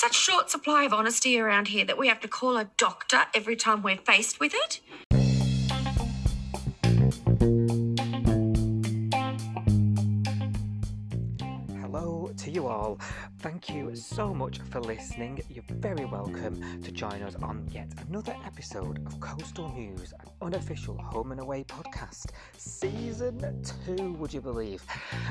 such 0.00 0.14
short 0.14 0.48
supply 0.48 0.84
of 0.84 0.94
honesty 0.94 1.38
around 1.38 1.68
here 1.68 1.84
that 1.84 1.98
we 1.98 2.08
have 2.08 2.20
to 2.20 2.26
call 2.26 2.56
a 2.56 2.70
doctor 2.78 3.24
every 3.34 3.54
time 3.54 3.82
we're 3.82 3.98
faced 3.98 4.40
with 4.40 4.54
it? 4.54 4.80
To 12.50 12.54
you 12.54 12.66
all. 12.66 12.98
Thank 13.38 13.70
you 13.70 13.94
so 13.94 14.34
much 14.34 14.58
for 14.58 14.80
listening. 14.80 15.40
You're 15.48 15.64
very 15.68 16.04
welcome 16.04 16.82
to 16.82 16.90
join 16.90 17.22
us 17.22 17.36
on 17.36 17.66
yet 17.70 17.88
another 18.08 18.34
episode 18.44 19.06
of 19.06 19.20
Coastal 19.20 19.72
News, 19.72 20.12
an 20.18 20.30
unofficial 20.42 20.96
home 20.98 21.32
and 21.32 21.40
away 21.40 21.64
podcast, 21.64 22.30
season 22.56 23.62
two, 23.84 24.12
would 24.14 24.32
you 24.32 24.40
believe? 24.40 24.82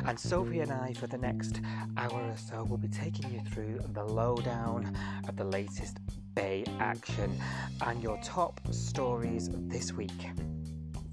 And 0.05 0.17
Sophie 0.17 0.61
and 0.61 0.71
I, 0.71 0.93
for 0.93 1.07
the 1.07 1.17
next 1.17 1.61
hour 1.97 2.21
or 2.21 2.37
so, 2.37 2.63
will 2.63 2.77
be 2.77 2.87
taking 2.87 3.31
you 3.33 3.41
through 3.51 3.79
the 3.93 4.03
lowdown 4.03 4.95
of 5.27 5.35
the 5.35 5.43
latest 5.43 5.99
Bay 6.35 6.63
action 6.79 7.37
and 7.85 8.01
your 8.01 8.17
top 8.23 8.61
stories 8.71 9.49
this 9.67 9.91
week. 9.91 10.29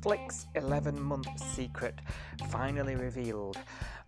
Flick's 0.07 0.47
11 0.55 1.03
month 1.03 1.27
secret 1.41 1.99
finally 2.49 2.95
revealed. 2.95 3.59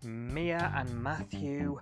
Mia 0.04 0.72
and 0.76 1.02
Matthew 1.02 1.80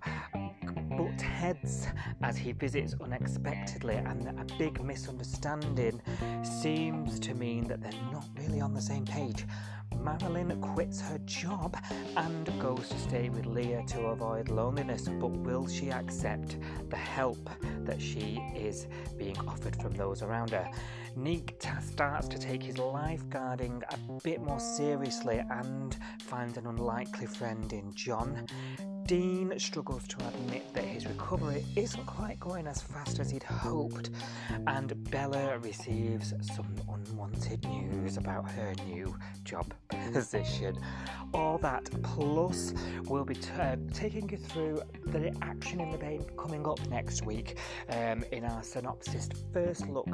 butt 0.96 1.20
heads 1.20 1.86
as 2.22 2.36
he 2.36 2.52
visits 2.52 2.94
unexpectedly, 3.02 3.96
and 3.96 4.26
a 4.28 4.46
big 4.58 4.82
misunderstanding 4.82 6.00
seems 6.42 7.20
to 7.20 7.34
mean 7.34 7.66
that 7.68 7.82
they're 7.82 7.92
not 8.10 8.26
really 8.38 8.60
on 8.60 8.72
the 8.72 8.80
same 8.80 9.04
page. 9.04 9.44
Marilyn 10.00 10.58
quits 10.60 11.00
her 11.00 11.18
job 11.26 11.76
and 12.16 12.46
goes 12.60 12.88
to 12.88 12.98
stay 12.98 13.28
with 13.28 13.44
Leah 13.44 13.84
to 13.88 14.06
avoid 14.06 14.48
loneliness, 14.48 15.08
but 15.20 15.30
will 15.30 15.66
she 15.66 15.90
accept 15.90 16.56
the 16.88 16.96
help 16.96 17.50
that 17.80 18.00
she 18.00 18.42
is 18.54 18.86
being 19.18 19.36
offered 19.46 19.76
from 19.76 19.92
those 19.92 20.22
around 20.22 20.50
her? 20.50 20.70
Nick 21.16 21.58
t- 21.58 21.70
starts 21.80 22.28
to 22.28 22.38
take 22.38 22.62
his 22.62 22.76
lifeguarding 22.76 23.82
a 23.88 24.22
bit 24.22 24.40
more 24.42 24.60
seriously 24.60 25.42
and 25.50 25.96
finds 26.20 26.58
an 26.58 26.66
unlikely 26.66 27.26
friend 27.26 27.72
in 27.72 27.90
John. 27.94 28.46
Dean 29.06 29.56
struggles 29.56 30.04
to 30.08 30.16
admit 30.26 30.74
that 30.74 30.82
his 30.82 31.06
recovery 31.06 31.64
isn't 31.76 32.04
quite 32.06 32.40
going 32.40 32.66
as 32.66 32.82
fast 32.82 33.20
as 33.20 33.30
he'd 33.30 33.44
hoped, 33.44 34.10
and 34.66 35.08
Bella 35.12 35.58
receives 35.58 36.34
some 36.40 36.66
unwanted 36.92 37.64
news 37.68 38.16
about 38.16 38.50
her 38.50 38.74
new 38.84 39.16
job 39.44 39.72
position. 39.88 40.76
All 41.32 41.56
that 41.58 41.88
plus 42.02 42.74
we'll 43.04 43.24
be 43.24 43.36
t- 43.36 43.52
uh, 43.52 43.76
taking 43.94 44.28
you 44.28 44.38
through 44.38 44.82
the 45.06 45.32
action 45.40 45.80
in 45.80 45.90
the 45.90 45.98
bay 45.98 46.18
coming 46.36 46.66
up 46.66 46.84
next 46.88 47.24
week 47.24 47.58
um, 47.90 48.24
in 48.32 48.44
our 48.44 48.64
synopsis 48.64 49.28
first 49.52 49.88
look 49.88 50.08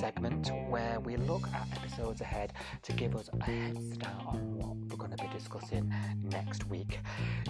segment 0.00 0.50
where 0.70 1.00
we 1.00 1.16
look 1.16 1.46
at 1.52 1.68
episodes 1.76 2.22
ahead 2.22 2.54
to 2.82 2.94
give 2.94 3.14
us 3.14 3.28
a 3.38 3.44
head 3.44 3.76
start 3.92 4.26
on 4.26 4.56
what 4.56 4.74
we're 4.88 4.96
going 4.96 5.14
to 5.14 5.22
be 5.22 5.28
discussing 5.32 5.92
next 6.22 6.66
week. 6.70 7.00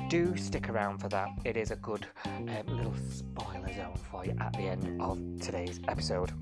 Do 0.09 0.37
stick 0.37 0.69
around 0.69 0.72
for 0.73 1.09
that. 1.09 1.28
It 1.45 1.56
is 1.59 1.70
a 1.70 1.77
good 1.77 2.06
um, 2.25 2.47
little 2.67 2.95
spoiler 3.11 3.73
zone 3.75 3.97
for 4.11 4.25
you 4.25 4.34
at 4.41 4.53
the 4.55 4.61
end 4.61 5.03
of 5.03 5.19
today's 5.39 5.79
episode. 5.87 6.33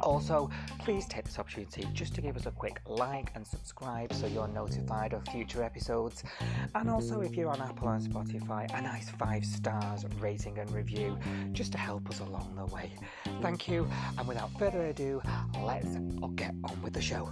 Also, 0.00 0.48
please 0.78 1.06
take 1.06 1.24
this 1.24 1.38
opportunity 1.38 1.86
just 1.92 2.14
to 2.14 2.22
give 2.22 2.36
us 2.36 2.46
a 2.46 2.50
quick 2.50 2.80
like 2.86 3.30
and 3.34 3.46
subscribe 3.46 4.12
so 4.14 4.26
you're 4.26 4.48
notified 4.48 5.12
of 5.12 5.26
future 5.28 5.62
episodes. 5.62 6.24
And 6.74 6.88
also, 6.88 7.20
if 7.20 7.36
you're 7.36 7.50
on 7.50 7.60
Apple 7.60 7.88
and 7.88 8.02
Spotify, 8.02 8.66
a 8.76 8.80
nice 8.80 9.10
five 9.10 9.44
stars 9.44 10.06
rating 10.20 10.58
and 10.58 10.70
review 10.70 11.18
just 11.52 11.72
to 11.72 11.78
help 11.78 12.08
us 12.08 12.20
along 12.20 12.54
the 12.56 12.74
way. 12.74 12.92
Thank 13.42 13.68
you, 13.68 13.86
and 14.18 14.26
without 14.26 14.50
further 14.58 14.86
ado, 14.86 15.20
let's 15.62 15.96
get 16.34 16.54
on 16.64 16.80
with 16.82 16.94
the 16.94 17.02
show. 17.02 17.28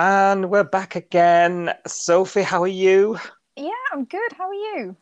And 0.00 0.48
we're 0.48 0.62
back 0.62 0.94
again. 0.94 1.74
Sophie, 1.84 2.42
how 2.42 2.62
are 2.62 2.68
you? 2.68 3.18
Yeah, 3.56 3.72
I'm 3.92 4.04
good. 4.04 4.30
How 4.38 4.46
are 4.46 4.54
you? 4.54 4.96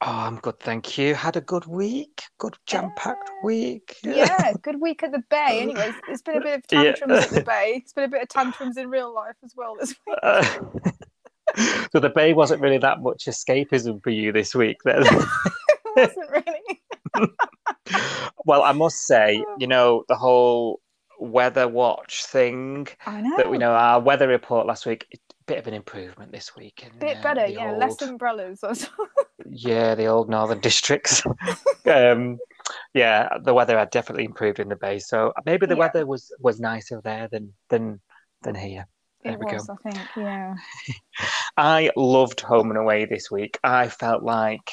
Oh, 0.00 0.06
I'm 0.06 0.36
good, 0.36 0.58
thank 0.58 0.96
you. 0.96 1.14
Had 1.14 1.36
a 1.36 1.42
good 1.42 1.66
week, 1.66 2.22
good 2.38 2.56
jam-packed 2.66 3.30
week. 3.44 3.96
Yeah, 4.02 4.54
good 4.62 4.80
week 4.80 5.02
at 5.02 5.12
the 5.12 5.22
Bay. 5.28 5.60
Anyways, 5.60 5.92
it's 6.08 6.22
been 6.22 6.38
a 6.38 6.40
bit 6.40 6.60
of 6.60 6.62
Yeah. 6.72 6.92
tantrums 6.92 7.24
at 7.24 7.30
the 7.30 7.42
Bay. 7.42 7.82
It's 7.84 7.92
been 7.92 8.04
a 8.04 8.08
bit 8.08 8.22
of 8.22 8.28
tantrums 8.30 8.78
in 8.78 8.88
real 8.88 9.14
life 9.14 9.36
as 9.44 9.52
well 9.54 9.76
this 9.78 9.94
week. 10.06 10.18
Uh, 10.22 10.42
so 11.92 12.00
the 12.00 12.08
bay 12.08 12.32
wasn't 12.32 12.62
really 12.62 12.78
that 12.78 13.02
much 13.02 13.26
escapism 13.26 14.02
for 14.02 14.08
you 14.08 14.32
this 14.32 14.54
week, 14.54 14.78
then. 14.82 15.02
it 15.04 15.28
wasn't 15.94 16.30
really. 16.30 17.28
well, 18.46 18.62
I 18.62 18.72
must 18.72 19.06
say, 19.06 19.44
you 19.58 19.66
know, 19.66 20.04
the 20.08 20.16
whole 20.16 20.80
weather 21.18 21.68
watch 21.68 22.24
thing 22.26 22.88
I 23.06 23.20
know. 23.20 23.36
that 23.36 23.50
we 23.50 23.58
know 23.58 23.72
our 23.72 24.00
weather 24.00 24.28
report 24.28 24.66
last 24.66 24.86
week, 24.86 25.06
a 25.14 25.18
bit 25.46 25.58
of 25.58 25.66
an 25.66 25.74
improvement 25.74 26.32
this 26.32 26.54
week. 26.56 26.82
in, 26.84 26.98
bit 26.98 27.18
uh, 27.18 27.22
better, 27.22 27.46
yeah. 27.46 27.70
old- 27.70 27.78
Less 27.78 28.00
umbrellas. 28.02 28.62
Yeah, 29.50 29.94
the 29.94 30.06
old 30.06 30.28
northern 30.28 30.60
districts. 30.68 31.22
um, 31.86 32.38
yeah, 32.94 33.28
the 33.42 33.54
weather 33.54 33.78
had 33.78 33.90
definitely 33.90 34.24
improved 34.24 34.60
in 34.60 34.68
the 34.68 34.76
bay, 34.76 34.98
so 34.98 35.32
maybe 35.46 35.66
the 35.66 35.74
Yeah. 35.74 35.80
weather 35.80 36.06
was 36.06 36.32
was 36.40 36.60
nicer 36.60 37.00
there 37.02 37.28
than 37.30 37.52
than 37.70 38.00
than 38.42 38.54
here. 38.54 38.86
There 39.24 39.32
it 39.32 39.38
we 39.40 39.46
go. 39.46 39.52
was, 39.54 39.68
I 39.68 39.90
think. 39.90 39.98
Yeah. 40.16 40.54
I 41.56 41.90
loved 41.96 42.40
Home 42.42 42.70
and 42.70 42.78
Away 42.78 43.04
this 43.06 43.30
week. 43.30 43.58
I 43.64 43.88
felt 43.88 44.22
like 44.22 44.70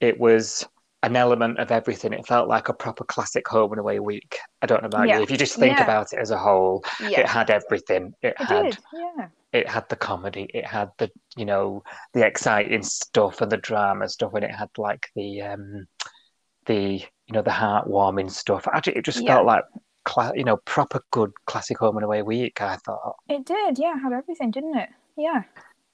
it 0.00 0.18
was 0.18 0.66
an 1.02 1.14
element 1.16 1.58
of 1.58 1.70
everything. 1.70 2.12
It 2.12 2.26
felt 2.26 2.48
like 2.48 2.68
a 2.68 2.72
proper 2.74 3.04
classic 3.04 3.46
Home 3.48 3.72
and 3.72 3.80
Away 3.80 4.00
week. 4.00 4.38
I 4.62 4.66
don't 4.66 4.82
know 4.82 4.86
about 4.88 5.08
Yeah. 5.08 5.18
you. 5.18 5.22
If 5.24 5.30
you 5.30 5.36
just 5.36 5.56
think 5.56 5.76
Yeah. 5.78 5.84
about 5.84 6.12
it 6.12 6.18
as 6.18 6.30
a 6.30 6.38
whole, 6.38 6.84
it 7.00 7.26
had 7.26 7.50
everything. 7.50 8.14
It 8.22 8.34
It 8.40 8.46
had 8.46 8.62
did. 8.64 8.78
Yeah. 8.92 9.28
it 9.52 9.68
had 9.68 9.88
the 9.88 9.96
comedy, 9.96 10.50
it 10.52 10.66
had 10.66 10.90
the 10.98 11.10
you 11.36 11.44
know 11.44 11.82
the 12.12 12.26
exciting 12.26 12.82
stuff 12.82 13.40
and 13.40 13.52
the 13.52 13.56
drama 13.58 14.08
stuff, 14.08 14.34
and 14.34 14.44
it 14.44 14.50
had 14.54 14.70
like 14.78 15.10
the 15.14 15.42
um 15.42 15.86
the 16.66 17.02
you 17.26 17.32
know 17.32 17.42
the 17.42 17.50
heartwarming 17.50 18.30
stuff. 18.30 18.66
Actually, 18.72 18.96
it 18.96 19.04
just 19.04 19.20
Yeah. 19.20 19.34
felt 19.34 19.46
like 19.46 19.64
cla- 20.04 20.32
you 20.34 20.44
know 20.44 20.56
proper 20.64 21.00
good 21.10 21.32
classic 21.46 21.78
Home 21.78 21.96
and 21.98 22.04
Away 22.04 22.22
week. 22.22 22.60
I 22.62 22.76
thought. 22.76 23.16
It 23.28 23.44
did. 23.44 23.78
Yeah. 23.78 23.96
Had 23.98 24.12
everything, 24.12 24.50
didn't 24.50 24.76
it? 24.76 24.88
Yeah. 25.16 25.42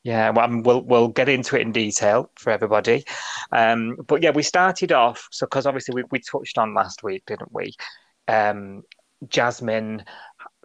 Yeah, 0.04 0.30
well, 0.30 0.46
um, 0.46 0.62
we'll 0.62 0.82
we'll 0.82 1.08
get 1.08 1.28
into 1.28 1.56
it 1.56 1.62
in 1.62 1.70
detail 1.70 2.30
for 2.36 2.50
everybody. 2.50 3.04
Um, 3.52 3.96
but 4.06 4.22
yeah, 4.22 4.30
we 4.30 4.42
started 4.42 4.90
off 4.90 5.28
so 5.30 5.46
because 5.46 5.64
obviously 5.64 5.94
we, 5.94 6.04
we 6.10 6.18
touched 6.18 6.58
on 6.58 6.74
last 6.74 7.02
week, 7.02 7.22
didn't 7.26 7.52
we? 7.52 7.72
Um, 8.26 8.82
Jasmine 9.28 10.04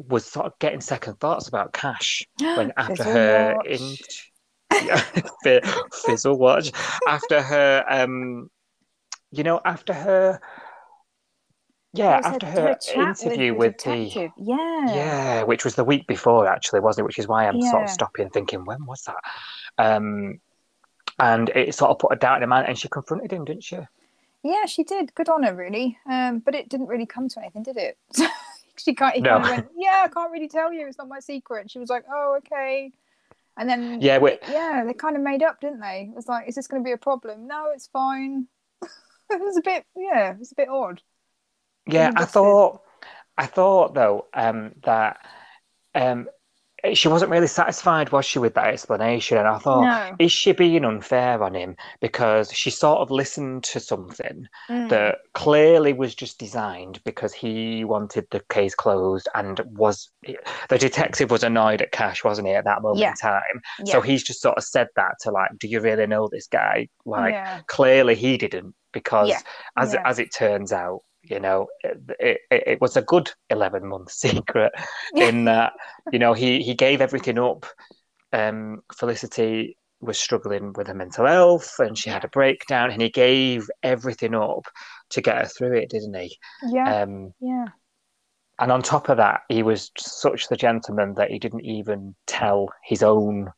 was 0.07 0.25
sort 0.25 0.47
of 0.47 0.57
getting 0.59 0.81
second 0.81 1.19
thoughts 1.19 1.47
about 1.47 1.73
Cash 1.73 2.23
when 2.39 2.73
after 2.77 3.03
her 3.03 3.55
in 3.65 3.95
fizzle 6.05 6.37
watch 6.37 6.71
after 7.07 7.41
her 7.41 7.85
um, 7.89 8.49
you 9.31 9.43
know 9.43 9.61
after 9.63 9.93
her 9.93 10.39
yeah 11.97 12.22
after 12.24 12.46
her- 12.46 12.78
her, 12.96 13.02
interview 13.02 13.52
the 13.53 13.58
with, 13.58 13.78
the. 13.84 14.31
Yeah. 14.38 14.85
yeah, 14.96 15.44
which 15.44 15.63
was 15.66 15.75
the 15.75 15.84
week 15.84 16.08
before, 16.08 16.47
actually, 16.47 16.80
wasn't 16.80 17.03
it? 17.03 17.08
Which 17.08 17.19
is 17.19 17.28
why 17.28 17.47
I'm 17.47 17.62
sort 17.62 17.84
of 17.84 17.90
Yeah. 17.90 17.94
stopping 17.94 18.30
thinking, 18.30 18.66
when 18.66 18.85
was 18.85 19.03
that? 19.03 19.22
Um, 19.78 20.40
and 21.19 21.50
it 21.50 21.74
sort 21.75 21.91
of 21.91 22.00
put 22.00 22.12
a 22.13 22.16
doubt 22.16 22.38
in 22.38 22.41
her 22.41 22.47
mind, 22.47 22.68
and 22.68 22.78
she 22.78 22.88
confronted 22.88 23.31
him, 23.31 23.46
didn't 23.46 23.63
she? 23.63 23.80
Yeah, 24.44 24.66
she 24.66 24.84
did. 24.84 25.13
Good 25.16 25.30
on 25.30 25.44
her, 25.44 25.53
really. 25.53 25.97
Um, 26.09 26.40
but 26.40 26.56
it 26.56 26.69
didn't 26.69 26.88
really 26.88 27.06
come 27.08 27.28
to 27.30 27.40
anything, 27.40 27.63
did 27.63 27.78
it? 27.78 27.97
she 28.78 28.94
can't. 28.94 29.16
He 29.16 29.22
No. 29.22 29.31
kind 29.40 29.44
of 29.44 29.50
went, 29.50 29.68
"Yeah, 29.75 30.03
I 30.06 30.08
can't 30.09 30.31
really 30.31 30.47
tell 30.47 30.72
you. 30.72 30.88
It's 30.88 30.97
not 31.00 31.08
my 31.08 31.19
secret." 31.19 31.62
And 31.62 31.72
she 31.72 31.79
was 31.79 31.90
like, 31.90 32.06
"Oh, 32.12 32.35
okay." 32.38 32.91
And 33.58 33.68
then 33.68 34.00
Yeah, 34.00 34.19
we- 34.19 34.38
yeah, 34.47 34.84
they 34.85 34.94
kind 34.94 35.16
of 35.16 35.24
made 35.24 35.41
up, 35.41 35.59
didn't 35.59 35.79
they? 35.79 36.09
It 36.12 36.16
was 36.16 36.28
like, 36.28 36.47
"Is 36.47 36.53
this 36.56 36.67
going 36.67 36.84
to 36.84 36.85
be 36.88 36.91
a 36.91 36.97
problem?" 36.97 37.47
No, 37.47 37.72
it's 37.73 37.88
fine. 37.88 38.47
it 38.84 39.41
was 39.41 39.58
a 39.58 39.61
bit, 39.61 39.84
yeah, 39.96 40.32
it 40.34 40.40
was 40.40 40.52
a 40.52 40.55
bit 40.55 40.70
odd. 40.70 41.02
Yeah, 41.87 42.11
I 42.16 42.25
thought, 42.25 42.81
I 43.37 43.45
thought 43.45 43.93
though, 43.93 44.28
um, 44.34 44.73
that 44.84 45.17
um, 45.95 46.28
she 46.93 47.07
wasn't 47.07 47.31
really 47.31 47.47
satisfied, 47.47 48.11
was 48.11 48.23
she, 48.23 48.37
with 48.39 48.53
that 48.53 48.67
explanation? 48.67 49.37
And 49.37 49.47
I 49.47 49.57
thought, 49.57 49.81
No. 49.81 50.16
is 50.19 50.31
she 50.31 50.51
being 50.51 50.85
unfair 50.85 51.41
on 51.41 51.55
him 51.55 51.75
because 52.01 52.51
she 52.53 52.69
sort 52.69 52.99
of 52.99 53.09
listened 53.09 53.63
to 53.66 53.79
something 53.79 54.47
Mm. 54.69 54.89
that 54.89 55.17
clearly 55.34 55.93
was 55.93 56.13
just 56.13 56.37
designed 56.37 57.01
because 57.03 57.34
he 57.34 57.84
wanted 57.84 58.28
the 58.29 58.41
case 58.49 58.75
closed 58.75 59.28
and 59.33 59.59
was 59.72 60.09
the 60.69 60.78
detective 60.78 61.31
was 61.31 61.43
annoyed 61.43 61.81
at 61.81 61.91
Cash, 61.91 62.23
wasn't 62.23 62.47
he, 62.47 62.53
at 62.53 62.66
that 62.66 62.81
moment 62.83 62.99
Yeah. 63.01 63.09
in 63.09 63.16
time? 63.16 63.61
yeah. 63.83 63.91
So 63.93 64.01
he's 64.01 64.23
just 64.23 64.41
sort 64.41 64.57
of 64.57 64.63
said 64.63 64.87
that 64.95 65.16
to 65.22 65.31
like, 65.31 65.49
do 65.57 65.67
you 65.67 65.81
really 65.81 66.05
know 66.05 66.28
this 66.31 66.47
guy? 66.47 66.90
Like, 67.05 67.33
yeah. 67.33 67.61
clearly 67.67 68.13
he 68.16 68.37
didn't 68.37 68.75
because 68.93 69.33
as 69.75 69.95
as 70.05 70.19
it 70.19 70.33
turns 70.33 70.72
out, 70.72 71.01
you 71.29 71.40
know, 71.40 71.68
it, 71.84 72.00
it, 72.20 72.41
it 72.50 72.82
was 72.82 72.97
a 72.97 73.02
good 73.02 73.32
eleven 73.50 73.88
month 73.88 74.12
secret 74.26 74.74
in 75.16 75.46
that 75.46 75.74
you 76.12 76.20
know 76.20 76.34
he 76.34 76.62
he 76.62 76.74
gave 76.74 77.02
everything 77.02 77.40
up. 77.40 77.66
Um, 78.34 78.82
Felicity 78.94 79.78
was 80.00 80.20
struggling 80.20 80.74
with 80.74 80.88
her 80.88 80.94
mental 80.94 81.26
health 81.26 81.79
and 81.79 81.97
she 81.97 82.09
had 82.09 82.24
a 82.24 82.29
breakdown 82.29 82.91
and 82.91 83.02
he 83.02 83.09
gave 83.09 83.68
everything 83.82 84.35
up 84.35 84.66
to 85.09 85.22
get 85.22 85.38
her 85.38 85.46
through 85.46 85.76
it, 85.76 85.90
didn't 85.90 86.14
he? 86.14 86.38
Yeah. 86.68 87.02
Um, 87.02 87.34
yeah. 87.40 87.66
and 88.59 88.72
on 88.72 88.82
top 88.84 89.09
of 89.09 89.18
that, 89.18 89.41
he 89.50 89.64
was 89.64 89.91
such 89.97 90.50
the 90.50 90.56
gentleman 90.56 91.16
that 91.16 91.32
he 91.32 91.40
didn't 91.40 91.66
even 91.66 92.16
tell 92.28 92.70
his 92.84 93.02
own 93.02 93.52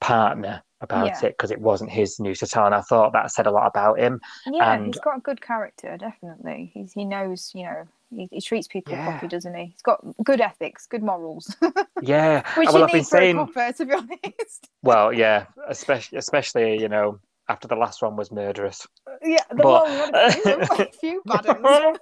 partner 0.00 0.62
about 0.84 1.06
Yeah. 1.06 1.26
it 1.26 1.36
because 1.36 1.50
it 1.50 1.60
wasn't 1.60 1.90
his 1.90 2.20
new. 2.20 2.34
And 2.54 2.74
I 2.74 2.80
thought 2.82 3.12
that 3.12 3.30
said 3.32 3.46
a 3.46 3.50
lot 3.50 3.66
about 3.66 3.98
him. 3.98 4.20
Yeah, 4.46 4.72
and- 4.74 4.86
he's 4.86 5.00
got 5.00 5.16
a 5.16 5.20
good 5.20 5.40
character, 5.40 5.96
definitely. 5.96 6.70
He's 6.72 6.92
he 6.92 7.04
knows, 7.04 7.50
you 7.54 7.64
know, 7.64 7.88
he, 8.10 8.28
he 8.30 8.40
treats 8.40 8.68
people 8.68 8.92
Yeah. 8.92 9.04
properly, 9.10 9.28
doesn't 9.28 9.54
he? 9.54 9.66
He's 9.66 9.82
got 9.82 10.04
good 10.22 10.40
ethics, 10.40 10.86
good 10.86 11.02
morals, 11.02 11.56
Yeah. 12.02 12.42
which 12.56 12.68
well, 12.68 12.78
you 12.78 12.84
I've 12.84 12.88
been 12.90 12.98
need 12.98 13.02
a 13.02 13.04
saying, 13.04 13.36
copper, 13.36 13.72
to 13.72 13.84
be 13.86 13.92
honest. 13.92 14.68
well, 14.82 15.12
yeah, 15.12 15.46
especially, 15.68 16.18
especially, 16.18 16.80
you 16.80 16.88
know, 16.88 17.18
after 17.48 17.68
the 17.68 17.76
last 17.76 18.00
one 18.02 18.16
was 18.16 18.30
murderous. 18.30 18.86
yeah, 19.22 19.38
the 19.50 19.56
But- 19.56 19.88
one 19.88 20.14
a 20.14 20.32
few, 20.32 20.60
a 20.84 20.92
few 20.92 21.22
bad 21.26 21.62
ones. 21.62 21.98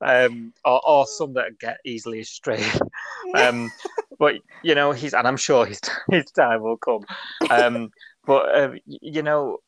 um, 0.00 0.52
or, 0.64 0.80
or 0.88 1.06
some 1.06 1.34
that 1.34 1.58
get 1.58 1.78
easily 1.84 2.22
straight. 2.24 2.80
Um, 3.34 3.70
but 4.18 4.36
you 4.62 4.74
know, 4.74 4.92
he's 4.92 5.14
and 5.14 5.26
I'm 5.26 5.36
sure 5.36 5.66
his 5.66 5.80
his 6.10 6.30
time 6.32 6.62
will 6.62 6.78
come. 6.78 7.04
Um, 7.50 7.90
but 8.26 8.54
uh, 8.56 8.70
you 8.86 9.22
know, 9.22 9.58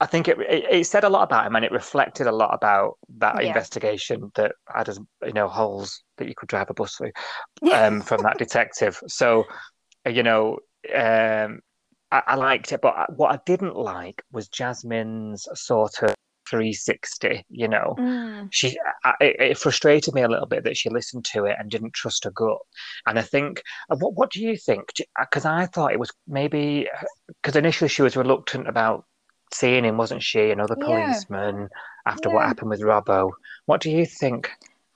I 0.00 0.06
think 0.06 0.28
it, 0.28 0.38
it 0.40 0.64
it 0.70 0.84
said 0.86 1.04
a 1.04 1.08
lot 1.08 1.22
about 1.24 1.46
him, 1.46 1.56
and 1.56 1.64
it 1.64 1.72
reflected 1.72 2.26
a 2.26 2.32
lot 2.32 2.54
about 2.54 2.98
that 3.18 3.42
Yeah. 3.42 3.48
investigation 3.48 4.30
that 4.36 4.52
had 4.74 4.88
as 4.88 4.98
you 5.24 5.32
know 5.32 5.48
holes 5.48 6.02
that 6.18 6.28
you 6.28 6.34
could 6.36 6.48
drive 6.48 6.70
a 6.70 6.74
bus 6.74 6.94
through 6.96 7.12
um, 7.72 8.00
from 8.00 8.22
that 8.22 8.38
detective. 8.38 9.00
So, 9.08 9.44
uh, 10.06 10.10
you 10.10 10.22
know, 10.22 10.58
um, 10.94 11.60
I, 12.10 12.22
I 12.28 12.34
liked 12.36 12.72
it, 12.72 12.80
but 12.80 12.94
what 13.16 13.32
I 13.32 13.38
didn't 13.46 13.76
like 13.76 14.22
was 14.32 14.48
Jasmine's 14.48 15.46
sort 15.54 16.02
of 16.02 16.14
360. 16.48 17.44
You 17.50 17.68
know, 17.68 17.98
Mm, 17.98 18.50
she 18.50 18.78
I, 19.04 19.14
it, 19.20 19.58
frustrated 19.58 20.14
me 20.14 20.22
a 20.22 20.28
little 20.28 20.46
bit 20.46 20.64
that 20.64 20.76
she 20.76 20.90
listened 20.90 21.24
to 21.26 21.44
it 21.46 21.56
and 21.58 21.70
didn't 21.70 21.94
trust 21.94 22.24
her 22.24 22.30
gut. 22.30 22.58
And 23.06 23.18
I 23.18 23.22
think, 23.22 23.62
uh, 23.90 23.96
what 23.96 24.14
what 24.14 24.30
do 24.30 24.40
you 24.42 24.56
think? 24.56 24.90
Because 25.18 25.44
I 25.44 25.66
thought 25.66 25.92
it 25.92 26.00
was 26.00 26.10
maybe 26.26 26.88
because 27.42 27.56
initially 27.56 27.88
she 27.88 28.02
was 28.02 28.16
reluctant 28.16 28.68
about 28.68 29.04
seeing 29.52 29.84
him, 29.84 29.96
wasn't 29.96 30.22
she? 30.22 30.50
Another 30.50 30.76
Yeah. 30.76 31.24
policeman 31.24 31.68
after 32.06 32.30
what 32.30 32.46
happened 32.46 32.70
with 32.70 32.80
Robbo. 32.82 33.32
What 33.66 33.80
do 33.80 33.90
you 33.90 34.06
think? 34.06 34.50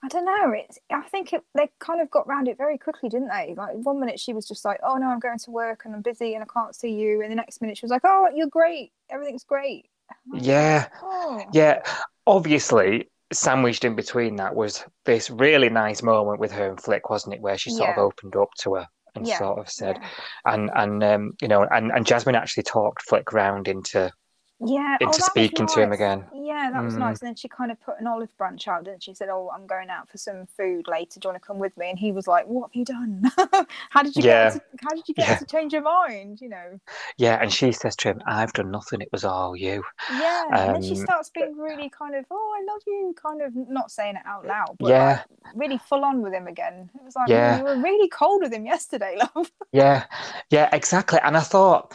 I 0.05 0.09
don't 0.09 0.25
know. 0.25 0.51
It's. 0.53 0.79
I 0.91 1.03
think 1.03 1.33
it, 1.33 1.45
they 1.55 1.71
kind 1.79 2.01
of 2.01 2.11
got 2.11 2.27
round 2.27 2.49
it 2.49 2.57
very 2.59 2.77
quickly, 2.77 3.09
didn't 3.09 3.29
they? 3.29 3.55
Like 3.57 3.75
one 3.77 4.01
minute 4.01 4.19
she 4.19 4.33
was 4.33 4.47
just 4.49 4.65
like, 4.65 4.81
"Oh 4.83 4.97
no, 4.97 5.07
I'm 5.09 5.21
going 5.21 5.39
to 5.39 5.51
work 5.51 5.85
and 5.85 5.95
I'm 5.95 6.03
busy 6.03 6.35
and 6.35 6.43
I 6.43 6.47
can't 6.53 6.75
see 6.75 6.91
you," 6.93 7.23
and 7.23 7.31
the 7.31 7.37
next 7.37 7.61
minute 7.61 7.79
she 7.79 7.85
was 7.87 7.91
like, 7.93 8.03
"Oh, 8.05 8.29
you're 8.35 8.49
great. 8.49 8.93
Everything's 9.11 9.45
great." 9.45 9.87
Yeah. 10.33 10.89
Oh. 11.03 11.43
Yeah, 11.53 11.83
obviously, 12.27 13.11
sandwiched 13.33 13.85
in 13.85 13.95
between 13.95 14.37
that 14.37 14.55
was 14.55 14.85
this 15.05 15.31
really 15.31 15.69
nice 15.69 16.03
moment 16.03 16.39
with 16.39 16.53
her 16.53 16.69
and 16.69 16.81
Flick, 16.81 17.11
wasn't 17.11 17.35
it? 17.35 17.41
Where 17.41 17.59
she 17.59 17.71
sort 17.71 17.91
of 17.91 17.99
opened 17.99 18.37
up 18.37 18.51
to 18.61 18.75
her 18.75 18.87
and 19.15 19.27
Yeah, 19.27 19.39
sort 19.39 19.59
of 19.59 19.69
said, 19.69 19.99
yeah. 20.01 20.09
and 20.53 20.71
and 20.75 21.05
um, 21.05 21.33
you 21.41 21.49
know, 21.49 21.63
and 21.63 21.91
and 21.93 22.07
Jasmine 22.07 22.35
actually 22.35 22.65
talked 22.65 23.03
Flick 23.03 23.33
round 23.33 23.69
into 23.69 24.11
Yeah, 24.61 24.97
oh, 25.01 25.05
into 25.05 25.19
was 25.19 25.27
speaking 25.27 25.67
to 25.67 25.83
him 25.83 25.93
again. 25.93 26.27
Yeah, 26.63 26.71
that 26.71 26.85
was 26.85 26.95
Mm. 26.95 26.99
nice. 27.01 27.21
And 27.21 27.27
then 27.29 27.35
she 27.35 27.49
kind 27.49 27.71
of 27.73 27.81
put 27.81 27.99
an 28.01 28.07
olive 28.07 28.37
branch 28.37 28.69
out, 28.69 28.85
didn't 28.85 29.03
she? 29.03 29.15
Said, 29.15 29.29
"Oh, 29.29 29.51
I'm 29.53 29.67
going 29.67 29.91
out 29.91 30.09
for 30.09 30.19
some 30.19 30.47
food 30.47 30.87
later. 30.87 31.19
Do 31.19 31.27
you 31.27 31.33
want 31.33 31.43
to 31.43 31.47
come 31.47 31.59
with 31.59 31.77
me?" 31.77 31.91
And 31.91 31.99
he 31.99 32.13
was 32.13 32.27
like, 32.29 32.47
"What 32.47 32.69
have 32.71 32.77
you 32.77 32.85
done? 32.85 33.31
how 33.91 34.03
did 34.03 34.15
you 34.17 34.23
Yeah. 34.23 34.51
get? 34.51 34.53
To, 34.55 34.63
how 34.83 34.95
did 34.95 35.09
you 35.09 35.15
get 35.15 35.29
Yeah. 35.29 35.37
to 35.39 35.45
change 35.45 35.73
your 35.73 35.83
mind? 35.83 36.41
You 36.41 36.51
know?" 36.51 36.81
Yeah, 37.17 37.39
and 37.41 37.53
she 37.53 37.73
says 37.73 37.97
to 37.97 38.11
him, 38.11 38.23
"I've 38.27 38.53
done 38.53 38.71
nothing. 38.71 39.01
It 39.01 39.11
was 39.13 39.25
all 39.25 39.57
you." 39.57 39.83
Yeah. 40.09 40.45
and 40.53 40.75
then 40.75 40.83
she 40.83 40.91
Um, 40.93 40.97
starts 40.97 41.31
being 41.31 41.57
really 41.57 41.91
kind 41.91 42.15
of, 42.15 42.27
"Oh, 42.31 42.55
I 42.59 42.73
love 42.73 42.83
you," 42.87 43.15
kind 43.21 43.43
of 43.43 43.55
not 43.57 43.91
saying 43.91 44.17
it 44.17 44.23
out 44.27 44.47
loud, 44.47 44.77
but 44.79 44.89
Yeah. 44.89 45.25
like, 45.45 45.55
really 45.55 45.79
full 45.79 46.05
on 46.05 46.23
with 46.23 46.33
him 46.33 46.47
again. 46.47 46.91
It 46.95 47.03
was 47.03 47.17
like, 47.17 47.29
Yeah. 47.29 47.55
"Oh, 47.55 47.59
you 47.59 47.65
were 47.65 47.83
really 47.83 48.09
cold 48.09 48.43
with 48.43 48.53
him 48.53 48.67
yesterday, 48.67 49.17
love." 49.35 49.51
Yeah, 49.73 50.07
yeah, 50.51 50.69
exactly. 50.73 51.19
And 51.23 51.37
I 51.37 51.41
thought, 51.41 51.95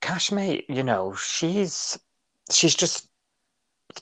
Cash 0.00 0.32
mate, 0.32 0.64
you 0.68 0.82
know, 0.82 1.14
she's 1.14 1.98
she's 2.50 2.74
just 2.74 3.08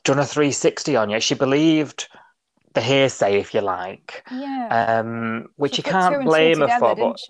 done 0.02 0.18
a 0.18 0.24
360 0.26 0.96
on 0.96 1.10
you. 1.10 1.20
She 1.20 1.34
believed 1.34 2.08
the 2.74 2.80
hearsay, 2.80 3.38
if 3.38 3.54
you 3.54 3.60
like. 3.60 4.24
yeah. 4.30 4.98
Um, 5.00 5.46
which 5.56 5.76
She 5.76 5.82
you 5.82 5.90
can't 5.90 6.24
blame 6.24 6.58
her 6.60 6.66
together, 6.66 6.94
for, 6.96 6.96
but 6.96 7.20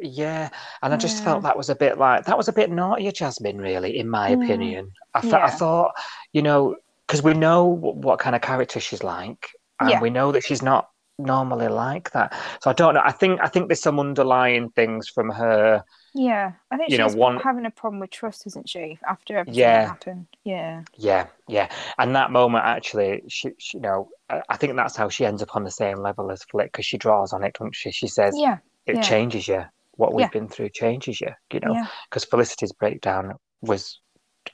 yeah, 0.00 0.50
and 0.82 0.92
I 0.92 0.96
just 0.96 1.18
Yeah. 1.18 1.24
felt 1.24 1.42
that 1.44 1.56
was 1.56 1.70
a 1.70 1.74
bit 1.76 1.98
like 1.98 2.24
that 2.24 2.36
was 2.36 2.48
a 2.48 2.52
bit 2.52 2.70
naughty, 2.70 3.10
Jasmine, 3.12 3.58
really, 3.58 3.98
in 3.98 4.08
my 4.08 4.30
Mm. 4.30 4.44
opinion. 4.44 4.92
I, 5.14 5.20
fe- 5.20 5.32
I 5.32 5.50
thought, 5.50 5.92
you 6.32 6.42
know, 6.42 6.76
because 7.06 7.22
we 7.22 7.34
know 7.34 7.72
wh- 7.74 7.96
what 7.96 8.18
kind 8.18 8.34
of 8.34 8.42
character 8.42 8.80
she's 8.80 9.04
like, 9.04 9.50
and 9.78 9.90
Yeah. 9.90 10.00
we 10.00 10.10
know 10.10 10.32
that 10.32 10.42
she's 10.44 10.62
not 10.62 10.88
normally 11.18 11.68
like 11.68 12.10
that. 12.12 12.32
So 12.62 12.70
I 12.70 12.72
don't 12.72 12.94
know. 12.94 13.02
I 13.04 13.12
think 13.12 13.40
I 13.40 13.46
think 13.48 13.68
there's 13.68 13.82
some 13.82 14.00
underlying 14.00 14.70
things 14.70 15.08
from 15.08 15.30
her. 15.30 15.84
Yeah, 16.16 16.52
I 16.70 16.76
think 16.76 16.90
You 16.90 16.98
know, 16.98 17.08
she's 17.08 17.16
one- 17.16 17.38
having 17.40 17.66
a 17.66 17.70
problem 17.70 17.98
with 18.00 18.10
trust, 18.10 18.46
isn't 18.46 18.68
she? 18.68 18.98
After 19.06 19.36
everything 19.38 19.58
Yeah. 19.60 19.80
that 19.80 19.88
happened. 19.88 20.26
Yeah. 20.44 20.82
Yeah, 20.96 21.26
yeah, 21.48 21.68
and 21.98 22.14
that 22.14 22.30
moment 22.30 22.64
actually, 22.64 23.22
she, 23.28 23.50
she 23.58 23.78
you 23.78 23.82
know, 23.82 24.08
I 24.30 24.40
I 24.48 24.56
think 24.56 24.76
that's 24.76 24.96
how 24.96 25.08
she 25.08 25.26
ends 25.26 25.42
up 25.42 25.56
on 25.56 25.64
the 25.64 25.70
same 25.72 25.96
level 25.98 26.30
as 26.30 26.44
Flick 26.44 26.70
because 26.72 26.86
she 26.86 26.98
draws 26.98 27.32
on 27.32 27.42
it, 27.42 27.54
doesn't 27.54 27.74
she? 27.74 27.90
She 27.90 28.06
says 28.06 28.34
Yeah. 28.38 28.58
it 28.86 28.96
yeah. 28.96 29.00
changes 29.02 29.48
you. 29.48 29.64
What 29.96 30.14
we've 30.14 30.22
Yeah. 30.26 30.28
been 30.28 30.48
through 30.48 30.70
changes 30.70 31.20
you, 31.20 31.30
you 31.52 31.60
know. 31.60 31.84
Because 32.08 32.24
Felicity's 32.24 32.72
breakdown 32.72 33.34
was 33.60 34.00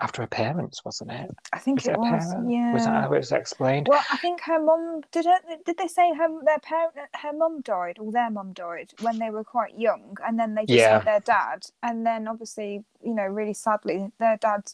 after 0.00 0.22
her 0.22 0.28
parents, 0.28 0.84
wasn't 0.84 1.10
it? 1.12 1.30
I 1.52 1.58
think 1.58 1.78
Was 1.80 1.86
it 1.88 1.92
it 1.92 1.98
was. 1.98 2.08
parent? 2.32 2.50
Yeah. 2.50 2.72
Was 2.72 2.84
that 2.84 3.02
how 3.04 3.12
it 3.12 3.16
was 3.18 3.32
explained? 3.32 3.88
Well, 3.88 4.02
I 4.10 4.16
think 4.18 4.40
her 4.42 4.58
mum 4.60 5.02
did. 5.12 5.26
It, 5.26 5.64
did 5.64 5.76
they 5.78 5.88
say 5.88 6.14
her 6.14 6.28
their 6.44 6.58
parent 6.60 6.94
her 7.14 7.32
mum 7.32 7.60
died 7.62 7.98
or 7.98 8.12
their 8.12 8.30
mum 8.30 8.52
died 8.52 8.92
when 9.00 9.18
they 9.18 9.30
were 9.30 9.44
quite 9.44 9.78
young, 9.78 10.16
and 10.26 10.38
then 10.38 10.54
they 10.54 10.66
just 10.66 10.78
Yeah. 10.78 10.98
had 10.98 11.04
their 11.06 11.20
dad, 11.20 11.66
and 11.82 12.06
then 12.06 12.28
obviously, 12.28 12.84
you 13.02 13.14
know, 13.14 13.26
really 13.26 13.54
sadly, 13.54 14.12
their 14.18 14.36
dad, 14.36 14.72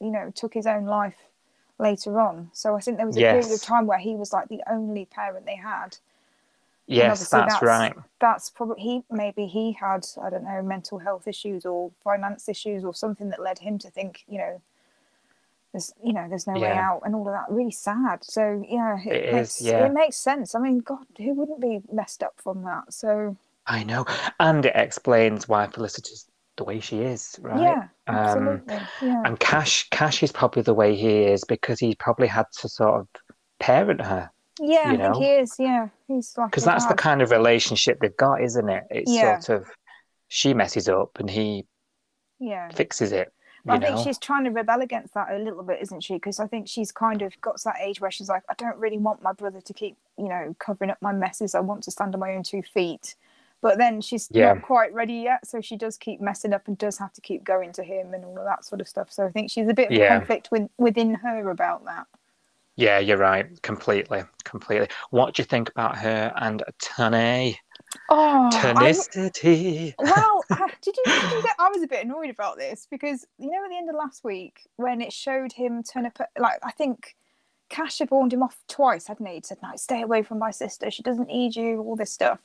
you 0.00 0.10
know, 0.10 0.30
took 0.34 0.54
his 0.54 0.66
own 0.66 0.86
life 0.86 1.18
later 1.78 2.20
on. 2.20 2.50
So 2.52 2.76
I 2.76 2.80
think 2.80 2.96
there 2.96 3.06
was 3.06 3.16
a 3.16 3.20
period 3.20 3.50
of 3.52 3.62
time 3.62 3.86
where 3.86 3.98
he 3.98 4.14
was 4.16 4.32
like 4.32 4.48
the 4.48 4.62
only 4.70 5.04
parent 5.06 5.46
they 5.46 5.56
had. 5.56 5.98
Yes, 6.86 7.28
that's, 7.28 7.30
that's- 7.30 7.62
right. 7.62 7.94
That's 8.20 8.50
probably 8.50 8.80
he. 8.82 9.02
Maybe 9.10 9.46
he 9.46 9.72
had 9.72 10.06
I 10.22 10.30
don't 10.30 10.44
know 10.44 10.62
mental 10.62 10.98
health 10.98 11.26
issues 11.28 11.64
or 11.66 11.90
finance 12.02 12.48
issues 12.48 12.84
or 12.84 12.94
something 12.94 13.30
that 13.30 13.40
led 13.42 13.58
him 13.58 13.78
to 13.78 13.90
think, 13.90 14.24
you 14.28 14.38
know. 14.38 14.60
There's, 15.72 15.92
you 16.04 16.12
know, 16.12 16.26
there's 16.28 16.46
no 16.46 16.52
way 16.54 16.70
out, 16.70 17.02
and 17.04 17.16
all 17.16 17.26
of 17.26 17.34
that. 17.34 17.46
Really 17.52 17.72
sad. 17.72 18.22
So 18.22 18.64
yeah, 18.68 18.96
it, 19.04 19.12
It 19.12 19.24
is, 19.24 19.32
makes 19.34 19.60
yeah. 19.60 19.86
it 19.86 19.92
makes 19.92 20.16
sense. 20.16 20.54
I 20.54 20.60
mean, 20.60 20.78
God, 20.78 21.04
who 21.18 21.34
wouldn't 21.34 21.60
be 21.60 21.80
messed 21.92 22.22
up 22.22 22.34
from 22.36 22.62
that? 22.62 22.92
So 22.92 23.36
I 23.66 23.82
know, 23.82 24.06
and 24.38 24.64
it 24.64 24.72
explains 24.76 25.48
why 25.48 25.66
Felicity's 25.66 26.26
the 26.56 26.62
way 26.64 26.78
she 26.78 27.00
is, 27.00 27.36
right? 27.42 27.60
yeah, 27.60 27.88
Um, 28.06 28.14
absolutely. 28.16 28.80
yeah, 29.02 29.22
And 29.24 29.40
Cash, 29.40 29.88
Cash 29.90 30.22
is 30.22 30.30
probably 30.30 30.62
the 30.62 30.74
way 30.74 30.94
he 30.94 31.24
is 31.24 31.42
because 31.42 31.80
he 31.80 31.96
probably 31.96 32.28
had 32.28 32.46
to 32.60 32.68
sort 32.68 33.00
of 33.00 33.08
parent 33.58 34.00
her. 34.00 34.30
Yeah. 34.60 34.92
you 34.92 34.98
I 34.98 35.12
think 35.12 35.16
he 35.16 35.30
is. 35.30 35.56
Yeah, 35.58 35.88
he's 36.08 36.36
like 36.36 36.50
because 36.50 36.64
that's 36.64 36.86
the 36.86 36.94
kind 36.94 37.22
of 37.22 37.30
relationship 37.30 38.00
they've 38.00 38.16
got, 38.16 38.42
isn't 38.42 38.68
it? 38.68 38.84
It's 38.90 39.10
Yeah. 39.12 39.38
sort 39.38 39.60
of 39.62 39.68
she 40.28 40.54
messes 40.54 40.88
up 40.88 41.18
and 41.18 41.28
he 41.30 41.66
Yeah. 42.38 42.68
fixes 42.70 43.12
it. 43.12 43.32
I 43.66 43.78
think 43.78 43.98
she's 43.98 44.18
trying 44.18 44.44
to 44.44 44.50
rebel 44.50 44.82
against 44.82 45.14
that 45.14 45.30
a 45.30 45.38
little 45.38 45.62
bit, 45.62 45.80
isn't 45.80 46.02
she? 46.02 46.14
Because 46.14 46.38
I 46.38 46.46
think 46.46 46.68
she's 46.68 46.92
kind 46.92 47.22
of 47.22 47.40
got 47.40 47.56
to 47.56 47.64
that 47.64 47.76
age 47.80 47.98
where 47.98 48.10
she's 48.10 48.28
like, 48.28 48.42
I 48.50 48.54
don't 48.58 48.76
really 48.76 48.98
want 48.98 49.22
my 49.22 49.32
brother 49.32 49.62
to 49.62 49.72
keep, 49.72 49.96
you 50.18 50.28
know, 50.28 50.54
covering 50.58 50.90
up 50.90 50.98
my 51.00 51.12
messes. 51.12 51.54
I 51.54 51.60
want 51.60 51.82
to 51.84 51.90
stand 51.90 52.14
on 52.14 52.20
my 52.20 52.34
own 52.34 52.42
two 52.42 52.60
feet. 52.62 53.14
But 53.62 53.78
then 53.78 54.02
she's 54.02 54.28
Yeah. 54.30 54.52
not 54.52 54.62
quite 54.62 54.92
ready 54.92 55.14
yet, 55.14 55.46
so 55.46 55.62
she 55.62 55.78
does 55.78 55.96
keep 55.96 56.20
messing 56.20 56.52
up 56.52 56.68
and 56.68 56.76
does 56.76 56.98
have 56.98 57.14
to 57.14 57.22
keep 57.22 57.42
going 57.42 57.72
to 57.72 57.82
him 57.82 58.12
and 58.12 58.22
all 58.26 58.36
of 58.36 58.44
that 58.44 58.66
sort 58.66 58.82
of 58.82 58.88
stuff. 58.88 59.10
So 59.10 59.24
I 59.24 59.30
think 59.30 59.50
she's 59.50 59.68
a 59.68 59.72
bit 59.72 59.86
of 59.86 59.92
a 59.92 59.98
Yeah. 59.98 60.18
conflict 60.18 60.50
with, 60.50 60.68
within 60.76 61.14
her 61.14 61.48
about 61.48 61.86
that. 61.86 62.06
Yeah, 62.76 62.98
you're 62.98 63.18
right. 63.18 63.60
Completely, 63.62 64.22
completely. 64.44 64.88
What 65.10 65.34
do 65.34 65.42
you 65.42 65.44
think 65.44 65.70
about 65.70 65.96
her 65.98 66.32
and 66.36 66.62
Tane? 66.80 67.54
Oh, 68.08 68.50
I, 68.52 68.60
Tenacity. 68.60 69.94
well, 69.98 70.44
did 70.82 70.96
you, 70.96 71.02
did 71.04 71.32
you 71.32 71.42
get? 71.42 71.54
I 71.60 71.68
was 71.72 71.82
a 71.82 71.86
bit 71.86 72.04
annoyed 72.04 72.30
about 72.30 72.58
this 72.58 72.88
because 72.90 73.24
you 73.38 73.50
know 73.50 73.62
at 73.64 73.68
the 73.70 73.76
end 73.76 73.88
of 73.88 73.94
last 73.94 74.24
week 74.24 74.62
when 74.76 75.00
it 75.00 75.12
showed 75.12 75.52
him 75.52 75.82
turn 75.84 76.04
up, 76.06 76.18
like 76.36 76.58
I 76.64 76.72
think 76.72 77.14
Cash 77.68 78.00
had 78.00 78.10
warned 78.10 78.32
him 78.32 78.42
off 78.42 78.56
twice, 78.68 79.06
hadn't 79.06 79.26
he? 79.26 79.34
He 79.34 79.42
said, 79.44 79.58
"No, 79.62 79.70
stay 79.76 80.02
away 80.02 80.22
from 80.24 80.40
my 80.40 80.50
sister. 80.50 80.90
She 80.90 81.04
doesn't 81.04 81.28
need 81.28 81.54
you." 81.54 81.80
All 81.82 81.94
this 81.94 82.10
stuff. 82.12 82.40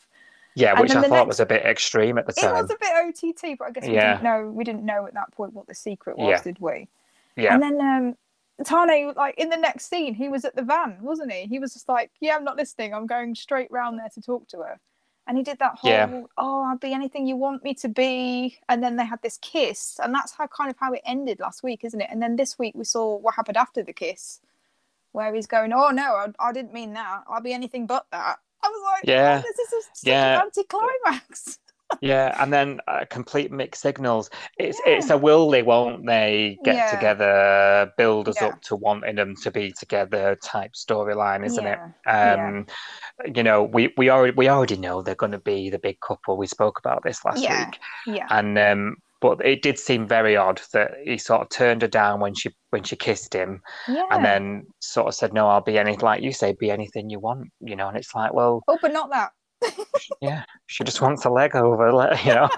Yeah, 0.55 0.79
which 0.79 0.91
I 0.91 1.01
thought 1.01 1.09
next- 1.11 1.27
was 1.27 1.39
a 1.39 1.45
bit 1.47 1.63
extreme 1.65 2.17
at 2.19 2.27
the 2.27 2.33
time. 2.33 2.55
It 2.55 2.61
was 2.61 2.71
a 2.71 2.77
bit 2.79 2.91
OTT, 2.91 3.57
but 3.57 3.69
I 3.69 3.71
guess 3.71 3.87
we 3.87 3.93
Yeah. 3.93 4.13
didn't 4.13 4.23
know. 4.23 4.51
We 4.51 4.63
didn't 4.63 4.85
know 4.85 5.07
at 5.07 5.13
that 5.15 5.31
point 5.31 5.53
what 5.53 5.65
the 5.67 5.75
secret 5.75 6.17
was, 6.17 6.27
Yeah. 6.29 6.41
did 6.43 6.59
we? 6.59 6.87
Yeah, 7.35 7.53
And 7.55 7.63
then 7.63 7.79
um, 7.81 8.17
Tane, 8.63 9.13
like 9.15 9.35
in 9.37 9.49
the 9.49 9.57
next 9.57 9.89
scene, 9.89 10.13
he 10.13 10.29
was 10.29 10.45
at 10.45 10.55
the 10.55 10.61
van, 10.63 10.97
wasn't 11.01 11.31
he? 11.31 11.45
He 11.47 11.59
was 11.59 11.73
just 11.73 11.87
like, 11.89 12.11
"Yeah, 12.19 12.35
I'm 12.35 12.43
not 12.43 12.57
listening. 12.57 12.93
I'm 12.93 13.05
going 13.07 13.35
straight 13.35 13.71
round 13.71 13.97
there 13.99 14.09
to 14.13 14.21
talk 14.21 14.47
to 14.49 14.57
her." 14.57 14.79
And 15.27 15.37
he 15.37 15.43
did 15.43 15.59
that 15.59 15.75
whole, 15.77 15.91
Yeah. 15.91 16.21
oh, 16.39 16.63
I'll 16.63 16.77
be 16.79 16.91
anything 16.91 17.27
you 17.27 17.35
want 17.35 17.63
me 17.63 17.75
to 17.75 17.87
be. 17.87 18.57
And 18.67 18.81
then 18.83 18.95
they 18.95 19.05
had 19.05 19.21
this 19.21 19.37
kiss. 19.37 19.99
And 20.01 20.11
that's 20.13 20.31
how 20.33 20.47
kind 20.47 20.71
of 20.71 20.77
how 20.79 20.91
it 20.91 21.01
ended 21.05 21.39
last 21.39 21.61
week, 21.61 21.83
isn't 21.83 22.01
it? 22.01 22.09
And 22.11 22.19
then 22.19 22.35
this 22.35 22.57
week 22.57 22.73
we 22.75 22.83
saw 22.83 23.15
what 23.15 23.35
happened 23.35 23.55
after 23.55 23.83
the 23.83 23.93
kiss, 23.93 24.39
where 25.11 25.31
he's 25.35 25.45
going, 25.45 25.71
oh, 25.71 25.89
no, 25.89 26.15
I, 26.15 26.27
I 26.39 26.51
didn't 26.51 26.73
mean 26.73 26.93
that. 26.93 27.25
I'll 27.29 27.41
be 27.41 27.53
anything 27.53 27.85
but 27.85 28.07
that. 28.11 28.39
I 28.63 28.67
was 28.69 28.81
like, 28.91 29.03
Yeah. 29.07 29.43
oh, 29.43 29.47
this 29.47 29.59
is 29.59 29.73
a, 29.73 29.81
such 29.93 30.07
Yeah. 30.09 30.35
an 30.39 30.45
anticlimax. 30.45 31.59
Yeah, 32.01 32.35
and 32.41 32.53
then 32.53 32.79
uh, 32.87 33.05
complete 33.09 33.51
mixed 33.51 33.81
signals. 33.81 34.29
It's 34.57 34.79
Yeah. 34.85 34.93
it's 34.93 35.09
a 35.09 35.17
will 35.17 35.49
they, 35.49 35.63
won't 35.63 36.05
they 36.05 36.59
get 36.63 36.75
Yeah. 36.75 36.91
together, 36.91 37.91
build 37.97 38.29
us 38.29 38.41
Yeah. 38.41 38.47
up 38.49 38.61
to 38.63 38.75
wanting 38.75 39.15
them 39.15 39.35
to 39.43 39.51
be 39.51 39.73
together 39.73 40.37
type 40.43 40.73
storyline, 40.73 41.45
isn't 41.45 41.65
it? 41.65 41.79
Um, 42.05 42.67
you 43.35 43.43
know, 43.43 43.63
we 43.63 43.93
we 43.97 44.09
already 44.09 44.33
we 44.35 44.49
already 44.49 44.77
know 44.77 45.01
they're 45.01 45.15
going 45.15 45.31
to 45.31 45.39
be 45.39 45.69
the 45.69 45.79
big 45.79 45.99
couple. 45.99 46.37
We 46.37 46.47
spoke 46.47 46.79
about 46.79 47.03
this 47.03 47.25
last 47.25 47.43
week, 47.67 47.79
Yeah. 48.15 48.27
and 48.29 48.57
um, 48.57 48.95
but 49.21 49.43
it 49.45 49.61
did 49.61 49.77
seem 49.77 50.07
very 50.07 50.37
odd 50.37 50.61
that 50.73 50.91
he 51.03 51.17
sort 51.17 51.41
of 51.41 51.49
turned 51.49 51.81
her 51.81 51.87
down 51.89 52.19
when 52.19 52.33
she 52.35 52.51
when 52.69 52.83
she 52.83 52.95
kissed 52.95 53.33
him, 53.33 53.61
Yeah. 53.87 54.05
and 54.11 54.23
then 54.23 54.67
sort 54.79 55.07
of 55.07 55.15
said, 55.15 55.33
"No, 55.33 55.47
I'll 55.49 55.59
be 55.61 55.77
anything 55.77 56.01
like 56.05 56.21
you 56.21 56.31
say, 56.33 56.53
be 56.53 56.71
anything 56.71 57.09
you 57.09 57.19
want," 57.19 57.49
you 57.59 57.75
know. 57.75 57.87
And 57.89 57.97
it's 57.97 58.13
like, 58.15 58.31
well, 58.33 58.61
oh, 58.67 58.77
but 58.81 58.93
not 58.93 59.09
that. 59.09 59.31
Yeah, 60.21 60.43
she 60.67 60.83
just 60.83 61.01
wants 61.01 61.25
a 61.25 61.29
leg 61.29 61.55
over, 61.55 61.91
like, 61.91 62.23
you 62.25 62.33
know. 62.33 62.49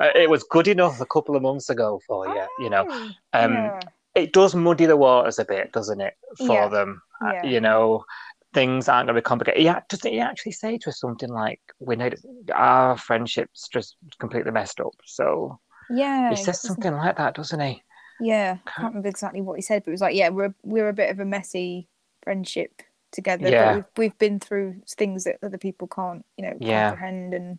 Uh, 0.00 0.10
it 0.14 0.28
was 0.30 0.42
good 0.44 0.68
enough 0.68 1.00
a 1.00 1.06
couple 1.06 1.36
of 1.36 1.42
months 1.42 1.70
ago 1.70 2.00
for 2.06 2.26
you, 2.28 2.46
you 2.58 2.70
know. 2.70 2.86
Oh, 2.88 3.10
Um, 3.32 3.54
yeah. 3.54 3.80
It 4.14 4.32
does 4.34 4.54
muddy 4.54 4.84
the 4.84 4.96
waters 4.96 5.38
a 5.38 5.44
bit, 5.44 5.72
doesn't 5.72 6.00
it, 6.00 6.14
for 6.38 6.46
Yeah. 6.62 6.68
them? 6.68 7.02
Uh, 7.24 7.32
Yeah. 7.32 7.46
You 7.46 7.60
know, 7.60 8.04
things 8.52 8.88
aren't 8.88 9.06
going 9.06 9.14
to 9.16 9.20
be 9.22 9.24
complicated. 9.24 9.62
Yeah, 9.62 9.76
ac- 9.78 9.86
doesn't 9.88 10.12
he 10.12 10.20
actually 10.20 10.52
say 10.52 10.76
to 10.76 10.86
her 10.86 10.92
something 10.92 11.30
like, 11.30 11.60
"We 11.78 11.96
know 11.96 12.10
our 12.54 12.98
friendship's 12.98 13.68
just 13.68 13.96
completely 14.18 14.50
messed 14.50 14.80
up"? 14.80 14.94
So 15.06 15.58
Yeah. 15.88 16.28
he 16.28 16.36
says 16.36 16.60
something 16.60 16.92
like 16.94 17.16
that, 17.16 17.34
doesn't 17.34 17.60
he? 17.60 17.82
Yeah, 18.20 18.58
I 18.66 18.70
can't 18.70 18.88
remember 18.88 19.08
exactly 19.08 19.40
what 19.40 19.56
he 19.56 19.62
said, 19.62 19.82
but 19.84 19.90
it 19.90 19.92
was 19.94 20.02
like, 20.02 20.14
yeah, 20.14 20.28
we're 20.28 20.54
we're 20.62 20.90
a 20.90 20.92
bit 20.92 21.10
of 21.10 21.18
a 21.18 21.24
messy 21.24 21.88
friendship 22.22 22.82
together. 23.12 23.48
Yeah. 23.48 23.74
We've 23.76 23.84
we've 23.96 24.18
been 24.18 24.40
through 24.40 24.82
things 24.88 25.24
that 25.24 25.36
other 25.42 25.58
people 25.58 25.86
can't, 25.88 26.24
you 26.36 26.44
know, 26.44 26.56
Yeah. 26.60 26.88
comprehend, 26.90 27.34
and 27.34 27.58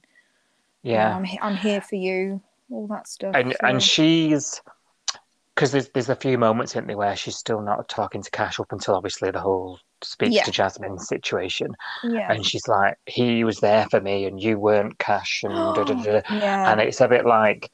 you 0.83 0.93
know, 0.93 0.99
Yeah. 0.99 1.15
I'm 1.15 1.25
I'm 1.41 1.55
here 1.55 1.81
for 1.81 1.95
you, 1.95 2.41
all 2.71 2.87
that 2.87 3.07
stuff. 3.07 3.35
and 3.35 3.51
so- 3.51 3.57
and 3.67 3.81
she's 3.81 4.61
because 5.55 5.71
there's 5.71 5.89
there's 5.89 6.09
a 6.09 6.15
few 6.15 6.37
moments 6.37 6.75
in 6.75 6.87
there 6.87 6.97
where 6.97 7.15
she's 7.15 7.35
still 7.37 7.61
not 7.61 7.87
talking 7.87 8.21
to 8.23 8.31
Cash 8.31 8.59
up 8.59 8.71
until 8.71 8.95
obviously 8.95 9.29
the 9.31 9.39
whole 9.39 9.79
speech 10.01 10.33
Yeah. 10.33 10.43
to 10.43 10.51
Jasmine 10.51 10.97
situation, 10.99 11.75
yeah, 12.03 12.31
and 12.31 12.45
she's 12.45 12.67
like, 12.67 12.97
he 13.05 13.43
was 13.43 13.59
there 13.59 13.87
for 13.89 14.01
me 14.01 14.25
and 14.25 14.41
you 14.41 14.59
weren't 14.59 14.97
Cash, 14.99 15.41
and 15.43 15.53
da, 15.53 15.83
da, 15.83 15.93
da. 15.93 16.21
yeah, 16.31 16.71
and 16.71 16.81
it's 16.81 16.99
a 17.01 17.07
bit 17.07 17.25
like, 17.25 17.71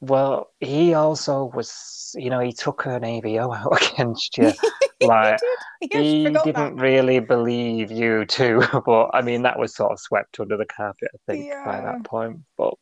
well, 0.00 0.52
he 0.60 0.94
also 0.94 1.44
was, 1.52 2.14
you 2.16 2.30
know, 2.30 2.38
he 2.40 2.52
took 2.52 2.82
her 2.82 2.96
an 2.96 3.02
AVO 3.02 3.54
out 3.56 3.92
against 3.92 4.38
you, 4.38 4.52
like. 5.02 5.38
Yeah, 5.92 6.00
he 6.00 6.24
didn't 6.24 6.52
that. 6.54 6.74
really 6.76 7.20
believe 7.20 7.90
you 7.90 8.24
too, 8.24 8.62
but 8.86 9.10
I 9.12 9.22
mean 9.22 9.42
that 9.42 9.58
was 9.58 9.74
sort 9.74 9.92
of 9.92 10.00
swept 10.00 10.40
under 10.40 10.56
the 10.56 10.64
carpet, 10.66 11.10
I 11.14 11.18
think, 11.32 11.50
by 11.64 11.80
that 11.80 12.04
point. 12.04 12.40
But 12.56 12.74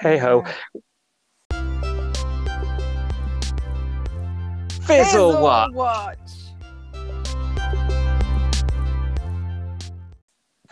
hey 0.00 0.18
ho, 0.18 0.44
Yeah. 0.46 0.52
fizzle 4.82 5.40
what? 5.42 5.72
watch. 5.72 6.18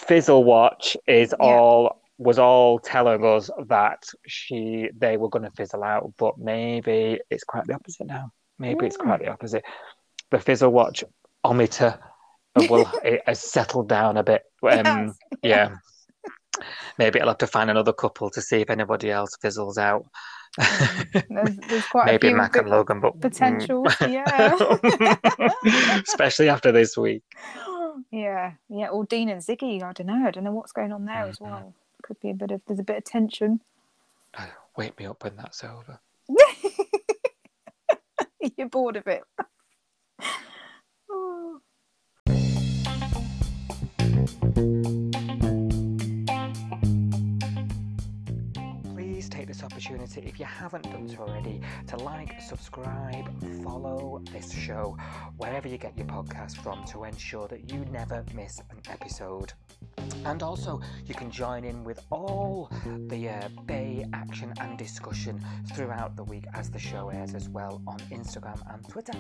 Fizzle 0.00 0.44
Watch 0.44 0.96
is 1.06 1.34
Yeah. 1.40 1.46
all 1.46 2.02
was 2.18 2.38
all 2.38 2.78
telling 2.78 3.24
us 3.24 3.50
that 3.66 4.04
she 4.26 4.88
they 4.96 5.16
were 5.16 5.28
going 5.28 5.44
to 5.44 5.50
fizzle 5.52 5.82
out, 5.82 6.12
but 6.18 6.38
maybe 6.38 7.20
it's 7.30 7.44
quite 7.44 7.66
the 7.66 7.74
opposite 7.74 8.06
now. 8.06 8.30
Maybe 8.58 8.86
it's 8.86 8.96
Mm. 8.96 9.04
quite 9.04 9.20
the 9.20 9.28
opposite. 9.28 9.64
The 10.30 10.38
Fizzle 10.38 10.70
Watch 10.72 11.02
ometer 11.44 11.98
will 12.68 12.90
it 13.04 13.22
has 13.26 13.40
settled 13.40 13.88
down 13.88 14.16
a 14.16 14.22
bit. 14.22 14.42
Um, 14.62 15.14
Yes. 15.14 15.14
yeah. 15.42 15.76
Maybe 16.98 17.20
I'll 17.20 17.28
have 17.28 17.38
to 17.38 17.46
find 17.46 17.70
another 17.70 17.92
couple 17.92 18.30
to 18.30 18.40
see 18.42 18.60
if 18.60 18.70
anybody 18.70 19.10
else 19.10 19.36
fizzles 19.40 19.78
out. 19.78 20.04
There's, 20.58 21.56
there's 21.68 21.86
quite 21.86 22.06
Maybe 22.06 22.32
Mac 22.34 22.56
and 22.56 22.68
Logan, 22.68 23.00
but 23.00 23.16
mm. 23.16 23.20
potential. 23.22 23.86
Yeah. 24.02 24.56
especially 26.06 26.50
after 26.50 26.70
this 26.70 26.96
week. 26.96 27.22
yeah, 28.12 28.52
yeah. 28.68 28.88
Or 28.88 29.04
Dean 29.06 29.30
and 29.30 29.40
Ziggy. 29.40 29.82
I 29.82 29.92
don't 29.92 30.06
know. 30.06 30.26
I 30.26 30.30
don't 30.30 30.44
know 30.44 30.52
what's 30.52 30.72
going 30.72 30.92
on 30.92 31.06
there 31.06 31.24
as 31.24 31.38
Mhm. 31.38 31.46
well. 31.46 31.74
Could 32.02 32.20
be 32.20 32.30
a 32.30 32.34
bit 32.34 32.50
of 32.50 32.60
there's 32.66 32.80
a 32.80 32.84
bit 32.84 32.98
of 32.98 33.04
tension. 33.04 33.60
Wake 34.76 34.98
me 34.98 35.06
up 35.06 35.22
when 35.22 35.36
that's 35.36 35.64
over. 35.64 36.00
You're 38.56 38.68
bored 38.68 38.96
of 38.96 39.06
it. 39.06 39.22
Please 48.94 49.28
take 49.28 49.48
this 49.48 49.64
opportunity, 49.64 50.20
if 50.20 50.38
you 50.38 50.44
haven't 50.44 50.84
done 50.84 51.08
so 51.08 51.22
already, 51.22 51.60
to 51.88 51.96
like, 51.96 52.40
subscribe, 52.40 53.26
follow 53.64 54.22
this 54.32 54.52
show 54.52 54.96
wherever 55.38 55.66
you 55.66 55.76
get 55.76 55.98
your 55.98 56.06
podcast 56.06 56.56
from 56.58 56.84
to 56.84 57.02
ensure 57.02 57.48
that 57.48 57.72
you 57.72 57.84
never 57.86 58.24
miss 58.32 58.60
an 58.70 58.78
episode. 58.88 59.54
And 60.24 60.42
also, 60.42 60.80
you 61.06 61.14
can 61.14 61.30
join 61.30 61.64
in 61.64 61.84
with 61.84 62.00
all 62.10 62.70
the 63.08 63.28
uh, 63.28 63.48
Bay 63.66 64.04
action 64.12 64.52
and 64.60 64.78
discussion 64.78 65.44
throughout 65.74 66.16
the 66.16 66.24
week 66.24 66.44
as 66.54 66.70
the 66.70 66.78
show 66.78 67.08
airs 67.08 67.34
as 67.34 67.48
well 67.48 67.82
on 67.86 67.98
Instagram 68.10 68.60
and 68.72 68.88
Twitter 68.88 69.12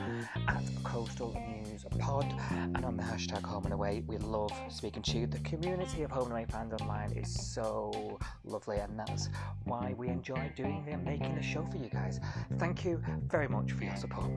at 0.48 0.62
Coastal 0.84 1.34
News 1.48 1.84
Pod 1.98 2.26
and 2.50 2.84
on 2.84 2.96
the 2.96 3.02
hashtag 3.02 3.42
Home 3.44 3.64
and 3.64 3.74
Away. 3.74 4.02
We 4.06 4.18
love 4.18 4.52
speaking 4.68 5.02
to 5.02 5.18
you. 5.18 5.26
The 5.26 5.40
community 5.40 6.02
of 6.02 6.10
Home 6.10 6.24
and 6.24 6.32
Away 6.32 6.46
fans 6.48 6.72
online 6.80 7.12
is 7.12 7.32
so 7.52 8.18
lovely, 8.44 8.78
and 8.78 8.98
that's 8.98 9.28
why 9.64 9.94
we 9.96 10.08
enjoy 10.08 10.52
doing 10.56 10.84
and 10.88 11.04
making 11.04 11.34
the 11.34 11.42
show 11.42 11.66
for 11.70 11.76
you 11.76 11.88
guys. 11.88 12.20
Thank 12.58 12.84
you 12.84 13.02
very 13.26 13.48
much 13.48 13.72
for 13.72 13.84
your 13.84 13.96
support. 13.96 14.30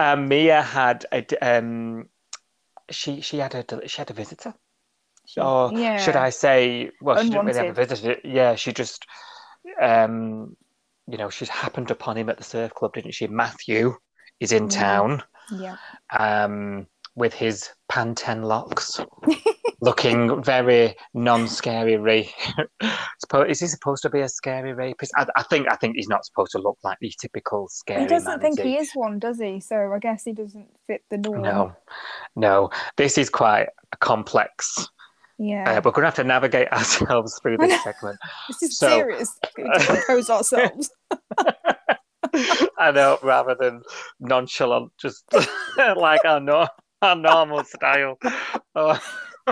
Um, 0.00 0.28
Mia 0.28 0.62
had 0.62 1.04
a 1.12 1.24
um, 1.42 2.08
she 2.90 3.20
she 3.20 3.36
had 3.38 3.54
a 3.54 3.88
she 3.88 3.98
had 3.98 4.10
a 4.10 4.14
visitor. 4.14 4.54
Or 5.36 5.70
yeah. 5.72 5.98
should 5.98 6.16
I 6.16 6.30
say? 6.30 6.90
Well, 7.00 7.22
she 7.22 7.30
didn't 7.30 7.46
really 7.46 7.58
have 7.58 7.66
a 7.66 7.70
Unwanted. 7.70 7.88
visitor. 7.88 8.20
Yeah, 8.24 8.54
she 8.56 8.72
just 8.72 9.06
um, 9.80 10.56
you 11.06 11.18
know, 11.18 11.28
she's 11.30 11.48
happened 11.48 11.90
upon 11.90 12.16
him 12.16 12.28
at 12.28 12.38
the 12.38 12.44
surf 12.44 12.72
club, 12.74 12.94
didn't 12.94 13.14
she? 13.14 13.26
Matthew 13.26 13.94
is 14.40 14.52
in 14.52 14.68
town 14.68 15.22
Yeah. 15.52 15.76
um, 16.18 16.86
with 17.14 17.34
his 17.34 17.68
Pantene 17.90 18.44
locks, 18.44 19.00
looking 19.80 20.42
very 20.42 20.94
non-scary. 21.14 21.96
Ra- 21.96 22.22
Suppo- 23.24 23.48
is 23.48 23.60
he 23.60 23.66
supposed 23.66 24.02
to 24.02 24.10
be 24.10 24.20
a 24.20 24.28
scary 24.28 24.72
rapist? 24.72 25.12
I, 25.16 25.26
I 25.36 25.42
think 25.44 25.66
I 25.70 25.76
think 25.76 25.96
he's 25.96 26.08
not 26.08 26.24
supposed 26.24 26.52
to 26.52 26.58
look 26.58 26.78
like 26.84 26.98
the 27.00 27.12
typical 27.20 27.68
scary 27.68 28.02
He 28.02 28.06
doesn't 28.06 28.30
man. 28.30 28.40
think 28.40 28.58
is 28.58 28.64
he 28.64 28.76
is 28.76 28.90
one, 28.94 29.18
does 29.18 29.38
he? 29.38 29.60
So 29.60 29.92
I 29.92 29.98
guess 29.98 30.24
he 30.24 30.32
doesn't 30.32 30.68
fit 30.86 31.02
the 31.10 31.18
norm. 31.18 31.42
No, 31.42 31.72
no. 32.36 32.70
This 32.96 33.16
is 33.18 33.30
quite 33.30 33.68
complex. 34.00 34.88
Yeah. 35.38 35.64
Uh, 35.78 35.80
we're 35.82 35.92
going 35.92 36.02
to 36.02 36.06
have 36.08 36.14
to 36.16 36.24
navigate 36.24 36.68
ourselves 36.72 37.38
through 37.40 37.56
this 37.56 37.82
segment. 37.82 38.18
this 38.48 38.62
is 38.62 38.78
so- 38.78 38.88
serious. 38.88 39.38
We 39.56 39.64
need 39.64 39.72
to 39.80 39.86
compose 39.86 40.28
ourselves. 40.28 40.90
I 42.78 42.90
know, 42.92 43.18
rather 43.22 43.56
than 43.58 43.82
nonchalant, 44.20 44.92
just 45.00 45.24
like 45.96 46.24
our, 46.24 46.40
no- 46.40 46.68
our 47.02 47.16
normal 47.16 47.64
style. 47.64 48.18
Oh. 48.74 49.00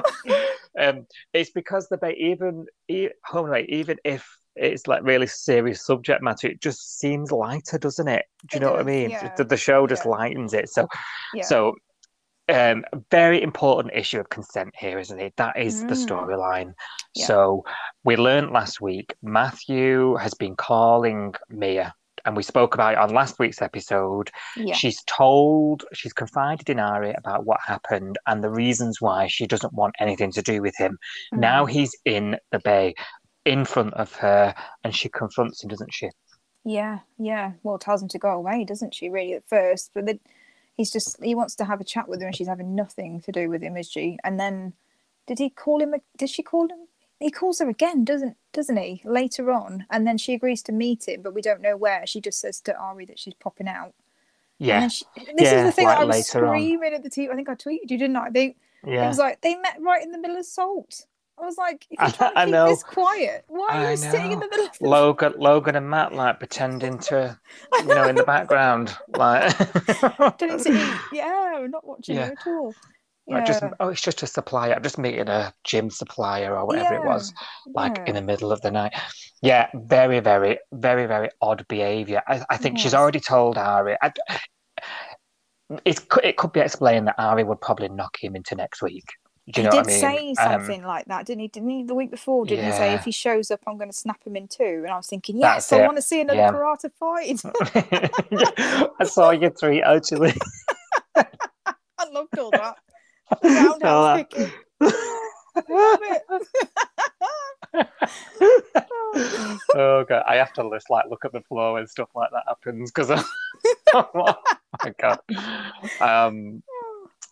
um, 0.81 1.07
it's 1.33 1.50
because 1.50 1.88
the 1.88 1.99
ba- 1.99 2.14
even 2.14 2.67
e- 2.88 3.09
home 3.25 3.55
even 3.69 3.99
if 4.05 4.26
it's 4.57 4.87
like 4.87 5.02
really 5.05 5.26
serious 5.26 5.85
subject 5.87 6.23
matter, 6.23 6.49
it 6.49 6.61
just 6.61 6.99
seems 6.99 7.31
lighter, 7.31 7.78
doesn't 7.78 8.09
it? 8.09 8.25
Do 8.47 8.57
you 8.59 8.61
It 8.61 8.64
know 8.64 8.73
what 8.73 8.81
I 8.81 8.85
mean? 8.85 9.11
yeah. 9.11 9.31
The, 9.37 9.45
the 9.45 9.57
show 9.57 9.87
just 9.87 10.05
Yeah. 10.05 10.11
lightens 10.11 10.52
it. 10.52 10.69
So, 10.69 10.88
Yeah. 11.35 11.45
so 11.45 11.75
um, 12.49 12.85
very 13.11 13.43
important 13.43 13.95
issue 13.95 14.19
of 14.21 14.28
consent 14.31 14.75
here, 14.76 14.99
isn't 14.99 15.21
it? 15.21 15.35
That 15.37 15.59
is 15.59 15.81
the 15.85 15.95
Mm. 15.95 16.09
storyline. 16.09 16.73
Yeah. 17.14 17.26
So 17.26 17.64
we 18.05 18.17
learned 18.17 18.52
last 18.52 18.81
week 18.81 19.14
Matthew 19.23 20.17
has 20.17 20.35
been 20.35 20.57
calling 20.57 21.35
Mia, 21.50 21.95
and 22.28 22.37
we 22.37 22.42
spoke 22.42 22.75
about 22.75 22.92
it 22.92 22.99
on 22.99 23.08
last 23.11 23.38
week's 23.38 23.62
episode. 23.62 24.30
yeah. 24.54 24.75
She's 24.75 25.02
told, 25.04 25.85
she's 25.94 26.12
confided 26.12 26.68
in 26.68 26.78
Ari 26.78 27.14
about 27.16 27.47
what 27.47 27.58
happened 27.66 28.18
and 28.26 28.44
the 28.44 28.50
reasons 28.50 29.00
why 29.00 29.26
she 29.28 29.47
doesn't 29.47 29.73
want 29.73 29.94
anything 29.99 30.30
to 30.32 30.42
do 30.42 30.61
with 30.61 30.76
him. 30.76 30.99
Now 31.32 31.64
Mm. 31.64 31.70
he's 31.70 31.97
in 32.04 32.37
the 32.52 32.58
bay, 32.61 32.94
in 33.47 33.64
front 33.64 33.94
of 33.94 34.12
her, 34.16 34.54
and 34.85 34.94
she 34.94 35.08
confronts 35.08 35.62
him, 35.64 35.70
doesn't 35.70 35.94
she? 35.94 36.11
Yeah, 36.64 36.99
yeah. 37.18 37.52
Well, 37.62 37.78
tells 37.78 38.02
him 38.02 38.08
to 38.08 38.18
go 38.18 38.30
away, 38.30 38.64
doesn't 38.64 38.94
she? 38.94 39.08
Really, 39.08 39.32
at 39.32 39.49
first, 39.49 39.90
but 39.94 40.04
then 40.04 40.20
he's 40.76 40.90
just 40.90 41.23
he 41.25 41.35
wants 41.35 41.54
to 41.56 41.64
have 41.64 41.80
a 41.80 41.85
chat 41.85 42.08
with 42.08 42.20
her, 42.20 42.26
and 42.26 42.37
she's 42.37 42.47
having 42.49 42.75
nothing 42.75 43.23
to 43.23 43.32
do 43.32 43.49
with 43.49 43.62
him, 43.62 43.75
is 43.78 43.90
she? 43.90 44.18
And 44.23 44.38
then, 44.38 44.75
did 45.26 45.38
he 45.38 45.49
call 45.49 45.80
him? 45.80 45.94
a- 45.94 46.00
Did 46.18 46.28
she 46.28 46.42
call 46.42 46.64
him? 46.68 46.87
He 47.21 47.31
calls 47.31 47.59
her 47.59 47.69
again, 47.69 48.05
doesn't 48.05 48.37
doesn't 48.53 48.77
he? 48.77 49.03
Later 49.05 49.51
on, 49.51 49.87
and 49.91 50.07
then 50.07 50.19
she 50.19 50.35
agrees 50.35 50.63
to 50.65 50.73
meet 50.73 51.09
him, 51.09 51.23
but 51.23 51.35
we 51.35 51.43
don't 51.43 51.61
know 51.61 51.77
where. 51.77 52.07
She 52.07 52.21
just 52.21 52.41
says 52.41 52.61
to 52.63 52.77
Ari 52.77 53.07
that 53.07 53.19
she's 53.19 53.35
popping 53.35 53.69
out. 53.69 53.95
Yeah, 54.59 54.89
she, 54.89 55.05
this 55.17 55.51
Yeah, 55.53 55.59
is 55.61 55.65
the 55.67 55.73
thing 55.73 55.87
like 55.87 55.99
I 55.99 56.05
was 56.05 56.17
later 56.17 56.47
on. 56.47 56.55
screaming 56.57 56.95
at 56.95 57.03
the 57.03 57.11
TV. 57.11 57.31
I 57.31 57.35
think 57.37 57.49
I 57.49 57.55
tweeted 57.55 57.91
you, 57.91 57.99
didn't 57.99 58.17
I? 58.17 58.31
They, 58.31 58.57
yeah. 58.85 59.05
It 59.05 59.09
was 59.09 59.19
like 59.19 59.41
they 59.41 59.55
met 59.57 59.77
right 59.81 60.03
in 60.03 60.11
the 60.13 60.19
middle 60.19 60.37
of 60.37 60.47
Salt. 60.47 61.07
I 61.41 61.45
was 61.45 61.57
like, 61.57 61.87
if 61.91 62.01
you're 62.01 62.11
trying 62.11 62.33
to 62.33 62.39
I 62.39 62.45
keep 62.47 62.53
know. 62.53 62.69
this 62.69 62.83
quiet, 62.83 63.45
why 63.47 63.69
are 63.69 63.87
I 63.87 63.91
you 63.93 63.97
sitting 63.97 64.33
in 64.33 64.41
the 64.41 64.49
middle 64.49 64.67
of 64.67 64.79
the 64.79 64.89
Logan, 64.89 65.35
Logan 65.39 65.77
and 65.77 65.89
Matt 65.89 66.13
like 66.13 66.39
pretending 66.41 66.99
to, 67.01 67.39
you 67.79 67.87
know, 67.87 68.09
in 68.09 68.17
the 68.17 68.25
background, 68.25 68.97
like, 69.17 69.57
Pretending 70.17 70.59
to 70.65 70.73
eat. 70.73 71.01
Yeah, 71.13 71.61
we're 71.61 71.69
not 71.69 71.87
watching 71.87 72.17
Yeah. 72.17 72.31
at 72.33 72.39
all. 72.47 72.75
Like 73.28 73.47
just 73.47 73.62
oh, 73.80 73.88
it's 73.88 74.00
just 74.00 74.23
a 74.23 74.26
supplier. 74.26 74.75
I'm 74.75 74.82
just 74.82 74.99
meeting 74.99 75.28
a 75.28 75.52
gym 75.64 75.90
supplier 75.90 76.56
or 76.56 76.66
whatever 76.66 76.94
it 76.94 77.04
was, 77.04 77.32
like 77.75 77.97
yeah. 77.99 78.04
in 78.06 78.14
the 78.14 78.23
middle 78.23 78.52
of 78.52 78.61
the 78.62 78.70
night. 78.70 78.92
Yeah, 79.42 79.68
very, 79.75 80.20
very, 80.20 80.58
very, 80.73 81.06
very 81.06 81.28
odd 81.40 81.64
behaviour. 81.68 82.23
I, 82.26 82.44
I 82.50 82.56
think 82.56 82.78
she's 82.78 82.94
already 82.94 83.20
told 83.20 83.58
Ari. 83.58 83.97
I, 84.02 84.12
it 85.85 86.08
could 86.08 86.25
it 86.25 86.37
could 86.37 86.52
be 86.52 86.61
explained 86.61 87.06
that 87.08 87.16
Ari 87.18 87.44
would 87.44 87.61
probably 87.61 87.88
knock 87.88 88.16
him 88.20 88.35
into 88.35 88.54
next 88.54 88.82
week. 88.82 89.04
Do 89.52 89.62
you 89.62 89.66
know 89.66 89.70
he 89.73 89.76
what 89.78 89.87
did 89.87 89.92
I 90.06 90.08
mean? 90.11 90.35
say 90.37 90.42
Um, 90.42 90.61
something 90.61 90.82
like 90.82 91.06
that, 91.06 91.25
didn't 91.26 91.40
he? 91.40 91.49
Didn't 91.49 91.70
he 91.70 91.82
the 91.85 91.94
week 91.94 92.11
before? 92.11 92.44
Didn't 92.44 92.66
he 92.66 92.73
say 92.73 92.92
if 92.94 93.04
he 93.04 93.12
shows 93.12 93.50
up, 93.50 93.61
I'm 93.66 93.78
going 93.78 93.90
to 93.90 93.97
snap 93.97 94.23
him 94.26 94.37
in 94.37 94.47
two? 94.49 94.82
And 94.85 94.88
I 94.88 94.97
was 94.97 95.06
thinking, 95.06 95.38
That's 95.38 95.70
yes, 95.70 95.78
I 95.78 95.82
it. 95.82 95.87
want 95.87 95.97
to 95.97 96.02
see 96.02 96.20
another 96.20 96.38
Yeah. 96.38 96.52
karate 96.52 96.90
fight. 96.99 97.40
I 99.00 99.04
saw 99.04 99.30
your 99.30 99.50
three 99.50 99.82
actually. 99.82 100.35
I 101.16 102.04
loved 102.12 102.38
all 102.38 102.50
that. 102.50 102.76
The 103.42 103.49
roundhouse 103.49 104.20
Oh, 104.20 104.25
kicking. 104.25 104.52
Oh 109.75 110.04
god, 110.08 110.25
I 110.26 110.37
have 110.37 110.52
to 110.54 110.70
just 110.73 110.90
like 110.90 111.06
look 111.08 111.25
at 111.25 111.32
the 111.32 111.40
floor 111.42 111.75
when 111.75 111.87
stuff 111.87 112.08
like 112.14 112.30
that 112.32 112.44
happens 112.47 112.90
because 112.90 113.11
oh 113.94 114.37
my 114.85 114.94
god. 114.99 115.18
Um, 116.00 116.62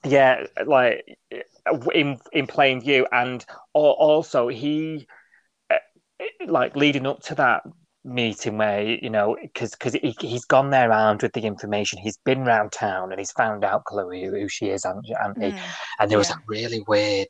yeah, 0.05 0.47
like 0.65 1.19
in 1.95 2.19
in 2.33 2.47
plain 2.47 2.81
view, 2.81 3.07
and 3.11 3.45
al- 3.75 3.83
also 3.83 4.49
he 4.49 5.07
uh, 5.71 5.77
like 6.47 6.77
leading 6.77 7.07
up 7.07 7.23
to 7.23 7.35
that 7.37 7.63
meeting 8.07 8.57
where 8.57 8.83
you 8.83 9.11
know 9.11 9.37
because 9.43 9.73
because 9.73 9.95
he, 9.95 10.15
he's 10.21 10.45
gone 10.45 10.71
there 10.71 10.93
armed 10.93 11.23
with 11.23 11.33
the 11.33 11.43
information 11.43 11.99
he's 11.99 12.19
been 12.25 12.45
round 12.45 12.71
town 12.71 13.11
and 13.11 13.19
he's 13.19 13.33
found 13.33 13.65
out 13.65 13.85
chloe 13.85 14.25
who, 14.25 14.31
who 14.31 14.49
she 14.49 14.67
is 14.67 14.85
and, 14.85 15.05
and, 15.21 15.43
he, 15.43 15.53
and 15.99 16.11
there 16.11 16.19
was 16.19 16.29
yeah. 16.29 16.37
that 16.37 16.43
really 16.47 16.83
weird 16.87 17.29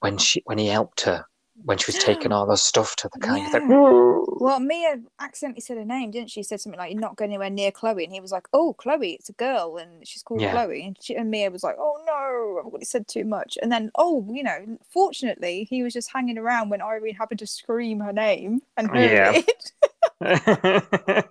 when 0.00 0.16
she 0.16 0.40
when 0.44 0.58
he 0.58 0.68
helped 0.68 1.00
her 1.00 1.24
when 1.64 1.78
she 1.78 1.86
was 1.88 2.04
taking 2.04 2.32
all 2.32 2.46
the 2.46 2.56
stuff 2.56 2.94
to 2.96 3.10
the 3.12 3.18
car 3.18 3.38
Yeah. 3.38 4.20
Well, 4.36 4.60
Mia 4.60 5.00
accidentally 5.20 5.60
said 5.60 5.78
her 5.78 5.84
name, 5.84 6.10
didn't 6.10 6.30
she? 6.30 6.42
Said 6.42 6.60
something 6.60 6.78
like, 6.78 6.92
"You're 6.92 7.00
not 7.00 7.16
going 7.16 7.30
anywhere 7.30 7.50
near 7.50 7.70
Chloe," 7.70 8.04
and 8.04 8.12
he 8.12 8.20
was 8.20 8.32
like, 8.32 8.48
"Oh, 8.52 8.74
Chloe, 8.74 9.12
it's 9.12 9.28
a 9.28 9.32
girl, 9.34 9.76
and 9.78 10.06
she's 10.06 10.22
called 10.22 10.42
Yeah. 10.42 10.50
Chloe." 10.50 10.82
And, 10.82 10.98
she, 11.00 11.14
and 11.14 11.30
Mia 11.30 11.50
was 11.50 11.62
like, 11.62 11.76
"Oh 11.78 12.02
no, 12.04 12.58
I've 12.58 12.66
already 12.66 12.84
said 12.84 13.06
too 13.06 13.24
much." 13.24 13.56
And 13.62 13.70
then, 13.70 13.90
oh, 13.94 14.26
you 14.30 14.42
know, 14.42 14.78
fortunately, 14.90 15.66
he 15.70 15.82
was 15.82 15.94
just 15.94 16.12
hanging 16.12 16.36
around 16.36 16.68
when 16.68 16.82
Irene 16.82 17.14
happened 17.14 17.38
to 17.40 17.46
scream 17.46 18.00
her 18.00 18.12
name 18.12 18.62
and 18.76 18.88
heard 18.90 19.12
Yeah. 19.12 19.32
it. 19.34 19.72
and 20.20 20.36
and 20.36 21.24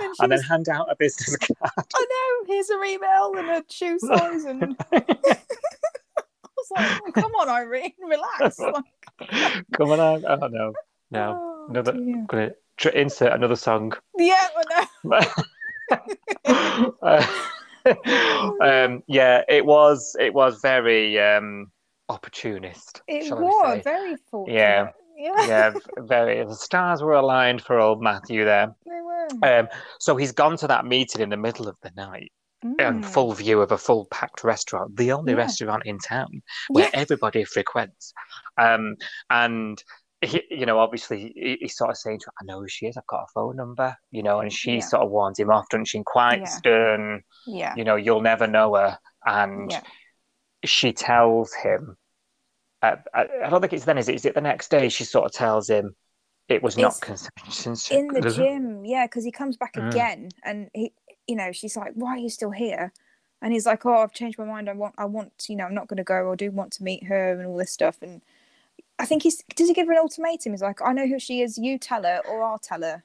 then 0.00 0.10
she 0.14 0.20
then 0.20 0.30
was, 0.30 0.48
hand 0.48 0.68
out 0.68 0.90
a 0.90 0.96
business 0.96 1.36
card 1.36 1.56
"I 1.94 2.00
know, 2.00 2.46
here's 2.46 2.70
her 2.70 2.84
email 2.84 3.34
and 3.36 3.48
her 3.48 3.62
shoe 3.70 3.98
size," 3.98 4.44
and 4.44 4.76
I 4.92 5.04
was 6.56 6.70
like, 6.76 7.00
oh, 7.06 7.12
"Come 7.12 7.32
on, 7.32 7.48
Irene, 7.48 7.92
relax." 8.00 8.58
Like, 9.20 9.64
come 9.76 9.90
on 9.90 10.00
oh 10.00 10.48
no 10.48 10.72
no 11.10 11.38
oh, 11.38 11.66
another 11.70 11.92
dear. 11.92 12.24
gonna 12.26 12.50
tr- 12.76 12.88
insert 12.88 13.32
another 13.32 13.54
song 13.56 13.92
Yeah, 14.18 14.48
I 14.56 14.84
know. 15.04 15.20
Uh, 17.02 17.26
um, 18.60 19.02
yeah, 19.06 19.42
it 19.48 19.64
was. 19.66 20.16
It 20.18 20.32
was 20.32 20.60
very 20.60 21.20
um, 21.20 21.70
opportunist. 22.08 23.02
It 23.08 23.32
was 23.32 23.82
very 23.84 24.16
fortunate. 24.30 24.56
Yeah. 24.56 24.90
Yeah, 25.22 25.46
yeah, 25.46 25.70
very. 25.98 26.44
The 26.44 26.54
stars 26.54 27.02
were 27.02 27.12
aligned 27.14 27.62
for 27.62 27.78
old 27.78 28.02
Matthew 28.02 28.44
there. 28.44 28.74
they 28.84 29.00
were. 29.00 29.60
Um, 29.60 29.68
so 30.00 30.16
he's 30.16 30.32
gone 30.32 30.56
to 30.58 30.66
that 30.66 30.84
meeting 30.84 31.20
in 31.22 31.30
the 31.30 31.36
middle 31.36 31.68
of 31.68 31.76
the 31.82 31.90
night, 31.96 32.32
in 32.62 32.76
Mm. 32.76 33.04
full 33.04 33.32
view 33.32 33.60
of 33.60 33.72
a 33.72 33.78
full 33.78 34.06
packed 34.10 34.44
restaurant, 34.44 34.96
the 34.96 35.12
only 35.12 35.32
Yeah. 35.32 35.38
restaurant 35.38 35.82
in 35.86 35.98
town 35.98 36.42
where 36.68 36.90
everybody 36.92 37.44
frequents. 37.44 38.12
Um, 38.58 38.96
and 39.30 39.82
he, 40.24 40.42
you 40.50 40.66
know, 40.66 40.78
obviously, 40.78 41.32
he, 41.34 41.58
he's 41.60 41.76
sort 41.76 41.90
of 41.90 41.96
saying 41.96 42.20
to 42.20 42.26
her, 42.26 42.32
"I 42.40 42.44
know 42.44 42.60
who 42.60 42.68
she 42.68 42.86
is. 42.86 42.96
I've 42.96 43.06
got 43.08 43.22
a 43.24 43.32
phone 43.34 43.56
number." 43.56 43.96
You 44.10 44.22
know, 44.22 44.40
and 44.40 44.52
she 44.52 44.74
Yeah. 44.74 44.80
sort 44.80 45.02
of 45.02 45.10
warns 45.10 45.38
him 45.38 45.50
off, 45.50 45.68
doesn't 45.70 45.86
she? 45.86 45.98
in 45.98 46.04
Quite 46.04 46.40
Yeah. 46.40 46.44
stern. 46.46 47.22
Yeah. 47.46 47.74
You 47.76 47.84
know, 47.84 47.96
you'll 47.96 48.20
never 48.22 48.46
know 48.46 48.74
her, 48.76 48.98
and 49.26 49.70
Yeah. 49.72 49.82
she 50.64 50.92
tells 50.92 51.52
him. 51.54 51.96
Uh, 52.82 52.96
I, 53.14 53.26
I 53.44 53.50
don't 53.50 53.60
think 53.60 53.72
it's 53.72 53.84
then. 53.84 53.98
Is 53.98 54.08
it? 54.08 54.16
Is 54.16 54.24
it 54.24 54.34
the 54.34 54.40
next 54.40 54.70
day? 54.70 54.88
She 54.88 55.04
sort 55.04 55.26
of 55.26 55.32
tells 55.32 55.70
him 55.70 55.94
it 56.48 56.62
was 56.62 56.76
not 56.76 57.00
consensual. 57.00 57.98
in 57.98 58.08
the 58.08 58.20
gym 58.30 58.84
yeah 58.84 59.06
because 59.06 59.24
he 59.24 59.30
comes 59.30 59.56
back 59.56 59.74
Mm. 59.74 59.88
again 59.90 60.28
and 60.44 60.68
he 60.74 60.92
you 61.26 61.36
know 61.36 61.52
she's 61.52 61.76
like 61.76 61.92
why 61.94 62.10
are 62.10 62.18
you 62.18 62.28
still 62.28 62.50
here 62.50 62.92
and 63.40 63.52
he's 63.52 63.64
like 63.64 63.86
oh 63.86 63.94
i've 64.02 64.12
changed 64.12 64.38
my 64.38 64.44
mind 64.44 64.68
i 64.68 64.72
want 64.72 64.94
i 64.98 65.04
want 65.04 65.32
you 65.48 65.54
know 65.56 65.64
i'm 65.64 65.74
not 65.74 65.86
going 65.86 65.96
to 65.98 66.04
go 66.04 66.30
i 66.32 66.34
do 66.34 66.50
want 66.50 66.72
to 66.72 66.82
meet 66.82 67.04
her 67.04 67.32
and 67.32 67.46
all 67.46 67.56
this 67.56 67.70
stuff 67.70 67.96
and 68.02 68.20
i 68.98 69.06
think 69.06 69.22
he's 69.22 69.42
does 69.54 69.68
he 69.68 69.72
give 69.72 69.86
her 69.86 69.92
an 69.92 69.98
ultimatum 70.00 70.52
he's 70.52 70.60
like 70.62 70.82
i 70.82 70.92
know 70.92 71.06
who 71.06 71.18
she 71.18 71.40
is 71.42 71.56
you 71.56 71.78
tell 71.78 72.02
her 72.02 72.20
or 72.28 72.42
i'll 72.42 72.58
tell 72.58 72.82
her 72.82 73.04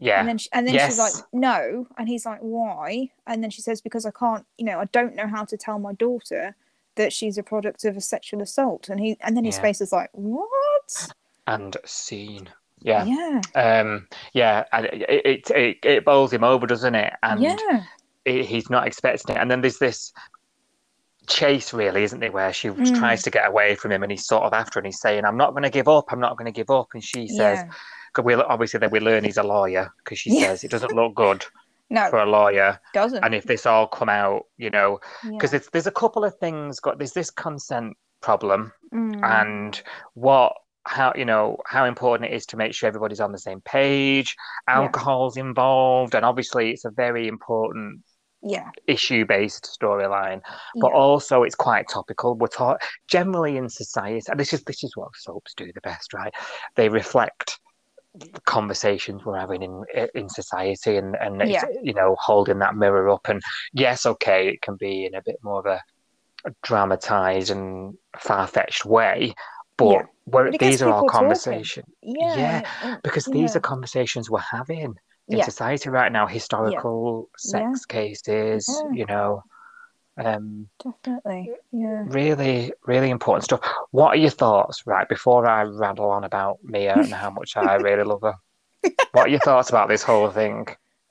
Yeah. 0.00 0.18
and 0.20 0.28
then 0.28 0.38
she, 0.38 0.48
and 0.52 0.66
then 0.66 0.74
she's 0.88 0.98
like 0.98 1.12
no 1.32 1.86
and 1.96 2.08
he's 2.08 2.26
like 2.26 2.40
why 2.40 3.10
and 3.26 3.42
then 3.42 3.50
she 3.50 3.62
says 3.62 3.80
because 3.80 4.04
i 4.04 4.10
can't 4.10 4.44
you 4.58 4.64
know 4.66 4.80
i 4.80 4.84
don't 4.86 5.14
know 5.14 5.28
how 5.28 5.44
to 5.44 5.56
tell 5.56 5.78
my 5.78 5.92
daughter 5.94 6.56
that 6.98 7.12
she's 7.12 7.38
a 7.38 7.42
product 7.42 7.84
of 7.84 7.96
a 7.96 8.00
sexual 8.00 8.42
assault 8.42 8.88
and 8.90 9.00
he 9.00 9.16
and 9.22 9.34
then 9.36 9.44
his 9.44 9.56
Yeah. 9.56 9.62
face 9.62 9.80
is 9.80 9.90
like 9.92 10.10
what 10.12 11.08
and 11.46 11.76
scene. 11.86 12.48
Yeah. 12.80 13.04
yeah 13.04 13.40
Um, 13.80 14.06
yeah, 14.34 14.64
and 14.72 14.86
it, 14.86 15.02
it 15.26 15.50
it 15.50 15.76
it 15.82 16.04
bowls 16.04 16.32
him 16.32 16.44
over, 16.44 16.66
doesn't 16.66 16.94
it? 16.94 17.12
And 17.22 17.40
yeah 17.40 17.82
he- 18.24 18.44
he's 18.44 18.68
not 18.68 18.86
expecting 18.86 19.34
it. 19.34 19.38
And 19.40 19.50
then 19.50 19.62
there's 19.62 19.78
this 19.78 20.12
chase, 21.26 21.72
really, 21.72 22.02
isn't 22.04 22.20
there, 22.20 22.32
where 22.32 22.52
she 22.52 22.68
Mm. 22.68 22.98
tries 22.98 23.22
to 23.22 23.30
get 23.30 23.46
away 23.48 23.74
from 23.74 23.92
him, 23.92 24.02
and 24.02 24.12
he's 24.12 24.26
sort 24.26 24.44
of 24.44 24.52
after, 24.52 24.78
and 24.78 24.86
he's 24.86 25.00
saying, 25.00 25.24
"I'm 25.24 25.36
not 25.36 25.50
going 25.50 25.62
to 25.62 25.70
give 25.70 25.88
up. 25.88 26.06
I'm 26.12 26.20
not 26.20 26.36
going 26.36 26.46
to 26.46 26.52
give 26.52 26.70
up." 26.70 26.88
And 26.94 27.02
she 27.04 27.26
says, 27.28 27.58
yeah 27.64 27.70
"Cause 28.14 28.24
we 28.24 28.34
obviously 28.34 28.80
then 28.80 28.90
we 28.90 29.00
learn 29.00 29.24
he's 29.24 29.36
a 29.36 29.42
lawyer 29.42 29.90
because 29.98 30.18
she 30.18 30.30
Yeah. 30.30 30.46
says 30.48 30.64
it 30.64 30.70
doesn't 30.70 30.92
look 30.94 31.14
good 31.14 31.44
no 31.90 32.08
for 32.10 32.18
a 32.18 32.26
lawyer, 32.26 32.80
doesn't 32.94 33.24
and 33.24 33.34
if 33.34 33.44
this 33.44 33.66
all 33.66 33.86
come 33.86 34.08
out, 34.08 34.42
you 34.56 34.70
know, 34.70 34.98
because 35.32 35.52
Yeah. 35.52 35.58
it's 35.58 35.70
there's 35.70 35.86
a 35.86 35.92
couple 35.92 36.24
of 36.24 36.34
things 36.38 36.80
got 36.80 36.98
there's 36.98 37.12
this 37.12 37.30
consent 37.30 37.96
problem 38.20 38.72
Mm. 38.92 39.20
and 39.22 39.82
what 40.14 40.54
how 40.86 41.12
you 41.14 41.24
know 41.24 41.58
how 41.66 41.84
important 41.84 42.30
it 42.30 42.34
is 42.34 42.46
to 42.46 42.56
make 42.56 42.72
sure 42.74 42.88
everybody's 42.88 43.20
on 43.20 43.32
the 43.32 43.38
same 43.38 43.60
page 43.60 44.34
Yeah. 44.66 44.76
alcohol's 44.78 45.36
involved 45.36 46.14
and 46.14 46.24
obviously 46.24 46.70
it's 46.70 46.86
a 46.86 46.90
very 46.90 47.28
important 47.28 48.00
yeah 48.42 48.70
issue 48.86 49.26
based 49.26 49.68
storyline 49.78 50.40
but 50.80 50.88
yeah. 50.92 50.96
also 50.96 51.42
it's 51.42 51.54
quite 51.54 51.86
topical 51.88 52.34
we're 52.36 52.46
taught 52.48 52.80
generally 53.08 53.56
in 53.58 53.68
society 53.68 54.22
and 54.30 54.40
this 54.40 54.52
is 54.54 54.62
this 54.64 54.82
is 54.82 54.96
what 54.96 55.10
soaps 55.16 55.52
do 55.54 55.70
the 55.74 55.80
best 55.82 56.14
right 56.14 56.32
they 56.76 56.88
reflect 56.88 57.60
conversations 58.46 59.24
we're 59.24 59.38
having 59.38 59.62
in 59.62 59.84
in 60.14 60.28
society 60.28 60.96
and 60.96 61.16
and 61.20 61.42
it's, 61.42 61.50
Yeah. 61.52 61.64
you 61.82 61.94
know 61.94 62.16
holding 62.20 62.58
that 62.60 62.74
mirror 62.76 63.08
up 63.08 63.28
and 63.28 63.40
yes 63.72 64.06
okay 64.06 64.48
it 64.48 64.62
can 64.62 64.76
be 64.76 65.04
in 65.06 65.14
a 65.14 65.22
bit 65.24 65.36
more 65.42 65.60
of 65.60 65.66
a, 65.66 65.80
a 66.46 66.52
dramatized 66.62 67.50
and 67.50 67.94
far-fetched 68.18 68.84
way 68.84 69.34
but 69.76 69.92
Yeah. 69.92 70.02
where 70.24 70.50
But 70.50 70.60
these 70.60 70.82
are 70.82 70.90
talking. 70.90 71.08
conversations 71.08 71.86
yeah 72.02 72.62
Yeah, 72.82 72.96
because 73.02 73.26
these 73.26 73.54
are 73.56 73.60
conversations 73.60 74.30
we're 74.30 74.40
having 74.40 74.94
in 75.28 75.42
society 75.42 75.90
right 75.90 76.10
now 76.10 76.26
historical 76.26 77.28
sex 77.36 77.84
cases 77.86 78.66
Yeah. 78.68 78.92
you 78.98 79.06
know 79.06 79.42
um 80.18 80.68
definitely 80.82 81.52
yeah. 81.72 82.04
really 82.06 82.72
really 82.86 83.10
important 83.10 83.44
stuff. 83.44 83.60
What 83.92 84.08
are 84.10 84.16
your 84.16 84.30
thoughts 84.30 84.86
right 84.86 85.08
before 85.08 85.46
i 85.46 85.62
rattle 85.62 86.10
on 86.10 86.24
about 86.24 86.58
mia 86.64 86.94
and 86.96 87.12
how 87.12 87.30
much 87.30 87.56
i 87.56 87.74
really 87.88 88.04
love 88.04 88.22
her? 88.22 88.34
What 89.12 89.26
are 89.26 89.30
your 89.30 89.40
thoughts 89.40 89.70
about 89.70 89.88
this 89.88 90.02
whole 90.02 90.30
thing? 90.30 90.66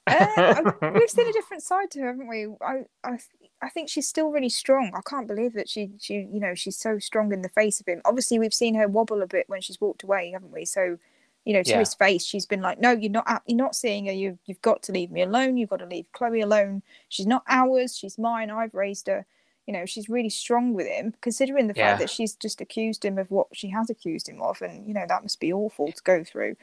Uh, 0.08 0.72
I- 0.82 0.90
we've 0.92 1.10
seen 1.10 1.28
a 1.28 1.34
different 1.40 1.64
side 1.64 1.92
to 1.92 2.00
her 2.02 2.08
haven't 2.08 2.28
we? 2.28 2.48
I, 2.62 2.86
I 3.04 3.20
I 3.62 3.70
think 3.70 3.90
she's 3.90 4.08
still 4.08 4.30
really 4.30 4.50
strong. 4.50 4.92
I 4.96 5.02
can't 5.10 5.28
believe 5.28 5.54
that 5.54 5.68
she 5.70 5.92
she 6.00 6.28
you 6.32 6.40
know 6.40 6.54
she's 6.56 6.78
so 6.78 7.00
strong 7.00 7.32
in 7.34 7.42
the 7.42 7.50
face 7.50 7.80
of 7.80 7.88
him. 7.88 8.02
Obviously 8.06 8.40
we've 8.40 8.54
seen 8.54 8.76
her 8.76 8.88
wobble 8.88 9.22
a 9.22 9.28
bit 9.28 9.50
when 9.50 9.62
she's 9.62 9.82
walked 9.82 10.04
away 10.04 10.32
haven't 10.32 10.52
we? 10.52 10.66
So 10.66 10.98
You 11.48 11.54
know, 11.54 11.64
to 11.64 11.70
Yeah. 11.70 11.80
his 11.80 11.94
face, 11.94 12.26
she's 12.26 12.46
been 12.46 12.62
like, 12.62 12.78
"No, 12.82 12.92
you're 12.92 13.10
not. 13.10 13.42
You're 13.48 13.56
not 13.58 13.74
seeing 13.74 14.08
her. 14.08 14.12
you've, 14.12 14.38
you've 14.48 14.62
got 14.62 14.84
to 14.84 14.92
leave 14.92 15.12
me 15.12 15.22
alone. 15.22 15.56
You've 15.56 15.70
got 15.70 15.80
to 15.80 15.86
leave 15.86 16.12
Chloe 16.12 16.42
alone. 16.42 16.84
She's 17.08 17.26
not 17.26 17.44
ours. 17.48 17.98
She's 17.98 18.18
mine. 18.18 18.52
I've 18.52 18.74
raised 18.76 19.08
her." 19.08 19.26
You 19.66 19.74
know, 19.74 19.86
she's 19.86 20.10
really 20.10 20.30
strong 20.30 20.74
with 20.74 20.88
him, 20.88 21.14
considering 21.22 21.68
the 21.68 21.74
Yeah. 21.74 21.88
fact 21.92 22.00
that 22.00 22.10
she's 22.10 22.36
just 22.36 22.60
accused 22.60 23.06
him 23.06 23.18
of 23.18 23.32
what 23.32 23.48
she 23.54 23.70
has 23.70 23.90
accused 23.90 24.28
him 24.28 24.42
of, 24.42 24.62
and 24.62 24.86
you 24.88 24.94
know 24.94 25.06
that 25.08 25.24
must 25.24 25.40
be 25.40 25.54
awful 25.54 25.90
to 25.92 26.04
go 26.04 26.22
through. 26.24 26.58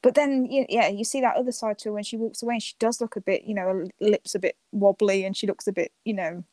But 0.00 0.14
then, 0.14 0.46
yeah, 0.50 0.86
you 0.88 1.02
see 1.02 1.20
that 1.22 1.36
other 1.36 1.50
side 1.52 1.78
to 1.78 1.88
her 1.88 1.92
when 1.94 2.04
she 2.04 2.16
walks 2.16 2.40
away, 2.40 2.54
and 2.54 2.62
she 2.62 2.74
does 2.78 3.00
look 3.00 3.16
a 3.16 3.20
bit, 3.20 3.42
you 3.44 3.54
know, 3.54 3.62
her 3.62 3.86
lips 4.00 4.36
a 4.36 4.38
bit 4.38 4.56
wobbly, 4.70 5.24
and 5.24 5.36
she 5.36 5.46
looks 5.48 5.66
a 5.66 5.72
bit, 5.72 5.90
you 6.04 6.14
know, 6.14 6.44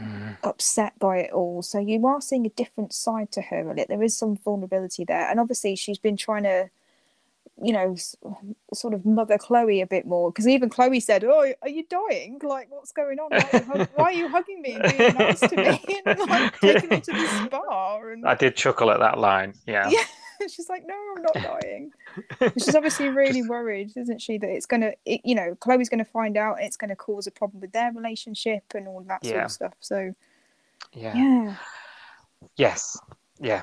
Mm. 0.00 0.36
upset 0.44 0.98
by 0.98 1.18
it 1.18 1.32
all. 1.32 1.62
So 1.62 1.78
you 1.78 2.06
are 2.06 2.20
seeing 2.20 2.46
a 2.46 2.50
different 2.50 2.92
side 2.92 3.32
to 3.32 3.40
her. 3.42 3.70
and 3.70 3.78
There 3.88 4.02
is 4.02 4.16
some 4.16 4.36
vulnerability 4.36 5.04
there, 5.04 5.28
and 5.28 5.40
obviously 5.40 5.74
she's 5.76 5.98
been 5.98 6.16
trying 6.16 6.44
to, 6.44 6.70
you 7.60 7.72
know, 7.72 7.96
sort 8.72 8.94
of 8.94 9.04
mother 9.04 9.36
Chloe 9.38 9.80
a 9.80 9.86
bit 9.86 10.06
more. 10.06 10.30
Because 10.30 10.46
even 10.46 10.70
Chloe 10.70 11.00
said, 11.00 11.24
"Oh, 11.24 11.52
are 11.62 11.68
you 11.68 11.84
dying? 11.90 12.38
Like, 12.42 12.70
what's 12.70 12.92
going 12.92 13.18
on? 13.18 13.30
Why 13.30 13.38
are 13.52 13.58
you, 13.58 13.64
hug- 13.64 13.88
why 13.96 14.04
are 14.04 14.12
you 14.12 14.28
hugging 14.28 14.62
me 14.62 14.72
and 14.74 14.96
being 14.96 15.14
nice 15.14 15.40
to 15.40 15.56
me 15.56 15.84
and 16.06 16.18
like 16.20 16.60
taking 16.60 16.90
me 16.90 17.00
to 17.00 17.12
the 17.12 17.26
spa?" 17.46 17.98
And 18.00 18.24
I 18.24 18.34
did 18.36 18.54
chuckle 18.54 18.92
at 18.92 19.00
that 19.00 19.18
line. 19.18 19.54
Yeah. 19.66 19.88
Yeah. 19.90 20.04
She's 20.48 20.68
like, 20.68 20.84
"No, 20.86 20.94
I'm 21.16 21.22
not 21.22 21.34
dying." 21.62 21.92
she's 22.54 22.74
obviously 22.74 23.08
really 23.08 23.42
worried, 23.42 23.92
isn't 23.96 24.20
she? 24.20 24.38
That 24.38 24.50
it's 24.50 24.66
gonna, 24.66 24.92
it, 25.04 25.20
you 25.24 25.34
know, 25.34 25.54
Chloe's 25.60 25.88
gonna 25.88 26.04
find 26.04 26.36
out, 26.36 26.56
and 26.58 26.66
it's 26.66 26.76
gonna 26.76 26.96
cause 26.96 27.26
a 27.26 27.30
problem 27.30 27.60
with 27.60 27.72
their 27.72 27.92
relationship 27.92 28.62
and 28.74 28.88
all 28.88 29.02
that 29.08 29.24
sort 29.24 29.42
of 29.44 29.50
stuff. 29.52 29.74
So 29.80 30.14
Yeah. 30.92 31.14
yeah. 31.14 31.56
Yes. 32.56 32.98
Yeah. 33.40 33.62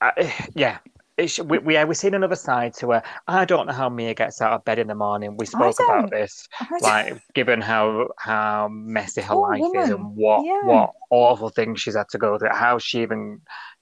I, 0.00 0.34
yeah. 0.54 0.78
It's, 1.16 1.38
we, 1.40 1.56
we, 1.58 1.72
yeah, 1.72 1.84
we've 1.84 1.96
seen 1.96 2.12
another 2.12 2.34
side 2.36 2.74
to 2.74 2.90
her. 2.90 3.02
I 3.26 3.46
don't 3.46 3.66
know 3.66 3.72
how 3.72 3.88
Mia 3.88 4.12
gets 4.12 4.42
out 4.42 4.52
of 4.52 4.64
bed 4.66 4.78
in 4.78 4.86
the 4.86 4.94
morning. 4.94 5.38
We 5.38 5.46
spoke 5.46 5.76
about 5.82 6.10
this. 6.10 6.46
Like, 6.82 7.22
given 7.34 7.62
how 7.62 8.08
how 8.18 8.68
messy 8.70 9.22
her 9.22 9.32
Poor 9.32 9.48
life 9.48 9.62
is 9.84 9.88
and 9.90 10.14
what 10.14 10.44
Yeah. 10.44 10.60
what 10.64 10.92
awful 11.08 11.48
things 11.48 11.80
she's 11.80 11.96
had 11.96 12.10
to 12.10 12.18
go 12.18 12.36
through, 12.38 12.50
how 12.52 12.76
she 12.78 13.00
even 13.00 13.40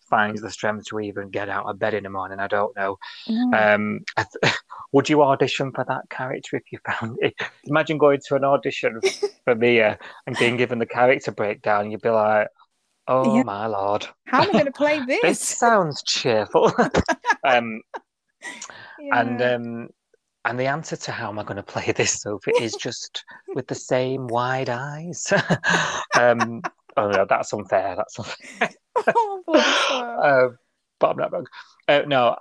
finds 0.08 0.40
the 0.40 0.50
strength 0.50 0.86
to 0.88 1.00
even 1.00 1.30
get 1.30 1.48
out 1.48 1.66
of 1.66 1.78
bed 1.78 1.94
in 1.94 2.04
the 2.04 2.10
morning, 2.10 2.38
I 2.40 2.46
don't 2.46 2.74
know. 2.76 2.96
No. 3.28 3.52
Um, 3.74 4.00
I 4.16 4.24
th- 4.42 4.54
would 4.92 5.08
you 5.08 5.22
audition 5.22 5.72
for 5.72 5.84
that 5.88 6.02
character 6.10 6.56
if 6.56 6.64
you 6.70 6.78
found 6.86 7.16
it? 7.20 7.34
Imagine 7.64 7.98
going 7.98 8.20
to 8.28 8.34
an 8.36 8.44
audition 8.44 9.00
for 9.44 9.54
Mia 9.54 9.98
and 10.26 10.38
being 10.38 10.56
given 10.56 10.78
the 10.78 10.86
character 10.86 11.32
breakdown. 11.32 11.90
You'd 11.90 12.02
be 12.02 12.10
like, 12.10 12.48
"Oh 13.08 13.36
Yeah. 13.36 13.42
my 13.42 13.66
lord, 13.66 14.06
How 14.26 14.42
am 14.42 14.50
I 14.50 14.52
going 14.52 14.66
to 14.66 14.72
play 14.72 15.00
this 15.00 15.20
this? 15.22 15.40
sounds 15.40 16.02
cheerful." 16.02 16.72
um, 17.46 17.80
and 19.12 19.40
um, 19.42 19.88
and 20.44 20.58
the 20.60 20.66
answer 20.66 20.96
to 20.96 21.12
how 21.12 21.28
am 21.30 21.38
I 21.38 21.42
going 21.42 21.56
to 21.56 21.62
play 21.62 21.92
this, 21.92 22.20
Sophie, 22.20 22.52
is 22.60 22.74
just 22.76 23.24
with 23.54 23.66
the 23.66 23.74
same 23.74 24.26
wide 24.28 24.68
eyes. 24.68 25.32
um, 26.18 26.62
oh 26.96 27.10
no, 27.10 27.26
that's 27.28 27.52
unfair. 27.52 27.96
That's 27.96 28.18
unfair. 28.18 28.70
oh, 29.06 30.46
um, 30.48 30.58
but 30.98 31.10
I'm 31.10 31.16
not 31.16 31.32
wrong. 31.32 31.46
Uh, 31.88 32.02
no, 32.06 32.36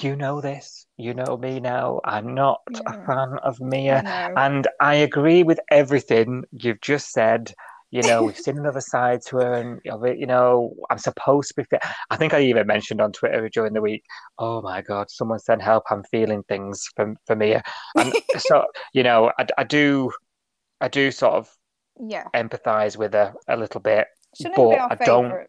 you 0.00 0.16
know 0.16 0.40
this. 0.40 0.86
You 0.96 1.14
know 1.14 1.36
me 1.36 1.60
now. 1.60 2.00
I'm 2.04 2.34
not 2.34 2.60
a 2.86 2.92
fan 3.04 3.38
of 3.42 3.60
Mia, 3.60 4.02
know. 4.02 4.34
and 4.36 4.68
I 4.80 4.96
agree 4.96 5.42
with 5.42 5.58
everything 5.70 6.44
you've 6.52 6.80
just 6.80 7.10
said. 7.10 7.52
You 7.92 8.02
know, 8.02 8.22
we've 8.22 8.36
seen 8.36 8.56
another 8.56 8.80
side 8.80 9.22
to 9.26 9.38
her, 9.38 9.54
and 9.54 9.80
of 9.90 10.04
it, 10.04 10.18
you 10.18 10.26
know, 10.26 10.74
I'm 10.90 10.98
supposed 10.98 11.48
to 11.48 11.54
be. 11.56 11.64
Fit. 11.64 11.82
I 12.08 12.16
think 12.16 12.32
I 12.32 12.40
even 12.42 12.66
mentioned 12.68 13.00
on 13.00 13.10
Twitter 13.10 13.48
during 13.48 13.72
the 13.72 13.80
week. 13.80 14.04
Oh 14.38 14.62
my 14.62 14.80
God! 14.80 15.10
Someone 15.10 15.40
said, 15.40 15.60
"Help! 15.60 15.84
I'm 15.90 16.04
feeling 16.04 16.44
things 16.44 16.86
for 16.94 17.16
for 17.26 17.34
Mia," 17.34 17.64
and 17.96 18.12
so 18.38 18.66
you 18.92 19.02
know, 19.02 19.32
I, 19.38 19.46
I 19.58 19.64
do, 19.64 20.12
I 20.80 20.86
do 20.86 21.10
sort 21.10 21.34
of 21.34 21.50
yeah. 21.98 22.24
empathise 22.34 22.96
with 22.96 23.12
her 23.14 23.34
a 23.48 23.56
little 23.56 23.80
bit. 23.80 24.06
Be 24.38 24.50
but 24.54 24.92
I 24.92 24.94
don't- 24.94 25.24
favourite. 25.24 25.48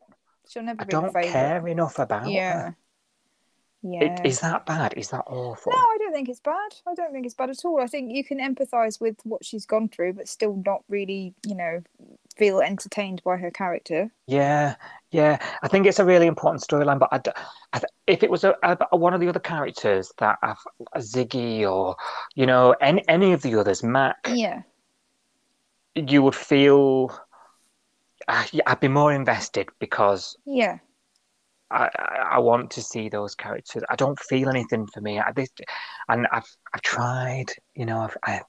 She'll 0.52 0.64
never 0.64 0.82
I 0.82 0.84
be 0.84 0.92
don't 0.92 1.14
care 1.14 1.66
enough 1.66 1.98
about 1.98 2.24
her. 2.24 2.30
Yeah. 2.30 2.72
Yeah. 3.84 4.04
It, 4.04 4.26
is 4.26 4.42
that 4.42 4.66
bad? 4.66 4.94
Is 4.98 5.10
that 5.10 5.24
awful? 5.28 5.72
No, 5.72 5.80
I 5.80 5.98
don't 5.98 6.12
think 6.12 6.28
it's 6.28 6.42
bad. 6.42 6.76
I 6.86 6.94
don't 6.94 7.14
think 7.14 7.26
it's 7.26 7.34
bad 7.34 7.50
at 7.50 7.64
all. 7.64 7.82
I 7.82 7.88
think 7.88 8.12
you 8.12 8.24
can 8.24 8.38
empathise 8.38 9.00
with 9.00 9.16
what 9.24 9.46
she's 9.46 9.66
gone 9.66 9.88
through, 9.88 10.14
but 10.14 10.28
still 10.28 10.62
not 10.66 10.84
really, 10.90 11.34
you 11.48 11.56
know, 11.56 11.82
feel 12.36 12.60
entertained 12.60 13.22
by 13.24 13.38
her 13.38 13.50
character. 13.50 14.12
Yeah, 14.28 14.76
yeah. 15.12 15.40
I 15.64 15.70
think 15.70 15.88
it's 15.88 16.00
a 16.00 16.06
really 16.06 16.28
important 16.28 16.62
storyline, 16.62 17.00
but 17.00 17.10
I 17.14 17.32
I 17.74 17.82
if 18.06 18.22
it 18.22 18.30
was 18.30 18.44
a, 18.44 18.56
a, 18.62 18.98
one 18.98 19.14
of 19.14 19.22
the 19.22 19.30
other 19.30 19.40
characters 19.40 20.12
that 20.18 20.38
have 20.44 20.60
Ziggy 20.98 21.62
or 21.62 21.96
you 22.36 22.46
know 22.46 22.76
any 22.82 23.08
any 23.08 23.32
of 23.32 23.42
the 23.42 23.56
others, 23.56 23.84
Mac, 23.84 24.18
Yeah. 24.30 24.64
you 25.96 26.22
would 26.22 26.36
feel 26.36 27.18
uh, 28.32 28.46
yeah, 28.52 28.63
I'd 28.67 28.80
be 28.80 28.88
more 28.88 29.12
invested 29.13 29.67
because 29.80 30.38
Yeah. 30.46 30.78
I, 31.70 31.89
I 31.98 32.15
I 32.36 32.39
want 32.39 32.72
to 32.72 32.82
see 32.82 33.10
those 33.10 33.36
characters. 33.36 33.84
I 33.89 33.96
don't 33.96 34.20
feel 34.20 34.50
anything 34.50 34.88
for 34.94 35.02
me. 35.02 35.20
I, 35.20 35.32
this, 35.34 35.50
and 36.10 36.28
I've 36.32 36.50
I've 36.74 36.82
tried, 36.82 37.48
you 37.76 37.86
know, 37.86 38.00
I've, 38.00 38.17
I, 38.26 38.41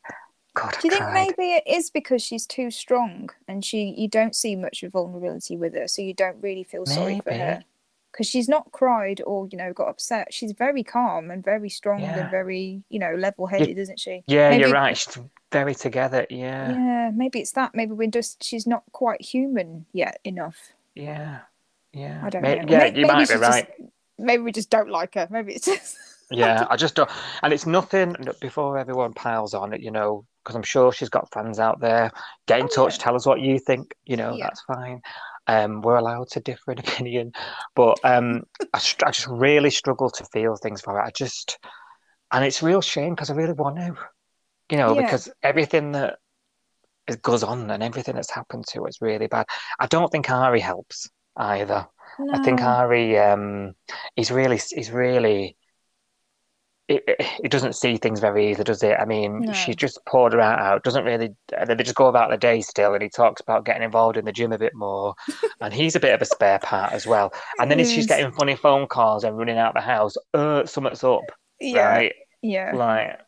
God, 0.55 0.75
I've 0.75 0.81
Do 0.83 0.89
you 0.89 0.91
think 0.91 1.03
tried. 1.05 1.13
maybe 1.15 1.53
it 1.59 1.65
is 1.67 1.91
because 1.91 2.23
she's 2.23 2.47
too 2.47 2.71
strong 2.71 3.31
and 3.49 3.65
she 3.65 3.95
you 3.97 4.09
don't 4.09 4.35
see 4.37 4.55
much 4.57 4.83
of 4.83 4.93
vulnerability 4.93 5.57
with 5.57 5.75
her, 5.75 5.87
so 5.89 6.03
you 6.03 6.15
don't 6.15 6.41
really 6.43 6.65
feel 6.65 6.87
sorry 6.87 7.21
for 7.21 7.33
her? 7.33 7.63
Because 8.13 8.27
she's 8.29 8.49
not 8.49 8.71
cried 8.73 9.23
or 9.27 9.49
you 9.51 9.57
know 9.57 9.73
got 9.73 9.89
upset. 9.89 10.35
She's 10.35 10.53
very 10.53 10.83
calm 10.85 11.31
and 11.31 11.43
very 11.45 11.71
strong 11.71 12.01
Yeah. 12.01 12.19
and 12.19 12.31
very 12.31 12.83
you 12.91 12.99
know 12.99 13.15
level 13.15 13.47
headed, 13.47 13.79
isn't 13.79 13.99
she? 14.01 14.23
Yeah, 14.27 14.51
maybe- 14.51 14.63
you're 14.65 14.73
right. 14.73 14.97
She's 14.97 15.19
very 15.53 15.75
together. 15.75 16.27
Yeah, 16.31 16.73
Yeah, 16.73 17.11
maybe 17.15 17.41
it's 17.41 17.53
that. 17.53 17.75
Maybe 17.75 17.93
we're 17.93 18.11
just 18.11 18.43
she's 18.43 18.67
not 18.67 18.83
quite 18.93 19.21
human 19.21 19.87
yet 19.93 20.19
enough. 20.25 20.57
yeah, 20.95 21.41
yeah. 21.93 22.21
I 22.25 22.31
don't 22.31 22.43
May- 22.43 22.57
know. 22.61 22.65
Yeah, 22.69 22.79
May- 22.79 22.87
you 22.89 23.07
maybe 23.07 23.09
might 23.09 23.29
be 23.29 23.35
right. 23.37 23.67
just- 23.79 23.91
maybe 24.19 24.43
we 24.43 24.53
just 24.53 24.71
don't 24.71 24.91
like 24.91 25.15
her. 25.15 25.29
Maybe 25.31 25.55
it's 25.55 25.67
just 25.67 25.97
Yeah, 26.31 26.67
I 26.71 26.77
just 26.77 26.95
don't. 26.95 27.11
And 27.43 27.53
it's 27.53 27.67
nothing 27.67 28.17
before 28.41 28.79
everyone 28.79 29.13
piles 29.13 29.53
on 29.53 29.75
it, 29.75 29.83
you 29.83 29.91
know, 29.91 30.25
because 30.43 30.57
I'm 30.57 30.63
sure 30.63 30.91
she's 30.91 31.11
got 31.11 31.31
fans 31.31 31.59
out 31.59 31.79
there. 31.81 32.11
Get 32.47 32.59
in 32.61 32.67
Oh, 32.67 32.75
touch, 32.75 32.97
yeah. 32.99 33.05
tell 33.05 33.15
us 33.17 33.27
what 33.27 33.41
you 33.41 33.59
think. 33.59 33.95
You 34.07 34.17
know, 34.17 34.35
Yeah. 34.35 34.45
that's 34.47 34.63
fine. 34.63 35.03
Um, 35.47 35.83
we're 35.83 35.97
allowed 35.97 36.29
to 36.31 36.41
differ 36.41 36.73
in 36.73 36.79
opinion, 36.87 37.33
but 37.75 37.99
um, 38.05 38.45
I, 38.73 38.79
I 39.05 39.11
just 39.11 39.27
really 39.27 39.69
struggle 39.71 40.09
to 40.09 40.25
feel 40.33 40.57
things 40.57 40.81
for 40.81 40.99
it. 40.99 41.03
I 41.05 41.11
just, 41.11 41.59
and 42.31 42.45
it's 42.45 42.63
real 42.63 42.81
shame 42.81 43.15
because 43.15 43.29
I 43.29 43.35
really 43.35 43.53
want 43.53 43.77
to, 43.77 43.95
you 44.73 44.79
know, 44.79 44.95
Yeah. 44.97 45.03
because 45.03 45.31
everything 45.43 45.93
that 45.93 46.19
goes 47.21 47.43
on 47.43 47.71
and 47.71 47.83
everything 47.83 48.15
that's 48.15 48.31
happened 48.31 48.67
to 48.69 48.81
her 48.83 48.89
is 48.89 48.99
really 49.03 49.27
bad. 49.27 49.47
I 49.79 49.87
don't 49.87 50.11
think 50.11 50.31
Ari 50.31 50.61
helps 50.61 51.11
either. 51.37 51.87
I 52.33 52.43
think 52.43 52.61
Ari, 52.63 53.19
um, 53.19 53.75
he's 54.17 54.31
really, 54.31 54.59
he's 54.71 54.91
really, 54.91 55.57
it, 56.89 57.03
it, 57.07 57.23
he 57.43 57.49
doesn't 57.49 57.75
see 57.75 57.97
things 57.97 58.21
very 58.21 58.51
easily, 58.51 58.65
does 58.65 58.83
it? 58.83 58.97
I 58.99 59.05
mean, 59.05 59.41
No. 59.41 59.53
she's 59.53 59.77
just 59.77 59.99
poured 60.07 60.33
her 60.33 60.41
out, 60.41 60.59
out, 60.59 60.85
doesn't 60.85 61.05
really, 61.05 61.31
they 61.67 61.75
just 61.77 61.95
go 61.95 62.07
about 62.07 62.31
the 62.31 62.37
day 62.37 62.61
still, 62.61 62.95
and 62.95 63.03
he 63.03 63.09
talks 63.09 63.41
about 63.41 63.65
getting 63.65 63.83
involved 63.83 64.17
in 64.17 64.25
the 64.25 64.33
gym 64.33 64.53
a 64.53 64.59
bit 64.59 64.75
more, 64.75 65.15
and 65.61 65.73
he's 65.73 65.97
a 65.97 66.01
bit 66.01 66.15
of 66.15 66.21
a 66.23 66.27
spare 66.27 66.59
part 66.59 66.93
as 66.93 67.07
well. 67.07 67.33
And 67.59 67.71
then 67.71 67.79
she's 67.85 68.07
getting 68.07 68.33
funny 68.33 68.57
phone 68.57 68.87
calls 68.87 69.25
and 69.25 69.37
running 69.37 69.59
out 69.59 69.77
of 69.77 69.83
the 69.83 69.87
house, 69.87 70.15
uh, 70.35 70.65
something's 70.67 71.05
up, 71.05 71.25
Yeah. 71.61 71.87
right? 71.89 72.15
Yeah. 72.43 72.73
Like, 72.75 73.21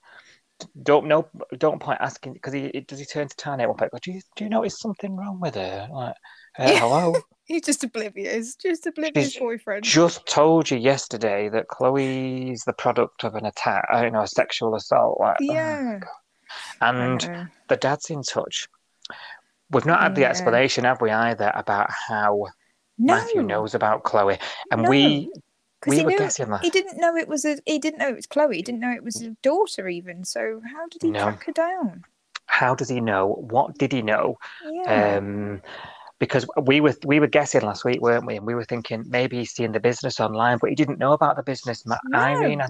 don't 0.83 1.07
know, 1.07 1.29
don't 1.59 1.81
point 1.81 2.01
asking 2.01 2.33
because 2.35 2.53
he 2.53 2.71
does 2.87 2.99
he 2.99 3.05
turn 3.05 3.29
to 3.29 3.37
Tanya 3.37 3.69
one. 3.69 3.77
Go, 3.77 3.89
do 4.03 4.13
you 4.13 4.21
do 4.37 4.45
you 4.45 4.51
notice 4.51 4.79
something 4.81 5.17
wrong 5.17 5.41
with 5.41 5.55
her? 5.57 5.89
Like, 5.93 6.15
uh, 6.59 6.79
hello. 6.79 7.15
He's 7.45 7.63
just 7.63 7.85
oblivious. 7.85 8.55
Just 8.55 8.87
oblivious 8.87 9.33
She's 9.33 9.39
boyfriend. 9.41 9.85
just 9.85 10.27
told 10.27 10.71
you 10.71 10.79
yesterday 10.79 11.51
that 11.51 11.69
Chloe's 11.69 12.63
the 12.65 12.73
product 12.73 13.23
of 13.25 13.35
an 13.35 13.45
attack, 13.45 13.85
uh, 13.93 14.03
you 14.05 14.11
know, 14.11 14.23
a 14.23 14.27
sexual 14.27 14.75
assault. 14.75 15.21
Like, 15.21 15.37
oh, 15.43 15.45
Yeah. 15.45 16.01
and 16.81 17.23
I 17.25 17.27
know. 17.27 17.47
the 17.69 17.77
dad's 17.77 18.09
in 18.09 18.23
touch. 18.23 18.67
We've 19.71 19.85
not 19.85 20.01
had 20.01 20.15
the 20.15 20.23
Yeah. 20.23 20.29
explanation, 20.31 20.85
have 20.85 21.01
we, 21.03 21.11
either, 21.11 21.51
about 21.55 21.91
how 21.91 22.47
No. 22.97 23.15
Matthew 23.15 23.43
knows 23.43 23.75
about 23.75 24.05
Chloe. 24.05 24.39
And 24.71 24.83
No. 24.83 24.89
we 24.89 25.31
Because 25.85 25.91
we 25.91 25.97
he 25.99 26.05
were 26.05 26.11
knew 26.13 26.19
guessing 26.19 26.51
that. 26.51 26.63
he 26.63 26.71
didn't 26.71 26.99
know 26.99 27.15
it 27.17 27.29
was 27.29 27.45
a 27.45 27.59
he 27.67 27.79
didn't 27.79 27.99
know 27.99 28.09
it 28.09 28.17
was 28.17 28.27
Chloe. 28.27 28.57
He 28.57 28.63
didn't 28.63 28.81
know 28.81 28.93
it 28.93 29.05
was 29.05 29.21
his 29.21 29.35
daughter 29.43 29.89
even. 29.89 30.25
So 30.25 30.61
how 30.73 30.87
did 30.89 31.03
he 31.03 31.11
No. 31.11 31.21
track 31.23 31.45
her 31.45 31.53
down? 31.53 32.05
How 32.47 32.75
does 32.75 32.89
he 32.89 33.01
know? 33.01 33.27
What 33.51 33.77
did 33.79 33.93
he 33.93 34.03
know? 34.03 34.39
Yeah. 34.71 35.17
Um, 35.19 35.63
because 36.19 36.47
we 36.63 36.81
were 36.81 36.95
we 37.05 37.21
were 37.21 37.27
guessing 37.27 37.63
last 37.63 37.85
week, 37.85 38.01
weren't 38.01 38.27
we? 38.27 38.37
And 38.37 38.47
we 38.47 38.55
were 38.55 38.65
thinking 38.65 39.05
maybe 39.09 39.39
he's 39.39 39.53
seeing 39.53 39.73
the 39.73 39.81
business 39.81 40.21
online, 40.21 40.59
but 40.61 40.71
he 40.71 40.77
didn't 40.77 40.99
know 40.99 41.13
about 41.13 41.37
the 41.37 41.43
business. 41.43 41.85
Ma- 41.87 41.99
No. 42.05 42.19
Irene, 42.19 42.63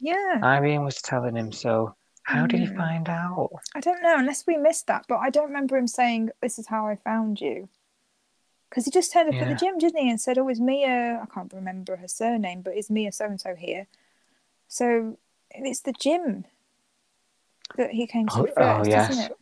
yeah. 0.00 0.40
Irene 0.42 0.84
was 0.84 1.02
telling 1.02 1.36
him. 1.36 1.52
So 1.52 1.94
how 2.22 2.46
did 2.46 2.60
he 2.60 2.66
Hmm. 2.66 2.76
find 2.76 3.08
out? 3.08 3.50
I 3.74 3.80
don't 3.80 4.02
know 4.02 4.16
unless 4.18 4.46
we 4.46 4.56
missed 4.56 4.86
that, 4.86 5.04
but 5.08 5.16
I 5.16 5.30
don't 5.30 5.46
remember 5.48 5.76
him 5.76 5.86
saying 5.88 6.30
this 6.40 6.58
is 6.58 6.66
how 6.68 6.86
I 6.86 6.96
found 6.96 7.40
you. 7.40 7.68
Because 8.70 8.84
he 8.84 8.90
just 8.90 9.12
turned 9.12 9.28
up 9.28 9.40
at 9.42 9.48
the 9.48 9.54
gym, 9.54 9.78
didn't 9.78 10.00
he, 10.02 10.10
and 10.10 10.20
said, 10.20 10.38
"Oh, 10.38 10.48
is 10.48 10.60
Mia? 10.60 11.20
I 11.22 11.26
can't 11.32 11.52
remember 11.52 11.96
her 11.96 12.08
surname, 12.08 12.62
but 12.62 12.76
is 12.76 12.90
Mia 12.90 13.12
so 13.12 13.26
and 13.26 13.40
so 13.40 13.54
here?" 13.54 13.88
So 14.68 15.18
it's 15.50 15.80
the 15.80 15.92
gym 15.94 16.46
that 17.76 17.92
he 17.92 18.06
came 18.06 18.28
to 18.28 18.44
Oh, 18.44 18.46
first, 18.46 18.58
oh, 18.58 18.84
yes. 18.84 19.08
isn't 19.10 19.18
it? 19.18 19.36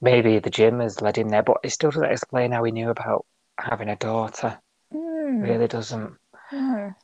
Maybe 0.00 0.38
the 0.40 0.50
gym 0.50 0.80
has 0.80 1.00
led 1.02 1.18
him 1.18 1.28
there, 1.30 1.42
but 1.44 1.58
it 1.64 1.70
still 1.70 1.90
doesn't 1.90 2.10
explain 2.10 2.52
how 2.52 2.64
he 2.64 2.72
knew 2.72 2.90
about 2.90 3.26
having 3.58 3.88
a 3.88 3.96
daughter. 3.96 4.60
Mm, 4.92 5.44
Really 5.44 5.68
doesn't. 5.68 6.18
no. 6.52 6.94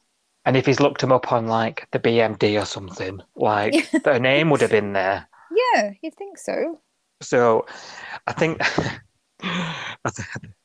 And 0.46 0.56
if 0.56 0.64
he's 0.64 0.80
looked 0.80 1.02
him 1.02 1.12
up 1.12 1.32
on 1.32 1.48
like 1.48 1.86
the 1.90 1.98
BMD 1.98 2.56
or 2.56 2.64
something, 2.64 3.20
like 3.36 3.92
their 4.04 4.18
name 4.18 4.48
would 4.48 4.62
have 4.62 4.70
been 4.70 4.94
there. 4.94 5.28
Yeah, 5.50 5.92
you'd 6.02 6.14
think 6.16 6.38
so. 6.38 6.80
So 7.22 7.66
I 8.26 8.32
think 8.32 8.60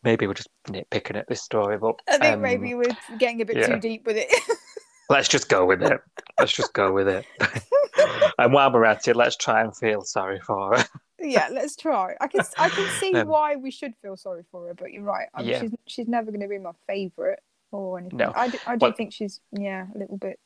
maybe 0.04 0.28
we're 0.28 0.34
just 0.34 0.49
nitpicking 0.67 1.15
at 1.15 1.28
this 1.28 1.41
story, 1.41 1.78
but 1.78 1.95
I 2.08 2.17
think 2.17 2.36
um, 2.36 2.41
maybe 2.41 2.73
we're 2.73 2.95
getting 3.17 3.41
a 3.41 3.45
bit 3.45 3.58
yeah. 3.58 3.67
too 3.67 3.80
deep 3.80 4.06
with 4.06 4.17
it. 4.17 4.28
let's 5.10 5.28
just 5.28 5.49
go 5.49 5.65
with 5.65 5.82
it. 5.82 5.99
Let's 6.39 6.52
just 6.52 6.73
go 6.73 6.91
with 6.93 7.08
it. 7.08 7.25
and 8.38 8.54
while 8.54 8.71
we're 8.71 8.86
at 8.86 9.08
it, 9.08 9.15
let's 9.15 9.36
try 9.36 9.62
and 9.62 9.75
feel 9.75 10.02
sorry 10.04 10.39
for 10.41 10.78
her. 10.78 10.86
yeah, 11.19 11.49
let's 11.52 11.75
try. 11.75 12.15
I 12.21 12.28
can 12.28 12.41
I 12.58 12.69
can 12.69 12.88
see 12.99 13.13
Um, 13.13 13.28
why 13.28 13.56
we 13.56 13.71
should 13.71 13.95
feel 14.02 14.17
sorry 14.17 14.43
for 14.52 14.67
her, 14.67 14.73
but 14.73 14.91
you're 14.91 15.04
right. 15.04 15.28
I 15.34 15.41
mean, 15.41 15.49
Yeah. 15.49 15.60
she's 15.62 15.75
she's 15.88 16.08
never 16.08 16.32
going 16.32 16.41
to 16.41 16.47
be 16.47 16.58
my 16.60 16.71
favourite 16.88 17.39
or 17.71 17.99
anything. 17.99 18.17
No. 18.17 18.32
I 18.36 18.49
do, 18.49 18.58
I 18.65 18.75
do 18.75 18.86
Well- 18.86 18.93
think 18.93 19.13
she's 19.13 19.41
yeah 19.52 19.88
a 19.93 19.97
little 19.97 20.17
bit 20.17 20.39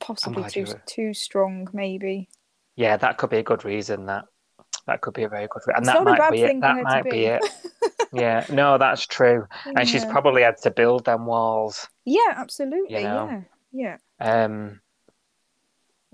possibly 0.00 0.48
too 0.50 0.66
too 0.86 1.14
strong 1.14 1.68
maybe. 1.72 2.28
Yeah, 2.76 2.96
that 2.98 3.16
could 3.16 3.30
be 3.30 3.38
a 3.38 3.42
good 3.42 3.64
reason. 3.64 4.06
That 4.06 4.26
that 4.86 5.00
could 5.00 5.14
be 5.14 5.24
a 5.24 5.28
very 5.28 5.48
good 5.50 5.62
and 5.66 5.78
It's 5.78 5.86
that 5.88 6.04
might 6.04 6.30
be 6.30 6.42
it. 6.42 6.60
That 6.60 6.82
might 6.82 7.04
be 7.04 7.10
be. 7.10 7.24
it. 7.26 7.42
Yeah, 8.12 8.46
no, 8.50 8.78
that's 8.78 9.06
true. 9.06 9.46
And 9.74 9.86
she's 9.86 10.04
probably 10.04 10.42
had 10.42 10.56
to 10.58 10.70
build 10.70 11.04
them 11.04 11.26
walls. 11.26 11.86
yeah, 12.04 12.34
absolutely. 12.36 12.98
you 13.02 13.08
know. 13.08 13.44
Yeah, 13.72 13.96
Um, 14.20 14.80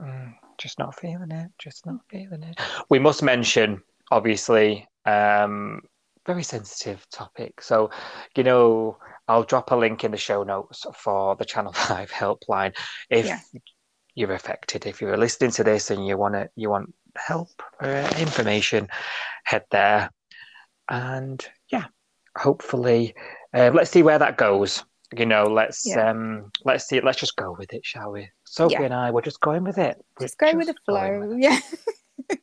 mm, 0.01 0.35
just 0.59 0.79
not 0.79 0.99
feeling 0.99 1.31
it. 1.31 1.51
Just 1.59 1.87
not 1.87 2.01
feeling 2.09 2.43
it. 2.43 2.59
We 2.89 2.99
must 2.99 3.23
mention, 3.23 3.83
obviously, 4.11 4.89
um, 5.07 5.83
very 6.27 6.43
sensitive 6.43 7.07
topic. 7.11 7.61
So, 7.61 7.91
you 8.37 8.43
know, 8.43 8.97
I'll 9.29 9.45
drop 9.45 9.71
a 9.71 9.77
link 9.77 10.03
in 10.03 10.11
the 10.11 10.17
show 10.17 10.43
notes 10.43 10.85
for 10.97 11.37
the 11.37 11.45
Channel 11.45 11.73
Five 11.75 12.11
helpline 12.11 12.75
if 13.11 13.27
Yeah. 13.27 13.39
you're 14.15 14.33
affected. 14.33 14.87
If 14.87 15.01
you're 15.01 15.17
listening 15.19 15.51
to 15.53 15.63
this 15.65 15.91
and 15.91 16.05
you 16.07 16.17
want 16.17 16.35
to, 16.35 16.49
you 16.57 16.71
want 16.71 16.93
help 17.16 17.62
or 17.81 17.88
information, 18.18 18.88
head 19.44 19.64
there. 19.70 20.11
And 20.88 21.44
yeah, 21.70 21.87
hopefully, 22.37 23.14
uh, 23.55 23.70
let's 23.75 23.90
see 23.90 24.03
where 24.03 24.18
that 24.18 24.37
goes. 24.37 24.85
You 25.16 25.27
know, 25.27 25.44
let's 25.44 25.87
Yeah. 25.87 26.11
um, 26.11 26.51
let's 26.64 26.87
see. 26.87 27.01
Let's 27.01 27.18
just 27.20 27.37
go 27.37 27.55
with 27.59 27.72
it, 27.72 27.85
shall 27.85 28.12
we? 28.12 28.31
Sophie 28.44 28.75
Yeah. 28.75 28.83
and 28.83 28.94
I, 28.94 29.11
we're 29.11 29.20
just 29.22 29.40
going 29.40 29.64
with 29.64 29.79
it. 29.79 29.96
We're 30.18 30.27
just 30.27 30.38
go 30.38 30.53
with 30.57 30.68
the 30.68 30.75
flow. 30.87 31.20
with. 31.20 31.38
Yeah. 31.38 31.59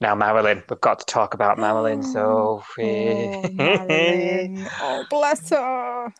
Now, 0.00 0.14
Marilyn, 0.14 0.62
we've 0.70 0.80
got 0.80 1.00
to 1.00 1.04
talk 1.04 1.34
about 1.34 1.58
Marilyn, 1.58 2.02
Sophie. 2.02 3.30
Oh, 3.34 3.48
Marilyn. 3.52 4.66
oh, 4.80 5.04
bless 5.10 5.50
her. 5.50 6.12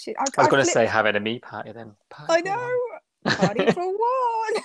She, 0.00 0.16
I, 0.16 0.22
I 0.22 0.42
was 0.42 0.48
going 0.48 0.64
to 0.64 0.70
say 0.70 0.86
having 0.86 1.14
a 1.14 1.20
me 1.20 1.40
party 1.40 1.72
then. 1.72 1.92
Party 2.08 2.32
I 2.32 2.40
know. 2.40 2.78
Party 3.36 3.70
for 3.72 3.86
one. 3.86 4.62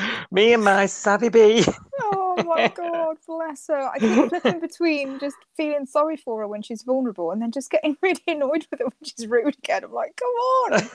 Me 0.30 0.54
and 0.54 0.64
my 0.64 0.86
savvy 0.86 1.28
bee. 1.28 1.64
Oh 2.00 2.42
my 2.46 2.68
god, 2.74 3.18
bless 3.26 3.66
her. 3.68 3.90
I 3.94 3.98
keep 3.98 4.30
flipping 4.30 4.60
between 4.60 5.18
just 5.18 5.36
feeling 5.54 5.84
sorry 5.84 6.16
for 6.16 6.40
her 6.40 6.48
when 6.48 6.62
she's 6.62 6.82
vulnerable 6.82 7.30
and 7.30 7.42
then 7.42 7.52
just 7.52 7.70
getting 7.70 7.98
really 8.00 8.22
annoyed 8.26 8.66
with 8.70 8.80
her 8.80 8.86
when 8.86 9.04
she's 9.04 9.26
rude 9.26 9.54
again. 9.58 9.84
I'm 9.84 9.92
like, 9.92 10.16
come 10.16 10.28
on. 10.28 10.88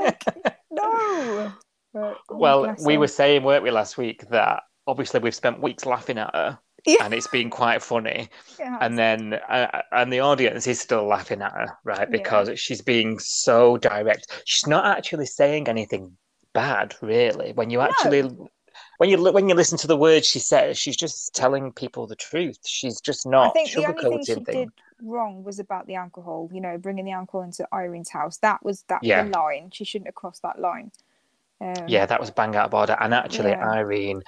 Like, 0.00 0.24
no. 0.72 1.52
But, 1.94 2.18
oh, 2.28 2.36
well, 2.36 2.74
we 2.84 2.94
her. 2.94 3.00
were 3.00 3.06
saying, 3.06 3.44
weren't 3.44 3.62
we, 3.62 3.70
last 3.70 3.96
week, 3.96 4.28
that 4.30 4.64
obviously 4.88 5.20
we've 5.20 5.34
spent 5.34 5.62
weeks 5.62 5.86
laughing 5.86 6.18
at 6.18 6.34
her 6.34 6.58
Yeah. 6.84 7.04
and 7.04 7.14
it's 7.14 7.28
been 7.28 7.50
quite 7.50 7.82
funny. 7.82 8.28
Yeah. 8.58 8.78
And 8.80 8.96
then, 8.98 9.34
uh, 9.48 9.82
and 9.92 10.12
the 10.12 10.20
audience 10.20 10.66
is 10.66 10.80
still 10.80 11.04
laughing 11.04 11.42
at 11.42 11.52
her, 11.52 11.78
right? 11.84 12.00
Yeah. 12.00 12.04
Because 12.10 12.50
she's 12.60 12.80
being 12.80 13.18
so 13.18 13.76
direct. 13.76 14.42
She's 14.44 14.66
not 14.68 14.84
actually 14.84 15.26
saying 15.26 15.68
anything 15.68 16.16
bad, 16.52 16.94
really. 17.00 17.52
When 17.54 17.70
you 17.70 17.80
actually, 17.80 18.22
when 18.98 19.10
you 19.10 19.32
when 19.32 19.48
you 19.48 19.54
listen 19.56 19.78
to 19.78 19.86
the 19.88 19.96
words 19.96 20.26
she 20.26 20.38
says, 20.38 20.78
she's 20.78 20.96
just 20.96 21.34
telling 21.34 21.72
people 21.72 22.06
the 22.06 22.14
truth. 22.14 22.58
She's 22.66 23.00
just 23.00 23.26
not. 23.26 23.48
I 23.48 23.50
think 23.50 23.72
the 23.72 23.86
only 23.86 24.02
thing 24.02 24.24
she 24.24 24.34
sugarcoating 24.34 24.52
did 24.52 24.68
wrong 25.02 25.42
was 25.42 25.58
about 25.58 25.86
the 25.88 25.96
alcohol, 25.96 26.48
you 26.52 26.60
know, 26.60 26.78
bringing 26.78 27.04
the 27.04 27.12
alcohol 27.12 27.42
into 27.42 27.66
Irene's 27.72 28.10
house. 28.10 28.36
That 28.38 28.64
was 28.64 28.82
that 28.88 29.02
Yeah. 29.02 29.22
line. 29.22 29.70
She 29.72 29.84
shouldn't 29.84 30.06
have 30.08 30.14
crossed 30.14 30.42
that 30.42 30.60
line. 30.60 30.92
Um, 31.60 31.88
Yeah, 31.88 32.06
that 32.06 32.20
was 32.20 32.30
bang 32.30 32.54
out 32.54 32.66
of 32.66 32.74
order. 32.74 32.96
And 33.00 33.12
actually, 33.12 33.50
Yeah. 33.50 33.68
Irene, 33.68 34.22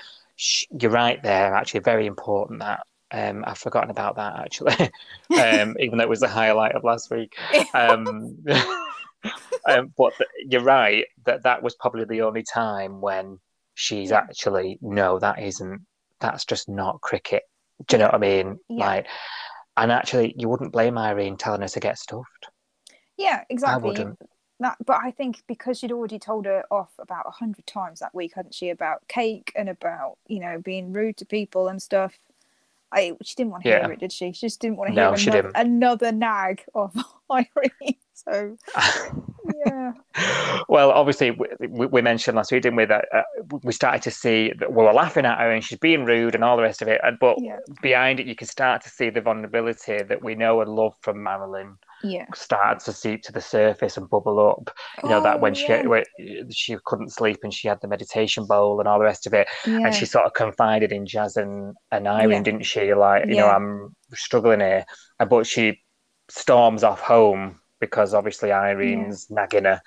you're 0.71 0.91
right 0.91 1.23
there. 1.23 1.55
Actually, 1.55 1.81
very 1.81 2.07
important 2.07 2.61
that. 2.61 2.81
Um, 3.11 3.45
I've 3.47 3.59
forgotten 3.59 3.91
about 3.91 4.17
that 4.17 4.41
actually, 4.41 4.73
um, 5.41 5.77
even 5.81 5.99
though 5.99 6.05
it 6.05 6.09
was 6.09 6.21
the 6.21 6.29
highlight 6.29 6.75
of 6.75 6.83
last 6.83 7.11
week. 7.13 7.37
Um, 7.73 8.39
um, 9.69 9.93
but 9.97 10.17
th- 10.17 10.31
you're 10.49 10.63
right 10.63 11.05
that 11.25 11.45
that 11.45 11.63
was 11.63 11.77
probably 11.77 12.07
the 12.07 12.23
only 12.23 12.43
time 12.43 13.01
when 13.01 13.39
she's 13.75 14.11
actually 14.11 14.79
no, 14.81 15.19
that 15.19 15.41
isn't. 15.41 15.87
That's 16.21 16.45
just 16.45 16.69
not 16.69 17.01
cricket. 17.03 17.43
Do 17.87 17.97
you 17.97 17.99
know 17.99 18.07
what 18.07 18.15
I 18.15 18.19
mean? 18.19 18.59
Yeah. 18.69 18.87
Like, 18.87 19.07
and 19.77 19.93
actually, 19.93 20.35
you 20.37 20.49
wouldn't 20.49 20.73
blame 20.73 20.97
Irene 20.99 21.37
telling 21.37 21.61
her 21.61 21.69
to 21.69 21.81
get 21.81 21.99
stuffed. 21.99 22.49
Yeah, 23.17 23.41
I 23.41 23.45
exactly. 23.51 23.89
wouldn't. 23.89 24.19
That, 24.65 24.79
but 24.87 24.99
I 25.05 25.11
think 25.11 25.43
because 25.47 25.79
she'd 25.79 25.93
already 25.93 26.19
told 26.19 26.47
her 26.47 26.65
off 26.71 26.93
about 26.99 27.27
a 27.27 27.31
hundred 27.31 27.67
times 27.67 28.01
that 28.01 28.15
week, 28.15 28.33
hadn't 28.35 28.55
she, 28.55 28.71
about 28.71 29.07
cake 29.09 29.53
and 29.55 29.69
about 29.69 30.17
you 30.27 30.41
know 30.41 30.59
being 30.59 30.91
rude 30.91 31.19
to 31.19 31.27
people 31.27 31.69
and 31.69 31.83
stuff. 31.83 32.19
I 32.91 33.13
she 33.23 33.35
didn't 33.35 33.51
want 33.51 33.65
to 33.65 33.69
Yeah. 33.69 33.83
hear 33.83 33.93
it, 33.93 34.01
did 34.01 34.11
she? 34.11 34.33
She 34.33 34.47
just 34.47 34.63
didn't 34.63 34.79
want 34.79 34.89
to 34.89 34.95
No, 34.95 35.13
hear 35.13 35.21
another, 35.29 35.53
another 35.55 36.13
nag 36.13 36.65
of 36.75 36.97
Irene. 37.31 37.99
So 38.15 38.57
yeah, 39.45 39.93
well, 40.69 40.93
obviously, 40.93 41.33
we, 41.33 41.87
we 41.87 42.01
mentioned 42.01 42.37
last 42.37 42.51
week, 42.51 42.63
didn't 42.63 42.77
we, 42.77 42.85
that 42.87 43.05
uh, 43.13 43.23
we 43.63 43.73
started 43.73 44.03
to 44.03 44.11
see 44.11 44.53
that 44.59 44.73
we 44.73 44.83
were 44.83 44.93
laughing 44.95 45.27
at 45.27 45.39
her 45.39 45.51
and 45.51 45.63
she's 45.63 45.79
being 45.79 46.05
rude 46.05 46.35
and 46.35 46.43
all 46.43 46.57
the 46.57 46.63
rest 46.63 46.81
of 46.81 46.89
it. 46.89 47.01
And 47.03 47.19
but 47.19 47.37
yeah, 47.39 47.59
behind 47.83 48.19
it, 48.19 48.27
you 48.27 48.35
can 48.35 48.47
start 48.47 48.83
to 48.83 48.89
see 48.89 49.11
the 49.11 49.21
vulnerability 49.21 50.03
that 50.03 50.23
we 50.23 50.35
know 50.35 50.61
and 50.61 50.71
love 50.71 50.95
from 51.03 51.23
Marilyn 51.23 51.77
yeah. 52.03 52.27
start 52.35 52.81
to 52.81 52.93
seep 52.93 53.23
to 53.23 53.33
the 53.33 53.41
surface 53.41 53.97
and 53.97 54.09
bubble 54.09 54.39
up. 54.41 54.75
You 55.03 55.09
know 55.11 55.23
that 55.23 55.37
Oh, 55.37 55.39
when 55.41 55.55
she 55.55 55.69
yeah. 55.69 55.87
when 55.87 56.05
she 56.51 56.77
couldn't 56.85 57.11
sleep 57.13 57.39
and 57.43 57.53
she 57.55 57.69
had 57.69 57.81
the 57.81 57.89
meditation 57.89 58.47
bowl 58.47 58.81
and 58.81 58.89
all 58.89 58.99
the 58.99 59.05
rest 59.05 59.27
of 59.27 59.35
it, 59.35 59.49
yeah. 59.67 59.81
and 59.87 59.95
she 59.95 60.07
sort 60.07 60.27
of 60.27 60.33
confided 60.35 60.93
in 60.93 61.07
Jazz 61.07 61.37
and, 61.37 61.75
and 61.91 62.07
Irene, 62.09 62.43
didn't 62.43 62.63
she? 62.67 62.95
Like, 62.95 63.27
you 63.27 63.37
know, 63.37 63.49
I'm 63.49 63.95
struggling 64.15 64.61
here, 64.61 64.85
but 65.29 65.47
she 65.47 65.81
storms 66.29 66.83
off 66.83 67.01
home 67.01 67.61
because 67.81 68.15
obviously 68.15 68.51
Irene's 68.51 69.31
nagging 69.31 69.65
her. 69.65 69.81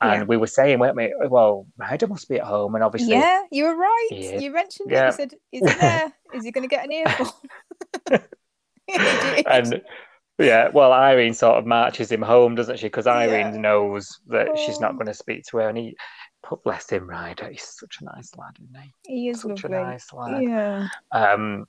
And 0.00 0.20
Yeah. 0.20 0.24
we 0.26 0.36
were 0.36 0.46
saying, 0.46 0.78
weren't 0.78 0.96
we? 0.96 1.12
Well, 1.28 1.66
Ryder 1.76 2.06
must 2.06 2.28
be 2.28 2.36
at 2.38 2.44
home, 2.46 2.74
and 2.76 2.84
obviously, 2.84 3.14
Yeah, 3.14 3.42
you 3.50 3.64
were 3.64 3.74
right. 3.76 4.08
Yeah. 4.12 4.38
You 4.38 4.52
mentioned 4.52 4.90
Yeah. 4.92 5.04
it. 5.04 5.06
You 5.06 5.12
said, 5.12 5.32
"Is 5.50 5.72
he 5.72 5.80
there? 5.80 6.12
Is 6.34 6.44
he 6.44 6.52
going 6.52 6.68
to 6.68 6.74
get 6.74 6.84
an 6.84 6.92
earful?" 6.92 7.34
And 9.46 9.82
yeah, 10.38 10.68
well, 10.72 10.92
Irene 10.92 11.34
sort 11.34 11.58
of 11.58 11.66
marches 11.66 12.10
him 12.12 12.22
home, 12.22 12.54
doesn't 12.54 12.78
she? 12.78 12.86
Because 12.86 13.06
Irene 13.06 13.54
Yeah. 13.54 13.60
knows 13.60 14.20
that 14.28 14.56
she's 14.58 14.80
not 14.80 14.92
Oh. 14.92 14.94
going 14.94 15.06
to 15.06 15.14
speak 15.14 15.44
to 15.46 15.58
her, 15.58 15.68
and 15.68 15.76
he, 15.78 15.96
but 16.48 16.62
bless 16.62 16.88
him, 16.90 17.08
Ryder, 17.08 17.48
he's 17.50 17.62
such 17.78 17.98
a 18.00 18.04
nice 18.04 18.30
lad, 18.36 18.56
isn't 18.60 18.76
he? 18.82 18.92
he 19.06 19.28
is 19.30 19.40
Such 19.42 19.64
lovely. 19.64 19.76
a 19.76 19.82
nice 19.82 20.12
lad. 20.12 20.42
Yeah, 20.42 20.88
Um, 21.12 21.66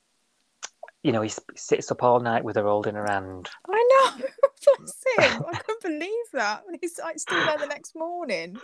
you 1.01 1.12
know, 1.13 1.21
he 1.21 1.32
sits 1.55 1.91
up 1.91 2.03
all 2.03 2.19
night 2.19 2.43
with 2.43 2.58
her 2.58 2.63
holding 2.63 2.95
her 2.95 3.05
hand. 3.10 3.49
I 3.69 3.88
know. 4.17 4.25
Bless 4.77 5.32
him. 5.34 5.43
I 5.51 5.58
couldn't 5.60 5.82
believe 5.82 6.25
that. 6.34 6.63
And 6.67 6.77
he's 6.82 6.99
like 6.99 7.17
still 7.19 7.43
there 7.45 7.58
the 7.58 7.65
next 7.67 7.95
morning. 7.95 8.58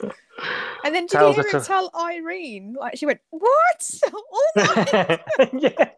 And 0.84 0.94
then 0.94 1.04
did 1.04 1.12
Tells 1.12 1.38
you 1.38 1.44
hear 1.44 1.52
him 1.54 1.62
to- 1.62 1.66
tell 1.66 1.90
Irene? 1.98 2.76
Like 2.78 2.98
she 2.98 3.06
went, 3.06 3.22
"What? 3.30 3.92
All 4.14 4.52
night?" 4.58 5.22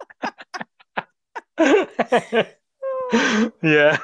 yeah. 1.58 2.46
yeah. 3.64 3.98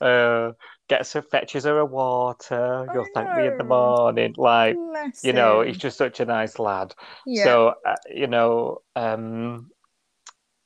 uh, 0.00 0.52
gets 0.88 1.12
her, 1.12 1.22
fetches 1.22 1.64
her 1.64 1.78
a 1.78 1.86
water. 1.86 2.86
You'll 2.92 3.06
thank 3.14 3.36
me 3.36 3.46
in 3.46 3.58
the 3.58 3.64
morning. 3.64 4.34
Like, 4.36 4.76
Bless 4.76 5.24
you 5.24 5.32
know, 5.32 5.60
him. 5.60 5.68
he's 5.68 5.78
just 5.78 5.96
such 5.96 6.20
a 6.20 6.24
nice 6.24 6.58
lad. 6.58 6.94
yeah. 7.26 7.44
So, 7.44 7.74
uh, 7.86 7.94
you 8.12 8.26
know, 8.26 8.78
um, 8.96 9.70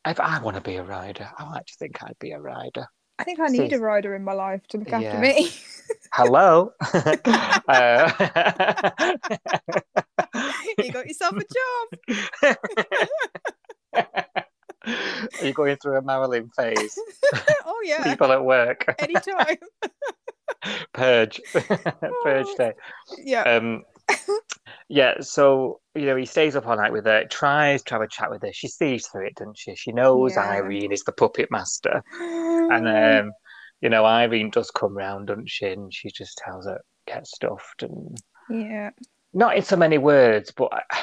if 0.06 0.20
I 0.20 0.40
want 0.42 0.56
to 0.56 0.62
be 0.62 0.76
a 0.76 0.82
Ryder, 0.82 1.30
I 1.38 1.50
like 1.50 1.66
to 1.66 1.74
think 1.78 2.02
I'd 2.02 2.18
be 2.18 2.32
a 2.32 2.40
Ryder. 2.40 2.86
I 3.18 3.24
think 3.24 3.38
I 3.38 3.46
need 3.46 3.70
see- 3.70 3.76
a 3.76 3.80
Ryder 3.80 4.14
in 4.14 4.24
my 4.24 4.32
life 4.32 4.66
to 4.68 4.78
look 4.78 4.92
after 4.92 5.18
me. 5.18 5.50
Hello. 6.12 6.72
uh, 6.94 8.10
you 10.78 10.92
got 10.92 11.06
yourself 11.06 11.36
a 11.36 11.44
job. 12.44 12.56
Are 15.40 15.46
you 15.46 15.52
going 15.52 15.76
through 15.76 15.98
a 15.98 16.02
Marilyn 16.02 16.50
phase? 16.56 16.98
oh 17.66 17.80
yeah, 17.84 18.02
People 18.04 18.32
at 18.32 18.44
work. 18.44 18.94
anytime. 18.98 19.56
Purge. 20.92 21.40
Purge 22.22 22.46
day. 22.56 22.72
yeah. 23.18 23.42
Um, 23.42 23.82
yeah, 24.88 25.14
so 25.20 25.80
you 25.94 26.06
know, 26.06 26.16
he 26.16 26.26
stays 26.26 26.56
up 26.56 26.66
all 26.66 26.76
night 26.76 26.92
with 26.92 27.06
her, 27.06 27.24
tries 27.26 27.82
to 27.84 27.94
have 27.94 28.02
a 28.02 28.08
chat 28.08 28.30
with 28.30 28.42
her. 28.42 28.52
She 28.52 28.68
sees 28.68 29.06
through 29.06 29.26
it, 29.26 29.36
doesn't 29.36 29.58
she? 29.58 29.74
She 29.74 29.92
knows 29.92 30.34
Yeah. 30.36 30.48
Irene 30.50 30.92
is 30.92 31.04
the 31.04 31.12
puppet 31.12 31.50
master. 31.50 32.02
And 32.20 32.88
um, 33.28 33.32
you 33.80 33.88
know, 33.88 34.04
Irene 34.04 34.50
does 34.50 34.70
come 34.70 34.96
round, 34.96 35.28
doesn't 35.28 35.48
she? 35.50 35.66
And 35.66 35.92
she 35.92 36.10
just 36.10 36.38
tells 36.38 36.66
her 36.66 36.80
get 37.06 37.26
stuffed 37.26 37.82
and 37.82 38.16
yeah. 38.50 38.90
not 39.32 39.56
in 39.56 39.62
so 39.62 39.76
many 39.76 39.98
words, 39.98 40.52
but 40.56 40.72
uh, 40.72 40.96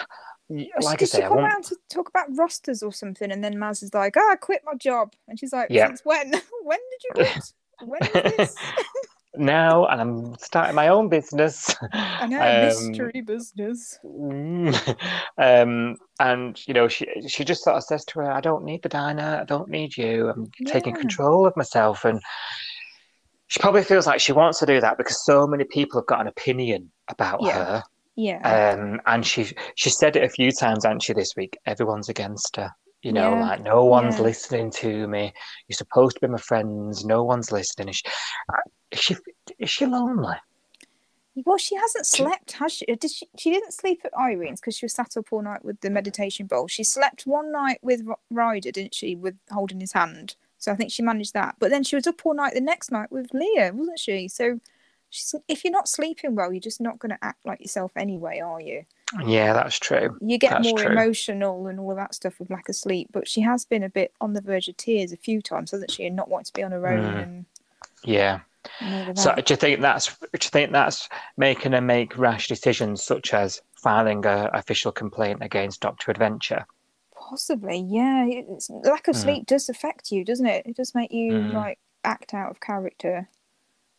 like 0.81 1.01
I 1.01 1.05
say, 1.05 1.17
she 1.19 1.21
come 1.23 1.37
want 1.37 1.51
around 1.53 1.63
to 1.65 1.75
talk 1.89 2.09
about 2.09 2.27
rosters 2.35 2.83
or 2.83 2.91
something, 2.91 3.31
and 3.31 3.43
then 3.43 3.55
Maz 3.55 3.83
is 3.83 3.93
like, 3.93 4.15
"Oh, 4.17 4.29
I 4.31 4.35
quit 4.35 4.61
my 4.65 4.73
job," 4.75 5.13
and 5.27 5.39
she's 5.39 5.53
like, 5.53 5.69
Yeah. 5.69 5.87
"Since 5.87 6.01
when? 6.03 6.31
when 6.63 6.79
did 6.91 7.03
you 7.03 7.09
quit? 7.13 7.53
when 7.85 7.99
was 8.01 8.33
this?" 8.37 8.55
now, 9.35 9.85
and 9.85 10.01
I'm 10.01 10.35
starting 10.39 10.75
my 10.75 10.89
own 10.89 11.07
business. 11.09 11.73
I 11.93 12.27
know 12.27 12.41
Um, 12.41 12.61
mystery 12.65 13.21
business. 13.21 13.97
Mm. 14.05 14.97
um, 15.37 15.95
and 16.19 16.67
you 16.67 16.73
know, 16.73 16.87
she 16.87 17.07
she 17.27 17.45
just 17.45 17.63
sort 17.63 17.77
of 17.77 17.83
says 17.83 18.03
to 18.05 18.19
her, 18.19 18.31
"I 18.31 18.41
don't 18.41 18.65
need 18.65 18.83
the 18.83 18.89
diner. 18.89 19.39
I 19.41 19.45
don't 19.45 19.69
need 19.69 19.95
you. 19.95 20.29
I'm 20.29 20.51
taking 20.67 20.95
control 20.95 21.45
of 21.45 21.55
myself." 21.55 22.03
And 22.05 22.21
she 23.47 23.59
probably 23.59 23.83
feels 23.83 24.07
like 24.07 24.21
she 24.21 24.31
wants 24.31 24.59
to 24.59 24.65
do 24.65 24.79
that 24.79 24.97
because 24.97 25.25
so 25.25 25.45
many 25.45 25.65
people 25.65 25.99
have 25.99 26.07
got 26.07 26.21
an 26.21 26.27
opinion 26.27 26.91
about 27.09 27.41
Yeah. 27.41 27.51
her. 27.65 27.83
Yeah, 28.15 28.73
Um, 28.75 28.99
and 29.05 29.25
she 29.25 29.53
she 29.75 29.89
said 29.89 30.15
it 30.15 30.23
a 30.23 30.29
few 30.29 30.51
times, 30.51 30.83
hasn't 30.85 31.03
she, 31.03 31.13
this 31.13 31.35
week? 31.35 31.57
Everyone's 31.65 32.09
against 32.09 32.55
her. 32.57 32.71
You 33.01 33.13
know, 33.13 33.31
Yeah. 33.31 33.41
like 33.41 33.61
no 33.63 33.85
one's 33.85 34.17
Yeah. 34.17 34.23
listening 34.23 34.69
to 34.71 35.07
me. 35.07 35.33
You're 35.67 35.75
supposed 35.77 36.15
to 36.17 36.21
be 36.21 36.27
my 36.27 36.37
friends. 36.37 37.03
No 37.05 37.23
one's 37.23 37.51
listening. 37.51 37.89
Is 37.89 37.95
she, 37.97 38.05
is 38.91 38.99
she 38.99 39.15
is 39.59 39.69
she 39.69 39.85
lonely? 39.85 40.35
well, 41.45 41.57
she 41.57 41.75
hasn't 41.75 42.05
slept, 42.05 42.51
has 42.53 42.73
she? 42.73 42.85
Did 42.85 43.09
she? 43.09 43.27
She 43.37 43.51
didn't 43.51 43.71
sleep 43.71 44.01
at 44.03 44.11
Irene's 44.17 44.59
because 44.59 44.75
she 44.75 44.85
was 44.85 44.93
sat 44.93 45.15
up 45.17 45.31
all 45.31 45.41
night 45.41 45.63
with 45.63 45.79
the 45.79 45.89
meditation 45.89 46.45
bowl. 46.45 46.67
She 46.67 46.83
slept 46.83 47.25
one 47.25 47.51
night 47.51 47.79
with 47.81 48.01
Ryder, 48.29 48.71
didn't 48.71 48.93
she, 48.93 49.15
with 49.15 49.39
holding 49.49 49.79
his 49.79 49.93
hand? 49.93 50.35
So 50.57 50.71
I 50.71 50.75
think 50.75 50.91
she 50.91 51.01
managed 51.01 51.33
that. 51.33 51.55
But 51.57 51.71
then 51.71 51.83
she 51.83 51.95
was 51.95 52.05
up 52.05 52.23
all 52.25 52.33
night 52.35 52.53
the 52.53 52.61
next 52.61 52.91
night 52.91 53.11
with 53.11 53.33
Leah, 53.33 53.71
wasn't 53.73 53.97
she? 53.99 54.27
So. 54.27 54.59
She's, 55.11 55.35
if 55.47 55.63
you're 55.63 55.71
not 55.73 55.87
sleeping 55.89 56.35
well, 56.35 56.51
you're 56.51 56.59
just 56.61 56.81
not 56.81 56.97
going 56.97 57.11
to 57.11 57.17
act 57.21 57.45
like 57.45 57.59
yourself 57.59 57.91
anyway, 57.95 58.39
are 58.39 58.59
you? 58.61 58.85
Yeah, 59.25 59.51
that's 59.53 59.77
true. 59.77 60.17
you 60.21 60.37
get 60.37 60.51
That's 60.51 60.67
more 60.69 60.77
true. 60.79 60.91
emotional 60.91 61.67
and 61.67 61.79
all 61.81 61.91
of 61.91 61.97
that 61.97 62.15
stuff 62.15 62.39
with 62.39 62.49
lack 62.49 62.69
of 62.69 62.75
sleep. 62.77 63.09
But 63.11 63.27
she 63.27 63.41
has 63.41 63.65
been 63.65 63.83
a 63.83 63.89
bit 63.89 64.13
on 64.21 64.31
the 64.33 64.39
verge 64.41 64.69
of 64.69 64.77
tears 64.77 65.11
a 65.11 65.17
few 65.17 65.41
times, 65.41 65.71
hasn't 65.71 65.91
she? 65.91 66.05
And 66.05 66.15
not 66.15 66.29
wanting 66.29 66.45
to 66.45 66.53
be 66.53 66.63
on 66.63 66.71
her 66.71 66.87
own 66.87 67.03
Mm. 67.03 67.23
and, 67.23 67.45
Yeah. 68.05 68.39
and 68.79 69.19
So 69.19 69.35
do 69.35 69.43
you 69.53 69.57
think 69.57 69.81
that's 69.81 70.17
do 70.17 70.27
you 70.33 70.39
think 70.49 70.71
that's 70.71 71.09
making 71.35 71.73
her 71.73 71.81
make 71.81 72.17
rash 72.17 72.47
decisions 72.47 73.03
such 73.03 73.33
as 73.33 73.61
filing 73.75 74.25
a 74.25 74.49
official 74.53 74.93
complaint 74.93 75.39
against 75.43 75.81
Doctor 75.81 76.09
Adventure? 76.11 76.65
Possibly, 77.13 77.79
yeah. 77.79 78.25
It's, 78.27 78.69
lack 78.69 79.09
of 79.09 79.15
Mm. 79.15 79.19
sleep 79.23 79.45
does 79.45 79.67
affect 79.67 80.11
you, 80.11 80.23
doesn't 80.23 80.45
it? 80.45 80.65
It 80.65 80.77
does 80.77 80.95
make 80.95 81.11
you 81.11 81.33
Mm. 81.33 81.53
like 81.53 81.79
act 82.05 82.33
out 82.33 82.49
of 82.51 82.61
character. 82.61 83.27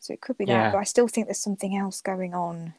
So 0.03 0.13
it 0.13 0.21
could 0.21 0.37
be 0.37 0.45
that, 0.47 0.53
Yeah. 0.53 0.71
but 0.73 0.79
I 0.79 0.83
still 0.85 1.07
think 1.07 1.29
there's 1.29 1.39
something 1.39 1.77
else 1.77 2.01
going 2.01 2.35
on. 2.35 2.75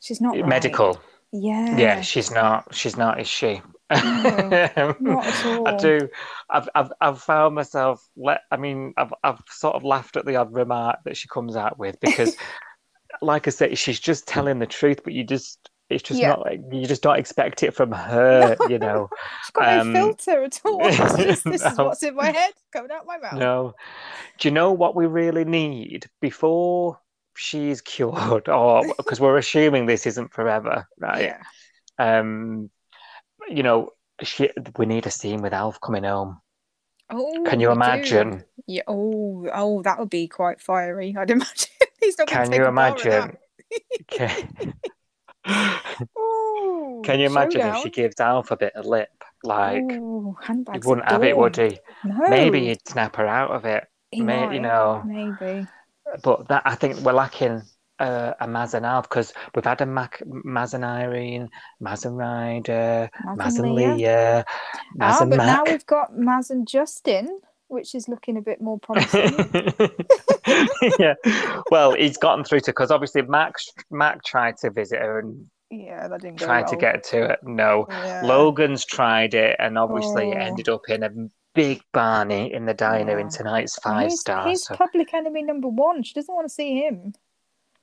She's 0.00 0.20
not 0.20 0.36
right. 0.36 0.46
Medical. 0.46 1.00
Yeah. 1.32 1.78
Yeah, 1.78 2.00
she's 2.02 2.30
not. 2.30 2.74
She's 2.74 2.98
not, 2.98 3.18
is 3.18 3.26
she? 3.26 3.62
No, 3.90 4.94
not 5.00 5.26
at 5.26 5.46
I 5.66 5.76
do. 5.78 6.10
I've, 6.50 6.68
I've, 6.74 6.92
I've 7.00 7.22
found 7.22 7.54
myself. 7.54 8.06
Let. 8.18 8.42
I 8.50 8.58
mean, 8.58 8.92
I've, 8.98 9.14
I've 9.24 9.40
sort 9.48 9.76
of 9.76 9.82
laughed 9.82 10.18
at 10.18 10.26
the 10.26 10.36
odd 10.36 10.52
remark 10.52 10.98
that 11.06 11.16
she 11.16 11.26
comes 11.26 11.56
out 11.56 11.78
with 11.78 11.98
because, 12.00 12.36
like 13.22 13.46
I 13.46 13.50
say, 13.50 13.74
she's 13.74 13.98
just 13.98 14.28
telling 14.28 14.58
the 14.58 14.66
truth, 14.66 15.00
but 15.02 15.14
you 15.14 15.24
just. 15.24 15.70
It's 15.90 16.02
just 16.02 16.20
Yeah. 16.20 16.28
not 16.30 16.40
like 16.44 16.60
you 16.70 16.86
just 16.86 17.02
don't 17.02 17.18
expect 17.18 17.62
it 17.62 17.74
from 17.74 17.92
her, 17.92 18.56
you 18.68 18.78
know. 18.78 19.08
She's 19.44 19.50
got 19.52 19.78
Um, 19.80 19.92
no 19.92 20.00
filter 20.12 20.42
at 20.44 20.60
all. 20.64 20.90
Just, 20.90 21.44
this 21.44 21.64
is 21.64 21.78
what's 21.78 22.02
in 22.02 22.14
my 22.14 22.30
head 22.30 22.52
coming 22.72 22.90
out 22.90 23.06
my 23.06 23.18
mouth. 23.18 23.34
No. 23.34 23.74
Do 24.38 24.48
you 24.48 24.52
know 24.52 24.72
what 24.72 24.94
we 24.94 25.06
really 25.06 25.44
need 25.44 26.06
before 26.20 27.00
she's 27.36 27.80
cured? 27.80 28.48
Or 28.48 28.84
because 28.96 29.20
we're 29.20 29.38
assuming 29.38 29.86
this 29.86 30.06
isn't 30.06 30.32
forever, 30.34 30.86
right? 30.98 31.22
Yeah. 31.22 31.42
Um, 31.98 32.70
you 33.48 33.62
know, 33.62 33.90
she, 34.22 34.50
we 34.76 34.84
need 34.86 35.06
a 35.06 35.10
scene 35.10 35.40
with 35.42 35.52
Alf 35.54 35.80
coming 35.80 36.04
home. 36.04 36.40
Oh, 37.10 37.44
Can 37.48 37.60
you 37.60 37.70
imagine? 37.70 38.44
Yeah. 38.66 38.82
Oh, 38.86 39.48
oh, 39.54 39.82
that 39.82 39.98
would 39.98 40.10
be 40.10 40.28
quite 40.28 40.60
fiery. 40.60 41.16
I'd 41.16 41.30
imagine. 41.30 41.70
He's 42.00 42.18
not 42.18 42.28
going 42.28 42.50
Can 42.50 42.52
you 42.60 42.66
imagine? 42.66 43.38
Can, 44.08 44.74
Can 45.48 47.20
you 47.20 47.26
imagine 47.26 47.60
if 47.62 47.76
she 47.78 47.90
gives 47.90 48.20
Alf 48.20 48.50
a 48.50 48.56
bit 48.56 48.74
of 48.74 48.86
lip? 48.86 49.08
Like, 49.44 49.82
Ooh, 49.82 50.36
he 50.46 50.80
wouldn't 50.84 51.08
have 51.10 51.22
it, 51.22 51.36
would 51.36 51.56
he? 51.56 51.78
No. 52.04 52.28
Maybe 52.28 52.66
he'd 52.66 52.86
snap 52.88 53.16
her 53.16 53.26
out 53.26 53.50
of 53.52 53.64
it. 53.64 53.84
He 54.10 54.22
May, 54.22 54.46
might, 54.46 54.54
you 54.54 54.60
know, 54.60 55.02
Maybe. 55.06 55.66
but 56.22 56.48
that 56.48 56.62
I 56.64 56.74
think 56.74 56.98
we're 57.00 57.12
lacking 57.12 57.62
uh, 57.98 58.32
a 58.40 58.46
Maz 58.46 58.74
and 58.74 58.86
Alf 58.86 59.08
because 59.08 59.32
we've 59.54 59.64
had 59.64 59.80
a 59.80 59.86
Mac, 59.86 60.22
Maz 60.26 60.74
and 60.74 60.84
Irene, 60.84 61.48
Maz 61.82 62.04
and 62.04 62.16
Ryder, 62.16 63.10
Maz 63.26 63.36
Maz 63.36 63.56
and 63.56 63.66
and 63.66 63.74
Leah. 63.74 63.94
Leah, 63.94 64.44
Maz 64.98 65.20
Ah, 65.20 65.26
but 65.28 65.36
now 65.36 65.64
we've 65.64 65.86
got 65.86 66.12
Maz 66.14 66.50
and 66.50 66.66
Justin, 66.66 67.40
which 67.68 67.94
is 67.94 68.08
looking 68.08 68.36
a 68.36 68.42
bit 68.42 68.60
more 68.60 68.78
promising. 68.78 69.32
yeah. 70.98 71.14
Well, 71.70 71.94
he's 71.94 72.16
gotten 72.16 72.44
through 72.44 72.60
to 72.60 72.70
because 72.70 72.90
obviously 72.90 73.22
Mac 73.22 73.54
Mac 73.90 74.24
tried 74.24 74.56
to 74.58 74.70
visit 74.70 75.00
her 75.00 75.18
and 75.20 75.46
yeah, 75.70 76.08
that 76.08 76.22
didn't 76.22 76.38
go 76.40 76.46
tried 76.46 76.66
to 76.68 76.76
get 76.76 77.04
to 77.04 77.24
it. 77.32 77.40
No. 77.42 77.86
Yeah. 77.90 78.22
Logan's 78.24 78.84
tried 78.84 79.34
it 79.34 79.56
and 79.58 79.76
obviously 79.78 80.30
it 80.30 80.36
Oh. 80.38 80.40
ended 80.40 80.68
up 80.68 80.82
in 80.88 81.02
a 81.02 81.10
big 81.54 81.82
Barney 81.92 82.52
in 82.52 82.64
the 82.66 82.74
diner 82.74 83.18
in 83.18 83.28
tonight's 83.28 83.76
five 83.76 84.10
he's, 84.10 84.20
stars. 84.20 84.46
he's 84.46 84.62
so- 84.64 84.76
public 84.76 85.12
enemy 85.12 85.42
number 85.42 85.68
one. 85.68 86.02
She 86.02 86.14
doesn't 86.14 86.34
want 86.34 86.48
to 86.48 86.54
see 86.54 86.78
him. 86.78 87.12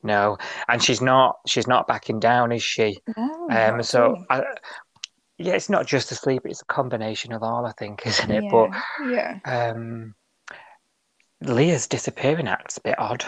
No. 0.02 0.38
And 0.67 0.84
she's 0.84 1.02
not 1.02 1.38
she's 1.48 1.67
not 1.67 1.88
backing 1.88 2.19
down, 2.19 2.52
is 2.52 2.63
she? 2.63 2.98
No, 3.17 3.48
Um 3.50 3.82
so. 3.84 4.15
I, 4.30 4.43
yeah, 5.38 5.54
it's 5.54 5.69
not 5.69 5.86
just 5.86 6.10
the 6.10 6.15
sleep, 6.15 6.43
it's 6.45 6.62
a 6.62 6.65
combination 6.65 7.32
of 7.34 7.43
all, 7.43 7.65
I 7.65 7.71
think, 7.74 8.02
isn't 8.06 8.32
it? 8.32 8.43
yeah, 8.43 8.82
yeah. 9.10 9.39
Um 9.45 10.15
Leah's 11.41 11.88
disappearing 11.88 12.48
act's 12.48 12.78
a 12.78 12.82
bit 12.82 12.98
odd. 12.98 13.26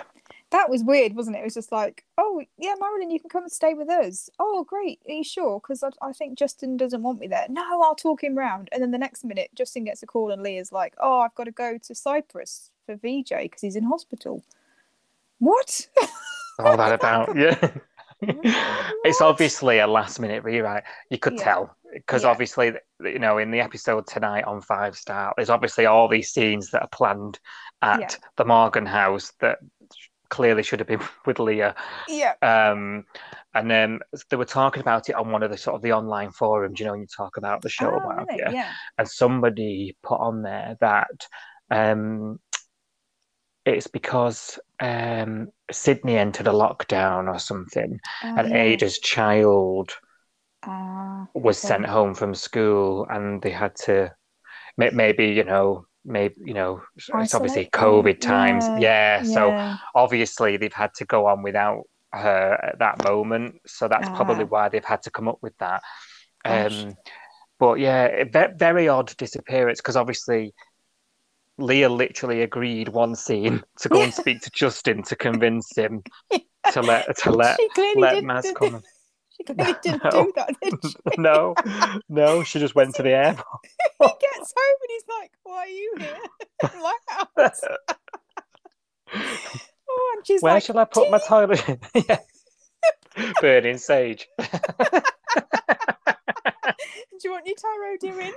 That 0.51 0.69
was 0.69 0.81
weird, 0.81 1.13
wasn't 1.13 1.35
it? 1.35 1.39
It 1.39 1.43
was 1.43 1.55
just 1.55 1.73
like, 1.73 2.05
oh, 2.17 2.41
yeah, 2.57 2.73
Marilyn, 2.79 3.11
you 3.11 3.19
can 3.19 3.29
come 3.29 3.43
and 3.43 3.51
stay 3.51 3.73
with 3.73 3.89
us. 3.89 4.29
Oh, 4.39 4.63
great. 4.63 5.01
Are 5.05 5.11
you 5.11 5.23
sure? 5.25 5.59
Because 5.59 5.83
I, 5.83 5.89
I 6.01 6.13
think 6.13 6.37
Justin 6.39 6.77
doesn't 6.77 7.03
want 7.03 7.19
me 7.19 7.27
there. 7.27 7.47
No, 7.49 7.81
I'll 7.81 7.95
talk 7.95 8.23
him 8.23 8.37
round. 8.37 8.69
And 8.71 8.81
then 8.81 8.91
the 8.91 8.97
next 8.97 9.25
minute, 9.25 9.49
Justin 9.55 9.83
gets 9.83 10.03
a 10.03 10.05
call 10.05 10.31
and 10.31 10.41
Leah's 10.41 10.71
like, 10.71 10.93
oh, 11.01 11.19
I've 11.19 11.35
got 11.35 11.43
to 11.43 11.51
go 11.51 11.77
to 11.77 11.93
Cyprus 11.93 12.71
for 12.85 12.95
VJ 12.95 13.33
because 13.41 13.59
he's 13.61 13.75
in 13.75 13.83
hospital. 13.83 14.41
What? 15.39 15.87
all 16.59 16.77
that 16.77 16.91
about 16.91 17.35
yeah 17.37 17.55
it's 19.03 19.21
obviously 19.21 19.77
a 19.77 19.85
last 19.85 20.19
minute 20.19 20.43
rewrite 20.43 20.83
you 21.11 21.19
could 21.19 21.33
Yeah. 21.37 21.43
tell 21.43 21.76
because 21.93 22.23
Yeah. 22.23 22.29
obviously 22.29 22.73
you 23.01 23.19
know 23.19 23.37
in 23.37 23.51
the 23.51 23.59
episode 23.61 24.07
tonight 24.07 24.43
on 24.45 24.61
five 24.61 24.95
star 24.97 25.33
there's 25.35 25.49
obviously 25.49 25.85
all 25.85 26.07
these 26.07 26.31
scenes 26.31 26.71
that 26.71 26.81
are 26.81 26.89
planned 26.89 27.39
at 27.81 27.99
Yeah. 27.99 28.09
the 28.37 28.45
morgan 28.45 28.85
house 28.85 29.31
that 29.39 29.59
clearly 30.29 30.61
should 30.63 30.79
have 30.79 30.87
been 30.87 31.01
with 31.25 31.39
leah 31.39 31.73
yeah. 32.09 32.33
um 32.41 33.05
and 33.53 33.71
then 33.71 33.99
they 34.29 34.35
were 34.35 34.43
talking 34.45 34.81
about 34.81 35.07
it 35.09 35.15
on 35.15 35.31
one 35.31 35.43
of 35.43 35.49
the 35.51 35.57
sort 35.57 35.75
of 35.75 35.81
the 35.81 35.93
online 35.93 36.31
forums 36.31 36.79
you 36.79 36.85
know 36.85 36.91
when 36.91 37.01
you 37.01 37.07
talk 37.07 37.37
about 37.37 37.61
the 37.61 37.69
show 37.69 37.89
Oh, 38.03 38.09
have 38.09 38.27
really? 38.29 38.41
you. 38.45 38.53
Yeah. 38.53 38.71
and 38.97 39.07
somebody 39.09 39.95
put 40.03 40.19
on 40.19 40.41
there 40.41 40.75
that 40.81 41.27
um 41.71 42.39
it's 43.65 43.87
because 43.87 44.59
um 44.79 45.49
Sydney 45.71 46.17
entered 46.17 46.47
a 46.47 46.51
lockdown 46.51 47.27
or 47.33 47.39
something, 47.39 47.99
Oh, 48.23 48.35
and 48.37 48.49
yeah. 48.49 48.55
Ada's 48.55 48.99
child 48.99 49.91
Ah, 50.67 51.27
was 51.33 51.57
okay. 51.59 51.67
sent 51.69 51.85
home 51.85 52.13
from 52.13 52.35
school, 52.35 53.07
and 53.09 53.41
they 53.41 53.51
had 53.51 53.75
to 53.85 54.13
maybe 54.77 55.27
you 55.27 55.43
know 55.43 55.85
maybe 56.05 56.35
you 56.45 56.53
know 56.53 56.81
it's 56.95 57.33
obviously 57.33 57.69
COVID 57.73 58.19
times, 58.21 58.65
Yeah, 58.77 59.17
yeah. 59.17 59.23
So 59.23 59.77
obviously 59.95 60.57
they've 60.57 60.73
had 60.73 60.93
to 60.95 61.05
go 61.05 61.25
on 61.27 61.41
without 61.43 61.83
her 62.13 62.59
at 62.63 62.79
that 62.79 63.03
moment, 63.03 63.55
so 63.65 63.87
that's 63.87 64.09
probably 64.09 64.43
Ah. 64.43 64.47
why 64.47 64.69
they've 64.69 64.83
had 64.85 65.01
to 65.03 65.11
come 65.11 65.27
up 65.27 65.39
with 65.41 65.57
that. 65.59 65.81
Gosh. 66.45 66.83
Um, 66.83 66.95
but 67.59 67.79
yeah, 67.79 68.05
it- 68.05 68.57
very 68.59 68.87
odd 68.87 69.15
disappearance 69.17 69.79
because 69.79 69.95
obviously 69.95 70.53
Leah 71.57 71.89
literally 71.89 72.41
agreed 72.43 72.89
one 72.89 73.15
scene 73.15 73.63
to 73.79 73.89
go 73.89 74.01
and 74.01 74.13
speak 74.13 74.41
to 74.41 74.51
Justin 74.51 75.01
to 75.03 75.15
convince 75.15 75.75
him 75.75 76.03
to 76.71 76.81
let 76.81 77.17
to 77.19 77.31
let 77.31 77.59
let 77.95 78.23
Maz 78.23 78.53
come. 78.53 78.81
She 79.37 79.43
clearly 79.43 79.75
didn't 79.83 80.03
No. 80.03 80.09
do 80.11 80.33
that, 80.35 80.55
did 80.61 80.73
she? 80.83 80.95
no, 81.21 81.53
no, 82.09 82.43
she 82.43 82.59
just 82.59 82.73
went 82.75 82.95
to 82.95 83.03
the 83.03 83.11
airport. 83.13 83.45
he 84.01 84.07
gets 84.07 84.53
home 84.57 84.77
and 84.81 84.89
he's 84.89 85.03
like, 85.07 85.31
"Why 85.43 85.57
are 85.57 85.67
you 85.67 85.93
here 85.99 86.17
in 86.73 86.81
my 86.81 86.97
house?" 87.07 87.61
Oh, 89.89 90.13
and 90.17 90.25
she's 90.27 90.41
Where 90.41 90.53
like, 90.55 90.63
shall 90.63 90.77
I 90.79 90.85
put 90.85 91.09
my 91.11 91.19
toilet? 91.19 91.63
in? 91.69 91.79
yeah. 92.07 92.19
Burning 93.41 93.77
sage. 93.77 94.27
"Do 94.39 94.45
you 97.23 97.31
want 97.31 97.47
your 97.47 97.55
tarot 97.55 97.97
doing? 97.99 98.33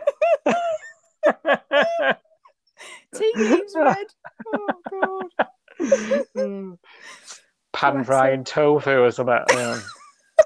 Tea 3.14 3.32
leaves 3.36 3.74
red. 3.76 4.06
Oh 4.46 4.68
god. 4.90 6.78
Pan 7.72 8.04
frying 8.04 8.44
tofu 8.44 8.90
or 9.02 9.10
something. 9.10 9.34
Um, 9.58 9.82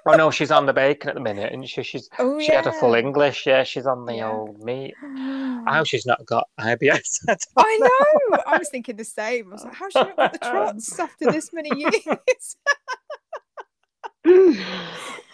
oh 0.06 0.16
no, 0.16 0.30
she's 0.30 0.50
on 0.50 0.66
the 0.66 0.72
bacon 0.72 1.08
at 1.10 1.14
the 1.14 1.20
minute, 1.20 1.52
and 1.52 1.68
she 1.68 1.82
she's 1.82 2.08
Oh 2.18 2.38
she 2.40 2.52
had 2.52 2.66
a 2.66 2.72
full. 2.72 2.94
English. 2.94 3.46
Yeah, 3.46 3.62
she's 3.64 3.86
on 3.86 4.04
the 4.06 4.16
Yeah. 4.16 4.30
old 4.30 4.62
meat. 4.62 4.94
Hope 5.66 5.86
she's 5.86 6.06
not 6.06 6.24
got 6.26 6.48
IBS. 6.60 7.20
I 7.28 7.36
I 7.56 7.78
know. 8.30 8.38
I 8.46 8.58
was 8.58 8.68
thinking 8.70 8.96
the 8.96 9.04
same. 9.04 9.48
I 9.50 9.52
was 9.54 9.64
like, 9.64 9.74
how's 9.74 9.92
she 9.92 9.98
not 10.00 10.16
got 10.16 10.32
the 10.32 10.38
trots 10.38 10.98
after 11.00 11.30
this 11.30 11.52
many 11.52 11.70
years? 11.78 12.56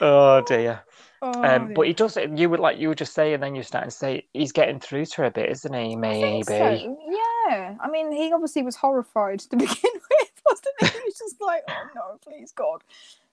oh 0.01 0.43
dear. 0.47 0.83
oh, 1.23 1.45
Um, 1.45 1.75
but 1.75 1.87
he 1.87 1.93
does. 1.93 2.17
You 2.17 2.49
would 2.51 2.61
like 2.61 2.79
you 2.79 2.89
were 2.89 2.95
just 2.95 3.15
saying, 3.15 3.41
then 3.41 3.55
you're 3.55 3.65
starting 3.65 3.91
to 3.91 3.97
say 3.97 4.27
he's 4.33 4.53
getting 4.53 4.81
through 4.81 5.07
to 5.07 5.17
her 5.19 5.25
a 5.25 5.31
bit, 5.31 5.51
isn't 5.51 5.73
he? 5.75 5.97
Maybe. 5.97 6.43
so. 6.45 6.97
Yeah. 7.49 7.77
I 7.81 7.89
mean, 7.91 8.13
he 8.13 8.33
obviously 8.33 8.63
was 8.63 8.77
horrified 8.77 9.41
to 9.41 9.57
begin 9.57 9.67
with, 9.95 10.43
wasn't 10.47 10.75
he? 10.81 10.87
He 10.87 11.05
was 11.05 11.19
just 11.19 11.37
like, 11.41 11.63
oh 11.69 11.89
no, 11.95 12.19
please 12.23 12.53
God. 12.53 12.83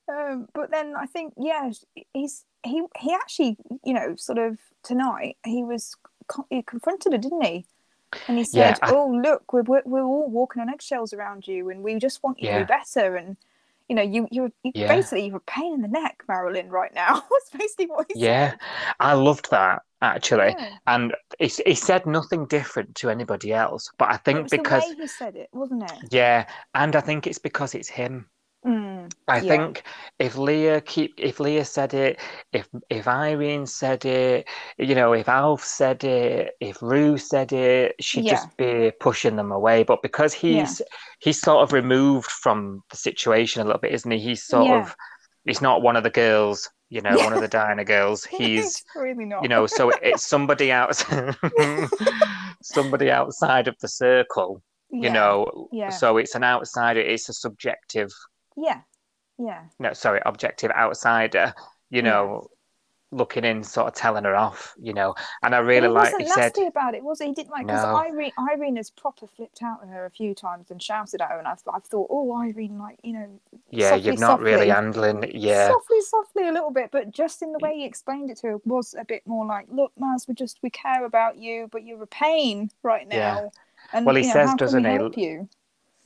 Um, 0.10 0.48
but 0.54 0.72
then 0.72 0.96
I 0.96 1.06
think, 1.06 1.34
yeah, 1.38 1.70
he's 2.14 2.46
he 2.64 2.84
he 3.00 3.14
actually, 3.14 3.58
you 3.84 3.94
know, 3.94 4.16
sort 4.16 4.38
of 4.40 4.58
tonight 4.84 5.38
he 5.46 5.64
was 5.64 5.96
he 6.50 6.62
confronted 6.64 7.14
her, 7.14 7.18
didn't 7.18 7.44
he? 7.44 7.66
And 8.28 8.38
he 8.38 8.44
Yeah, 8.52 8.76
said, 8.76 8.80
I- 8.82 8.96
"Oh, 8.96 9.10
look, 9.24 9.54
we're 9.54 9.64
we're 9.64 9.84
we're 9.86 10.04
all 10.04 10.30
walking 10.30 10.62
on 10.62 10.70
eggshells 10.70 11.14
around 11.14 11.48
you, 11.48 11.70
and 11.70 11.84
we 11.84 11.96
just 12.00 12.24
want 12.24 12.40
you 12.40 12.48
to 12.48 12.54
be 12.54 12.64
better." 12.64 13.16
And 13.18 13.38
you 13.90 13.96
know, 13.96 14.02
you 14.04 14.28
you 14.32 14.52
you 14.64 14.74
Yeah. 14.74 14.88
basically 14.88 15.28
you're 15.28 15.38
a 15.38 15.42
pain 15.42 15.74
in 15.74 15.82
the 15.82 15.88
neck, 15.90 16.24
Marilyn, 16.28 16.70
right 16.70 16.94
now. 16.94 17.16
That's 17.32 17.50
basically 17.52 17.88
what 17.88 18.08
he 18.10 18.16
Yeah, 18.16 18.54
said. 18.54 18.60
I 19.00 19.14
loved 19.14 19.50
that 19.52 19.84
actually, 20.02 20.58
Yeah. 20.58 20.78
and 20.88 21.16
he 21.40 21.48
he 21.66 21.76
said 21.76 22.06
nothing 22.06 22.46
different 22.48 22.96
to 22.96 23.10
anybody 23.10 23.54
else. 23.54 23.90
But 23.98 24.12
I 24.12 24.18
think 24.18 24.50
because 24.50 24.56
the 24.56 24.64
way 24.90 24.96
he 24.96 25.08
said 25.08 25.36
it, 25.36 25.50
wasn't 25.54 25.84
it? 25.84 26.00
yeah, 26.12 26.50
and 26.74 26.96
I 26.96 27.02
think 27.02 27.28
it's 27.28 27.40
because 27.40 27.76
it's 27.76 27.90
him. 27.90 28.30
Mm, 28.68 29.10
I 29.28 29.42
Yeah. 29.42 29.48
think 29.50 29.84
if 30.20 30.38
Leah 30.38 30.82
keep 30.82 31.14
if 31.18 31.40
Leah 31.40 31.66
said 31.66 31.94
it, 31.94 32.20
if 32.54 32.68
if 32.90 33.08
Irene 33.08 33.66
said 33.66 34.06
it, 34.06 34.48
you 34.78 34.96
know, 34.96 35.14
if 35.14 35.30
Alf 35.30 35.64
said 35.64 36.04
it, 36.04 36.54
if 36.60 36.82
Roo 36.82 37.18
said 37.18 37.54
it, 37.54 37.96
she'd 38.02 38.26
Yeah. 38.26 38.36
just 38.36 38.58
be 38.58 38.92
pushing 39.00 39.36
them 39.36 39.52
away. 39.52 39.84
But 39.84 40.02
because 40.02 40.34
he's 40.34 40.82
he's 41.20 41.42
sort 41.42 41.64
of 41.64 41.74
removed 41.74 42.30
from 42.32 42.84
the 42.90 42.98
situation 42.98 43.62
a 43.62 43.66
little 43.66 43.80
bit, 43.82 43.94
isn't 43.94 44.12
he? 44.12 44.20
He's 44.20 44.44
sort 44.44 44.70
Yeah. 44.70 44.82
of 44.82 44.96
he's 45.46 45.62
not 45.62 45.82
one 45.82 45.96
of 45.96 46.04
the 46.04 46.10
girls, 46.10 46.70
you 46.90 47.02
know, 47.02 47.18
one 47.20 47.34
of 47.34 47.40
the 47.40 47.48
diner 47.50 47.84
girls. 47.84 48.26
He's 48.32 48.84
really 48.96 49.26
not. 49.26 49.44
you 49.44 49.50
know, 49.50 49.68
so 49.68 49.90
it's 50.02 50.26
somebody 50.26 50.72
else 50.72 51.04
somebody 52.62 53.12
outside 53.12 53.68
of 53.68 53.76
the 53.82 53.88
circle, 53.88 54.62
you 55.00 55.10
Yeah, 55.10 55.14
know. 55.14 55.70
yeah. 55.72 55.92
So 55.92 56.18
it's 56.18 56.36
an 56.36 56.44
outsider, 56.44 57.00
it's 57.00 57.30
a 57.30 57.34
subjective 57.34 58.10
Yeah, 58.58 58.82
yeah, 59.38 59.66
no, 59.80 59.94
sorry, 59.94 60.22
objective 60.26 60.72
outsider, 60.72 61.54
you 61.90 62.02
Yeah. 62.02 62.12
know, 62.12 62.50
looking 63.12 63.44
in, 63.46 63.64
sort 63.64 63.88
of 63.88 63.94
telling 63.94 64.24
her 64.26 64.36
off, 64.36 64.76
you 64.82 64.94
know. 64.94 65.16
And 65.44 65.56
I 65.56 65.60
really 65.60 65.88
like 65.88 66.16
he 66.18 66.28
said, 66.28 66.54
about 66.68 66.96
it, 66.96 67.04
was 67.04 67.20
he? 67.20 67.28
He 67.28 67.34
didn't 67.34 67.52
like 67.52 67.68
because 67.68 67.86
No. 67.86 67.94
Irene, 67.94 68.32
Irene 68.40 68.76
has 68.78 68.90
proper 68.90 69.28
flipped 69.28 69.62
out 69.64 69.82
at 69.84 69.90
her 69.90 70.06
a 70.06 70.12
few 70.12 70.34
times 70.36 70.72
and 70.72 70.82
shouted 70.82 71.22
at 71.22 71.30
her, 71.30 71.40
and 71.40 71.48
I've, 71.48 71.62
I've 71.74 71.86
thought, 71.86 72.08
oh, 72.10 72.36
Irene, 72.36 72.80
like 72.80 73.00
you 73.04 73.14
know, 73.14 73.40
yeah, 73.72 73.96
softly, 73.96 73.96
you're 73.96 74.18
not 74.18 74.40
really 74.40 74.68
softly. 74.68 74.70
handling, 74.70 75.32
yeah, 75.34 75.76
softly, 75.80 76.02
softly 76.02 76.48
a 76.48 76.52
little 76.52 76.72
bit, 76.72 76.90
but 76.92 77.12
just 77.12 77.42
in 77.42 77.54
the 77.54 77.60
way 77.60 77.76
he 77.76 77.86
explained 77.86 78.30
it 78.32 78.38
to 78.40 78.48
her 78.48 78.58
was 78.66 78.96
a 79.00 79.06
bit 79.06 79.26
more 79.28 79.46
like, 79.46 79.68
look, 79.72 79.94
Maz, 80.00 80.28
we 80.28 80.34
just 80.34 80.60
we 80.64 80.70
care 80.70 81.06
about 81.06 81.38
you, 81.38 81.70
but 81.72 81.86
you're 81.86 82.04
a 82.04 82.08
pain 82.08 82.70
right 82.84 83.08
Yeah. 83.12 83.42
now. 83.42 83.52
And 83.94 84.06
Well, 84.06 84.16
he 84.16 84.24
you 84.24 84.28
know, 84.28 84.40
says, 84.44 84.54
doesn't 84.56 84.86
he, 84.86 84.92
Help 84.92 85.18
you? 85.18 85.50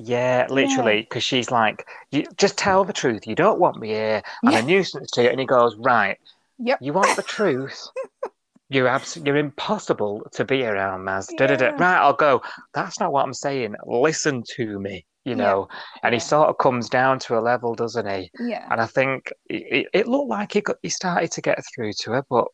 Yeah, 0.04 0.48
literally, 0.50 1.02
because 1.02 1.24
she's 1.24 1.52
like, 1.52 1.88
you 2.12 2.26
just 2.38 2.58
tell 2.58 2.84
the 2.84 2.94
truth. 2.94 3.28
You 3.28 3.36
don't 3.36 3.60
want 3.60 3.78
me 3.78 3.90
here. 3.90 4.22
I'm 4.46 4.54
Yeah. 4.54 4.60
a 4.60 4.62
nuisance 4.64 5.12
to 5.12 5.24
you. 5.24 5.30
And 5.30 5.40
he 5.40 5.46
goes, 5.46 5.76
right, 5.78 6.18
Yep. 6.60 6.80
you 6.82 6.94
want 6.94 7.16
the 7.16 7.24
truth. 7.24 7.88
You're 8.70 8.88
abs- 8.88 9.18
you're 9.18 9.36
impossible 9.38 10.22
to 10.32 10.46
be 10.46 10.64
around, 10.64 11.02
Maz. 11.02 11.28
Da, 11.38 11.48
da, 11.48 11.56
da. 11.58 11.66
Yeah. 11.66 11.72
Right, 11.78 11.98
I'll 11.98 12.14
go. 12.14 12.42
That's 12.74 13.00
not 13.02 13.12
what 13.12 13.26
I'm 13.26 13.34
saying. 13.34 13.76
Listen 13.86 14.44
to 14.56 14.80
me, 14.80 15.06
you 15.26 15.32
Yeah. 15.32 15.44
know. 15.44 15.68
And 16.04 16.14
he 16.14 16.20
sort 16.22 16.48
of 16.50 16.58
comes 16.58 16.88
down 16.88 17.20
to 17.20 17.38
a 17.38 17.42
level, 17.42 17.76
doesn't 17.76 18.08
he? 18.08 18.32
Yeah. 18.40 18.66
And 18.72 18.80
I 18.80 18.86
think 18.86 19.32
it, 19.50 19.88
it 19.94 20.08
looked 20.08 20.30
like 20.30 20.54
he 20.54 20.62
got, 20.62 20.78
he 20.82 20.90
started 20.90 21.32
to 21.34 21.42
get 21.42 21.60
through 21.76 21.92
to 22.04 22.12
her, 22.12 22.24
but 22.30 22.46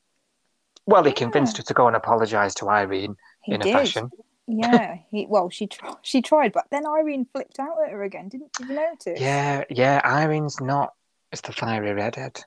well, 0.87 1.03
he 1.03 1.11
convinced 1.11 1.57
her 1.57 1.63
to 1.63 1.73
go 1.73 1.85
and 1.87 1.95
apologise 1.95 2.55
to 2.55 2.69
Irene 2.69 3.15
He 3.43 3.53
in 3.53 3.59
did. 3.59 3.75
a 3.75 3.77
fashion. 3.77 4.09
Yeah. 4.47 4.97
He 5.11 5.25
well, 5.27 5.49
she 5.49 5.67
tr- 5.67 5.85
she 6.01 6.21
tried, 6.21 6.53
but 6.53 6.65
then 6.71 6.87
Irene 6.87 7.25
flipped 7.31 7.59
out 7.59 7.77
at 7.85 7.91
her 7.91 8.03
again. 8.03 8.29
Didn't 8.29 8.53
did 8.53 8.69
you 8.69 8.75
notice? 8.75 9.19
Yeah, 9.19 9.63
yeah. 9.69 10.01
Irene's 10.03 10.61
not. 10.61 10.93
It's 11.31 11.41
the 11.41 11.51
fiery 11.51 11.93
redhead. 11.93 12.43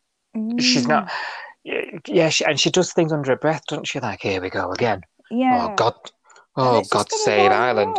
She's 0.59 0.87
Mm, 0.87 0.89
not. 0.89 1.13
Yeah, 2.07 2.31
she, 2.31 2.45
and 2.47 2.59
she 2.59 2.71
does 2.71 2.93
things 2.93 3.13
under 3.13 3.31
her 3.33 3.37
breath, 3.37 3.63
doesn't 3.69 3.87
she? 3.87 4.01
Like, 4.01 4.23
here 4.23 4.41
we 4.41 4.49
go 4.49 4.73
again. 4.73 5.03
Yeah. 5.31 5.69
Oh 5.73 5.77
God. 5.77 5.95
Oh 6.57 6.83
God, 6.91 7.13
save 7.13 7.53
Ireland. 7.53 7.97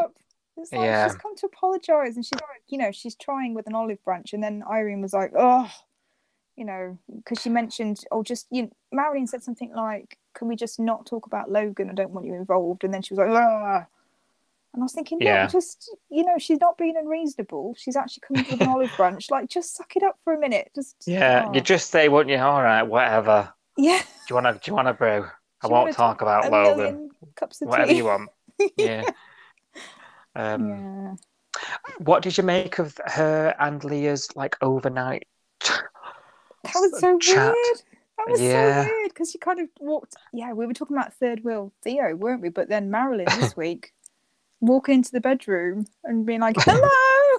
It's 0.58 0.72
like 0.72 0.82
Yeah. 0.82 1.08
she's 1.08 1.18
come 1.18 1.36
to 1.38 1.46
apologise 1.46 2.16
and 2.16 2.26
she's 2.26 2.40
like 2.42 2.64
you 2.68 2.78
know, 2.78 2.92
she's 2.92 3.16
trying 3.16 3.54
with 3.54 3.68
an 3.68 3.76
olive 3.76 4.04
branch 4.04 4.34
and 4.34 4.44
then 4.44 4.64
Irene 4.70 5.02
was 5.02 5.14
like, 5.14 5.32
Oh 5.38 5.70
you 6.58 6.66
know, 6.66 6.98
because 7.16 7.42
she 7.42 7.50
mentioned, 7.50 8.04
oh, 8.12 8.24
just 8.24 8.48
you. 8.52 8.64
Know, 8.64 8.70
Marilyn 8.92 9.28
said 9.28 9.44
something 9.44 9.72
like, 9.74 10.18
"Can 10.36 10.48
we 10.48 10.56
just 10.56 10.80
not 10.80 11.06
talk 11.06 11.26
about 11.26 11.52
Logan? 11.52 11.90
I 11.90 11.94
don't 11.94 12.12
want 12.12 12.26
you 12.28 12.34
involved." 12.36 12.84
And 12.84 12.94
then 12.94 13.02
she 13.02 13.14
was 13.14 13.20
like, 13.20 13.30
"Ah," 13.30 13.86
and 14.74 14.82
I 14.82 14.84
was 14.84 14.94
thinking, 14.94 15.20
Yeah. 15.22 15.44
yeah, 15.44 15.48
just 15.48 15.96
you 16.10 16.26
know, 16.26 16.38
she's 16.38 16.60
not 16.60 16.78
being 16.78 16.96
unreasonable. 16.98 17.76
She's 17.78 17.96
actually 17.96 18.22
coming 18.28 18.46
with 18.52 18.62
an 18.62 18.68
olive 18.68 18.92
branch. 18.98 19.30
Like, 19.32 19.50
just 19.50 19.76
suck 19.76 19.96
it 19.96 20.04
up 20.04 20.18
for 20.24 20.34
a 20.34 20.40
minute. 20.40 20.72
Just 20.76 20.96
Yeah, 21.08 21.46
oh. 21.48 21.54
you 21.54 21.62
just 21.62 21.90
say, 21.92 22.10
wouldn't 22.10 22.30
you? 22.36 22.42
All 22.44 22.62
right, 22.62 22.84
whatever. 22.84 23.54
yeah. 23.78 24.00
Do 24.00 24.06
you 24.30 24.36
want 24.36 24.48
to? 24.48 24.54
Do 24.54 24.72
you 24.72 24.76
want 24.76 24.88
to 24.88 24.94
brew? 24.94 25.26
I 25.64 25.68
Do 25.68 25.74
won't 25.74 25.94
talk 25.94 26.22
about 26.22 26.52
Logan. 26.52 27.10
cups 27.36 27.62
of 27.62 27.68
Whatever 27.70 27.92
tea. 27.92 27.98
you 27.98 28.06
want. 28.06 28.30
Yeah. 28.78 29.04
Um, 30.36 30.68
yeah. 30.70 31.14
What 32.00 32.24
did 32.24 32.38
you 32.38 32.44
make 32.44 32.80
of 32.80 32.98
her 33.06 33.54
and 33.60 33.84
Leah's 33.84 34.30
like 34.36 34.56
overnight? 34.62 35.28
That 36.64 36.74
was 36.76 37.00
so 37.00 37.18
chat? 37.20 37.54
weird. 37.54 37.82
That 38.18 38.30
was 38.30 38.42
Yeah. 38.42 38.84
so 38.86 38.90
weird 38.90 39.10
because 39.14 39.34
you 39.34 39.40
kind 39.40 39.60
of 39.60 39.68
walked. 39.80 40.16
Yeah, 40.34 40.54
we 40.54 40.66
were 40.68 40.74
talking 40.74 40.96
about 40.96 41.14
third 41.14 41.44
wheel 41.44 41.72
Theo, 41.84 42.16
weren't 42.16 42.42
we? 42.42 42.50
But 42.50 42.70
then 42.70 42.92
Marilyn 42.92 43.26
this 43.40 43.56
week 43.58 43.94
walking 44.60 44.96
into 44.96 45.12
the 45.12 45.22
bedroom 45.22 45.86
and 46.04 46.26
being 46.26 46.40
like, 46.42 46.56
"Hello, 46.60 46.88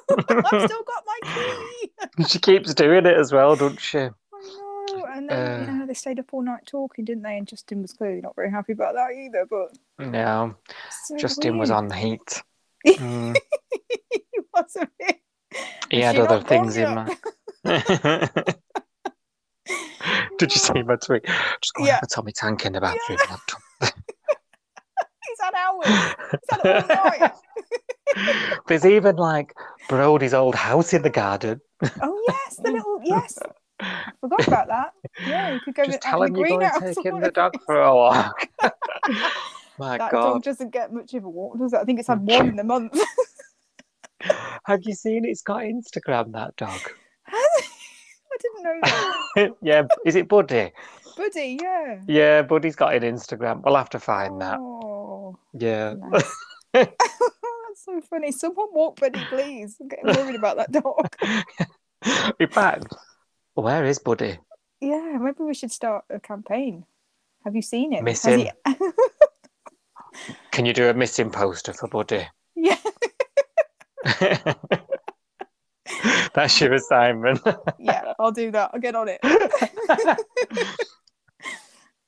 I've 0.29 0.64
still 0.70 0.83
got 0.83 1.05
my 1.07 1.18
key." 1.35 2.25
she 2.27 2.39
keeps 2.39 2.75
doing 2.75 3.07
it 3.07 3.16
as 3.16 3.33
well, 3.33 3.55
doesn't 3.55 3.81
she? 3.81 3.99
I 3.99 4.09
know. 4.91 5.05
And 5.14 5.29
then 5.31 5.62
you 5.62 5.68
Uh. 5.68 5.77
know 5.79 5.87
they 5.87 5.95
stayed 5.95 6.18
up 6.18 6.27
all 6.33 6.43
night 6.43 6.66
talking, 6.66 7.05
didn't 7.05 7.23
they? 7.23 7.37
And 7.39 7.47
Justin 7.47 7.81
was 7.83 7.93
clearly 7.93 8.20
not 8.20 8.35
very 8.35 8.51
happy 8.51 8.73
about 8.73 8.95
that 8.95 9.11
either. 9.12 9.47
But 9.49 9.79
No, 10.05 10.57
so 11.07 11.16
Justin 11.16 11.59
was 11.59 11.70
on 11.70 11.87
the 11.89 11.95
heat. 11.95 12.43
Mm, 12.87 13.37
he 14.11 14.41
was 14.53 14.77
a 14.77 14.89
bit. 14.99 15.20
he 15.91 16.01
had 16.01 16.18
other 16.18 16.41
things 16.41 16.77
in 16.77 16.93
mind. 16.95 17.16
Did 20.43 20.53
you 20.55 20.59
see 20.59 20.82
my 20.82 20.97
tweet? 20.97 21.24
Just 21.61 21.72
go 21.74 21.84
Yeah. 21.84 21.95
have 21.95 22.03
a 22.03 22.07
Tommy 22.09 22.32
Tank 22.32 22.66
in 22.66 22.72
the 22.72 22.80
bathroom. 22.80 23.18
laptop. 23.30 23.61
He's 25.28 25.40
had 25.40 25.55
hours. 25.55 25.86
He's 26.32 26.40
had 26.51 26.88
all 26.90 27.20
night. 27.20 27.32
There's 28.66 28.84
even 28.84 29.14
like 29.14 29.55
Brody's 29.88 30.34
old 30.34 30.57
house 30.57 30.93
in 30.93 31.03
the 31.03 31.11
garden. 31.11 31.61
Oh 32.03 32.20
yes, 32.26 32.57
the 32.57 32.72
little 32.72 33.01
yes. 33.05 33.38
I 33.78 34.11
forgot 34.20 34.49
about 34.49 34.66
that. 34.66 34.93
Yeah, 35.24 35.53
you 35.55 35.61
could 35.61 35.76
go 35.76 35.84
Just 35.84 35.99
with- 35.99 36.01
tell 36.03 36.24
him 36.24 36.34
you're 36.34 36.49
going 36.49 36.68
taking 36.80 37.20
the 37.20 37.30
dog 37.30 37.55
for 37.64 37.80
a 37.80 37.95
walk. 37.95 38.49
My 39.78 39.99
That 39.99 40.11
God. 40.11 40.32
dog 40.32 40.43
doesn't 40.43 40.70
get 40.70 40.93
much 40.93 41.14
of 41.14 41.22
a 41.22 41.30
walk, 41.30 41.57
does 41.57 41.72
it? 41.72 41.76
I 41.78 41.84
think 41.84 42.01
it's 42.01 42.09
had 42.09 42.18
mm, 42.18 42.36
one 42.38 42.49
in 42.49 42.59
a 42.59 42.64
month. 42.64 42.99
Have 44.64 44.80
you 44.82 44.93
seen 44.95 45.24
it's 45.24 45.43
got 45.43 45.62
Instagram, 45.62 46.32
that 46.32 46.57
dog? 46.57 46.80
Didn't 48.43 48.62
know 48.62 48.78
that. 48.82 49.51
yeah, 49.62 49.82
is 50.05 50.16
it 50.16 50.28
Buddy? 50.28 50.72
Buddy, 51.16 51.59
yeah. 51.62 52.01
Yeah, 52.09 52.43
Buddy's 52.43 52.74
got 52.76 52.95
an 52.95 53.03
Instagram. 53.03 53.62
We'll 53.64 53.76
have 53.76 53.90
to 53.90 54.01
find 54.01 54.40
that. 54.40 54.59
Oh, 54.59 55.38
Yeah. 55.53 55.95
nice. 55.99 56.34
That's 56.72 57.84
so 57.84 58.01
funny. 58.01 58.32
Someone 58.32 58.68
walk 58.72 58.99
Buddy, 59.01 59.20
please. 59.28 59.76
I'm 59.80 59.88
getting 59.88 60.07
worried 60.07 60.34
about 60.36 60.57
that 60.57 60.72
dog. 60.72 61.14
In 62.40 62.49
fact, 62.49 62.86
where 63.55 63.84
is 63.84 63.99
Buddy? 63.99 64.38
Yeah, 64.80 65.18
maybe 65.20 65.45
we 65.45 65.55
should 65.55 65.70
start 65.70 66.05
a 66.11 66.18
campaign. 66.18 66.84
Have 67.45 67.55
you 67.55 67.62
seen 67.62 67.93
him? 67.93 68.07
Has 68.07 68.24
Missing. 68.24 68.51
he- 68.66 68.74
Can 70.51 70.66
you 70.66 70.72
do 70.72 70.88
a 70.88 70.95
missing 70.95 71.30
poster 71.30 71.72
for 71.72 71.88
Buddy? 71.88 72.26
yeah. 72.57 72.76
That's 76.35 76.61
your 76.61 76.73
assignment. 76.75 77.41
Yeah, 77.79 78.13
I'll 78.19 78.33
do 78.33 78.51
that. 78.53 78.71
I'll 78.73 78.81
get 78.81 78.95
on 78.95 79.09
it. 79.09 79.21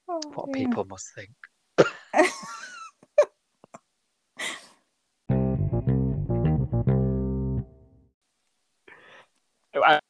Oh, 0.06 0.20
what 0.34 0.52
dear. 0.52 0.66
people 0.66 0.84
must 0.84 1.06
think. 1.14 1.30
I- 9.74 10.00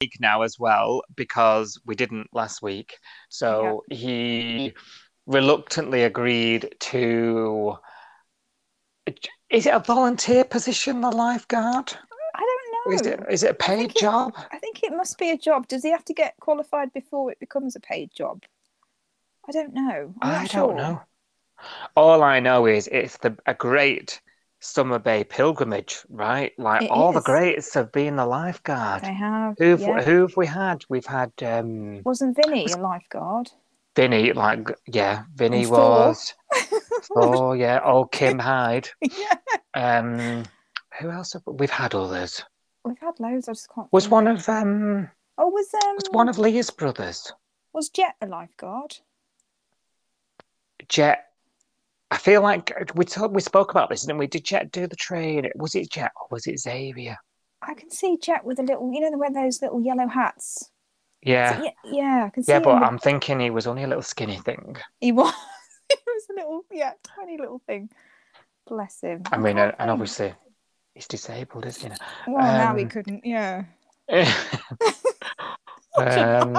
week 0.00 0.12
now 0.20 0.42
as 0.42 0.58
well 0.58 1.02
because 1.16 1.80
we 1.86 1.94
didn't 1.94 2.28
last 2.32 2.62
week. 2.62 2.98
So 3.28 3.82
he 3.90 4.72
reluctantly 5.26 6.02
agreed 6.04 6.74
to. 6.80 7.76
Is 9.50 9.66
it 9.66 9.74
a 9.74 9.80
volunteer 9.80 10.44
position, 10.44 11.00
the 11.00 11.10
lifeguard? 11.10 11.92
I 12.34 12.40
don't 12.40 12.64
Or 12.66 12.72
know. 12.72 12.73
Is 12.92 13.02
it 13.02 13.20
is 13.30 13.42
it 13.42 13.50
a 13.52 13.54
paid 13.54 13.90
it- 13.90 13.96
job? 13.96 14.32
I 14.52 14.58
think 14.58 14.82
it 14.82 14.92
must 14.92 15.18
be 15.18 15.30
a 15.30 15.38
job. 15.38 15.68
Does 15.68 15.82
he 15.82 15.90
have 15.90 16.04
to 16.06 16.14
get 16.14 16.34
qualified 16.40 16.92
before 16.92 17.30
it 17.32 17.40
becomes 17.40 17.76
a 17.76 17.80
paid 17.80 18.10
job? 18.14 18.42
I 19.48 19.52
don't 19.52 19.74
know. 19.74 20.14
I'm 20.22 20.42
I 20.42 20.44
sure. 20.46 20.68
don't 20.68 20.76
know. 20.76 21.02
All 21.96 22.22
I 22.22 22.40
know 22.40 22.66
is 22.66 22.88
it's 22.90 23.16
the 23.18 23.36
a 23.46 23.54
great 23.54 24.20
summer 24.60 24.98
bay 24.98 25.24
pilgrimage, 25.24 26.00
right? 26.08 26.52
Like 26.58 26.82
It 26.82 26.90
all 26.90 27.12
the 27.12 27.18
is. 27.18 27.24
greats 27.24 27.74
have 27.74 27.92
been 27.92 28.16
the 28.16 28.26
lifeguard. 28.26 29.02
They 29.02 29.12
have. 29.14 29.54
Who've 29.58 29.80
yeah. 29.80 30.02
who 30.02 30.22
have 30.22 30.36
we 30.36 30.46
had? 30.46 30.84
We've 30.88 31.06
had 31.06 31.32
um 31.42 32.02
Wasn't 32.04 32.36
Vinnie 32.36 32.66
a 32.72 32.76
lifeguard? 32.78 33.50
Vinnie, 33.96 34.32
like 34.32 34.68
yeah, 34.86 35.24
Vinnie 35.34 35.62
And 35.62 35.70
was. 35.70 36.34
Oh 37.14 37.52
yeah, 37.52 37.80
old 37.84 38.12
Kim 38.12 38.38
Hyde. 38.38 38.88
yeah. 39.02 39.34
Um, 39.74 40.44
who 40.98 41.10
else 41.10 41.34
have 41.34 41.42
we've 41.46 41.70
had 41.70 41.94
others? 41.94 42.42
We've 42.84 42.98
had 42.98 43.18
loads. 43.18 43.48
I 43.48 43.52
just 43.52 43.72
can't. 43.74 43.92
Was 43.92 44.08
one 44.08 44.26
of 44.26 44.48
um 44.48 45.08
Oh, 45.38 45.48
was 45.48 45.72
um 45.74 45.96
was 45.96 46.08
one 46.10 46.28
of 46.28 46.38
Leah's 46.38 46.70
brothers? 46.70 47.32
was 47.72 47.88
Jet 47.88 48.14
a 48.20 48.26
lifeguard? 48.26 48.96
Jet. 50.88 51.26
I 52.10 52.16
feel 52.18 52.42
like 52.42 52.72
we 52.94 53.04
talk, 53.04 53.32
we 53.32 53.40
spoke 53.40 53.70
about 53.72 53.88
this, 53.90 54.02
didn't 54.02 54.18
we? 54.18 54.26
Did 54.28 54.44
Jet 54.44 54.70
do 54.70 54.86
the 54.86 54.94
train? 54.96 55.50
Was 55.56 55.74
it 55.74 55.90
Jet 55.90 56.12
or 56.20 56.28
was 56.30 56.46
it 56.46 56.60
Xavier? 56.60 57.16
I 57.62 57.74
can 57.74 57.90
see 57.90 58.18
Jet 58.22 58.44
with 58.44 58.58
a 58.60 58.62
little, 58.62 58.92
you 58.92 59.00
know, 59.00 59.10
the 59.10 59.18
wear 59.18 59.32
those 59.32 59.60
little 59.62 59.80
yellow 59.80 60.06
hats. 60.06 60.70
Yeah. 61.22 61.62
yeah, 61.62 61.70
yeah, 61.84 62.24
I 62.26 62.28
can 62.28 62.42
see. 62.42 62.52
Yeah, 62.52 62.60
but 62.60 62.74
with- 62.74 62.82
I'm 62.84 62.98
thinking 62.98 63.40
he 63.40 63.50
was 63.50 63.66
only 63.66 63.82
a 63.82 63.88
little 63.88 64.02
skinny 64.02 64.36
thing. 64.38 64.76
he 65.00 65.10
was. 65.10 65.34
he 65.88 65.96
was 66.06 66.26
a 66.30 66.34
little, 66.34 66.64
yeah, 66.70 66.92
tiny 67.02 67.38
little 67.38 67.62
thing. 67.66 67.88
Bless 68.66 69.00
him. 69.00 69.22
I 69.32 69.38
mean, 69.38 69.58
uh, 69.58 69.62
and 69.62 69.76
think. 69.78 69.90
obviously 69.90 70.34
he's 70.94 71.06
disabled, 71.06 71.66
isn't 71.66 71.92
he? 71.92 71.98
Well, 72.26 72.42
now 72.42 72.74
he 72.76 72.84
um, 72.84 72.88
couldn't. 72.88 73.24
Yeah. 73.24 73.64
um, 75.96 76.52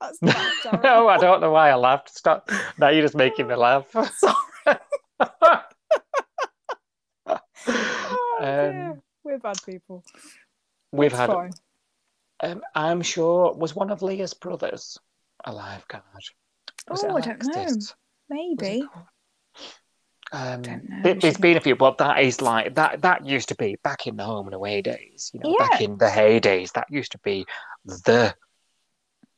That's 0.00 0.22
not 0.22 0.52
terrible. 0.62 0.82
no, 0.82 1.08
I 1.08 1.18
don't 1.18 1.40
know 1.40 1.50
why 1.50 1.70
I 1.70 1.74
laughed. 1.74 2.10
Stop. 2.10 2.50
Now 2.78 2.88
you're 2.88 3.02
just 3.02 3.16
making 3.16 3.48
me 3.48 3.54
laugh. 3.54 3.90
Sorry. 4.14 4.78
Oh, 7.26 8.38
um, 8.40 9.02
We're 9.22 9.38
bad 9.38 9.58
people. 9.64 10.02
we've 10.92 11.12
had. 11.12 11.28
fine. 11.28 11.52
Um, 12.42 12.62
I'm 12.74 13.02
sure 13.02 13.52
was 13.52 13.76
one 13.76 13.90
of 13.90 14.02
Leah's 14.02 14.32
brothers 14.32 14.98
a 15.44 15.52
lifeguard. 15.52 16.04
Was 16.88 17.04
it 17.04 17.10
Oh, 17.10 17.16
I 17.16 17.20
don't 17.20 17.44
know. 17.44 17.76
Maybe. 18.28 18.84
Um, 20.32 20.62
there's 21.02 21.36
been 21.38 21.56
a 21.56 21.60
few, 21.60 21.74
but 21.74 21.98
that 21.98 22.20
is 22.20 22.40
like 22.40 22.74
that. 22.76 23.02
That 23.02 23.26
used 23.26 23.48
to 23.48 23.56
be 23.56 23.76
back 23.82 24.06
in 24.06 24.16
the 24.16 24.24
home 24.24 24.46
and 24.46 24.54
away 24.54 24.80
days. 24.80 25.30
You 25.34 25.40
know, 25.40 25.56
back 25.58 25.80
in 25.80 25.98
the 25.98 26.06
heydays, 26.06 26.72
that 26.72 26.86
used 26.90 27.12
to 27.12 27.18
be 27.18 27.46
the 27.84 28.34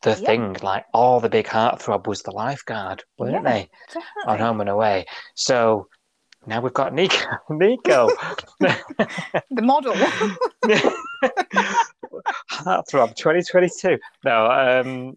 the 0.02 0.10
Yeah. 0.10 0.16
thing. 0.26 0.56
Like 0.62 0.84
all 0.92 1.20
the 1.20 1.30
big 1.30 1.46
heartthrob 1.46 2.06
was 2.06 2.22
the 2.22 2.32
lifeguard, 2.32 3.04
weren't 3.18 3.32
Yeah, 3.32 3.42
they? 3.42 3.70
On 4.26 4.38
home 4.38 4.60
and 4.60 4.68
away. 4.68 5.06
So 5.34 5.88
now 6.46 6.60
we've 6.60 6.74
got 6.74 6.92
Nikau. 6.92 7.38
Nikau, 7.50 8.10
The 8.60 9.62
model. 9.62 9.94
heartthrob 12.50 13.14
2022. 13.16 13.98
No, 14.24 14.46
um, 14.46 15.16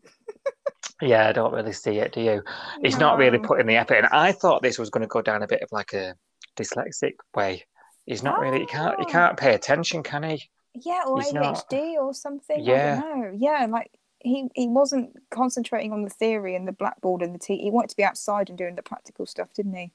yeah, 1.01 1.27
I 1.27 1.31
don't 1.33 1.53
really 1.53 1.73
see 1.73 1.97
it. 1.97 2.13
Do 2.13 2.21
you? 2.21 2.43
He's 2.81 2.97
not 2.97 3.17
really 3.17 3.39
putting 3.39 3.67
the 3.67 3.75
effort 3.75 3.95
in. 3.95 4.05
I 4.05 4.31
thought 4.31 4.61
this 4.61 4.79
was 4.79 4.89
going 4.89 5.01
to 5.01 5.07
go 5.07 5.21
down 5.21 5.43
a 5.43 5.47
bit 5.47 5.61
of 5.61 5.71
like 5.71 5.93
a 5.93 6.15
dyslexic 6.55 7.13
way. 7.35 7.65
He's 8.05 8.23
not 8.23 8.39
really. 8.39 8.59
He 8.61 8.65
can't. 8.65 8.99
He 8.99 9.05
Oh. 9.07 9.11
can't 9.11 9.37
pay 9.37 9.53
attention, 9.55 10.03
can 10.03 10.23
he? 10.23 10.49
Yeah, 10.73 11.03
or 11.07 11.21
He's 11.21 11.33
not- 11.33 11.65
ADHD 11.69 11.97
or 11.97 12.13
something. 12.13 12.59
Yeah. 12.63 13.01
I 13.03 13.07
don't 13.09 13.21
know. 13.21 13.31
Yeah, 13.37 13.65
like 13.69 13.91
he 14.19 14.49
he 14.55 14.67
wasn't 14.67 15.15
concentrating 15.31 15.91
on 15.93 16.03
the 16.03 16.09
theory 16.09 16.55
and 16.55 16.67
the 16.67 16.71
blackboard 16.71 17.21
and 17.21 17.33
the 17.33 17.39
tea. 17.39 17.57
He 17.57 17.71
wanted 17.71 17.89
to 17.91 17.95
be 17.97 18.03
outside 18.03 18.49
and 18.49 18.57
doing 18.57 18.75
the 18.75 18.81
practical 18.83 19.25
stuff, 19.25 19.53
didn't 19.53 19.73
he? 19.75 19.91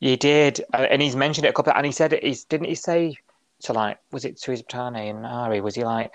He 0.00 0.16
did, 0.16 0.62
uh, 0.74 0.86
and 0.90 1.00
he's 1.00 1.16
mentioned 1.16 1.46
it 1.46 1.50
a 1.50 1.52
couple. 1.52 1.70
Of, 1.72 1.76
and 1.78 1.86
he 1.86 1.92
said 1.92 2.12
it. 2.12 2.22
He's 2.22 2.44
didn't 2.44 2.66
he 2.68 2.74
say 2.74 3.16
to 3.62 3.72
like 3.72 3.98
was 4.12 4.24
it 4.24 4.36
to 4.42 4.50
his 4.50 4.62
Tane 4.68 4.94
and 4.96 5.24
Ari? 5.26 5.60
Was 5.62 5.74
he 5.74 5.84
like, 5.84 6.12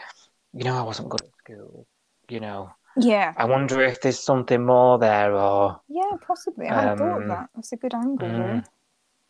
you 0.54 0.64
know, 0.64 0.78
I 0.78 0.82
wasn't 0.84 1.10
good 1.10 1.22
at 1.22 1.30
school. 1.44 1.88
You 2.30 2.40
know, 2.42 2.72
Yeah. 2.98 3.34
I 3.38 3.46
wonder 3.46 3.82
if 3.82 4.02
there's 4.02 4.20
something 4.20 4.66
more 4.66 4.98
there, 5.00 5.34
or 5.34 5.80
Yeah, 5.88 6.12
possibly. 6.26 6.68
I 6.68 6.82
hadn't 6.82 6.98
thought 6.98 7.22
Um, 7.22 7.28
that. 7.30 7.50
That's 7.56 7.72
a 7.72 7.78
good 7.78 7.94
angle. 7.94 8.28
there. 8.28 8.64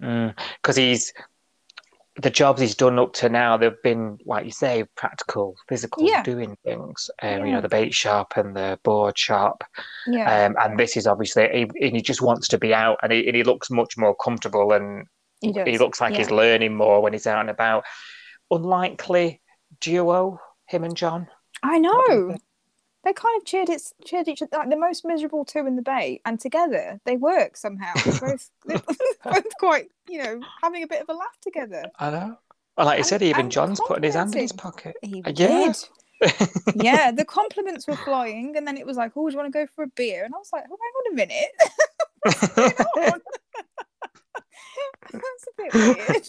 mm, 0.01 0.33
because 0.61 0.75
he's 0.77 1.13
the 2.21 2.29
jobs 2.29 2.59
he's 2.59 2.75
done 2.75 2.99
up 2.99 3.13
to 3.13 3.29
now. 3.29 3.55
They've 3.55 3.81
been 3.83 4.17
like 4.25 4.43
you 4.45 4.51
say, 4.51 4.83
practical, 4.95 5.55
physical, 5.69 6.03
Yeah. 6.03 6.23
doing 6.23 6.57
things. 6.65 7.09
Um, 7.21 7.45
you 7.45 7.53
know, 7.53 7.61
the 7.61 7.69
bait 7.69 7.93
shop 7.93 8.33
and 8.35 8.55
the 8.55 8.79
board 8.83 9.17
shop. 9.17 9.63
Yeah, 10.07 10.45
Um, 10.45 10.55
and 10.59 10.77
this 10.77 10.97
is 10.97 11.07
obviously, 11.07 11.47
he, 11.53 11.85
and 11.85 11.95
he 11.95 12.01
just 12.01 12.21
wants 12.21 12.47
to 12.49 12.57
be 12.57 12.73
out, 12.73 12.99
and 13.01 13.11
he, 13.13 13.25
and 13.27 13.35
he 13.35 13.43
looks 13.43 13.69
much 13.69 13.97
more 13.97 14.13
comfortable 14.15 14.73
and 14.73 15.07
he 15.39 15.53
he 15.65 15.77
looks 15.77 16.01
like 16.01 16.11
yeah. 16.11 16.17
he's 16.19 16.29
learning 16.31 16.75
more 16.75 17.01
when 17.01 17.13
he's 17.13 17.25
out 17.27 17.39
and 17.41 17.49
about. 17.49 17.83
Unlikely 18.51 19.41
duo, 19.79 20.39
him 20.65 20.83
and 20.83 20.95
John. 20.97 21.27
I 21.63 21.79
know. 21.79 22.35
Think? 23.03 23.15
They 23.15 23.21
kind 23.21 23.41
of 23.41 23.45
cheered 23.45 23.69
it, 23.69 23.81
cheered 24.05 24.27
each 24.27 24.41
other, 24.41 24.57
like 24.57 24.69
the 24.69 24.77
most 24.77 25.05
miserable 25.05 25.45
two 25.45 25.65
in 25.67 25.75
the 25.75 25.81
bay, 25.81 26.21
and 26.25 26.39
together 26.39 26.99
they 27.05 27.17
work 27.17 27.57
somehow. 27.57 27.93
They're 28.03 28.19
both, 28.21 28.49
they're 28.65 28.81
both 29.23 29.57
quite, 29.59 29.89
you 30.09 30.23
know, 30.23 30.41
having 30.61 30.83
a 30.83 30.87
bit 30.87 31.01
of 31.01 31.09
a 31.09 31.13
laugh 31.13 31.37
together. 31.41 31.83
I 31.99 32.11
know. 32.11 32.37
Well, 32.77 32.85
like 32.87 32.99
you 32.99 33.03
said, 33.03 33.21
even 33.21 33.41
and 33.41 33.51
John's 33.51 33.81
putting 33.85 34.03
his 34.03 34.15
hand 34.15 34.33
in 34.33 34.41
his 34.41 34.51
pocket. 34.51 34.95
He 35.01 35.23
yeah. 35.25 35.31
did. 35.31 35.75
Yeah, 36.75 37.11
the 37.11 37.25
compliments 37.25 37.87
were 37.87 37.95
flying, 37.95 38.55
and 38.55 38.67
then 38.67 38.77
it 38.77 38.85
was 38.85 38.95
like, 38.95 39.13
"Oh, 39.15 39.27
do 39.27 39.31
you 39.33 39.39
want 39.39 39.51
to 39.51 39.59
go 39.59 39.65
for 39.75 39.83
a 39.83 39.87
beer?" 39.87 40.23
And 40.23 40.33
I 40.35 40.37
was 40.37 40.51
like, 40.53 40.65
"Oh, 40.69 40.77
hang 40.79 40.93
on 40.99 41.11
a 41.11 41.15
minute, 41.15 41.51
what's 42.21 42.47
going 42.49 43.11
on?" 43.11 43.21
That's 45.11 45.47
a 45.47 45.53
bit 45.57 45.73
weird. 45.73 46.27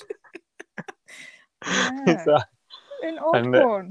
Yeah, 2.07 2.43
Odd 3.05 3.36
and, 3.36 3.55
uh, 3.57 3.82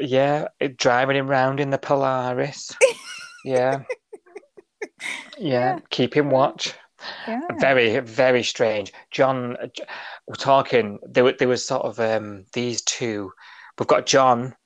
yeah, 0.00 0.48
it- 0.60 0.76
driving 0.76 1.16
him 1.16 1.28
round 1.28 1.60
in 1.60 1.70
the 1.70 1.78
Polaris. 1.78 2.72
Yeah. 3.44 3.80
Yeah, 5.38 5.76
Yeah. 5.76 5.78
keeping 5.90 6.30
watch. 6.30 6.74
Yeah, 7.28 7.40
Very, 7.60 8.00
very 8.00 8.42
strange. 8.42 8.92
John, 9.12 9.56
J- 9.72 9.84
we're 10.26 10.34
talking. 10.34 10.98
There, 11.08 11.22
were- 11.24 11.36
there 11.38 11.46
was 11.48 11.64
sort 11.64 11.84
of 11.84 12.00
um, 12.00 12.44
these 12.52 12.82
two. 12.82 13.30
We've 13.78 13.86
got 13.86 14.06
John 14.06 14.56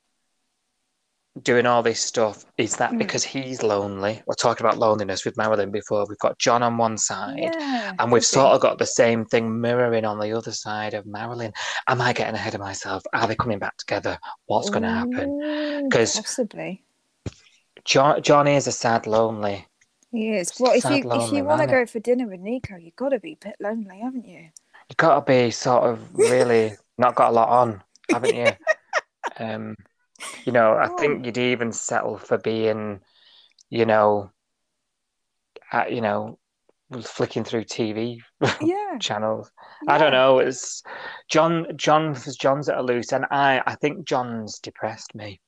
doing 1.41 1.64
all 1.64 1.83
this 1.83 2.01
stuff. 2.03 2.45
Is 2.59 2.76
that 2.76 2.91
Mm. 2.93 2.99
because 2.99 3.24
he's 3.24 3.62
lonely? 3.62 4.22
We're 4.26 4.35
talking 4.35 4.66
about 4.66 4.78
loneliness 4.78 5.24
with 5.24 5.37
Marilyn 5.39 5.70
before. 5.70 6.05
We've 6.07 6.18
got 6.18 6.39
John 6.39 6.62
on 6.62 6.76
one 6.76 6.99
side, 6.99 7.39
yeah. 7.39 7.93
and 7.99 8.12
we've 8.12 8.24
sort 8.24 8.53
of 8.53 8.61
got 8.61 8.78
the 8.78 8.85
same 8.87 9.24
thing 9.24 9.61
mirroring 9.61 10.05
on 10.05 10.18
the 10.20 10.33
other 10.37 10.53
side 10.53 10.93
of 10.93 11.07
Marilyn. 11.07 11.53
Am 11.89 12.01
I 12.03 12.12
getting 12.12 12.35
ahead 12.35 12.55
of 12.55 12.61
myself? 12.61 13.03
Are 13.14 13.26
they 13.26 13.35
coming 13.35 13.59
back 13.59 13.76
together? 13.78 14.18
What's 14.47 14.68
going 14.68 14.83
to 14.83 14.91
happen? 14.91 15.41
Ooh, 15.43 15.89
'Cause- 15.89 16.16
possibly 16.16 16.85
John, 17.85 18.22
John 18.22 18.47
is 18.47 18.66
a 18.66 18.72
sad, 18.72 19.07
lonely. 19.07 19.66
he 20.11 20.35
is. 20.37 20.53
Well, 20.61 20.72
if 20.72 20.85
you 20.85 21.11
if 21.11 21.33
you 21.33 21.43
want 21.45 21.62
to 21.62 21.66
go 21.66 21.87
for 21.87 21.99
dinner 21.99 22.28
with 22.28 22.41
Nikau, 22.41 22.80
you've 22.85 22.97
got 22.97 23.09
to 23.09 23.18
be 23.18 23.33
a 23.41 23.45
bit 23.47 23.57
lonely, 23.59 24.01
haven't 24.01 24.26
you? 24.26 24.51
You've 24.91 24.97
got 24.99 25.14
to 25.14 25.20
be 25.33 25.51
sort 25.51 25.85
of 25.85 26.14
really 26.14 26.72
not 26.99 27.14
got 27.14 27.30
a 27.30 27.33
lot 27.33 27.49
on, 27.49 27.83
haven't 28.11 28.35
you? 28.35 28.49
Um, 29.39 29.76
you 30.45 30.53
know, 30.53 30.75
I 30.77 30.89
Oh. 30.89 30.97
think 30.99 31.27
you'd 31.27 31.39
even 31.39 31.73
settle 31.73 32.18
for 32.18 32.39
being, 32.39 33.01
you 33.70 33.87
know, 33.87 34.31
uh, 35.73 35.85
you 35.89 36.01
know, 36.01 36.39
flicking 37.03 37.45
through 37.45 37.64
TV 37.64 38.20
Yeah. 38.61 38.99
channels. 39.01 39.51
I 39.89 39.99
don't 39.99 40.12
know. 40.12 40.39
It's 40.39 40.83
John. 41.29 41.66
John. 41.77 42.14
John's 42.39 42.68
at 42.68 42.79
a 42.79 42.83
loose 42.83 43.12
end. 43.12 43.27
I. 43.31 43.62
I 43.66 43.75
think 43.77 44.07
John's 44.07 44.59
depressed 44.59 45.14
me. 45.14 45.41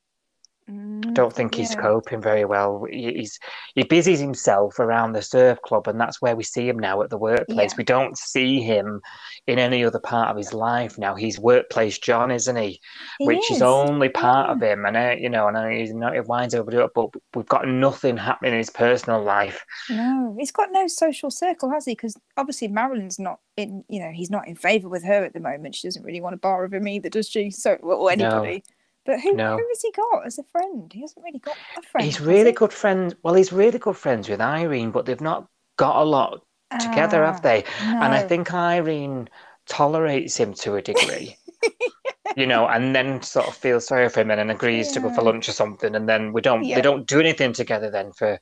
Mm, 0.71 1.13
don't 1.13 1.33
think 1.33 1.55
he's 1.55 1.75
yeah. 1.75 1.83
coping 1.83 2.23
very 2.23 2.47
well. 2.47 2.87
He's 2.91 3.39
he 3.75 3.83
busies 3.83 4.19
himself 4.19 4.79
around 4.79 5.13
the 5.13 5.21
surf 5.21 5.59
club, 5.63 5.87
and 5.89 6.01
that's 6.01 6.23
where 6.23 6.35
we 6.35 6.43
see 6.43 6.67
him 6.67 6.79
now 6.79 7.03
at 7.03 7.11
the 7.11 7.19
workplace. 7.19 7.73
Yeah. 7.73 7.77
We 7.77 7.85
don't 7.85 8.17
see 8.17 8.63
him 8.63 9.03
in 9.47 9.59
any 9.59 9.85
other 9.85 10.01
part 10.01 10.31
of 10.31 10.39
his 10.39 10.55
life 10.55 10.97
now. 10.97 11.15
He's 11.17 11.39
workplace 11.39 11.99
John, 11.99 12.31
isn't 12.31 12.57
he? 12.57 12.81
He 13.19 13.27
Which 13.27 13.51
is 13.51 13.59
is, 13.59 13.63
only 13.63 14.09
part 14.09 14.49
yeah. 14.49 14.53
of 14.55 14.63
him, 14.63 14.87
and 14.87 14.97
uh, 14.97 15.17
you 15.19 15.29
know, 15.29 15.49
and 15.49 15.57
uh, 15.57 15.67
he's 15.67 15.93
not 15.93 16.17
it 16.17 16.27
winds 16.27 16.55
over 16.55 16.71
it, 16.81 16.91
but 16.95 17.11
we've 17.35 17.45
got 17.45 17.69
nothing 17.69 18.17
happening 18.17 18.53
in 18.53 18.59
his 18.59 18.71
personal 18.71 19.23
life. 19.23 19.63
No, 19.91 20.35
he's 20.39 20.53
got 20.53 20.71
no 20.73 20.87
social 20.87 21.31
circle, 21.31 21.71
has 21.71 21.85
he? 21.85 21.93
Because 21.93 22.17
obviously 22.39 22.69
Marilyn's 22.69 23.19
not 23.19 23.41
in. 23.59 23.85
You 23.91 24.01
know, 24.01 24.13
he's 24.15 24.31
not 24.31 24.49
in 24.49 24.57
favour 24.57 24.89
with 24.89 25.05
her 25.05 25.25
at 25.25 25.35
the 25.35 25.41
moment. 25.41 25.75
She 25.75 25.87
doesn't 25.87 26.05
really 26.05 26.23
want 26.23 26.33
to 26.33 26.39
bar 26.39 26.63
with 26.63 26.73
him 26.73 26.89
either, 26.89 27.11
does 27.11 27.29
she? 27.29 27.51
So, 27.51 27.75
or 27.75 28.11
anybody. 28.11 28.63
But 29.05 29.21
who, 29.21 29.35
No. 29.35 29.57
who 29.59 29.67
has 29.69 29.83
he 29.83 29.93
got 29.93 30.27
as 30.27 30.39
a 30.39 30.45
friend? 30.45 30.91
He 30.93 31.03
hasn't 31.03 31.25
really 31.25 31.39
got 31.39 31.57
a 31.77 31.83
friend. 31.83 32.05
He's 32.05 32.21
really 32.21 32.51
he? 32.51 32.53
good 32.53 32.73
friends. 32.73 33.15
Well, 33.23 33.35
he's 33.35 33.53
really 33.53 33.79
good 33.79 33.97
friends 33.97 34.29
with 34.29 34.41
Irene, 34.41 34.91
but 34.91 35.07
they've 35.07 35.21
not 35.21 35.47
got 35.77 35.97
a 36.01 36.05
lot 36.05 36.41
together, 36.81 37.23
Ah, 37.23 37.33
have 37.33 37.43
they? 37.43 37.65
And 37.81 38.15
I 38.15 38.23
think 38.23 38.53
Irene 38.53 39.29
tolerates 39.67 40.37
him 40.37 40.55
to 40.55 40.77
a 40.77 40.83
degree. 40.83 41.37
you 42.37 42.47
know, 42.47 42.67
and 42.67 42.95
then 42.97 43.23
sort 43.23 43.47
of 43.47 43.55
feels 43.55 43.87
sorry 43.87 44.09
for 44.09 44.21
him 44.21 44.31
and 44.31 44.41
then 44.41 44.51
agrees 44.51 44.91
to 44.93 45.01
go 45.01 45.11
for 45.11 45.23
lunch 45.23 45.49
or 45.49 45.53
something, 45.53 45.95
and 45.95 46.09
then 46.09 46.33
we 46.33 46.41
don't 46.41 46.65
Yeah. 46.65 46.77
they 46.77 46.83
don't 46.83 47.07
do 47.07 47.21
anything 47.21 47.53
together 47.53 47.91
then 47.91 48.13
for 48.13 48.39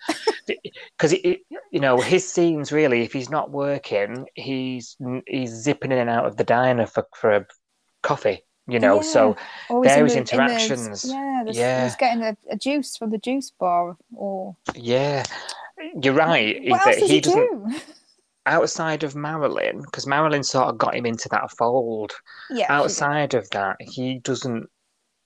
because 0.47 1.13
you 1.13 1.81
know 1.81 2.01
his 2.01 2.27
scenes 2.27 2.73
really 2.73 3.03
if 3.03 3.13
he's 3.13 3.31
not 3.31 3.51
working 3.51 4.27
he's 4.35 4.97
he's 5.27 5.51
zipping 5.51 5.93
in 5.93 5.99
and 5.99 6.11
out 6.11 6.27
of 6.27 6.37
the 6.37 6.45
diner 6.45 6.87
for 6.87 7.07
for 7.15 7.31
a 7.33 7.47
coffee 8.03 8.43
you 8.69 8.79
oh, 8.79 8.81
know 8.81 9.03
so 9.03 9.37
Or 9.71 9.83
he's 9.85 9.93
in 9.93 9.99
various 9.99 10.13
the- 10.15 10.19
in 10.19 10.25
the- 10.25 10.33
interactions. 10.33 11.05
yeah, 11.05 11.41
there's- 11.45 11.57
Yeah. 11.57 11.85
he's 11.85 11.97
getting 11.97 12.23
a, 12.23 12.37
a 12.51 12.57
juice 12.57 12.97
from 12.97 13.11
the 13.11 13.19
juice 13.19 13.51
bar, 13.51 13.97
or 14.15 14.57
yeah 14.75 15.25
you're 16.03 16.15
right 16.15 16.61
what 16.69 16.87
else 16.87 16.97
does 17.01 17.09
he 17.09 17.15
he, 17.17 17.21
doesn't 17.21 17.69
do? 17.71 17.77
outside 18.47 19.03
of 19.05 19.15
Marilyn 19.17 19.81
because 19.83 20.07
Marilyn 20.07 20.43
sort 20.43 20.69
of 20.69 20.79
got 20.79 20.95
him 20.95 21.07
into 21.07 21.29
that 21.31 21.51
fold 21.53 22.13
yeah, 22.51 22.67
outside 22.69 23.35
of 23.35 23.49
that 23.51 23.77
he 23.81 24.19
doesn't 24.21 24.69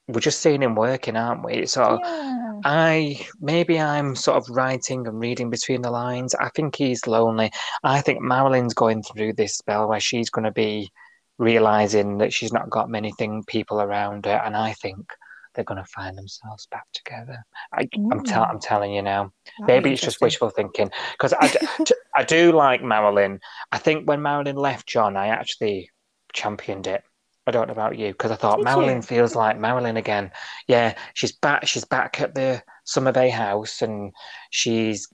we're 0.08 0.20
just 0.20 0.40
seeing 0.40 0.62
him 0.62 0.74
working 0.74 1.16
aren't 1.16 1.44
we 1.44 1.66
so 1.66 1.98
Yeah. 2.02 2.32
I 2.64 3.20
maybe 3.40 3.78
I'm 3.80 4.16
sort 4.16 4.38
of 4.38 4.48
writing 4.48 5.06
and 5.06 5.18
reading 5.20 5.50
between 5.50 5.82
the 5.82 5.90
lines. 5.90 6.34
I 6.34 6.48
think 6.54 6.74
he's 6.74 7.06
lonely. 7.06 7.50
I 7.84 8.00
think 8.00 8.22
Marilyn's 8.22 8.72
going 8.72 9.02
through 9.02 9.34
this 9.34 9.56
spell 9.58 9.86
where 9.88 10.00
she's 10.00 10.30
going 10.30 10.46
to 10.46 10.50
be 10.52 10.90
realizing 11.38 12.18
that 12.18 12.32
she's 12.32 12.52
not 12.52 12.70
got 12.70 12.90
many 12.90 13.12
thing 13.12 13.44
people 13.46 13.80
around 13.80 14.26
her, 14.26 14.40
and 14.44 14.56
I 14.56 14.72
think 14.74 15.06
they're 15.54 15.64
going 15.64 15.82
to 15.82 15.90
find 15.90 16.16
themselves 16.16 16.66
back 16.70 16.86
together. 16.92 17.42
I, 17.72 17.88
I'm, 17.94 18.20
mm. 18.20 18.24
tell, 18.24 18.44
I'm 18.44 18.60
telling 18.60 18.92
you 18.92 19.02
now. 19.02 19.32
That'd 19.60 19.66
Maybe 19.66 19.92
it's 19.92 20.02
just 20.02 20.20
wishful 20.20 20.50
thinking 20.50 20.90
because 21.12 21.32
I, 21.32 21.48
d- 21.48 21.58
t- 21.84 21.94
I 22.14 22.24
do 22.24 22.52
like 22.52 22.82
Marilyn. 22.82 23.40
I 23.72 23.78
think 23.78 24.06
when 24.06 24.22
Marilyn 24.22 24.56
left 24.56 24.86
John, 24.86 25.16
I 25.16 25.28
actually 25.28 25.90
championed 26.32 26.86
it. 26.86 27.02
I 27.46 27.52
don't 27.52 27.68
know 27.68 27.72
about 27.72 27.96
you 27.96 28.08
because 28.08 28.32
I 28.32 28.36
thought 28.36 28.56
Did 28.58 28.64
Marilyn 28.64 28.96
you? 28.96 29.02
feels 29.02 29.34
like 29.34 29.58
Marilyn 29.58 29.96
again. 29.96 30.32
Yeah, 30.68 30.96
she's 31.14 31.32
back. 31.32 31.66
She's 31.66 31.84
back 31.84 32.20
at 32.20 32.34
the 32.34 32.62
Summer 32.84 33.12
Bay 33.12 33.30
house, 33.30 33.82
and 33.82 34.12
she's 34.50 35.08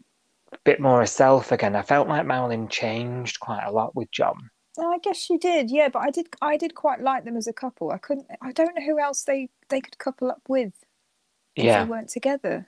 a 0.52 0.58
bit 0.64 0.80
more 0.80 1.00
herself 1.00 1.52
again. 1.52 1.76
I 1.76 1.82
felt 1.82 2.08
like 2.08 2.26
Marilyn 2.26 2.68
changed 2.68 3.38
quite 3.38 3.64
a 3.64 3.70
lot 3.70 3.94
with 3.94 4.10
John. 4.10 4.50
I 4.78 4.98
guess 4.98 5.16
she 5.18 5.38
did. 5.38 5.70
Yeah, 5.70 5.88
but 5.88 6.00
I 6.00 6.10
did. 6.10 6.28
I 6.40 6.56
did 6.56 6.74
quite 6.74 7.00
like 7.00 7.24
them 7.24 7.36
as 7.36 7.46
a 7.46 7.52
couple. 7.52 7.90
I 7.90 7.98
couldn't. 7.98 8.26
I 8.40 8.52
don't 8.52 8.74
know 8.74 8.84
who 8.84 8.98
else 8.98 9.22
they 9.24 9.50
they 9.68 9.80
could 9.80 9.98
couple 9.98 10.30
up 10.30 10.42
with 10.48 10.72
if 11.58 11.64
Yeah, 11.64 11.76
they 11.76 11.84
weren't 11.84 12.10
together. 12.10 12.66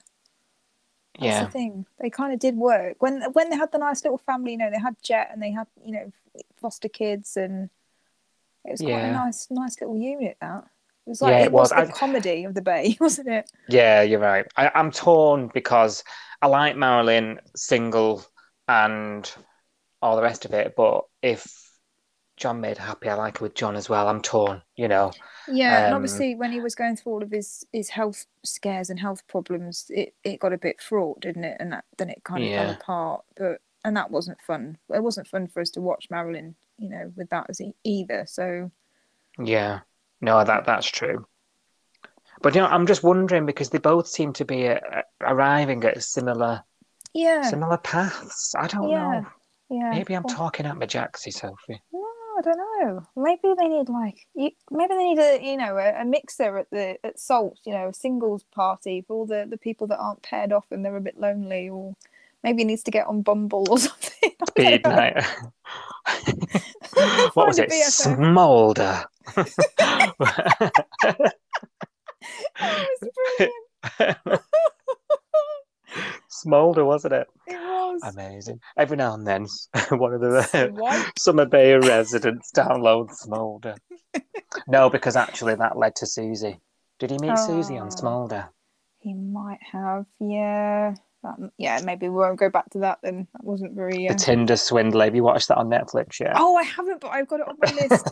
That's 1.19 1.39
yeah, 1.39 1.39
the 1.39 1.45
thing. 1.47 1.85
They 1.99 2.09
kind 2.09 2.33
of 2.33 2.39
did 2.39 2.55
work 2.57 2.97
when 3.01 3.21
when 3.33 3.49
they 3.49 3.55
had 3.55 3.71
the 3.71 3.77
nice 3.77 4.03
little 4.03 4.17
family. 4.17 4.51
You 4.51 4.57
know, 4.57 4.69
they 4.71 4.79
had 4.79 4.95
Jet 5.01 5.29
and 5.31 5.41
they 5.41 5.51
had 5.51 5.67
you 5.83 5.93
know 5.93 6.11
foster 6.57 6.89
kids, 6.89 7.37
and 7.37 7.69
it 8.65 8.71
was 8.71 8.81
quite 8.81 9.03
Yeah. 9.03 9.05
a 9.05 9.09
nice 9.11 9.47
nice 9.51 9.79
little 9.81 9.97
unit. 9.97 10.37
That 10.41 10.65
it 11.07 11.09
was 11.09 11.21
like 11.21 11.37
Yeah, 11.37 11.43
it, 11.43 11.47
it 11.47 11.51
was, 11.51 11.71
was. 11.71 11.73
the 11.75 11.83
I- 11.83 11.85
comedy 11.87 12.45
of 12.45 12.53
the 12.55 12.61
Bay, 12.63 12.97
wasn't 13.01 13.29
it? 13.29 13.49
yeah. 13.67 14.01
You're 14.01 14.19
right. 14.19 14.45
I, 14.55 14.71
I'm 14.75 14.91
torn 14.91 15.49
because 15.53 16.03
I 16.41 16.47
like 16.47 16.75
Marilyn 16.75 17.39
single 17.55 18.25
and 18.67 19.29
all 20.01 20.15
the 20.15 20.21
rest 20.23 20.45
of 20.45 20.53
it, 20.53 20.75
but 20.77 21.05
if 21.21 21.64
John 22.37 22.61
made 22.61 22.77
happy, 22.77 23.09
I 23.09 23.15
like 23.15 23.39
her 23.39 23.43
with 23.43 23.55
John 23.55 23.75
as 23.75 23.89
well. 23.89 24.07
I'm 24.07 24.21
torn. 24.21 24.61
You 24.75 24.87
know. 24.87 25.11
Yeah, 25.47 25.81
and 25.85 25.93
Um, 25.93 25.93
obviously 25.93 26.35
when 26.35 26.51
he 26.51 26.59
was 26.59 26.73
going 26.75 26.95
through 26.95 27.11
all 27.13 27.23
of 27.23 27.31
his 27.31 27.65
his 27.71 27.89
health 27.89 28.25
scares 28.43 28.89
and 28.89 28.99
health 28.99 29.27
problems, 29.27 29.85
it, 29.89 30.15
it 30.23 30.39
got 30.39 30.53
a 30.53 30.57
bit 30.57 30.81
fraught, 30.81 31.21
didn't 31.21 31.43
it? 31.43 31.57
And 31.59 31.71
that, 31.73 31.85
then 31.97 32.09
it 32.09 32.23
kind 32.23 32.43
of 32.43 32.51
fell 32.51 32.69
apart. 32.69 33.23
But 33.37 33.61
and 33.83 33.95
that 33.95 34.09
wasn't 34.11 34.41
fun. 34.41 34.77
It 34.89 35.03
wasn't 35.03 35.27
fun 35.27 35.47
for 35.47 35.61
us 35.61 35.69
to 35.71 35.81
watch 35.81 36.09
Marilyn, 36.09 36.55
you 36.77 36.89
know, 36.89 37.11
with 37.15 37.29
that 37.29 37.45
as 37.49 37.61
e- 37.61 37.75
either. 37.83 38.25
So 38.27 38.71
Yeah, 39.39 39.81
no, 40.21 40.43
that 40.43 40.65
that's 40.65 40.87
true. 40.87 41.25
But 42.41 42.55
you 42.55 42.61
know, 42.61 42.67
I'm 42.67 42.87
just 42.87 43.03
wondering 43.03 43.45
because 43.45 43.69
they 43.71 43.77
both 43.77 44.07
seem 44.07 44.31
to 44.33 44.45
be 44.45 44.69
uh, 44.69 44.79
arriving 45.21 45.83
at 45.83 46.01
similar 46.01 46.63
yeah, 47.13 47.41
similar 47.41 47.77
paths. 47.77 48.55
I 48.55 48.67
don't 48.67 48.89
yeah, 48.89 49.21
know. 49.21 49.27
yeah. 49.69 49.91
Maybe 49.91 50.13
I'm 50.15 50.23
Well, 50.23 50.35
talking 50.35 50.65
at 50.65 50.77
my 50.77 50.85
jacksy, 50.85 51.31
Sophie. 51.31 51.81
I 52.37 52.41
don't 52.41 52.57
know. 52.57 53.07
Maybe 53.15 53.53
they 53.57 53.67
need 53.67 53.89
like 53.89 54.27
you, 54.35 54.51
maybe 54.71 54.93
they 54.93 55.03
need 55.03 55.19
a 55.19 55.39
you 55.43 55.57
know 55.57 55.77
a, 55.77 56.01
a 56.01 56.05
mixer 56.05 56.57
at 56.57 56.69
the 56.71 56.97
at 57.05 57.19
Salt. 57.19 57.59
You 57.65 57.73
know, 57.73 57.89
a 57.89 57.93
singles 57.93 58.43
party 58.53 59.01
for 59.01 59.13
all 59.15 59.25
the 59.25 59.45
the 59.49 59.57
people 59.57 59.87
that 59.87 59.99
aren't 59.99 60.23
paired 60.23 60.51
off 60.51 60.65
and 60.71 60.83
they're 60.83 60.95
a 60.95 61.01
bit 61.01 61.19
lonely, 61.19 61.69
or 61.69 61.95
maybe 62.43 62.59
he 62.59 62.65
needs 62.65 62.83
to 62.83 62.91
get 62.91 63.07
on 63.07 63.21
Bumble 63.21 63.65
or 63.69 63.77
something. 63.79 64.31
Speed 64.49 64.83
night. 64.83 65.23
what 67.33 67.47
was 67.47 67.59
it? 67.59 67.71
Smolder. 67.71 69.05
Oh, 72.59 72.85
it's 73.01 73.49
brilliant. 73.97 74.41
Smolder, 76.27 76.85
wasn't 76.85 77.13
it? 77.13 77.27
Amazing. 78.05 78.59
Every 78.77 78.97
now 78.97 79.13
and 79.15 79.25
then, 79.25 79.47
one 79.89 80.13
of 80.13 80.21
the 80.21 81.11
Summer 81.17 81.45
Bay 81.45 81.73
residents 81.75 82.51
downloads 82.55 83.13
Smolder. 83.15 83.75
no, 84.67 84.89
because 84.89 85.15
actually 85.15 85.55
that 85.55 85.77
led 85.77 85.95
to 85.97 86.05
Susie. 86.05 86.59
Did 86.99 87.11
he 87.11 87.17
meet 87.19 87.37
Susie 87.39 87.77
on 87.77 87.87
Oh. 87.87 87.89
Smolder? 87.89 88.49
He 88.99 89.13
might 89.13 89.59
have, 89.71 90.05
yeah. 90.19 90.93
That, 91.23 91.51
yeah, 91.57 91.81
maybe 91.83 92.07
we 92.07 92.15
won't 92.15 92.39
go 92.39 92.49
back 92.51 92.69
to 92.71 92.79
that 92.79 92.99
then. 93.01 93.27
That 93.33 93.43
wasn't 93.43 93.75
very. 93.75 94.07
Uh... 94.07 94.13
The 94.13 94.19
Tinder 94.19 94.55
Swindler. 94.55 95.05
Have 95.05 95.15
you 95.15 95.23
watched 95.23 95.47
that 95.47 95.57
on 95.57 95.69
Netflix 95.69 96.19
yet? 96.19 96.33
Oh, 96.35 96.55
I 96.55 96.63
haven't, 96.63 97.01
but 97.01 97.09
I've 97.09 97.27
got 97.27 97.39
it 97.39 97.47
on 97.47 97.55
my 97.59 97.71
list. 97.71 98.07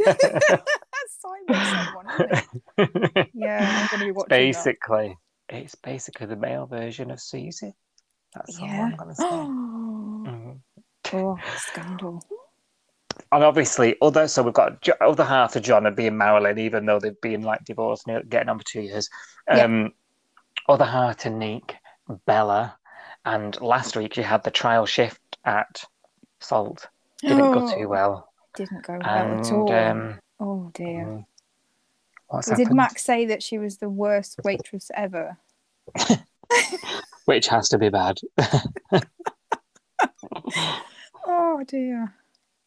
Simon 1.19 1.65
sent 1.65 1.95
one, 1.95 2.05
hasn't? 2.07 3.29
Yeah, 3.33 3.59
I'm 3.71 3.87
going 3.87 3.99
to 3.99 4.05
be 4.05 4.11
watching 4.11 4.29
that. 4.29 4.29
basically, 4.29 5.17
it's 5.49 5.75
basically 5.75 6.25
the 6.27 6.35
male 6.35 6.65
version 6.65 7.11
of 7.11 7.19
Susie. 7.21 7.73
That's 8.35 8.59
all 8.59 8.67
Yeah. 8.67 8.83
I'm 8.85 8.95
gonna 8.95 9.15
say. 9.15 9.25
oh, 11.13 11.37
scandal. 11.57 12.23
And 13.31 13.43
obviously, 13.43 13.95
other 14.01 14.27
so 14.27 14.41
we've 14.43 14.53
got 14.53 14.81
Jo- 14.81 14.93
other 15.01 15.23
half 15.23 15.55
of 15.55 15.63
John 15.63 15.85
and 15.85 15.95
being 15.95 16.17
Marilyn, 16.17 16.57
even 16.59 16.85
though 16.85 16.99
they've 16.99 17.19
been 17.21 17.41
like 17.43 17.63
divorced, 17.65 18.07
and 18.07 18.27
getting 18.29 18.49
on 18.49 18.57
for 18.59 18.65
two 18.65 18.81
years. 18.81 19.09
Yeah. 19.47 19.63
Um, 19.63 19.91
other 20.67 20.85
half 20.85 21.17
to 21.17 21.29
Nick, 21.29 21.75
Bella, 22.25 22.77
and 23.25 23.59
last 23.61 23.95
week 23.95 24.17
you 24.17 24.23
had 24.23 24.43
the 24.43 24.51
trial 24.51 24.85
shift 24.85 25.19
at 25.45 25.83
Salt. 26.39 26.87
Didn't 27.21 27.51
go 27.53 27.67
too 27.75 27.83
Oh, 27.85 27.87
well. 27.87 28.29
Didn't 28.55 28.83
go 28.85 28.93
well 28.93 29.07
And 29.09 29.39
at 29.45 29.51
all. 29.51 29.71
um, 29.73 30.19
oh 30.39 30.71
dear. 30.73 31.05
mm, 31.05 31.25
what's 32.27 32.47
Did 32.49 32.59
happened? 32.59 32.75
Max 32.77 33.03
say 33.03 33.25
that 33.25 33.41
she 33.43 33.57
was 33.57 33.77
the 33.77 33.89
worst 33.89 34.39
waitress 34.43 34.89
ever? 34.95 35.37
Which 37.25 37.47
has 37.47 37.69
to 37.69 37.77
be 37.77 37.89
bad 37.89 38.17
Oh 41.25 41.63
dear. 41.67 42.13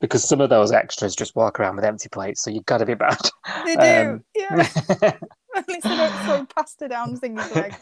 because 0.01 0.27
some 0.29 0.41
of 0.41 0.49
those 0.51 0.73
extras 0.73 1.15
just 1.15 1.37
walk 1.37 1.61
around 1.61 1.77
with 1.77 1.85
empty 1.85 2.09
plates, 2.09 2.43
so 2.43 2.51
you've 2.51 2.65
got 2.67 2.79
to 2.79 2.87
be 2.87 2.95
bad. 2.95 3.19
They 3.65 3.77
do. 3.77 4.11
Um, 4.11 4.25
yeah. 4.35 4.69
At 5.57 5.69
least 5.69 5.83
they 5.85 5.97
don't 5.97 6.13
throw 6.25 6.47
pasta 6.47 6.89
down 6.89 7.17
Thingy's 7.19 7.55
leg 7.55 7.75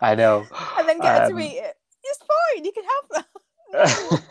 I 0.00 0.14
know. 0.16 0.44
and 0.78 0.88
then 0.88 1.00
get 1.00 1.22
her 1.22 1.28
to 1.28 1.34
Um, 1.34 1.40
eat 1.40 1.58
it. 1.58 1.76
It's 2.04 2.18
fine. 2.18 2.64
You 2.64 2.72
can 2.72 2.84
have 2.84 3.24
that. 3.72 4.22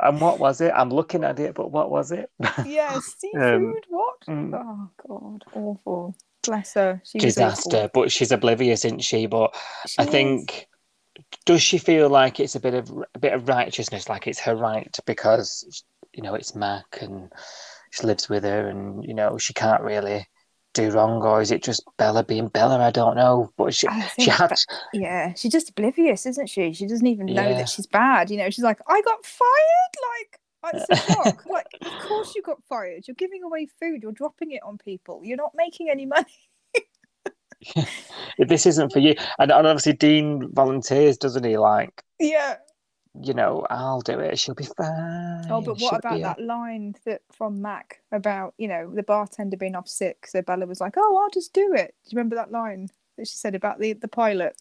and 0.00 0.20
what 0.20 0.38
was 0.38 0.60
it? 0.60 0.72
I'm 0.74 0.90
looking 0.90 1.24
at 1.24 1.38
it, 1.40 1.54
but 1.54 1.70
what 1.70 1.90
was 1.90 2.10
it? 2.12 2.30
Yeah, 2.64 2.98
seafood. 3.00 3.84
what? 3.88 4.20
mm. 4.28 4.54
Oh 4.54 4.90
God, 5.06 5.44
awful. 5.54 6.14
Bless 6.48 6.74
her. 6.74 7.00
She 7.04 7.18
was 7.18 7.34
Disaster, 7.34 7.90
but 7.94 8.10
she's 8.10 8.32
oblivious, 8.32 8.84
isn't 8.84 9.04
she? 9.04 9.26
But 9.26 9.54
awful. 9.54 9.60
I 9.98 10.02
is. 10.04 10.08
think 10.10 10.66
does 11.46 11.62
she 11.62 11.78
feel 11.78 12.08
like 12.08 12.40
it's 12.40 12.54
a 12.54 12.60
bit 12.60 12.74
of 12.74 12.90
a 13.14 13.18
bit 13.18 13.32
of 13.34 13.48
righteousness, 13.48 14.08
like 14.08 14.26
it's 14.26 14.40
her 14.40 14.56
right 14.56 14.94
because 15.06 15.84
you 16.12 16.22
know 16.22 16.34
it's 16.34 16.54
Mac 16.54 16.98
and 17.00 17.30
she 17.90 18.06
lives 18.06 18.28
with 18.28 18.44
her, 18.44 18.68
and 18.68 19.04
you 19.04 19.14
know 19.14 19.38
she 19.38 19.52
can't 19.52 19.82
really 19.82 20.26
do 20.74 20.90
wrong, 20.90 21.22
or 21.22 21.40
is 21.40 21.50
it 21.50 21.62
just 21.62 21.82
Bella 21.96 22.22
being 22.24 22.48
Bella? 22.48 22.78
I 22.78 22.90
don't 22.90 23.16
know. 23.16 23.50
But 23.56 23.74
she 23.74 23.88
she 24.18 24.30
had 24.30 24.50
that- 24.50 24.64
Yeah, 24.92 25.34
she's 25.34 25.52
just 25.52 25.70
oblivious, 25.70 26.26
isn't 26.26 26.48
she? 26.48 26.72
She 26.72 26.86
doesn't 26.86 27.06
even 27.06 27.26
know 27.26 27.48
Yeah. 27.48 27.58
that 27.58 27.68
she's 27.68 27.86
bad. 27.86 28.30
You 28.30 28.36
know, 28.38 28.50
she's 28.50 28.64
like, 28.64 28.78
I 28.86 29.00
got 29.02 29.24
fired. 29.24 29.94
Like, 30.20 30.40
it's 30.72 30.86
a 30.90 31.12
shock. 31.12 31.46
like, 31.46 31.66
of 31.80 31.92
course 32.08 32.34
you 32.34 32.42
got 32.42 32.62
fired. 32.68 33.06
You're 33.06 33.14
giving 33.14 33.42
away 33.42 33.66
food. 33.80 34.02
You're 34.02 34.12
dropping 34.12 34.52
it 34.52 34.60
on 34.64 34.78
people. 34.78 35.20
You're 35.24 35.36
not 35.36 35.52
making 35.54 35.88
any 35.90 36.06
money. 36.06 36.26
this 38.38 38.66
isn't 38.66 38.92
for 38.92 38.98
you. 39.00 39.14
And, 39.38 39.50
and 39.50 39.66
obviously 39.66 39.94
Dean 39.94 40.50
volunteers, 40.52 41.16
doesn't 41.18 41.44
he? 41.44 41.56
Like 41.58 42.02
Yeah. 42.18 42.56
you 43.20 43.34
know, 43.34 43.66
I'll 43.70 44.00
do 44.00 44.18
it. 44.20 44.38
She'll 44.38 44.54
be 44.54 44.64
fine. 44.64 45.44
Oh, 45.50 45.60
but 45.60 45.78
She'll 45.78 45.88
what 45.88 45.98
about 45.98 46.14
be 46.16 46.22
that 46.22 46.40
line 46.40 46.94
that 47.04 47.22
from 47.32 47.60
Mac 47.60 48.00
about 48.12 48.54
you 48.58 48.68
know 48.68 48.90
the 48.94 49.02
bartender 49.02 49.56
being 49.56 49.74
off 49.74 49.88
sick? 49.88 50.26
So 50.26 50.40
Bella 50.42 50.66
was 50.66 50.80
like, 50.80 50.94
"Oh, 50.96 51.18
I'll 51.22 51.30
just 51.30 51.52
do 51.52 51.72
it." 51.74 51.94
Do 52.04 52.10
you 52.10 52.16
remember 52.16 52.36
that 52.36 52.52
line 52.52 52.88
that 53.16 53.26
she 53.26 53.36
said 53.36 53.54
about 53.56 53.80
the 53.80 53.94
the 53.94 54.08
pilot? 54.08 54.56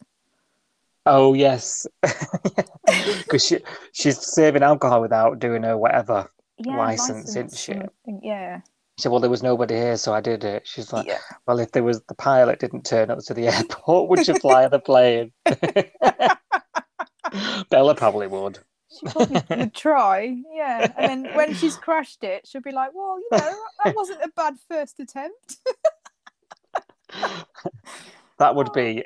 Oh 1.09 1.33
yes, 1.33 1.87
because 2.01 3.45
she 3.45 3.59
she's 3.93 4.19
serving 4.19 4.61
alcohol 4.61 5.01
without 5.01 5.39
doing 5.39 5.63
her 5.63 5.77
whatever. 5.77 6.29
Yeah, 6.57 6.77
License, 6.77 7.29
isn't 7.29 7.55
she? 7.55 7.75
Yeah. 8.21 8.59
She 8.97 9.03
said, 9.03 9.11
"Well, 9.11 9.21
there 9.21 9.29
was 9.29 9.43
nobody 9.43 9.75
here, 9.75 9.95
so 9.95 10.13
I 10.13 10.19
did 10.19 10.43
it." 10.43 10.67
She's 10.67 10.91
like, 10.91 11.07
yeah. 11.07 11.19
"Well, 11.45 11.59
if 11.59 11.71
there 11.71 11.83
was 11.83 12.01
the 12.03 12.15
pilot 12.15 12.59
didn't 12.59 12.85
turn 12.85 13.09
up 13.09 13.19
to 13.19 13.33
the 13.33 13.47
airport, 13.55 14.09
would 14.09 14.27
you 14.27 14.35
fly 14.35 14.67
the 14.67 14.79
plane?" 14.79 15.31
Bella 17.69 17.95
probably 17.95 18.27
would. 18.27 18.59
She 18.89 19.05
probably 19.05 19.41
would 19.49 19.73
try, 19.73 20.35
yeah. 20.53 20.91
And 20.97 21.25
then 21.25 21.35
when 21.35 21.53
she's 21.53 21.77
crashed 21.77 22.23
it, 22.23 22.47
she'll 22.47 22.61
be 22.61 22.71
like, 22.71 22.91
"Well, 22.93 23.19
you 23.19 23.37
know, 23.37 23.55
that 23.85 23.95
wasn't 23.95 24.23
a 24.23 24.29
bad 24.35 24.55
first 24.67 24.99
attempt." 24.99 25.57
That 28.39 28.55
would 28.55 28.73
be. 28.73 29.05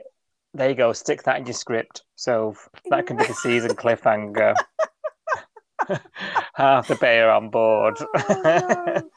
There 0.54 0.70
you 0.70 0.76
go. 0.76 0.94
Stick 0.94 1.24
that 1.24 1.38
in 1.40 1.46
your 1.46 1.54
script. 1.54 2.04
So 2.16 2.56
that 2.90 3.08
can 3.08 3.18
be 3.18 3.26
the 3.26 3.34
season 3.34 3.72
cliffhanger. 3.76 4.56
Half 6.56 6.88
the 6.90 6.96
bay 6.96 7.20
are 7.22 7.32
on 7.32 7.50
board. 7.50 7.98
Oh, 8.00 8.42
no. 8.44 9.10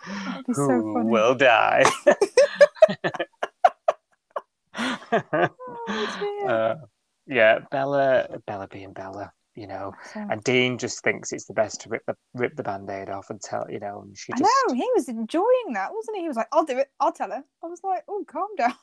So 0.55 0.62
Who 0.68 0.95
funny. 0.95 1.11
will 1.11 1.35
die? 1.35 1.85
Oh, 5.12 6.47
uh, 6.49 6.74
yeah, 7.26 7.61
Bella, 7.70 8.26
Bella 8.47 8.68
being 8.68 8.93
Bella, 8.93 9.32
you 9.55 9.66
know, 9.66 9.93
So- 10.12 10.26
and 10.30 10.43
Dean 10.43 10.78
just 10.78 11.03
thinks 11.05 11.32
it's 11.32 11.47
the 11.47 11.55
best 11.55 11.80
to 11.82 11.89
rip 11.89 12.03
the 12.07 12.16
rip 12.35 12.57
the 12.57 12.62
band-aid 12.64 13.09
off 13.11 13.30
and 13.30 13.41
tell 13.41 13.66
you 13.70 13.78
know, 13.80 14.03
and 14.03 14.16
she 14.16 14.32
I 14.32 14.37
just 14.39 14.51
know 14.68 14.74
he 14.74 14.89
was 14.95 15.09
enjoying 15.09 15.72
that, 15.74 15.93
wasn't 15.93 16.16
he? 16.16 16.22
He 16.22 16.28
was 16.28 16.37
like, 16.37 16.49
"I'll 16.53 16.64
do 16.64 16.78
it. 16.78 16.89
I'll 17.01 17.12
tell 17.12 17.30
her." 17.30 17.45
I 17.62 17.66
was 17.66 17.80
like, 17.85 18.03
"Oh, 18.09 18.24
calm 18.26 18.49
down." 18.57 18.74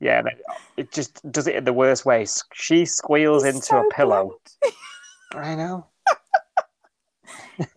Yeah, 0.00 0.22
it- 0.26 0.42
it 0.76 0.90
just 0.92 1.30
does 1.30 1.46
it 1.46 1.54
in 1.56 1.64
the 1.64 1.72
worst 1.72 2.04
way. 2.06 2.26
She 2.54 2.84
squeals 2.86 3.44
He's 3.44 3.54
into 3.54 3.66
so 3.66 3.86
a 3.86 3.90
pillow. 3.92 4.38
I 5.34 5.54
know. 5.54 5.86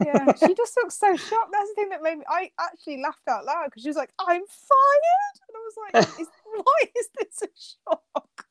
yeah, 0.03 0.33
she 0.33 0.53
just 0.57 0.75
looks 0.77 0.97
so 0.97 1.15
shocked. 1.15 1.49
That's 1.51 1.69
the 1.69 1.75
thing 1.75 1.89
that 1.89 2.01
made 2.01 2.17
me. 2.19 2.25
I 2.29 2.51
actually 2.59 3.01
laughed 3.01 3.27
out 3.29 3.45
loud 3.45 3.65
because 3.65 3.83
she 3.83 3.89
was 3.89 3.97
like, 3.97 4.11
"I'm 4.19 4.41
fired," 4.47 5.37
and 5.47 5.55
I 5.55 5.59
was 5.59 5.75
like, 5.93 6.19
is, 6.19 6.27
"Why 6.63 6.89
is 6.97 7.09
this 7.19 7.41
a 7.43 7.47
shock?" 7.91 8.45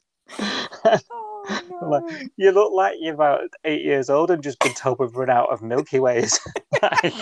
Oh 1.10 1.62
no! 1.70 2.08
You 2.36 2.50
look 2.52 2.72
like 2.72 2.96
you're 3.00 3.14
about 3.14 3.42
eight 3.64 3.82
years 3.82 4.08
old 4.10 4.30
and 4.30 4.42
just 4.42 4.58
been 4.60 4.74
told 4.74 4.98
we've 4.98 5.14
run 5.14 5.30
out 5.30 5.50
of 5.52 5.62
Milky 5.62 6.00
Ways. 6.00 6.38
Like, 6.82 7.14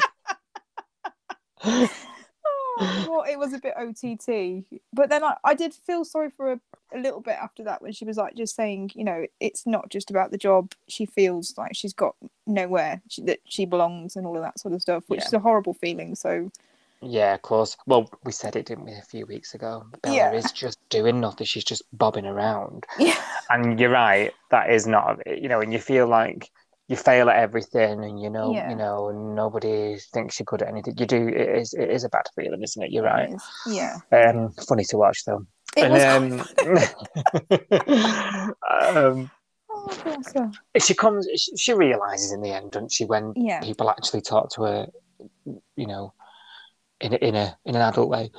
Well, 3.06 3.24
it 3.28 3.38
was 3.38 3.52
a 3.52 3.58
bit 3.58 3.74
OTT, 3.76 4.64
but 4.92 5.08
then 5.10 5.24
I, 5.24 5.36
I 5.44 5.54
did 5.54 5.74
feel 5.74 6.04
sorry 6.04 6.30
for 6.30 6.46
her 6.50 6.60
a 6.94 6.98
little 6.98 7.20
bit 7.20 7.36
after 7.40 7.64
that 7.64 7.80
when 7.82 7.92
she 7.92 8.04
was 8.04 8.16
like 8.16 8.34
just 8.34 8.54
saying, 8.54 8.92
you 8.94 9.04
know, 9.04 9.26
it's 9.40 9.66
not 9.66 9.88
just 9.88 10.10
about 10.10 10.30
the 10.30 10.38
job. 10.38 10.72
She 10.88 11.06
feels 11.06 11.54
like 11.56 11.74
she's 11.74 11.94
got 11.94 12.14
nowhere 12.46 13.00
she, 13.08 13.22
that 13.22 13.40
she 13.44 13.64
belongs 13.64 14.16
and 14.16 14.26
all 14.26 14.36
of 14.36 14.42
that 14.42 14.58
sort 14.58 14.74
of 14.74 14.82
stuff, 14.82 15.04
which 15.06 15.20
Yeah. 15.20 15.26
is 15.26 15.32
a 15.32 15.38
horrible 15.38 15.74
feeling. 15.74 16.14
So 16.14 16.50
yeah, 17.00 17.34
of 17.34 17.42
course. 17.42 17.76
Well, 17.86 18.08
we 18.24 18.30
said 18.30 18.54
it, 18.54 18.66
didn't 18.66 18.84
we, 18.84 18.92
a 18.92 19.02
few 19.02 19.26
weeks 19.26 19.54
ago? 19.54 19.86
Bella 20.02 20.16
Yeah. 20.16 20.32
is 20.32 20.52
just 20.52 20.78
doing 20.88 21.18
nothing. 21.20 21.46
She's 21.46 21.64
just 21.64 21.82
bobbing 21.92 22.26
around. 22.26 22.86
yeah, 22.98 23.20
And 23.50 23.80
you're 23.80 23.90
right, 23.90 24.32
that 24.50 24.70
is 24.70 24.86
not, 24.86 25.18
you 25.26 25.48
know, 25.48 25.60
and 25.60 25.72
you 25.72 25.80
feel 25.80 26.06
like 26.06 26.50
you 26.88 26.96
fail 26.96 27.30
at 27.30 27.36
everything 27.36 28.04
and 28.04 28.20
you 28.20 28.28
know, 28.28 28.52
Yeah. 28.52 28.70
you 28.70 28.76
know, 28.76 29.08
and 29.08 29.34
nobody 29.34 29.98
thinks 30.12 30.38
you're 30.38 30.44
good 30.44 30.62
at 30.62 30.68
anything. 30.68 30.94
You 30.98 31.06
do, 31.06 31.28
it 31.28 31.56
is, 31.58 31.72
it 31.74 31.90
is 31.90 32.04
a 32.04 32.08
bad 32.08 32.24
feeling, 32.34 32.62
isn't 32.62 32.82
it? 32.82 32.90
You're 32.90 33.04
right. 33.04 33.30
it 33.30 33.40
yeah. 33.66 33.98
Um, 34.12 34.52
funny 34.68 34.84
to 34.84 34.96
watch 34.96 35.24
though. 35.24 35.46
It 35.76 35.90
was. 35.90 36.02
um, 36.02 36.40
um, 38.96 39.30
oh, 39.70 40.52
she 40.78 40.94
comes, 40.94 41.26
she, 41.36 41.56
she 41.56 41.72
realizes 41.72 42.32
in 42.32 42.42
the 42.42 42.52
end, 42.52 42.72
doesn't 42.72 42.92
she, 42.92 43.04
when 43.04 43.32
Yeah, 43.36 43.60
people 43.60 43.88
actually 43.88 44.20
talk 44.20 44.50
to 44.54 44.62
her, 44.64 44.86
you 45.76 45.86
know, 45.86 46.12
in 47.00 47.14
a, 47.14 47.16
in 47.16 47.34
a 47.34 47.56
in 47.64 47.74
an 47.74 47.80
adult 47.82 48.10
way, 48.10 48.30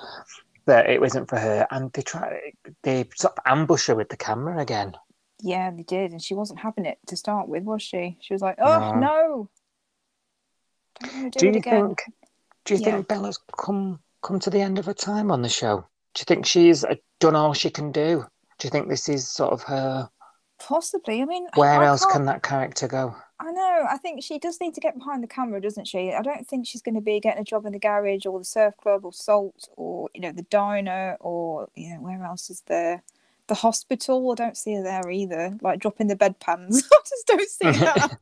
that 0.67 0.89
it 0.89 1.01
wasn't 1.01 1.27
for 1.29 1.39
her, 1.39 1.67
and 1.71 1.91
they 1.93 2.01
try, 2.03 2.39
they 2.83 3.09
sort 3.15 3.33
of 3.37 3.43
ambush 3.45 3.87
her 3.87 3.95
with 3.95 4.09
the 4.09 4.17
camera 4.17 4.59
again. 4.59 4.93
Yeah, 5.43 5.69
they 5.71 5.83
did, 5.83 6.11
and 6.11 6.21
she 6.21 6.33
wasn't 6.33 6.59
having 6.59 6.85
it 6.85 6.97
to 7.07 7.15
start 7.15 7.47
with, 7.47 7.63
was 7.63 7.81
she? 7.83 8.17
She 8.21 8.33
was 8.33 8.41
like, 8.41 8.55
"Oh 8.59 8.79
No. 8.93 8.99
no, 8.99 9.49
don't 10.99 11.13
want 11.13 11.33
to 11.33 11.39
Do 11.39 11.45
do, 11.47 11.51
you 11.51 11.57
again." 11.57 11.87
think? 11.87 12.01
Do 12.65 12.73
you 12.75 12.79
Yeah. 12.79 12.85
think 12.95 13.07
Bella's 13.07 13.39
come 13.57 13.99
come 14.21 14.39
to 14.39 14.49
the 14.49 14.61
end 14.61 14.79
of 14.79 14.85
her 14.85 14.93
time 14.93 15.31
on 15.31 15.41
the 15.41 15.49
show? 15.49 15.85
Do 16.13 16.21
you 16.21 16.25
think 16.25 16.45
she's 16.45 16.85
uh, 16.85 16.95
done 17.19 17.35
all 17.35 17.53
she 17.53 17.69
can 17.69 17.91
do? 17.91 18.25
Do 18.57 18.67
you 18.67 18.69
think 18.71 18.87
this 18.87 19.09
is 19.09 19.29
sort 19.29 19.51
of 19.51 19.63
her? 19.63 20.09
Possibly. 20.59 21.21
I 21.21 21.25
mean, 21.25 21.47
Where 21.55 21.81
I 21.81 21.87
else 21.87 22.05
can't- 22.05 22.13
can 22.13 22.25
that 22.25 22.41
character 22.43 22.87
go? 22.87 23.15
I 23.39 23.51
know. 23.51 23.85
I 23.89 23.97
think 23.97 24.23
she 24.23 24.39
does 24.39 24.61
need 24.61 24.73
to 24.75 24.79
get 24.79 24.97
behind 24.97 25.21
the 25.21 25.27
camera, 25.27 25.59
doesn't 25.59 25.87
she? 25.89 26.13
I 26.13 26.21
don't 26.21 26.47
think 26.47 26.65
she's 26.65 26.81
going 26.81 26.95
to 26.95 27.01
be 27.01 27.19
getting 27.19 27.41
a 27.41 27.43
job 27.43 27.65
in 27.65 27.73
the 27.73 27.79
garage 27.79 28.25
or 28.25 28.39
the 28.39 28.45
surf 28.45 28.77
club 28.77 29.03
or 29.03 29.11
Salt 29.11 29.67
or 29.75 30.09
you 30.13 30.21
know 30.21 30.31
the 30.31 30.43
diner 30.43 31.17
or 31.19 31.67
you 31.75 31.93
know 31.93 31.99
where 32.01 32.23
else 32.23 32.49
is 32.49 32.61
there? 32.67 33.03
The 33.53 33.59
hospital. 33.59 34.31
I 34.31 34.33
don't 34.33 34.57
see 34.57 34.73
her 34.73 34.81
there 34.81 35.07
either. 35.11 35.55
Like 35.61 35.79
dropping 35.79 36.07
the 36.07 36.15
bedpans. 36.15 36.81
I 36.91 36.97
just 37.07 37.27
don't 37.27 37.47
see 37.49 37.71
that. 37.85 38.17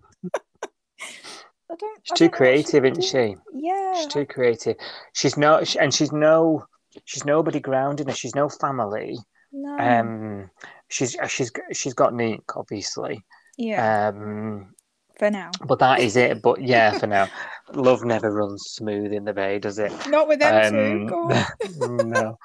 I 1.71 1.75
don't. 1.79 2.01
She's 2.03 2.11
I 2.11 2.15
too 2.15 2.25
don't 2.25 2.33
creative, 2.33 2.83
isn't 2.83 3.01
she? 3.01 3.35
Yeah. 3.53 3.93
She's 3.95 4.07
too 4.07 4.25
creative. 4.25 4.75
She's 5.13 5.37
no, 5.37 5.63
and 5.79 5.93
she's 5.93 6.11
no, 6.11 6.65
she's 7.05 7.23
nobody 7.23 7.61
grounding 7.61 8.07
her. 8.07 8.13
She's 8.13 8.35
no 8.35 8.49
family. 8.49 9.17
No. 9.53 9.77
Um, 9.79 10.49
she's 10.89 11.15
she's 11.29 11.49
she's 11.71 11.93
got 11.93 12.13
Nick, 12.13 12.57
obviously. 12.57 13.23
yeah. 13.57 14.09
Um, 14.09 14.73
for 15.17 15.29
now. 15.31 15.51
but 15.65 15.79
that 15.79 16.01
is 16.01 16.17
it. 16.17 16.41
But 16.41 16.61
yeah, 16.73 16.97
for 16.99 17.07
now, 17.07 17.29
love 17.73 18.03
never 18.03 18.31
runs 18.33 18.63
smooth 18.67 19.13
in 19.13 19.23
the 19.23 19.31
bay, 19.33 19.59
does 19.59 19.79
it? 19.79 19.93
Not 20.09 20.27
with 20.27 20.39
them 20.39 20.75
Um, 20.75 21.07
two. 21.07 22.03
No. 22.05 22.37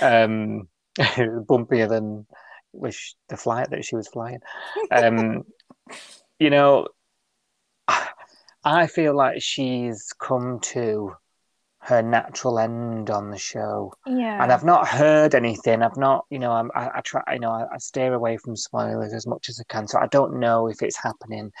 Um, 0.00 0.68
bumpier 1.48 1.88
than 1.88 2.26
wish 2.72 3.14
the 3.28 3.36
flight 3.36 3.70
that 3.70 3.84
she 3.84 3.96
was 3.96 4.08
flying. 4.08 4.40
Um, 4.90 5.44
you 6.38 6.50
know, 6.50 6.88
I 8.64 8.86
feel 8.86 9.14
like 9.14 9.40
she's 9.42 10.12
come 10.18 10.60
to 10.60 11.14
her 11.80 12.02
natural 12.02 12.58
end 12.58 13.10
on 13.10 13.30
the 13.30 13.38
show, 13.38 13.92
Yeah. 14.06 14.42
and 14.42 14.52
I've 14.52 14.64
not 14.64 14.88
heard 14.88 15.34
anything. 15.34 15.82
I've 15.82 15.96
not, 15.96 16.26
you 16.30 16.38
know, 16.38 16.52
I'm, 16.52 16.70
I, 16.74 16.90
I 16.96 17.00
try, 17.02 17.22
you 17.32 17.40
know, 17.40 17.50
I, 17.52 17.66
I 17.74 17.78
steer 17.78 18.12
away 18.14 18.38
from 18.38 18.56
spoilers 18.56 19.12
as 19.14 19.26
much 19.26 19.48
as 19.48 19.60
I 19.60 19.64
can, 19.72 19.86
so 19.88 19.98
I 20.00 20.08
don't 20.08 20.40
know 20.40 20.68
if 20.68 20.82
it's 20.82 20.98
happening. 21.00 21.52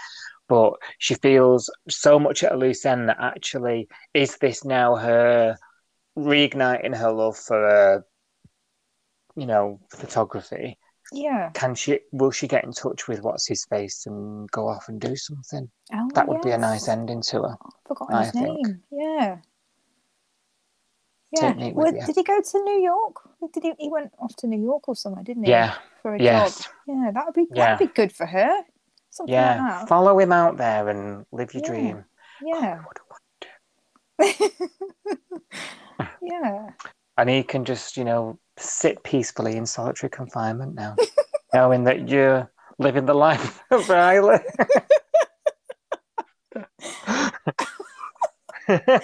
But 0.48 0.74
she 0.98 1.14
feels 1.14 1.70
so 1.88 2.18
much 2.18 2.44
at 2.44 2.52
a 2.52 2.56
loose 2.56 2.84
end 2.86 3.08
that 3.08 3.18
actually, 3.20 3.88
is 4.14 4.36
this 4.38 4.64
now 4.64 4.96
her 4.96 5.56
reigniting 6.18 6.96
her 6.96 7.12
love 7.12 7.36
for, 7.36 7.66
uh, 7.68 8.00
you 9.36 9.46
know, 9.46 9.80
photography? 9.90 10.78
yeah. 11.12 11.50
Can 11.54 11.74
she? 11.76 12.00
Will 12.12 12.30
she 12.32 12.48
get 12.48 12.64
in 12.64 12.72
touch 12.72 13.06
with 13.06 13.22
what's 13.22 13.46
his 13.46 13.64
face 13.66 14.06
and 14.06 14.50
go 14.50 14.68
off 14.68 14.88
and 14.88 15.00
do 15.00 15.14
something? 15.14 15.70
Oh, 15.94 16.08
That 16.14 16.26
would 16.28 16.42
be 16.42 16.50
a 16.50 16.58
nice 16.58 16.88
ending 16.88 17.22
to 17.22 17.42
her. 17.42 17.56
Forgotten 17.86 18.14
I 18.16 18.24
his 18.24 18.32
think. 18.32 18.66
name. 18.66 18.82
Yeah. 18.90 19.36
Yeah. 21.32 21.40
Take 21.40 21.56
Nick 21.58 21.74
with 21.74 21.94
Well, 21.94 22.06
did 22.06 22.14
he 22.16 22.22
go 22.22 22.40
to 22.40 22.62
New 22.64 22.80
York? 22.80 23.16
Did 23.52 23.62
he? 23.62 23.72
He 23.78 23.88
went 23.90 24.12
off 24.18 24.34
to 24.36 24.46
New 24.46 24.60
York 24.60 24.88
or 24.88 24.96
somewhere, 24.96 25.22
didn't 25.24 25.44
he? 25.44 25.50
Yeah, 25.50 25.74
For 26.02 26.14
a 26.14 26.20
yes. 26.22 26.64
job. 26.64 26.72
Yeah, 26.88 27.10
that 27.14 27.24
would 27.26 27.34
be 27.34 27.46
Yeah. 27.52 27.66
that 27.66 27.80
would 27.80 27.88
be 27.88 27.92
good 27.94 28.12
for 28.12 28.26
her. 28.26 28.62
Something 29.10 29.32
yeah. 29.34 29.78
like 29.80 29.88
Follow 29.88 30.18
him 30.18 30.32
out 30.32 30.56
there 30.56 30.88
and 30.88 31.24
live 31.32 31.52
your 31.54 31.62
Yeah. 31.62 31.68
dream. 31.68 32.04
that. 32.52 32.80
Oh, 34.18 34.18
Yeah. 34.20 36.18
yeah. 36.22 36.70
and 37.18 37.30
he 37.30 37.42
can 37.42 37.64
just, 37.64 37.96
you 37.96 38.04
know, 38.04 38.38
sit 38.58 39.02
peacefully 39.02 39.56
in 39.56 39.66
solitary 39.66 40.10
confinement 40.10 40.74
now, 40.74 40.96
knowing 41.54 41.84
that 41.84 42.08
you're 42.08 42.50
living 42.78 43.06
the 43.06 43.14
life 43.14 43.60
of 43.70 43.88
Riley. 43.88 44.38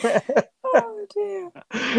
Oh 0.75 1.07
dear. 1.15 1.51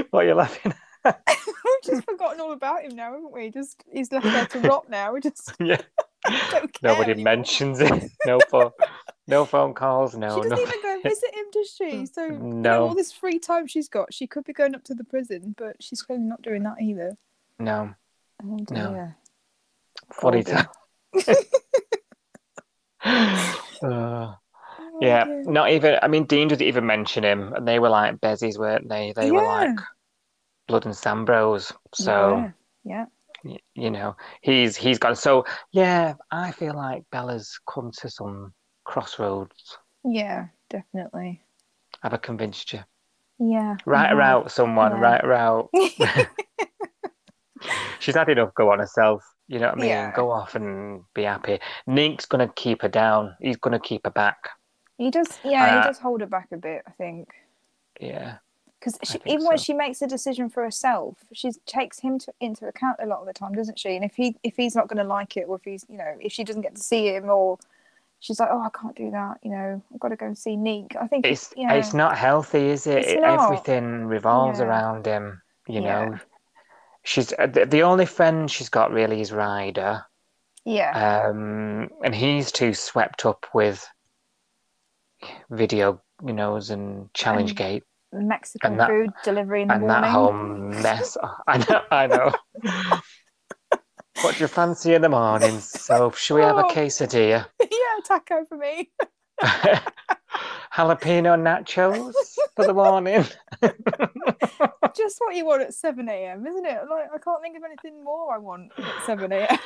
what 0.09 0.25
are 0.25 0.27
you 0.27 0.33
laughing 0.33 0.73
at? 1.05 1.21
We've 1.25 1.83
just 1.83 2.05
forgotten 2.05 2.41
all 2.41 2.53
about 2.53 2.83
him 2.83 2.95
now, 2.95 3.13
haven't 3.13 3.31
we? 3.31 3.49
Just 3.51 3.83
he's 3.91 4.11
left 4.11 4.25
there 4.25 4.45
to 4.47 4.59
rot 4.67 4.89
now. 4.89 5.13
We 5.13 5.21
just 5.21 5.53
yeah. 5.59 5.79
Nobody 6.81 7.11
anymore. 7.11 7.23
mentions 7.35 7.79
it. 7.81 8.11
No 8.25 8.39
phone, 8.49 8.71
no 9.27 9.45
phone 9.45 9.73
calls. 9.73 10.15
No, 10.15 10.41
She 10.41 10.49
doesn't 10.49 10.57
no. 10.57 10.61
even 10.69 10.81
go 10.81 10.93
and 10.93 11.03
visit 11.03 11.35
him, 11.35 11.45
does 11.51 11.69
she? 11.77 12.05
So 12.07 12.25
you 12.25 12.31
know, 12.39 12.87
all 12.87 12.95
this 12.95 13.11
free 13.11 13.37
time 13.39 13.67
she's 13.67 13.89
got, 13.89 14.13
she 14.13 14.27
could 14.27 14.43
be 14.45 14.53
going 14.53 14.75
up 14.75 14.83
to 14.85 14.95
the 14.95 15.03
prison, 15.03 15.53
but 15.57 15.75
she's 15.81 16.01
clearly 16.01 16.23
not 16.25 16.41
doing 16.41 16.63
that 16.63 16.81
either. 16.81 17.15
No. 17.59 17.93
Oh, 18.43 18.57
No. 18.69 18.91
dear. 18.93 19.17
Funny 20.11 20.43
Golden. 20.43 20.65
time. 21.23 21.35
Uh, 23.83 24.35
Oh, 24.95 24.99
yeah, 25.01 25.23
dear. 25.25 25.43
not 25.43 25.71
even. 25.71 25.97
I 26.01 26.07
mean, 26.07 26.25
Dean 26.25 26.47
didn't 26.47 26.67
even 26.67 26.85
mention 26.85 27.23
him, 27.23 27.51
and 27.53 27.67
they 27.67 27.79
were 27.79 27.89
like 27.89 28.17
bezies, 28.21 28.57
weren't 28.59 28.87
they? 28.89 29.11
They 29.15 29.31
were 29.31 29.43
like 29.43 29.77
blood 30.67 30.85
and 30.85 30.95
sand 30.95 31.25
bros. 31.25 31.73
So 31.93 32.51
yeah, 32.83 33.05
y- 33.43 33.59
you 33.73 33.89
know, 33.91 34.15
he's 34.41 34.75
he's 34.77 34.99
gone. 34.99 35.15
So 35.15 35.45
yeah, 35.71 36.13
I 36.31 36.51
feel 36.51 36.75
like 36.75 37.03
Bella's 37.11 37.59
come 37.69 37.91
to 37.99 38.09
some 38.09 38.53
crossroads. 38.83 39.77
yeah, 40.05 40.47
definitely. 40.69 41.41
Have 42.01 42.13
I 42.13 42.17
convinced 42.17 42.71
you? 42.73 42.79
Yeah. 43.39 43.75
Right 43.85 44.09
her 44.11 44.17
mhm. 44.17 44.23
out, 44.23 44.51
someone. 44.51 44.91
Yeah. 44.91 45.21
Her 45.21 45.33
out. 45.33 45.69
She's 47.99 48.15
had 48.15 48.29
enough 48.29 48.53
go 48.55 48.71
on 48.71 48.79
herself. 48.79 49.23
You 49.47 49.59
know 49.59 49.67
what 49.67 49.77
I 49.77 49.81
mean? 49.81 49.89
Yeah. 49.89 50.13
Go 50.15 50.31
off 50.31 50.55
and 50.55 51.03
be 51.13 51.23
happy. 51.23 51.59
Nick's 51.85 52.25
gonna 52.25 52.47
keep 52.55 52.81
her 52.81 52.89
down. 52.89 53.35
He's 53.41 53.57
gonna 53.57 53.79
keep 53.79 54.01
her 54.05 54.11
back. 54.11 54.37
He 54.97 55.11
does, 55.11 55.39
yeah, 55.43 55.65
Uh, 55.65 55.81
he 55.81 55.87
does 55.87 55.99
hold 55.99 56.21
her 56.21 56.27
back 56.27 56.47
a 56.51 56.57
bit, 56.57 56.83
I 56.87 56.91
think. 56.91 57.29
Yeah. 57.99 58.37
Because 58.79 58.99
even 59.25 59.45
when 59.45 59.57
she 59.57 59.73
makes 59.73 60.01
a 60.01 60.07
decision 60.07 60.49
for 60.49 60.61
herself, 60.61 61.17
she 61.31 61.51
takes 61.65 61.99
him 61.99 62.19
to, 62.19 62.33
into 62.41 62.67
account 62.67 62.97
a 63.01 63.05
lot 63.05 63.19
of 63.21 63.25
the 63.25 63.33
time, 63.33 63.53
doesn't 63.53 63.79
she? 63.79 63.95
And 63.95 64.03
if 64.03 64.13
he 64.15 64.35
if 64.43 64.57
he's 64.57 64.75
not 64.75 64.89
going 64.89 64.97
to 64.97 65.05
like 65.05 65.37
it, 65.37 65.45
or 65.47 65.55
if 65.55 65.63
he's 65.63 65.85
you 65.87 65.97
know 65.97 66.15
if 66.19 66.33
she 66.33 66.43
doesn't 66.43 66.63
get 66.63 66.75
to 66.75 66.81
see 66.81 67.07
him, 67.15 67.29
or 67.29 67.57
she's 68.19 68.39
like, 68.41 68.49
oh, 68.51 68.61
I 68.61 68.69
can't 68.77 68.95
do 68.95 69.09
that, 69.11 69.39
you 69.41 69.51
know, 69.51 69.81
I've 69.93 69.99
got 69.99 70.09
to 70.09 70.15
go 70.17 70.25
and 70.25 70.37
see 70.37 70.57
Neek. 70.57 70.95
I 70.99 71.07
think 71.07 71.25
It's 71.25 71.53
you 71.55 71.65
know, 71.67 71.75
it's 71.75 71.93
not 71.93 72.17
healthy, 72.17 72.67
is 72.69 72.85
it? 72.87 73.05
Everything 73.23 74.05
revolves 74.05 74.59
Yeah. 74.59 74.65
around 74.65 75.05
him. 75.05 75.41
You 75.67 75.81
Yeah. 75.81 76.05
know. 76.05 76.19
She's 77.03 77.33
uh, 77.37 77.47
the, 77.47 77.65
the 77.65 77.83
only 77.83 78.05
friend 78.05 78.49
she's 78.49 78.69
got 78.69 78.91
really 78.91 79.19
is 79.21 79.31
Ryder. 79.31 80.05
yeah, 80.65 81.27
Um, 81.29 81.89
and 82.03 82.15
he's 82.15 82.51
too 82.51 82.73
swept 82.73 83.25
up 83.25 83.45
with 83.53 83.85
video, 85.49 86.01
you 86.25 86.33
know, 86.33 86.55
and 86.55 87.13
challenge 87.13 87.51
And 87.51 87.57
gate 87.57 87.83
Mexican 88.13 88.71
and 88.71 88.79
that- 88.79 88.89
food 88.89 89.09
delivery 89.23 89.63
in 89.63 89.67
the 89.67 89.73
and 89.75 89.81
morning. 89.87 90.01
that 90.01 90.09
whole 90.09 90.33
mess. 90.33 91.17
I 91.47 91.57
know, 91.57 91.81
I 91.91 92.07
know. 92.07 92.31
what 94.21 94.35
do 94.35 94.41
you 94.41 94.47
fancy 94.47 94.93
in 94.93 95.01
the 95.01 95.09
morning? 95.09 95.59
So, 95.83 96.11
should 96.11 96.35
we 96.35 96.41
have 96.41 96.57
a 96.57 96.65
Oh. 96.65 96.69
quesadilla? 96.71 97.47
yeah, 97.59 97.67
taco 98.07 98.45
for 98.45 98.57
me. 98.57 98.91
Jalapeno 100.73 101.35
nachos 101.37 102.13
for 102.55 102.65
the 102.65 102.73
morning. 102.73 103.23
Just 104.95 105.17
what 105.19 105.35
you 105.35 105.45
want 105.45 105.61
at 105.63 105.73
seven 105.73 106.09
a.m., 106.09 106.45
isn't 106.47 106.65
it? 106.65 106.79
Like 106.89 107.09
I 107.13 107.17
can't 107.19 107.41
think 107.41 107.57
of 107.57 107.63
anything 107.63 108.03
more 108.03 108.33
I 108.33 108.37
want 108.37 108.71
at 108.77 109.05
seven 109.05 109.31
a.m. 109.31 109.57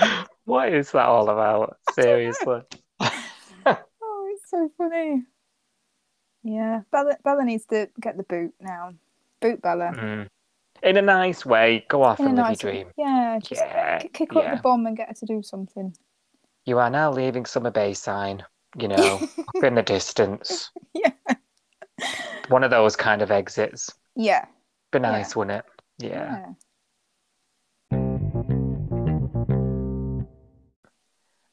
What 0.44 0.72
is 0.72 0.90
that 0.92 1.06
all 1.06 1.28
about? 1.28 1.76
Seriously. 1.92 2.62
Oh, 3.00 4.28
it's 4.32 4.50
so 4.50 4.70
funny. 4.76 5.22
Yeah, 6.42 6.80
Bella, 6.90 7.16
Bella 7.22 7.44
needs 7.44 7.66
to 7.66 7.88
get 8.00 8.16
the 8.16 8.22
boot 8.24 8.52
now. 8.60 8.92
Boot 9.40 9.60
Bella. 9.62 9.92
Mm. 9.94 10.26
In 10.82 10.96
a 10.96 11.02
nice 11.02 11.44
way, 11.44 11.84
go 11.88 12.02
off 12.02 12.18
In 12.18 12.26
and 12.26 12.36
live 12.36 12.46
nice 12.46 12.62
your 12.62 12.72
way. 12.72 12.78
dream. 12.82 12.92
Yeah, 12.96 13.38
just 13.42 13.60
Yeah, 13.60 13.98
kick 13.98 14.34
up 14.34 14.56
the 14.56 14.60
bomb 14.62 14.86
and 14.86 14.96
get 14.96 15.08
her 15.08 15.14
to 15.14 15.26
do 15.26 15.42
something. 15.42 15.94
You 16.70 16.78
are 16.78 16.88
now 16.88 17.10
leaving 17.10 17.46
Summer 17.46 17.72
Bay 17.72 17.94
sign, 17.94 18.44
you 18.78 18.86
know, 18.86 19.18
up 19.56 19.64
in 19.64 19.74
the 19.74 19.82
distance. 19.82 20.70
Yeah. 20.94 21.10
One 22.46 22.62
of 22.62 22.70
those 22.70 22.94
kind 22.94 23.22
of 23.22 23.32
exits. 23.32 23.90
Yeah. 24.14 24.44
Be 24.92 25.00
nice, 25.00 25.34
wouldn't 25.34 25.64
it? 25.64 25.64
Yeah. 25.98 26.52
Yeah. 27.90 27.98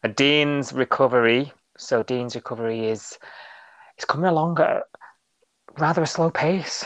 And 0.04 0.16
Dean's 0.16 0.72
recovery. 0.72 1.52
So 1.80 2.04
Dean's 2.04 2.36
recovery 2.36 2.86
is 2.86 3.18
is 3.98 4.06
coming 4.06 4.30
along 4.30 4.60
at 4.60 4.84
rather 5.80 6.04
a 6.04 6.06
slow 6.06 6.30
pace. 6.30 6.86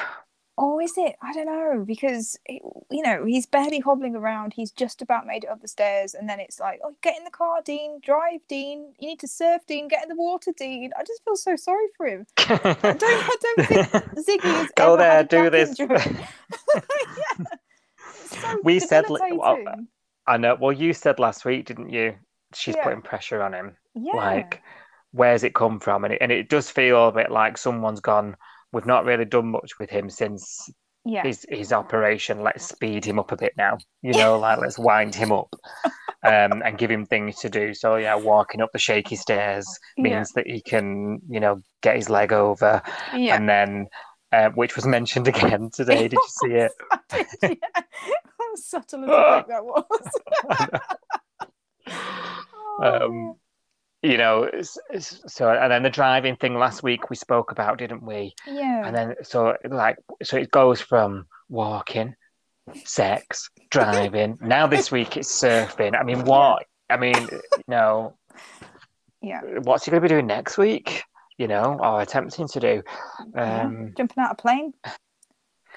Oh, 0.63 0.79
is 0.79 0.93
it? 0.97 1.15
I 1.23 1.33
don't 1.33 1.47
know 1.47 1.83
because 1.85 2.37
it, 2.45 2.61
you 2.91 3.01
know 3.01 3.25
he's 3.25 3.47
barely 3.47 3.79
hobbling 3.79 4.15
around. 4.15 4.53
He's 4.53 4.71
just 4.71 5.01
about 5.01 5.25
made 5.25 5.43
it 5.43 5.49
up 5.49 5.59
the 5.61 5.67
stairs, 5.67 6.13
and 6.13 6.29
then 6.29 6.39
it's 6.39 6.59
like, 6.59 6.79
oh, 6.83 6.93
get 7.01 7.17
in 7.17 7.23
the 7.23 7.31
car, 7.31 7.61
Dean. 7.65 7.99
Drive, 8.03 8.41
Dean. 8.47 8.93
You 8.99 9.07
need 9.09 9.19
to 9.21 9.27
surf, 9.27 9.63
Dean. 9.67 9.87
Get 9.87 10.03
in 10.03 10.09
the 10.09 10.15
water, 10.15 10.51
Dean. 10.55 10.91
I 10.97 11.03
just 11.03 11.23
feel 11.23 11.35
so 11.35 11.55
sorry 11.55 11.87
for 11.97 12.05
him. 12.07 12.27
I 12.37 12.43
don't. 12.83 13.03
I 13.03 13.35
don't 13.41 13.67
think 13.67 13.87
Ziggy 14.17 14.41
has 14.43 14.69
Go 14.77 14.93
ever 14.95 14.97
there, 14.97 15.23
do 15.23 15.49
this. 15.49 15.75
yeah. 15.79 17.45
So 18.25 18.59
We 18.63 18.79
said, 18.79 19.05
well. 19.09 19.57
I 20.27 20.37
know. 20.37 20.55
Well, 20.59 20.71
you 20.71 20.93
said 20.93 21.19
last 21.19 21.43
week, 21.45 21.65
didn't 21.65 21.89
you? 21.89 22.15
She's 22.53 22.75
Yeah. 22.75 22.83
putting 22.83 23.01
pressure 23.01 23.41
on 23.41 23.53
him. 23.53 23.77
yeah. 23.95 24.13
Like, 24.15 24.61
where's 25.11 25.43
it 25.43 25.55
come 25.55 25.79
from? 25.79 26.03
And 26.05 26.13
it, 26.13 26.19
and 26.21 26.31
it 26.31 26.49
does 26.49 26.69
feel 26.69 27.07
a 27.07 27.11
bit 27.11 27.31
like 27.31 27.57
someone's 27.57 27.99
gone. 27.99 28.35
We've 28.73 28.85
not 28.85 29.05
really 29.05 29.25
done 29.25 29.51
much 29.51 29.79
with 29.79 29.89
him 29.89 30.09
since 30.09 30.69
yeah. 31.05 31.23
his 31.23 31.45
his 31.49 31.73
operation. 31.73 32.41
Let's 32.41 32.65
speed 32.67 33.03
him 33.05 33.19
up 33.19 33.31
a 33.31 33.37
bit 33.37 33.53
now. 33.57 33.77
You 34.01 34.13
know, 34.13 34.37
like 34.39 34.59
let's 34.59 34.79
wind 34.79 35.13
him 35.15 35.31
up, 35.31 35.53
um, 36.23 36.61
and 36.63 36.77
give 36.77 36.91
him 36.91 37.05
things 37.05 37.37
to 37.39 37.49
do. 37.49 37.73
So 37.73 37.95
yeah, 37.97 38.15
walking 38.15 38.61
up 38.61 38.69
the 38.73 38.79
shaky 38.79 39.15
stairs 39.15 39.67
Yeah. 39.97 40.03
means 40.03 40.31
that 40.33 40.47
he 40.47 40.61
can, 40.61 41.19
you 41.29 41.39
know, 41.39 41.61
get 41.81 41.95
his 41.95 42.09
leg 42.09 42.31
over, 42.33 42.81
yeah. 43.15 43.35
and 43.35 43.49
then, 43.49 43.87
uh, 44.31 44.49
which 44.51 44.75
was 44.75 44.85
mentioned 44.85 45.27
again 45.27 45.69
today. 45.73 46.07
Did 46.07 46.13
you 46.13 46.27
see 46.27 46.53
it? 46.53 46.71
yeah. 47.43 47.53
How 48.39 48.55
subtle 48.55 49.03
as 49.05 49.45
that 49.47 49.63
was. 49.65 50.79
Oh, 51.87 53.05
Um, 53.05 53.35
you 54.03 54.17
know, 54.17 54.49
so 54.99 55.49
and 55.49 55.71
then 55.71 55.83
the 55.83 55.89
driving 55.89 56.35
thing 56.35 56.55
last 56.55 56.81
week 56.81 57.09
we 57.09 57.15
spoke 57.15 57.51
about, 57.51 57.77
didn't 57.77 58.03
we? 58.03 58.33
yeah. 58.47 58.85
And 58.85 58.95
then 58.95 59.15
so 59.23 59.55
like 59.69 59.97
so 60.23 60.37
it 60.37 60.49
goes 60.49 60.81
from 60.81 61.27
walking, 61.49 62.15
sex, 62.83 63.49
driving. 63.69 64.37
now 64.41 64.65
this 64.65 64.91
week 64.91 65.17
it's 65.17 65.31
surfing. 65.31 65.99
I 65.99 66.03
mean, 66.03 66.25
what? 66.25 66.65
I 66.89 66.97
mean, 66.97 67.27
you 67.31 67.63
know, 67.67 68.17
yeah. 69.21 69.41
what's 69.63 69.85
he 69.85 69.91
going 69.91 70.01
to 70.01 70.07
be 70.07 70.13
doing 70.13 70.27
next 70.27 70.57
week? 70.57 71.03
You 71.37 71.47
know, 71.47 71.79
or 71.79 72.01
attempting 72.01 72.47
to 72.49 72.59
do. 72.59 72.83
Yeah. 73.35 73.61
Um, 73.63 73.93
Jumping 73.97 74.23
out 74.23 74.33
a 74.33 74.35
plane. 74.35 74.73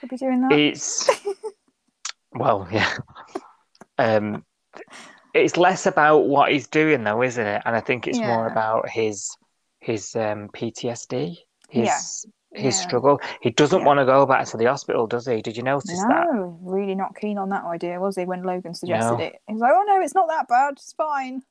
Could 0.00 0.08
be 0.08 0.16
doing 0.16 0.40
that. 0.42 0.52
it's 0.52 1.08
well, 2.32 2.66
yeah. 2.70 2.96
Um, 3.98 4.44
it's 5.34 5.56
less 5.56 5.86
about 5.86 6.20
what 6.20 6.50
he's 6.52 6.66
doing 6.68 7.04
though, 7.04 7.22
isn't 7.22 7.46
it? 7.46 7.62
And 7.64 7.74
I 7.76 7.80
think 7.80 8.06
it's 8.06 8.18
more 8.20 8.46
about 8.46 8.88
his 8.88 9.36
his 9.80 10.14
um, 10.16 10.48
PTSD, 10.48 11.36
his 11.68 11.84
Yeah. 11.86 11.98
his 12.62 12.76
Yeah. 12.76 12.82
struggle. 12.82 13.20
He 13.42 13.50
doesn't 13.50 13.80
Yeah. 13.80 13.84
want 13.86 13.98
to 13.98 14.04
go 14.06 14.24
back 14.26 14.46
to 14.46 14.56
the 14.56 14.66
hospital, 14.66 15.06
does 15.06 15.26
he? 15.26 15.42
Did 15.42 15.56
you 15.56 15.62
notice 15.64 15.90
that? 16.08 16.26
No, 16.32 16.58
really 16.62 16.94
not 16.94 17.16
keen 17.16 17.36
on 17.36 17.48
that 17.50 17.64
idea, 17.64 17.98
was 18.00 18.16
he? 18.16 18.24
When 18.24 18.44
Logan 18.44 18.74
suggested 18.74 19.18
No. 19.18 19.20
it, 19.20 19.36
he 19.46 19.52
was 19.54 19.60
like, 19.60 19.72
"Oh 19.74 19.84
no, 19.86 20.00
it's 20.00 20.14
not 20.14 20.28
that 20.28 20.48
bad. 20.48 20.74
It's 20.74 20.92
fine." 20.92 21.42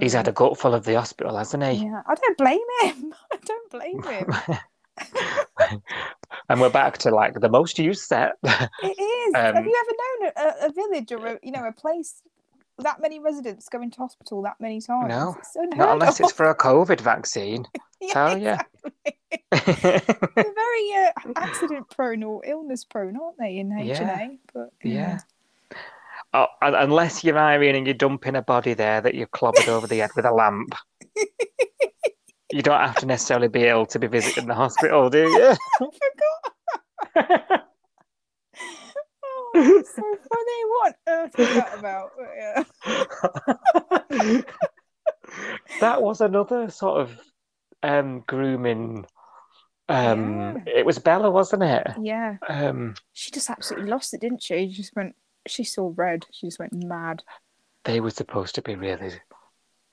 He's 0.00 0.12
had 0.12 0.26
Hmm. 0.26 0.30
a 0.30 0.32
gut 0.32 0.58
full 0.58 0.74
of 0.74 0.84
the 0.84 0.94
hospital, 0.94 1.36
hasn't 1.38 1.62
he? 1.64 1.84
Yeah, 1.86 2.02
I 2.06 2.14
don't 2.14 2.36
blame 2.36 2.60
him. 2.82 3.14
I 3.32 3.36
don't 3.44 3.70
blame 3.70 4.02
him. 4.02 5.80
and 6.48 6.60
we're 6.60 6.70
back 6.70 6.98
to 6.98 7.10
like 7.10 7.34
the 7.40 7.48
most 7.48 7.78
used 7.78 8.02
set. 8.02 8.32
It 8.42 9.00
is. 9.00 9.34
Have 9.34 9.56
Um, 9.56 9.64
you 9.64 9.74
ever 9.80 9.94
known 10.02 10.32
a, 10.36 10.66
a 10.66 10.72
village 10.72 11.12
or 11.12 11.26
a, 11.26 11.38
you 11.42 11.52
know 11.52 11.64
a 11.66 11.72
place 11.72 12.20
that 12.78 13.00
many 13.00 13.20
residents 13.20 13.68
go 13.68 13.80
into 13.82 13.98
hospital 13.98 14.42
that 14.42 14.56
many 14.60 14.80
times? 14.80 15.08
No, 15.08 15.36
Not 15.76 15.92
unless 15.94 16.20
of. 16.20 16.24
it's 16.24 16.32
for 16.32 16.48
a 16.50 16.56
COVID 16.56 17.00
vaccine. 17.00 17.66
tell 18.10 18.36
ya. 18.38 18.58
exactly. 19.50 20.00
They're 20.34 20.54
very 20.54 20.92
uh, 20.94 21.12
accident 21.36 21.88
prone 21.90 22.22
or 22.22 22.42
illness 22.44 22.84
prone, 22.84 23.16
aren't 23.16 23.38
they? 23.38 23.58
In 23.58 23.72
H 23.72 23.98
and 24.00 24.08
Yeah. 24.08 24.28
But 24.52 24.70
Yeah. 24.82 25.18
Oh, 26.34 26.46
unless 26.62 27.22
you're 27.22 27.38
Irene 27.38 27.76
and 27.76 27.86
you're 27.86 27.94
dumping 27.94 28.36
a 28.36 28.42
body 28.42 28.72
there 28.72 29.02
that 29.02 29.14
you've 29.14 29.30
clobbered 29.32 29.68
over 29.68 29.86
the 29.86 29.98
head 29.98 30.10
with 30.16 30.24
a 30.24 30.32
lamp. 30.32 30.74
You 32.54 32.60
don't 32.60 32.80
have 32.80 32.96
to 32.96 33.06
necessarily 33.06 33.48
be 33.48 33.66
ill 33.66 33.86
to 33.86 33.98
be 33.98 34.06
visiting 34.06 34.46
the 34.46 34.54
hospital, 34.54 35.08
do 35.08 35.20
you? 35.26 35.56
I 35.80 35.86
forgot. 37.14 37.68
So 39.84 40.02
funny. 40.02 40.64
What 40.68 40.86
on 40.86 40.94
earth 41.08 41.38
was 41.38 41.54
that 41.54 41.78
about? 41.78 42.10
Yeah. 42.36 42.64
that 45.80 46.02
was 46.02 46.20
another 46.20 46.70
sort 46.70 47.00
of 47.00 47.18
um, 47.82 48.20
grooming 48.26 49.06
Um, 49.88 50.62
Yeah. 50.66 50.78
It 50.78 50.86
was 50.86 50.98
Bella, 50.98 51.30
wasn't 51.30 51.62
it? 51.64 51.86
Yeah. 52.00 52.36
Um, 52.48 52.94
She 53.12 53.30
just 53.30 53.50
absolutely 53.50 53.90
lost 53.90 54.14
it, 54.14 54.20
didn't 54.20 54.42
she? 54.42 54.68
She 54.68 54.74
just 54.74 54.94
went. 54.96 55.14
She 55.46 55.64
saw 55.64 55.92
red. 55.96 56.26
She 56.32 56.46
just 56.46 56.58
went 56.58 56.72
mad. 56.72 57.22
they 57.84 58.00
were 58.00 58.10
supposed 58.10 58.54
to 58.54 58.62
be 58.62 58.76
really 58.76 59.10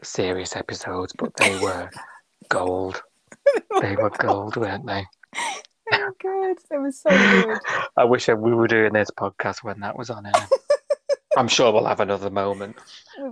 serious 0.03 0.55
episodes, 0.55 1.13
but 1.17 1.35
they 1.37 1.57
were 1.59 1.89
gold. 2.49 3.01
They 3.81 3.95
were 3.95 4.11
gold, 4.11 4.55
weren't 4.57 4.85
they? 4.85 5.05
They 5.91 5.97
were 6.03 6.15
good. 6.19 6.57
They 6.69 6.77
were 6.77 6.91
so 6.91 7.09
good. 7.09 7.57
I 7.97 8.03
wish 8.05 8.29
I- 8.29 8.33
we 8.33 8.53
were 8.53 8.67
doing 8.67 8.93
this 8.93 9.09
podcast 9.11 9.63
when 9.63 9.79
that 9.81 9.97
was 9.97 10.09
on 10.09 10.25
air. 10.25 10.47
I'm 11.37 11.47
sure 11.47 11.71
we'll 11.71 11.85
have 11.85 11.99
another 11.99 12.29
moment. 12.29 12.75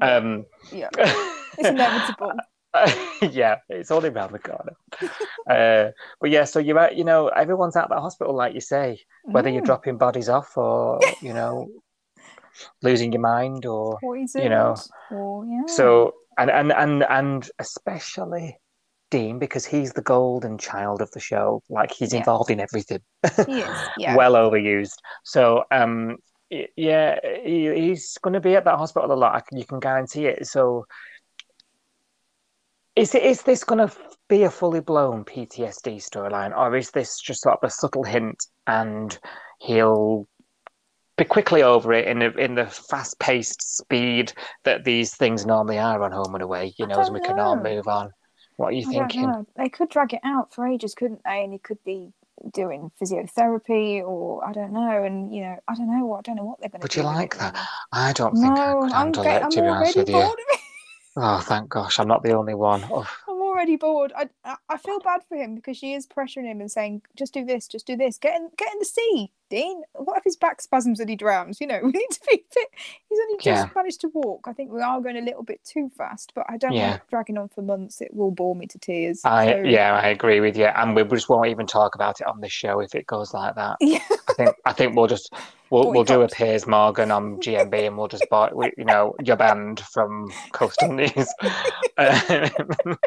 Um, 0.01 0.45
yeah, 0.71 0.89
it's 0.97 1.67
inevitable. 1.67 2.33
yeah, 3.31 3.55
it's 3.69 3.89
only 3.91 4.09
around 4.09 4.33
the 4.33 4.39
corner. 4.39 4.73
uh, 5.49 5.91
but 6.21 6.29
yeah, 6.29 6.43
so 6.43 6.59
you're 6.59 6.77
at, 6.77 6.95
you 6.95 7.03
know, 7.03 7.27
everyone's 7.29 7.75
at 7.75 7.89
the 7.89 7.99
hospital, 7.99 8.35
like 8.35 8.53
you 8.53 8.61
say, 8.61 8.99
whether 9.23 9.49
you're 9.49 9.63
Mm. 9.63 9.65
dropping 9.65 9.97
bodies 9.97 10.29
off 10.29 10.55
or, 10.57 10.99
you 11.21 11.33
know, 11.33 11.67
losing 12.83 13.11
your 13.11 13.21
mind 13.21 13.65
or, 13.65 13.97
Poisoned, 13.99 14.43
you 14.43 14.49
know, 14.49 14.75
or 15.11 15.45
yeah. 15.45 15.61
so, 15.67 16.13
and, 16.37 16.51
and, 16.51 16.71
and, 16.71 17.03
and 17.09 17.49
especially 17.57 18.57
Dean, 19.09 19.39
because 19.39 19.65
he's 19.65 19.93
the 19.93 20.01
golden 20.01 20.57
child 20.57 21.01
of 21.01 21.09
the 21.11 21.19
show, 21.19 21.61
like 21.69 21.91
he's 21.91 22.13
Yeah. 22.13 22.19
involved 22.19 22.49
in 22.51 22.59
everything. 22.59 22.99
he 23.45 23.61
is. 23.61 23.77
Yeah. 23.97 24.15
well 24.15 24.33
overused. 24.33 24.97
So, 25.23 25.63
um, 25.71 26.17
yeah, 26.49 27.19
he, 27.43 27.73
he's 27.73 28.17
going 28.21 28.33
to 28.33 28.39
be 28.39 28.55
at 28.55 28.65
that 28.65 28.77
hospital 28.77 29.11
a 29.11 29.15
lot. 29.15 29.45
Can- 29.47 29.57
You 29.57 29.65
can 29.65 29.79
guarantee 29.79 30.25
it. 30.27 30.47
So, 30.47 30.85
is 32.95 33.13
it 33.13 33.23
is 33.23 33.43
this 33.43 33.63
going 33.63 33.87
to 33.87 33.95
be 34.27 34.43
a 34.43 34.49
fully 34.49 34.79
blown 34.81 35.23
PTSD 35.23 35.97
storyline, 35.97 36.57
or 36.57 36.75
is 36.75 36.91
this 36.91 37.19
just 37.19 37.41
sort 37.41 37.57
of 37.61 37.67
a 37.67 37.71
subtle 37.71 38.03
hint, 38.03 38.43
and 38.65 39.17
he'll 39.59 40.27
be 41.17 41.23
quickly 41.25 41.63
over 41.63 41.93
it 41.93 42.07
in 42.07 42.19
the, 42.19 42.31
in 42.35 42.55
the 42.55 42.65
fast 42.67 43.17
paced 43.19 43.77
speed 43.77 44.33
that 44.65 44.83
these 44.83 45.15
things 45.15 45.45
normally 45.45 45.77
are 45.79 46.01
on 46.03 46.11
Home 46.11 46.33
and 46.35 46.43
Away? 46.43 46.73
You 46.77 46.87
know, 46.87 46.99
as 46.99 47.09
we 47.11 47.19
don't 47.19 47.27
can 47.29 47.39
all 47.39 47.55
move 47.55 47.87
on. 47.87 48.11
What 48.57 48.69
are 48.69 48.73
you 48.73 48.85
I 48.85 48.89
thinking? 48.91 49.33
They 49.57 49.69
could 49.69 49.89
drag 49.89 50.13
it 50.13 50.21
out 50.23 50.53
for 50.53 50.67
ages, 50.67 50.95
couldn't 50.95 51.21
they? 51.25 51.43
And 51.43 51.53
he 51.53 51.59
could 51.59 51.83
be 51.85 52.13
doing 52.53 52.91
physiotherapy, 53.01 54.01
or 54.03 54.45
I 54.47 54.53
don't 54.53 54.73
know. 54.73 55.03
And 55.03 55.33
you 55.33 55.41
know, 55.43 55.57
I 55.67 55.75
don't 55.75 55.91
know 55.91 56.05
what 56.05 56.19
I 56.19 56.21
don't 56.23 56.37
know 56.37 56.45
what 56.45 56.59
they're 56.61 56.69
going 56.69 56.87
to 56.87 56.87
Would 56.87 56.95
do. 56.95 57.01
you 57.01 57.03
like 57.03 57.37
that? 57.39 57.55
I 57.91 58.13
don't 58.13 58.37
think 58.37 58.61
I 58.67 58.73
No, 58.73 58.79
could 58.79 58.93
I'm, 58.93 58.93
handle 58.93 59.23
get, 59.23 59.43
it. 59.43 59.43
I'm 59.43 59.51
To 59.51 59.61
be 59.61 59.69
honest 59.69 59.97
with 59.97 60.09
you. 60.09 60.31
Oh, 61.15 61.39
thank 61.41 61.69
gosh, 61.69 61.99
I'm 61.99 62.07
not 62.07 62.23
the 62.23 62.33
only 62.33 62.55
one. 62.55 62.85
Oh, 62.91 63.05
I'm 63.26 63.26
already 63.57 63.75
bored. 63.75 64.13
I, 64.15 64.29
I 64.69 64.77
feel 64.77 64.99
bad 64.99 65.21
for 65.27 65.35
him 65.37 65.55
because 65.55 65.77
she 65.77 65.93
is 65.93 66.07
pressuring 66.07 66.45
him 66.45 66.61
and 66.61 66.71
saying, 66.71 67.01
"Just 67.15 67.33
do 67.33 67.43
this, 67.43 67.67
just 67.67 67.85
do 67.87 67.95
this. 67.97 68.17
Get 68.17 68.35
in, 68.37 68.49
get 68.57 68.71
in 68.71 68.79
the 68.79 68.85
sea, 68.85 69.31
Dean. 69.49 69.81
What 69.93 70.17
if 70.19 70.23
his 70.23 70.37
back 70.37 70.61
spasms 70.61 70.99
and 70.99 71.09
he 71.09 71.15
drowns? 71.15 71.59
You 71.59 71.67
know, 71.67 71.79
we 71.83 71.91
need 71.91 72.09
to 72.11 72.19
be 72.29 72.43
fit. 72.53 72.67
He's 73.09 73.19
only 73.19 73.37
just 73.37 73.45
Yeah. 73.45 73.69
managed 73.75 74.01
to 74.01 74.09
walk. 74.13 74.45
I 74.47 74.53
think 74.53 74.71
we 74.71 74.81
are 74.81 75.01
going 75.01 75.17
a 75.17 75.21
little 75.21 75.43
bit 75.43 75.59
too 75.65 75.89
fast, 75.97 76.31
but 76.35 76.45
I 76.47 76.57
don't 76.57 76.73
Yeah. 76.73 76.91
want 76.91 77.01
dragging 77.09 77.37
on 77.37 77.49
for 77.49 77.61
months. 77.61 77.99
It 78.01 78.13
will 78.13 78.31
bore 78.31 78.55
me 78.55 78.67
to 78.67 78.77
tears. 78.79 79.21
I 79.25 79.51
So- 79.51 79.57
yeah, 79.63 79.95
I 80.01 80.07
agree 80.09 80.39
with 80.39 80.55
you, 80.57 80.65
and 80.65 80.95
we 80.95 81.03
just 81.03 81.27
won't 81.27 81.49
even 81.49 81.65
talk 81.67 81.95
about 81.95 82.21
it 82.21 82.27
on 82.27 82.39
this 82.39 82.51
show 82.53 82.79
if 82.79 82.93
it 82.95 83.07
goes 83.07 83.33
like 83.33 83.55
that. 83.55 83.77
yeah, 83.81 83.99
I 84.29 84.33
think 84.33 84.55
I 84.65 84.73
think 84.73 84.95
we'll 84.95 85.07
just 85.07 85.33
we'll 85.71 85.91
we'll 85.91 86.03
do 86.03 86.21
a. 86.21 86.27
Piers 86.27 86.67
Morgan 86.67 87.09
on 87.09 87.37
GMB, 87.39 87.87
and 87.87 87.97
we'll 87.97 88.07
just 88.07 88.29
buy 88.29 88.51
you 88.77 88.85
know 88.85 89.15
your 89.23 89.35
band 89.37 89.79
from 89.79 90.31
Coastal 90.51 90.93
News. 90.93 91.33
Um, 91.97 92.97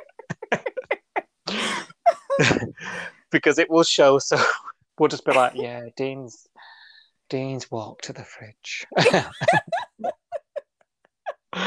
because 3.31 3.59
it 3.59 3.71
will 3.71 3.83
show 3.85 4.19
so 4.19 4.37
we'll 4.99 5.09
just 5.09 5.25
be 5.25 5.33
like 5.33 5.53
yeah 5.55 5.83
dean's 5.97 6.47
dean's 7.29 7.71
walk 7.71 8.01
to 8.03 8.13
the 8.13 8.25
fridge 8.25 8.87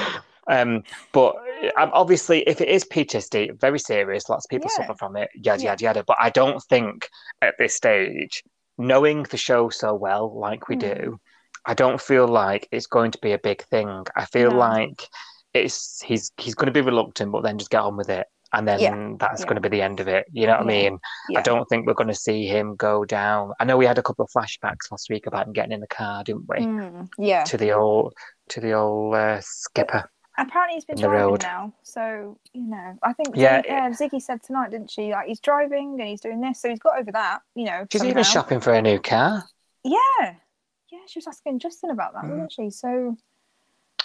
um 0.49 0.83
but 1.13 1.35
um, 1.77 1.89
obviously 1.93 2.41
if 2.47 2.59
it 2.61 2.67
is 2.67 2.83
ptsd 2.85 3.59
very 3.61 3.79
serious 3.79 4.27
lots 4.29 4.45
of 4.45 4.49
people 4.49 4.69
Yeah. 4.71 4.85
suffer 4.85 4.95
from 4.97 5.15
it 5.15 5.29
yada 5.35 5.61
Yeah. 5.63 5.69
yada 5.71 5.83
yada 5.83 6.03
but 6.05 6.17
i 6.19 6.29
don't 6.29 6.61
think 6.63 7.07
at 7.41 7.55
this 7.57 7.75
stage 7.75 8.43
knowing 8.77 9.23
the 9.23 9.37
show 9.37 9.69
so 9.69 9.93
well 9.93 10.37
like 10.37 10.67
we 10.67 10.75
Mm. 10.75 10.79
do 10.79 11.19
i 11.65 11.73
don't 11.73 12.01
feel 12.01 12.27
like 12.27 12.67
it's 12.71 12.87
going 12.87 13.11
to 13.11 13.19
be 13.19 13.31
a 13.31 13.37
big 13.39 13.63
thing 13.65 14.03
i 14.17 14.25
feel 14.25 14.51
No. 14.51 14.57
like 14.57 15.07
it's 15.53 16.01
he's 16.01 16.31
he's 16.37 16.55
going 16.55 16.67
to 16.67 16.73
be 16.73 16.81
reluctant 16.81 17.31
but 17.31 17.43
then 17.43 17.57
just 17.57 17.69
get 17.71 17.81
on 17.81 17.95
with 17.95 18.09
it 18.09 18.27
and 18.53 18.67
then 18.67 18.79
Yeah. 18.79 19.15
that's 19.19 19.41
Yeah. 19.41 19.45
going 19.47 19.55
to 19.55 19.61
be 19.61 19.69
the 19.69 19.81
end 19.81 19.99
of 19.99 20.07
it 20.07 20.25
you 20.31 20.45
know 20.47 20.53
what 20.53 20.61
i 20.61 20.65
mean 20.65 20.99
yeah. 21.29 21.39
I 21.39 21.41
don't 21.41 21.65
think 21.69 21.85
we're 21.87 21.93
going 21.93 22.07
to 22.09 22.13
see 22.13 22.45
him 22.45 22.75
go 22.75 23.03
down. 23.05 23.51
I 23.59 23.63
know 23.65 23.77
we 23.77 23.85
had 23.85 23.97
a 23.97 24.03
couple 24.03 24.25
of 24.25 24.31
flashbacks 24.31 24.91
last 24.91 25.09
week 25.09 25.25
about 25.27 25.47
him 25.47 25.53
getting 25.53 25.71
in 25.71 25.79
the 25.79 25.87
car, 25.87 26.23
didn't 26.23 26.45
we? 26.49 26.57
Mm, 26.57 27.07
yeah. 27.17 27.43
To 27.45 27.57
the 27.57 27.71
old, 27.71 28.13
to 28.49 28.59
the 28.59 28.73
old 28.73 29.15
uh, 29.15 29.39
skipper. 29.41 30.09
Apparently, 30.37 30.75
he's 30.75 30.85
been 30.85 30.97
driving 30.97 31.19
road. 31.19 31.41
now, 31.43 31.73
so 31.83 32.37
you 32.53 32.63
know. 32.67 32.97
I 33.03 33.13
think 33.13 33.35
Yeah, 33.35 33.61
yeah, 33.65 33.89
Ziggy 33.91 34.21
said 34.21 34.43
tonight, 34.43 34.71
didn't 34.71 34.91
she? 34.91 35.11
Like 35.11 35.27
he's 35.27 35.39
driving 35.39 35.97
and 35.99 36.09
he's 36.09 36.21
doing 36.21 36.41
this, 36.41 36.59
so 36.61 36.69
he's 36.69 36.79
got 36.79 36.99
over 36.99 37.11
that. 37.11 37.41
You 37.55 37.65
know, 37.65 37.85
She's 37.91 38.03
even 38.03 38.23
shopping 38.23 38.59
for 38.59 38.73
a 38.73 38.81
new 38.81 38.99
car. 38.99 39.43
Yeah, 39.83 39.99
yeah. 40.21 40.99
She 41.07 41.19
was 41.19 41.27
asking 41.27 41.59
Justin 41.59 41.91
about 41.91 42.13
that, 42.13 42.23
Mm. 42.23 42.29
wasn't 42.31 42.51
she? 42.51 42.69
So 42.69 43.15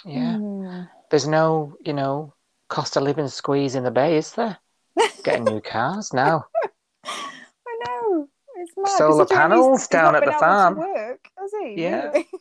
Yeah, 0.05 0.35
mm, 0.35 0.89
there's 1.09 1.27
no, 1.27 1.75
you 1.81 1.93
know, 1.93 2.33
cost 2.69 2.95
of 2.97 3.03
living 3.03 3.27
squeeze 3.27 3.75
in 3.75 3.83
the 3.83 3.91
bay, 3.91 4.17
is 4.17 4.31
there? 4.33 4.57
Getting 5.23 5.45
new 5.45 5.61
cars 5.61 6.13
now. 6.13 6.45
I 7.05 7.79
know 7.85 8.27
it's 8.57 8.71
mad. 8.77 8.87
Solar 8.97 9.25
panels 9.25 9.87
down 9.87 10.15
at 10.15 10.25
the 10.25 10.31
farm. 10.33 10.77
Work, 10.77 11.27
has 11.37 11.51
he? 11.61 11.75
Yeah. 11.81 12.09
Really? 12.11 12.27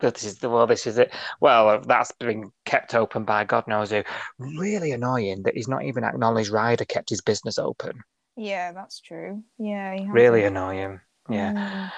This 0.00 0.24
is 0.24 0.38
the 0.38 0.50
well, 0.50 0.66
this 0.66 0.86
is 0.86 0.98
it. 0.98 1.14
Well, 1.40 1.80
that's 1.80 2.12
been 2.12 2.50
kept 2.66 2.94
open 2.94 3.24
by 3.24 3.44
God 3.44 3.66
knows 3.66 3.90
who. 3.90 4.02
Really 4.38 4.90
annoying 4.92 5.44
that 5.44 5.54
he's 5.54 5.68
not 5.68 5.84
even 5.84 6.04
acknowledged 6.04 6.50
Ryder 6.50 6.84
kept 6.84 7.08
his 7.08 7.22
business 7.22 7.58
open. 7.58 8.02
yeah, 8.36 8.72
that's 8.72 9.00
true. 9.00 9.42
Yeah, 9.58 9.96
Really 10.10 10.44
annoying. 10.44 11.00
Yeah. 11.30 11.52
Mm. 11.54 11.92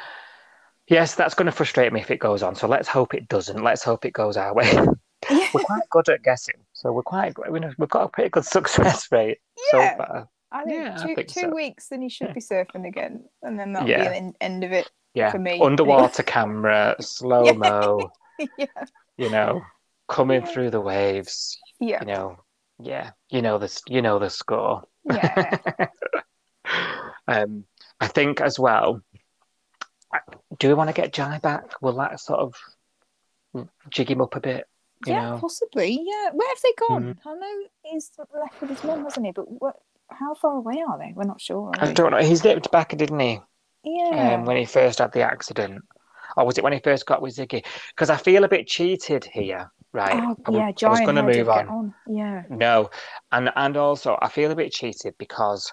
Yes, 0.87 1.17
that's 1.17 1.35
going 1.35 1.47
to 1.47 1.53
frustrate 1.53 1.93
me 1.93 2.01
if 2.01 2.13
it 2.13 2.21
goes 2.21 2.45
on. 2.45 2.55
So 2.55 2.69
let's 2.69 2.87
hope 2.87 3.13
it 3.13 3.27
doesn't. 3.27 3.61
Let's 3.65 3.83
hope 3.83 4.05
it 4.05 4.13
goes 4.13 4.37
our 4.37 4.55
way. 4.55 4.71
We're 5.31 5.65
quite 5.65 5.89
good 5.91 6.09
at 6.11 6.23
guessing, 6.23 6.61
so 6.85 6.93
we're 6.93 7.03
quite 7.03 7.35
we 7.51 7.61
know- 7.61 7.73
we've 7.79 7.89
got 7.89 8.05
a 8.05 8.09
pretty 8.09 8.29
good 8.31 8.45
success 8.57 9.11
rate 9.11 9.39
so 9.71 9.79
Yeah. 9.81 9.97
far. 9.97 10.29
I 10.53 10.65
think 10.65 10.77
Yeah, 10.85 10.97
I 11.01 11.07
two, 11.07 11.15
think 11.17 11.29
two 11.29 11.41
so. 11.41 11.55
weeks, 11.55 11.89
then 11.89 12.03
he 12.03 12.09
should 12.09 12.33
be 12.35 12.41
surfing 12.41 12.87
again, 12.87 13.25
and 13.43 13.59
then 13.59 13.73
that'll 13.73 13.89
Yeah. 13.89 14.13
be 14.13 14.21
the 14.21 14.35
end 14.41 14.63
of 14.63 14.71
it 14.73 14.89
Yeah, 15.15 15.33
for 15.33 15.39
me. 15.39 15.61
underwater 15.61 16.23
camera, 16.23 16.95
slow 17.01 17.53
mo, 17.55 18.13
yeah, 18.59 18.67
you 19.17 19.31
know, 19.31 19.63
coming 20.09 20.43
Yeah. 20.43 20.47
through 20.47 20.71
the 20.71 20.81
waves. 20.81 21.59
yeah, 21.81 22.01
You 22.03 22.07
know, 22.07 22.37
yeah, 22.79 23.11
you 23.31 23.43
know 23.43 23.59
the 23.59 23.81
you 23.89 24.01
know 24.03 24.19
the 24.21 24.31
score. 24.31 24.85
yeah. 25.05 25.59
um, 27.27 27.65
I 28.01 28.07
think 28.09 28.41
as 28.41 28.59
well. 28.59 29.01
Do 30.61 30.69
we 30.69 30.75
want 30.75 30.89
to 30.89 30.95
get 30.95 31.13
Jai 31.13 31.39
back? 31.39 31.83
Will 31.83 31.95
that 31.95 32.21
sort 32.21 32.39
of 32.41 32.55
jig 33.91 34.11
him 34.11 34.21
up 34.21 34.37
a 34.37 34.41
bit? 34.41 34.67
Yeah, 35.07 35.31
know, 35.31 35.39
possibly. 35.39 36.01
Yeah, 36.03 36.31
where 36.33 36.49
have 36.49 36.61
they 36.63 36.73
gone? 36.89 37.03
Mm-hmm. 37.15 37.29
I 37.29 37.35
know 37.35 37.67
he's 37.83 38.11
left 38.35 38.61
with 38.61 38.71
his 38.71 38.85
mum, 38.85 39.05
hasn't 39.05 39.27
he? 39.27 39.33
But 39.33 39.51
what? 39.61 39.77
How 40.11 40.35
far 40.35 40.57
away 40.57 40.83
are 40.87 40.99
they? 40.99 41.13
We're 41.15 41.25
not 41.25 41.41
sure. 41.41 41.73
I 41.79 41.93
don't 41.93 42.11
know. 42.11 42.19
He's 42.19 42.43
dipped 42.43 42.71
back, 42.71 42.97
didn't 42.97 43.19
he? 43.19 43.41
Yeah. 43.85 44.35
um, 44.35 44.45
when 44.45 44.57
he 44.57 44.65
first 44.65 44.99
had 44.99 45.13
the 45.13 45.23
accident. 45.23 45.83
Or 46.37 46.47
was 46.47 46.59
it 46.59 46.65
when 46.65 46.73
he 46.73 46.81
first 46.81 47.07
got 47.07 47.23
with 47.23 47.37
Ziggy? 47.37 47.65
Because 47.89 48.11
I 48.11 48.17
feel 48.17 48.45
a 48.45 48.49
bit 48.49 48.67
cheated 48.67 49.25
here, 49.25 49.71
right? 49.93 50.15
oh, 50.15 50.37
I 50.47 50.51
yeah, 50.51 50.65
I 50.65 50.67
was 50.67 50.75
Jai 50.77 51.05
going 51.05 51.17
to 51.17 51.23
move 51.23 51.47
get 51.47 51.69
on. 51.69 51.95
Yeah. 52.09 52.43
No, 52.49 52.91
and 53.31 53.51
and 53.55 53.77
also 53.77 54.19
I 54.21 54.29
feel 54.29 54.51
a 54.51 54.57
bit 54.57 54.73
cheated 54.73 55.15
because 55.19 55.73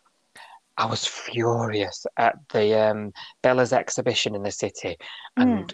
I 0.78 0.86
was 0.86 1.06
furious 1.06 2.06
at 2.18 2.36
the 2.54 2.80
um, 2.80 3.12
Bella's 3.42 3.74
exhibition 3.74 4.36
in 4.36 4.44
the 4.44 4.52
city, 4.52 4.98
and 5.38 5.74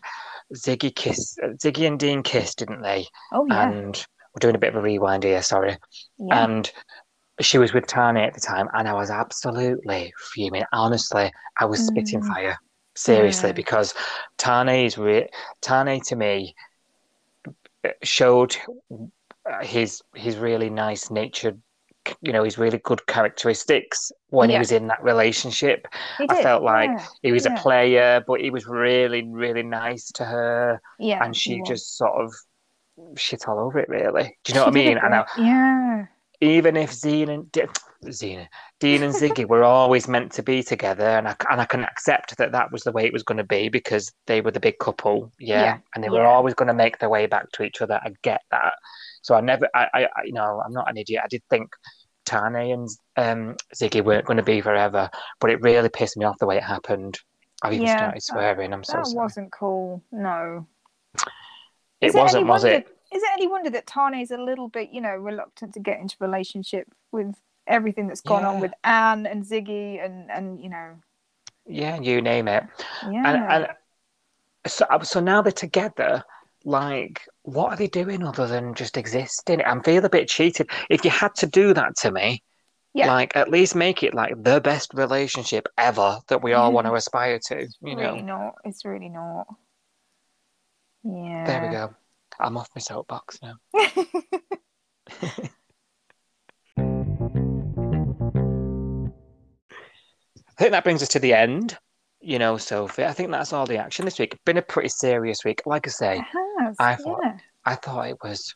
Ziggy 0.55 0.95
kissed 0.95 1.39
Ziggy 1.61 1.87
and 1.87 1.99
Dean 1.99 2.23
kissed, 2.23 2.59
didn't 2.59 2.81
they? 2.81 3.05
Oh 3.33 3.45
yeah. 3.49 3.69
And 3.69 3.95
we're 4.33 4.39
doing 4.39 4.55
a 4.55 4.59
bit 4.59 4.69
of 4.69 4.75
a 4.75 4.81
rewind 4.81 5.23
here, 5.23 5.41
sorry. 5.41 5.77
yeah. 6.17 6.43
And 6.45 6.71
she 7.41 7.57
was 7.57 7.73
with 7.73 7.85
Tane 7.87 8.17
at 8.17 8.33
the 8.33 8.39
time, 8.41 8.67
and 8.73 8.87
I 8.87 8.93
was 8.93 9.09
absolutely 9.11 10.11
fuming. 10.33 10.63
Honestly, 10.73 11.31
I 11.59 11.65
was 11.65 11.85
spitting 11.85 12.21
Mm. 12.21 12.27
fire. 12.33 12.57
Seriously, 12.95 13.49
Yeah. 13.49 13.53
because 13.53 13.93
Tane 14.37 14.69
is 14.85 14.97
re- 14.97 15.29
Tane 15.61 16.01
to 16.01 16.15
me 16.15 16.55
uh, 17.85 17.89
showed 18.03 18.55
uh, 18.91 19.63
his 19.63 20.01
his 20.15 20.37
really 20.37 20.69
nice 20.69 21.11
natured, 21.11 21.61
you 22.21 22.31
know, 22.33 22.43
his 22.43 22.57
really 22.57 22.79
good 22.83 23.05
characteristics 23.07 24.11
when 24.29 24.49
he 24.49 24.57
was 24.57 24.71
in 24.71 24.87
that 24.87 25.03
relationship. 25.03 25.87
I 26.19 26.41
felt 26.41 26.63
like 26.63 26.89
yeah, 26.89 27.05
He 27.23 27.31
was 27.31 27.45
Yeah. 27.45 27.53
a 27.53 27.61
player, 27.61 28.23
but 28.27 28.41
he 28.41 28.49
was 28.49 28.65
really, 28.67 29.23
really 29.27 29.63
nice 29.63 30.11
to 30.13 30.25
her, 30.25 30.81
yeah, 30.99 31.23
and 31.23 31.35
she 31.35 31.61
just 31.61 31.97
sort 31.97 32.23
of 32.23 32.33
shit 33.15 33.47
all 33.47 33.59
over 33.59 33.79
it. 33.79 33.89
Really, 33.89 34.37
do 34.43 34.51
you 34.51 34.55
know 34.55 34.65
what 34.65 34.69
I 34.69 34.73
mean? 34.73 34.97
And 34.97 35.15
I, 35.15 35.25
yeah. 35.37 36.05
even 36.41 36.77
if 36.77 36.91
Zine 36.91 37.29
and 37.29 37.51
Xena, 38.05 38.47
Dean 38.79 39.01
and 39.03 39.13
Ziggy 39.13 39.45
were 39.47 39.63
always 39.63 40.07
meant 40.07 40.31
to 40.33 40.43
be 40.43 40.61
together, 40.63 41.05
and 41.07 41.27
I 41.27 41.35
and 41.49 41.59
I 41.61 41.65
can 41.65 41.83
accept 41.83 42.37
that 42.37 42.51
that 42.51 42.71
was 42.71 42.83
the 42.83 42.91
way 42.91 43.05
it 43.05 43.13
was 43.13 43.23
going 43.23 43.39
to 43.39 43.43
be 43.43 43.69
because 43.69 44.11
they 44.27 44.41
were 44.41 44.51
the 44.51 44.59
big 44.59 44.77
couple, 44.79 45.31
yeah, 45.39 45.63
Yeah, 45.63 45.77
and 45.95 46.03
they 46.03 46.09
were 46.09 46.21
yeah. 46.23 46.29
always 46.29 46.53
going 46.53 46.67
to 46.67 46.73
make 46.73 46.99
their 46.99 47.09
way 47.09 47.25
back 47.25 47.51
to 47.53 47.63
each 47.63 47.81
other. 47.81 47.99
I 48.03 48.11
get 48.21 48.41
that, 48.51 48.73
so 49.21 49.35
I 49.35 49.41
never, 49.41 49.67
I, 49.73 49.87
I- 49.93 50.23
you 50.25 50.33
know, 50.33 50.61
I'm 50.65 50.73
not 50.73 50.89
an 50.89 50.97
idiot. 50.97 51.21
I 51.25 51.27
did 51.27 51.41
think 51.49 51.69
Tane 52.27 52.55
and 52.55 52.89
um, 53.15 53.55
Ziggy 53.75 54.03
weren't 54.03 54.25
going 54.25 54.37
to 54.37 54.43
be 54.43 54.61
forever, 54.61 55.09
but 55.39 55.49
it 55.49 55.61
really 55.61 55.89
pissed 55.89 56.17
me 56.17 56.25
off 56.25 56.37
the 56.39 56.45
way 56.45 56.57
it 56.57 56.63
happened. 56.63 57.19
I've 57.63 57.73
even 57.73 57.87
Yeah, 57.87 57.97
started 57.97 58.23
swearing. 58.23 58.73
I'm 58.73 58.83
so 58.83 58.91
sorry. 58.91 59.03
that 59.03 59.09
sorry. 59.09 59.23
wasn't 59.23 59.51
cool. 59.51 60.03
No. 60.11 60.67
It 62.01 62.07
Is 62.07 62.15
it 62.15 62.19
wasn't, 62.19 62.47
was 62.47 62.63
wonder, 62.63 62.77
it? 62.77 62.87
Is 63.11 63.23
it 63.23 63.29
any 63.33 63.47
wonder 63.47 63.69
that 63.71 63.87
Tane's 63.87 64.31
a 64.31 64.37
little 64.37 64.67
bit, 64.69 64.91
you 64.91 65.01
know, 65.01 65.15
reluctant 65.15 65.73
to 65.73 65.79
get 65.79 65.99
into 65.99 66.15
a 66.21 66.25
relationship 66.27 66.87
with 67.11 67.35
everything 67.65 68.07
that's 68.07 68.21
gone 68.21 68.45
on 68.45 68.59
with 68.59 68.73
Anne 68.83 69.25
and 69.25 69.43
Ziggy 69.43 70.03
and 70.03 70.29
and 70.29 70.61
you 70.61 70.69
know, 70.69 70.95
Yeah, 71.65 71.99
you 71.99 72.21
name 72.21 72.47
it. 72.47 72.63
yeah. 73.09 73.23
And, 73.25 73.65
and 73.65 73.67
so, 74.67 74.85
so 75.03 75.19
now 75.19 75.41
they're 75.41 75.51
together. 75.51 76.23
Like, 76.67 77.21
what 77.43 77.69
are 77.69 77.77
they 77.77 77.87
doing 77.87 78.25
other 78.25 78.45
than 78.45 78.73
just 78.73 78.97
existing? 78.97 79.61
I 79.61 79.81
feel 79.83 80.03
a 80.03 80.09
bit 80.09 80.27
cheated. 80.27 80.69
If 80.89 81.05
you 81.05 81.11
had 81.11 81.33
to 81.35 81.47
do 81.47 81.73
that 81.73 81.95
to 81.99 82.11
me, 82.11 82.43
Yeah. 82.93 83.07
like 83.07 83.37
at 83.37 83.49
least 83.49 83.73
make 83.73 84.03
it 84.03 84.13
like 84.13 84.33
the 84.43 84.59
best 84.59 84.93
relationship 84.93 85.69
ever 85.77 86.19
that 86.27 86.43
we 86.43 86.51
all 86.51 86.73
want 86.73 86.83
to 86.83 86.89
mm-hmm. 86.89 86.97
aspire 86.97 87.39
to. 87.47 87.69
You 87.81 87.95
know, 87.95 88.11
really 88.11 88.21
not. 88.21 88.55
It's 88.65 88.83
really 88.83 89.07
not. 89.07 89.47
Yeah. 91.05 91.45
there 91.45 91.67
we 91.67 91.73
go. 91.73 91.95
I'm 92.37 92.57
off 92.57 92.67
my 92.75 92.81
soapbox 92.81 93.39
now. 93.41 93.53
I 93.73 93.89
think 100.57 100.71
that 100.71 100.83
brings 100.83 101.01
us 101.01 101.09
to 101.09 101.19
the 101.19 101.33
end. 101.33 101.77
You 102.19 102.39
know, 102.39 102.57
Sophie. 102.57 103.05
I 103.05 103.13
think 103.13 103.31
that's 103.31 103.53
all 103.53 103.65
the 103.65 103.77
action 103.77 104.05
this 104.05 104.17
week. 104.19 104.37
Been 104.45 104.57
a 104.57 104.61
pretty 104.61 104.89
serious 104.89 105.43
week. 105.45 105.61
Like 105.65 105.87
I 105.87 105.91
say, 105.91 106.21
has. 106.59 106.75
I 106.79 106.95
thought- 106.95 107.19
yeah. 107.23 107.37
I 107.65 107.75
thought 107.75 108.07
it 108.07 108.17
was 108.23 108.55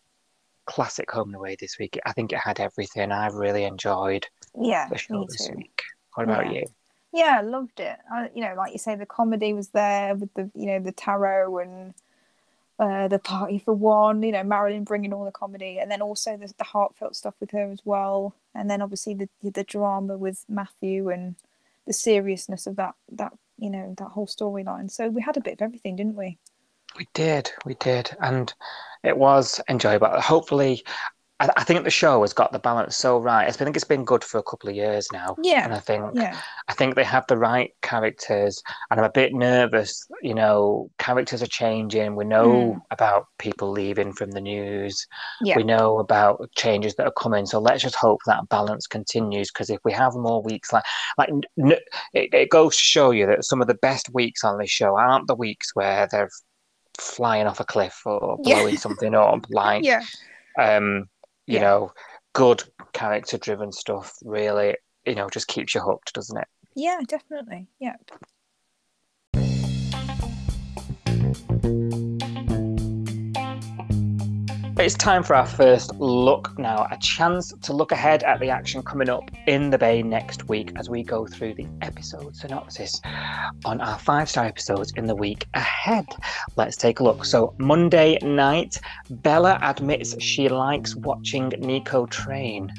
classic 0.65 1.11
home 1.11 1.29
and 1.29 1.35
away 1.35 1.57
this 1.59 1.77
week. 1.79 1.99
I 2.05 2.13
think 2.13 2.31
it 2.31 2.39
had 2.39 2.59
everything. 2.59 3.11
I 3.11 3.27
really 3.27 3.63
enjoyed 3.65 4.25
Yeah. 4.57 4.87
the 4.89 4.97
show 4.97 5.25
this 5.25 5.49
week. 5.55 5.81
What 6.15 6.23
about 6.23 6.45
Yeah. 6.47 6.59
you? 6.61 6.65
Yeah, 7.13 7.41
loved 7.41 7.79
it. 7.81 7.97
I, 8.09 8.29
you 8.33 8.41
know, 8.41 8.53
like 8.55 8.71
you 8.71 8.77
say, 8.79 8.95
the 8.95 9.05
comedy 9.05 9.53
was 9.53 9.69
there 9.69 10.15
with 10.15 10.33
the, 10.33 10.49
you 10.55 10.65
know, 10.67 10.79
the 10.79 10.93
tarot 10.93 11.57
and 11.57 11.93
uh, 12.79 13.09
the 13.09 13.19
party 13.19 13.59
for 13.59 13.73
one. 13.73 14.23
You 14.23 14.31
know, 14.31 14.43
Marilyn 14.43 14.85
bringing 14.85 15.13
all 15.13 15.25
the 15.25 15.31
comedy, 15.31 15.77
and 15.77 15.91
then 15.91 16.01
also 16.01 16.37
the, 16.37 16.51
the 16.57 16.63
heartfelt 16.63 17.15
stuff 17.17 17.35
with 17.41 17.51
her 17.51 17.69
as 17.69 17.81
well. 17.85 18.33
And 18.55 18.69
then 18.71 18.81
obviously 18.81 19.13
the 19.13 19.29
the 19.43 19.63
drama 19.65 20.17
with 20.17 20.45
Matthew 20.47 21.09
and 21.09 21.35
the 21.85 21.93
seriousness 21.93 22.65
of 22.65 22.77
that 22.77 22.95
that 23.11 23.33
you 23.61 23.69
know 23.69 23.93
that 23.97 24.09
whole 24.09 24.27
storyline. 24.27 24.89
So 24.91 25.07
we 25.07 25.21
had 25.21 25.37
a 25.37 25.41
bit 25.41 25.53
of 25.53 25.61
everything, 25.61 25.95
didn't 25.95 26.15
we? 26.15 26.37
We 26.97 27.07
did, 27.13 27.51
we 27.65 27.75
did, 27.75 28.15
and 28.19 28.53
it 29.03 29.15
was 29.15 29.61
enjoyable. 29.69 30.19
Hopefully, 30.19 30.83
I, 31.41 31.49
I 31.57 31.63
think 31.63 31.83
the 31.83 31.89
show 31.89 32.21
has 32.21 32.33
got 32.33 32.51
the 32.51 32.59
balance 32.59 32.95
so 32.95 33.17
right. 33.17 33.47
I 33.47 33.51
think 33.51 33.75
it's 33.75 33.83
been 33.93 34.05
good 34.05 34.23
for 34.23 34.37
a 34.37 34.43
couple 34.43 34.69
of 34.69 34.75
years 34.75 35.07
now, 35.11 35.35
Yeah. 35.41 35.63
and 35.65 35.73
I 35.73 35.79
think 35.79 36.05
Yeah. 36.13 36.37
I 36.67 36.73
think 36.73 36.95
they 36.95 37.03
have 37.03 37.25
the 37.27 37.37
right 37.37 37.73
characters, 37.81 38.61
and 38.89 38.99
I'm 38.99 39.05
a 39.05 39.11
bit 39.11 39.33
nervous. 39.33 40.07
You 40.21 40.35
know, 40.35 40.89
characters 40.99 41.41
are 41.41 41.47
changing. 41.47 42.15
We 42.15 42.25
know 42.25 42.47
Mm. 42.75 42.81
about 42.91 43.25
people 43.39 43.71
leaving 43.71 44.13
from 44.13 44.31
the 44.31 44.41
news. 44.41 45.05
Yeah. 45.41 45.57
We 45.57 45.63
know 45.63 45.99
about 45.99 46.47
changes 46.55 46.95
that 46.95 47.07
are 47.07 47.13
coming. 47.23 47.45
So 47.45 47.59
let's 47.59 47.81
just 47.81 47.95
hope 47.95 48.19
that 48.27 48.47
balance 48.49 48.85
continues. 48.87 49.51
Because 49.51 49.69
if 49.69 49.79
we 49.83 49.91
have 49.93 50.13
more 50.15 50.41
weeks 50.43 50.71
like 50.71 50.83
like 51.17 51.29
n- 51.29 51.73
it, 52.13 52.29
it 52.33 52.49
goes 52.49 52.77
to 52.77 52.83
show 52.83 53.11
you 53.11 53.25
that 53.27 53.43
some 53.45 53.61
of 53.61 53.67
the 53.67 53.73
best 53.89 54.13
weeks 54.13 54.43
on 54.43 54.59
this 54.59 54.69
show 54.69 54.95
aren't 54.95 55.27
the 55.27 55.35
weeks 55.35 55.75
where 55.75 56.07
they're 56.11 56.29
flying 56.99 57.47
off 57.47 57.59
a 57.59 57.65
cliff 57.65 58.01
or 58.05 58.37
Yeah. 58.43 58.55
blowing 58.59 58.77
something 58.77 59.15
up. 59.15 59.45
Like 59.49 59.83
Yeah. 59.83 60.01
um, 60.59 61.09
you 61.51 61.57
Yeah. 61.57 61.63
know, 61.63 61.91
good 62.33 62.63
character 62.93 63.37
driven 63.37 63.71
stuff 63.71 64.15
really, 64.23 64.77
you 65.05 65.15
know, 65.15 65.29
just 65.29 65.47
keeps 65.47 65.75
you 65.75 65.81
hooked, 65.81 66.13
doesn't 66.13 66.37
it? 66.37 66.47
Yeah. 66.75 66.99
Definitely. 67.07 67.67
Yeah. 67.79 67.95
It's 74.81 74.95
time 74.95 75.21
for 75.21 75.35
our 75.35 75.45
first 75.45 75.93
look 75.97 76.57
now, 76.57 76.87
a 76.89 76.97
chance 76.97 77.53
to 77.61 77.71
look 77.71 77.91
ahead 77.91 78.23
at 78.23 78.39
the 78.39 78.49
action 78.49 78.81
coming 78.81 79.09
up 79.09 79.29
in 79.45 79.69
the 79.69 79.77
Bay 79.77 80.01
next 80.01 80.49
week 80.49 80.71
as 80.75 80.89
we 80.89 81.03
go 81.03 81.27
through 81.27 81.53
the 81.53 81.67
episode 81.83 82.35
synopsis 82.35 82.99
on 83.63 83.79
our 83.79 83.99
five 83.99 84.27
star 84.27 84.45
episodes 84.45 84.91
in 84.95 85.05
the 85.05 85.13
week 85.15 85.45
ahead. 85.53 86.07
Let's 86.55 86.75
take 86.77 86.99
a 86.99 87.03
look. 87.03 87.25
So, 87.25 87.53
Monday 87.59 88.17
night, 88.23 88.79
Bella 89.11 89.59
admits 89.61 90.19
she 90.21 90.49
likes 90.49 90.95
watching 90.95 91.51
Nikau 91.51 92.09
train 92.09 92.73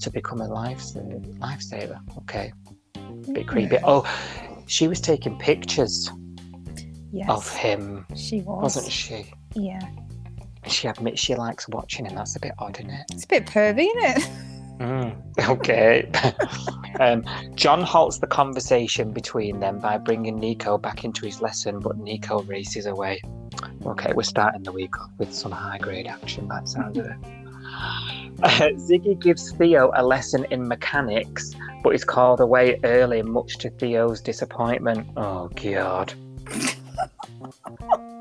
to 0.00 0.10
become 0.10 0.42
a 0.42 0.48
lifesaver. 0.48 1.38
lifesaver. 1.38 1.98
Okay, 2.18 2.52
a 2.96 3.32
bit 3.32 3.48
creepy. 3.48 3.78
Oh, 3.82 4.04
she 4.66 4.88
was 4.88 5.00
taking 5.00 5.38
pictures 5.38 6.10
Yes. 7.12 7.30
of 7.30 7.48
him, 7.56 8.04
She 8.14 8.42
was. 8.42 8.62
wasn't 8.76 8.92
she? 8.92 9.32
Yeah. 9.54 9.80
She 10.68 10.88
admits 10.88 11.20
she 11.20 11.34
likes 11.34 11.68
watching 11.68 12.06
and 12.06 12.16
That's 12.16 12.36
a 12.36 12.40
bit 12.40 12.52
odd, 12.58 12.78
isn't 12.78 12.90
it? 12.90 13.06
It's 13.12 13.24
a 13.24 13.28
bit 13.28 13.46
pervy, 13.46 13.88
isn't 13.96 14.22
it? 14.22 14.30
Mm, 14.78 15.16
okay. 15.48 16.10
um, 17.00 17.24
John 17.54 17.82
halts 17.82 18.18
the 18.18 18.26
conversation 18.26 19.12
between 19.12 19.60
them 19.60 19.78
by 19.78 19.98
bringing 19.98 20.38
Nikau 20.38 20.80
back 20.80 21.04
into 21.04 21.24
his 21.24 21.40
lesson, 21.40 21.80
but 21.80 21.98
Nikau 21.98 22.46
races 22.48 22.86
away. 22.86 23.20
Okay, 23.86 24.12
we're 24.14 24.22
starting 24.22 24.62
the 24.62 24.72
week 24.72 24.98
off 25.00 25.10
with 25.18 25.32
some 25.32 25.52
high 25.52 25.78
grade 25.78 26.06
action. 26.06 26.48
That 26.48 26.68
sounds 26.68 26.98
it. 26.98 27.06
Uh, 28.42 28.68
Ziggy 28.76 29.18
gives 29.20 29.50
Theo 29.52 29.90
a 29.94 30.04
lesson 30.04 30.44
in 30.50 30.68
mechanics, 30.68 31.54
but 31.82 31.94
is 31.94 32.04
called 32.04 32.40
away 32.40 32.78
early, 32.84 33.22
much 33.22 33.56
to 33.58 33.70
Theo's 33.70 34.20
disappointment. 34.20 35.08
Oh, 35.16 35.48
God. 35.48 36.12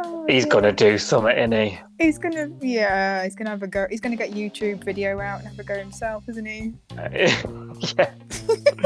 Oh, 0.00 0.24
He's 0.28 0.44
dear. 0.44 0.52
gonna 0.52 0.72
do 0.72 0.96
something, 0.98 1.36
isn't 1.36 1.52
he? 1.52 1.78
He's 1.98 2.18
gonna, 2.18 2.48
yeah, 2.60 3.24
he's 3.24 3.34
gonna 3.34 3.50
have 3.50 3.62
a 3.62 3.66
go. 3.66 3.86
He's 3.90 4.00
gonna 4.00 4.16
get 4.16 4.30
YouTube 4.32 4.84
video 4.84 5.18
out 5.20 5.40
and 5.40 5.48
have 5.48 5.58
a 5.58 5.64
go 5.64 5.76
himself, 5.76 6.24
isn't 6.28 6.46
he? 6.46 6.72
yeah. 6.96 8.10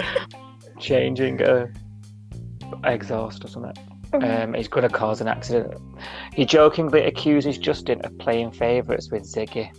Changing 0.80 1.40
a 1.42 1.68
exhaust 2.84 3.44
or 3.44 3.48
something. 3.48 3.74
Um, 4.14 4.54
he's 4.54 4.68
to 4.68 4.88
cause 4.88 5.20
an 5.20 5.28
accident. 5.28 5.74
He 6.34 6.44
jokingly 6.44 7.02
accuses 7.04 7.56
Justin 7.58 8.00
of 8.02 8.16
playing 8.18 8.52
favourites 8.52 9.10
with 9.10 9.22
Ziggy. 9.22 9.70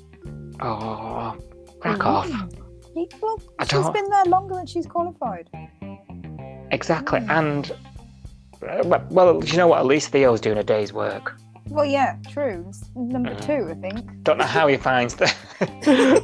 Oh, 0.59 1.35
crack 1.79 2.05
off. 2.05 2.27
He, 2.95 3.07
well, 3.21 3.39
I 3.59 3.63
she's 3.65 3.71
don't- 3.71 3.93
been 3.93 4.09
there 4.09 4.25
longer 4.25 4.55
than 4.55 4.65
she's 4.65 4.85
qualified. 4.87 5.49
Exactly. 6.71 7.19
Mm. 7.19 7.37
And, 7.37 7.71
well- 8.83 9.05
well, 9.09 9.39
do 9.39 9.47
you 9.47 9.57
know 9.57 9.67
what? 9.67 9.79
At 9.79 9.85
least 9.85 10.09
Theo's 10.11 10.41
doing 10.41 10.57
a 10.57 10.63
day's 10.63 10.91
work. 10.93 11.35
Well, 11.69 11.85
yeah, 11.85 12.17
true. 12.29 12.65
It's 12.67 12.83
number 12.93 13.33
Mm. 13.33 13.41
two, 13.45 13.71
I 13.71 13.75
think. 13.75 14.23
Don't 14.23 14.37
know 14.37 14.43
how 14.45 14.67
he 14.67 14.75
finds 14.75 15.15
the. 15.15 15.33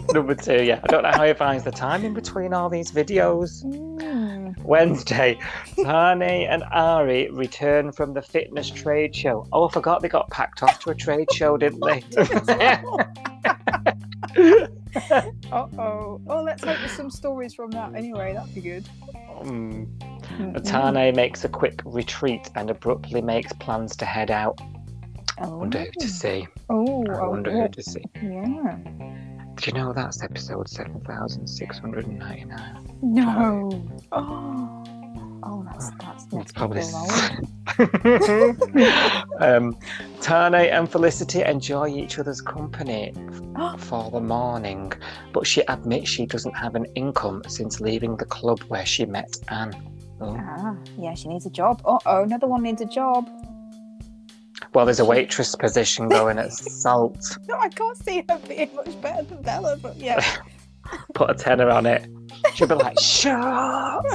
Number 0.14 0.36
two, 0.36 0.64
yeah. 0.64 0.82
I 0.84 0.88
don't 0.88 1.02
know 1.02 1.12
how 1.12 1.24
he 1.24 1.34
finds 1.34 1.64
the 1.64 1.72
time 1.72 2.04
in 2.04 2.14
between 2.14 2.54
all 2.54 2.70
these 2.70 2.92
videos. 2.92 3.64
Mm. 3.64 4.62
Wednesday, 4.64 5.40
Tane 5.78 6.22
and 6.22 6.64
Ari 6.74 7.30
return 7.32 7.94
from 7.94 8.14
the 8.14 8.22
fitness 8.22 8.70
trade 8.70 9.16
show. 9.16 9.48
Oh, 9.54 9.68
I 9.68 9.72
forgot 9.72 10.02
they 10.02 10.10
got 10.10 10.30
packed 10.30 10.62
off 10.62 10.78
to 10.82 10.90
a 10.90 10.96
trade 10.96 11.32
show, 11.32 11.56
didn't 11.58 11.80
they? 11.80 12.04
Uh 15.52 15.68
oh. 15.78 16.20
Oh, 16.28 16.42
let's 16.44 16.64
hope 16.64 16.78
there's 16.80 16.92
some 16.92 17.12
stories 17.12 17.54
from 17.54 17.70
that. 17.72 17.94
Anyway, 17.94 18.34
that'd 18.34 18.54
be 18.56 18.62
good. 18.62 18.90
Mm. 19.44 19.88
Mm. 20.38 20.64
Tane 20.64 21.16
makes 21.16 21.44
a 21.46 21.50
quick 21.50 21.82
retreat 21.86 22.50
and 22.56 22.70
abruptly 22.72 23.22
makes 23.22 23.54
plans 23.54 23.96
to 23.98 24.06
head 24.06 24.32
out. 24.32 24.60
I 25.40 25.46
Oh. 25.46 25.58
wonder 25.58 25.80
who 25.80 25.92
to 26.00 26.08
see. 26.08 26.48
Oh, 26.70 27.06
I 27.08 27.20
oh, 27.20 27.30
wonder 27.30 27.52
oh, 27.52 27.62
who 27.62 27.68
to 27.70 27.84
see. 27.84 28.02
yeah. 28.22 28.78
Did 29.56 29.68
you 29.68 29.74
know 29.74 29.94
that's 29.94 30.22
episode 30.24 30.68
7699? 30.68 32.98
No. 33.02 33.70
Oh. 34.12 34.84
Oh, 35.44 35.66
that's 35.66 35.92
that's 36.02 36.32
next 36.32 36.56
probably. 36.56 36.82
um, 39.40 39.78
Tane 40.22 40.54
and 40.54 40.90
Felicity 40.90 41.44
enjoy 41.44 41.88
each 41.88 42.20
other's 42.20 42.42
company 42.42 43.14
for 43.78 44.12
the 44.12 44.20
morning, 44.20 44.92
but 45.34 45.48
she 45.48 45.62
admits 45.68 46.10
she 46.10 46.26
doesn't 46.26 46.56
have 46.56 46.76
an 46.76 46.86
income 46.96 47.42
since 47.48 47.80
leaving 47.80 48.18
the 48.18 48.26
club 48.26 48.60
where 48.64 48.86
she 48.86 49.06
met 49.06 49.38
Anne. 49.50 49.74
Oh. 50.22 50.36
Ah, 50.38 50.76
yeah, 50.98 51.14
she 51.14 51.30
needs 51.30 51.46
a 51.46 51.50
job. 51.50 51.82
Uh 51.86 51.98
oh, 52.06 52.24
another 52.24 52.48
one 52.48 52.64
needs 52.64 52.82
a 52.82 52.86
job. 52.86 53.30
Well, 54.74 54.86
there's 54.86 55.00
a 55.00 55.06
waitress 55.06 55.56
position 55.56 56.10
going 56.10 56.38
at 56.38 56.52
Salt. 56.54 57.38
No, 57.48 57.58
I 57.58 57.70
can't 57.70 57.98
see 57.98 58.24
her 58.30 58.40
being 58.48 58.76
much 58.76 59.02
better 59.02 59.24
than 59.24 59.42
Bella, 59.42 59.78
but 59.82 59.98
yeah. 59.98 60.24
put 61.14 61.30
a 61.30 61.34
tenner 61.34 61.70
on 61.70 61.86
it. 61.86 62.08
She'll 62.54 62.68
be 62.68 62.76
like, 62.76 63.00
shut. 63.00 64.06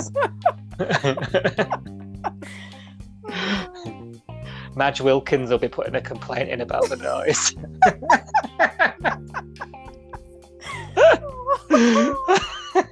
Madge 4.76 5.00
Wilkins 5.00 5.50
will 5.50 5.58
be 5.58 5.68
putting 5.68 5.94
a 5.94 6.00
complaint 6.00 6.48
in 6.48 6.60
about 6.60 6.88
the 6.88 6.96
noise. 6.96 7.54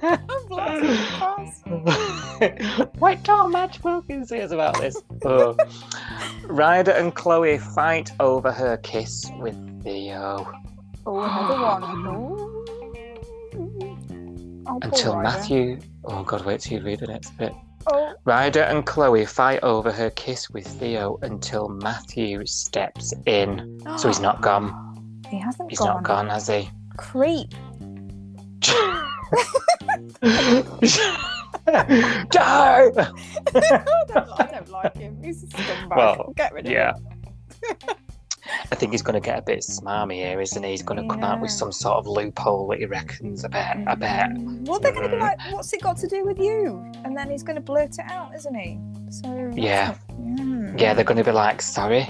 I'm 0.01 0.47
blasting 0.47 0.95
past. 1.19 1.63
Wait 2.99 3.23
till 3.23 3.49
Madge 3.49 3.83
Wilkins 3.83 4.29
hears 4.29 4.51
about 4.51 4.79
this. 4.79 5.01
Oh. 5.25 5.55
Ryder 6.45 6.91
and 6.91 7.13
Chloe 7.13 7.57
fight 7.57 8.11
over 8.19 8.51
her 8.51 8.77
kiss 8.77 9.29
with 9.39 9.55
Theo 9.83 10.51
Oh, 11.05 11.19
another 11.19 11.61
one. 11.61 11.83
Oh. 12.07 12.49
Oh. 14.67 14.79
Until. 14.81 15.19
Matthew. 15.21 15.79
Oh 16.05 16.23
God, 16.23 16.45
wait 16.45 16.61
till 16.61 16.79
you 16.79 16.85
read 16.85 16.99
the 16.99 17.07
next 17.07 17.37
bit. 17.37 17.53
Oh, 17.87 18.13
Ryder 18.23 18.61
and 18.61 18.85
Chloe 18.85 19.25
fight 19.25 19.59
over 19.61 19.91
her 19.91 20.09
kiss 20.11 20.49
with 20.49 20.65
Theo 20.65 21.19
until 21.21 21.67
Matthew 21.67 22.45
steps 22.45 23.13
in. 23.25 23.77
So 23.97 24.07
he's 24.07 24.21
not 24.21 24.41
gone. 24.41 25.21
he 25.29 25.37
hasn't 25.37 25.69
He's 25.69 25.79
gone. 25.79 25.87
not 25.87 26.03
gone, 26.03 26.29
has 26.29 26.47
he? 26.47 26.69
Creep. 26.97 27.53
Die! 28.71 29.09
I, 32.31 32.89
don't, 34.07 34.39
I 34.39 34.47
don't 34.51 34.69
like 34.69 34.95
him. 34.97 35.21
He's 35.23 35.43
a 35.43 35.47
scumbag. 35.47 35.95
Well, 35.95 36.33
Get 36.35 36.53
rid 36.53 36.65
of 36.65 36.71
him. 36.71 36.77
Yeah. 36.77 36.93
him. 36.93 37.95
I 38.71 38.75
think 38.75 38.91
he's 38.91 39.01
going 39.01 39.13
to 39.15 39.25
get 39.25 39.39
a 39.39 39.41
bit 39.41 39.59
smarmy 39.59 40.15
here, 40.15 40.41
isn't 40.41 40.63
he? 40.63 40.71
He's 40.71 40.83
going 40.83 41.01
to 41.01 41.07
come 41.07 41.23
out 41.23 41.39
with 41.41 41.51
some 41.51 41.71
sort 41.71 41.97
of 41.97 42.07
loophole 42.07 42.67
that 42.67 42.79
he 42.79 42.85
reckons. 42.85 43.45
I 43.45 43.47
bet. 43.47 43.77
I 43.87 43.95
bet. 43.95 44.31
Well, 44.35 44.79
they're 44.79 44.91
going 44.91 45.09
to 45.09 45.15
be 45.15 45.21
like, 45.21 45.37
"What's 45.51 45.71
it 45.73 45.81
got 45.81 45.97
to 45.97 46.07
do 46.07 46.25
with 46.25 46.39
you?" 46.39 46.83
And 47.05 47.15
then 47.15 47.29
he's 47.29 47.43
going 47.43 47.55
to 47.55 47.61
blurt 47.61 47.99
it 47.99 48.05
out, 48.09 48.35
isn't 48.35 48.55
he? 48.55 48.79
So 49.09 49.29
that's 49.29 49.57
Yeah. 49.57 49.95
Mm. 50.11 50.79
Yeah, 50.79 50.93
they're 50.93 51.05
going 51.05 51.17
to 51.17 51.23
be 51.23 51.31
like, 51.31 51.61
sorry. 51.61 52.09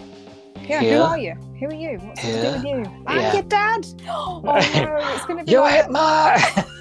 Yeah, 0.61 0.79
Here. 0.79 0.97
who 0.97 1.03
are 1.03 1.17
you? 1.17 1.33
Who 1.59 1.65
are 1.67 1.73
you? 1.73 1.97
What's 1.99 2.23
it 2.23 2.31
to 2.31 2.41
do 2.41 2.51
with 2.53 2.63
you? 2.65 3.03
I'm 3.05 3.19
Yeah. 3.19 3.33
your 3.33 3.43
dad. 3.43 3.85
Oh 4.07 4.41
no, 4.43 4.59
it's 4.59 5.25
going 5.25 5.39
to 5.39 5.45
be 5.45 5.51
You 5.51 5.59
like 5.59 5.89
my. 5.89 6.65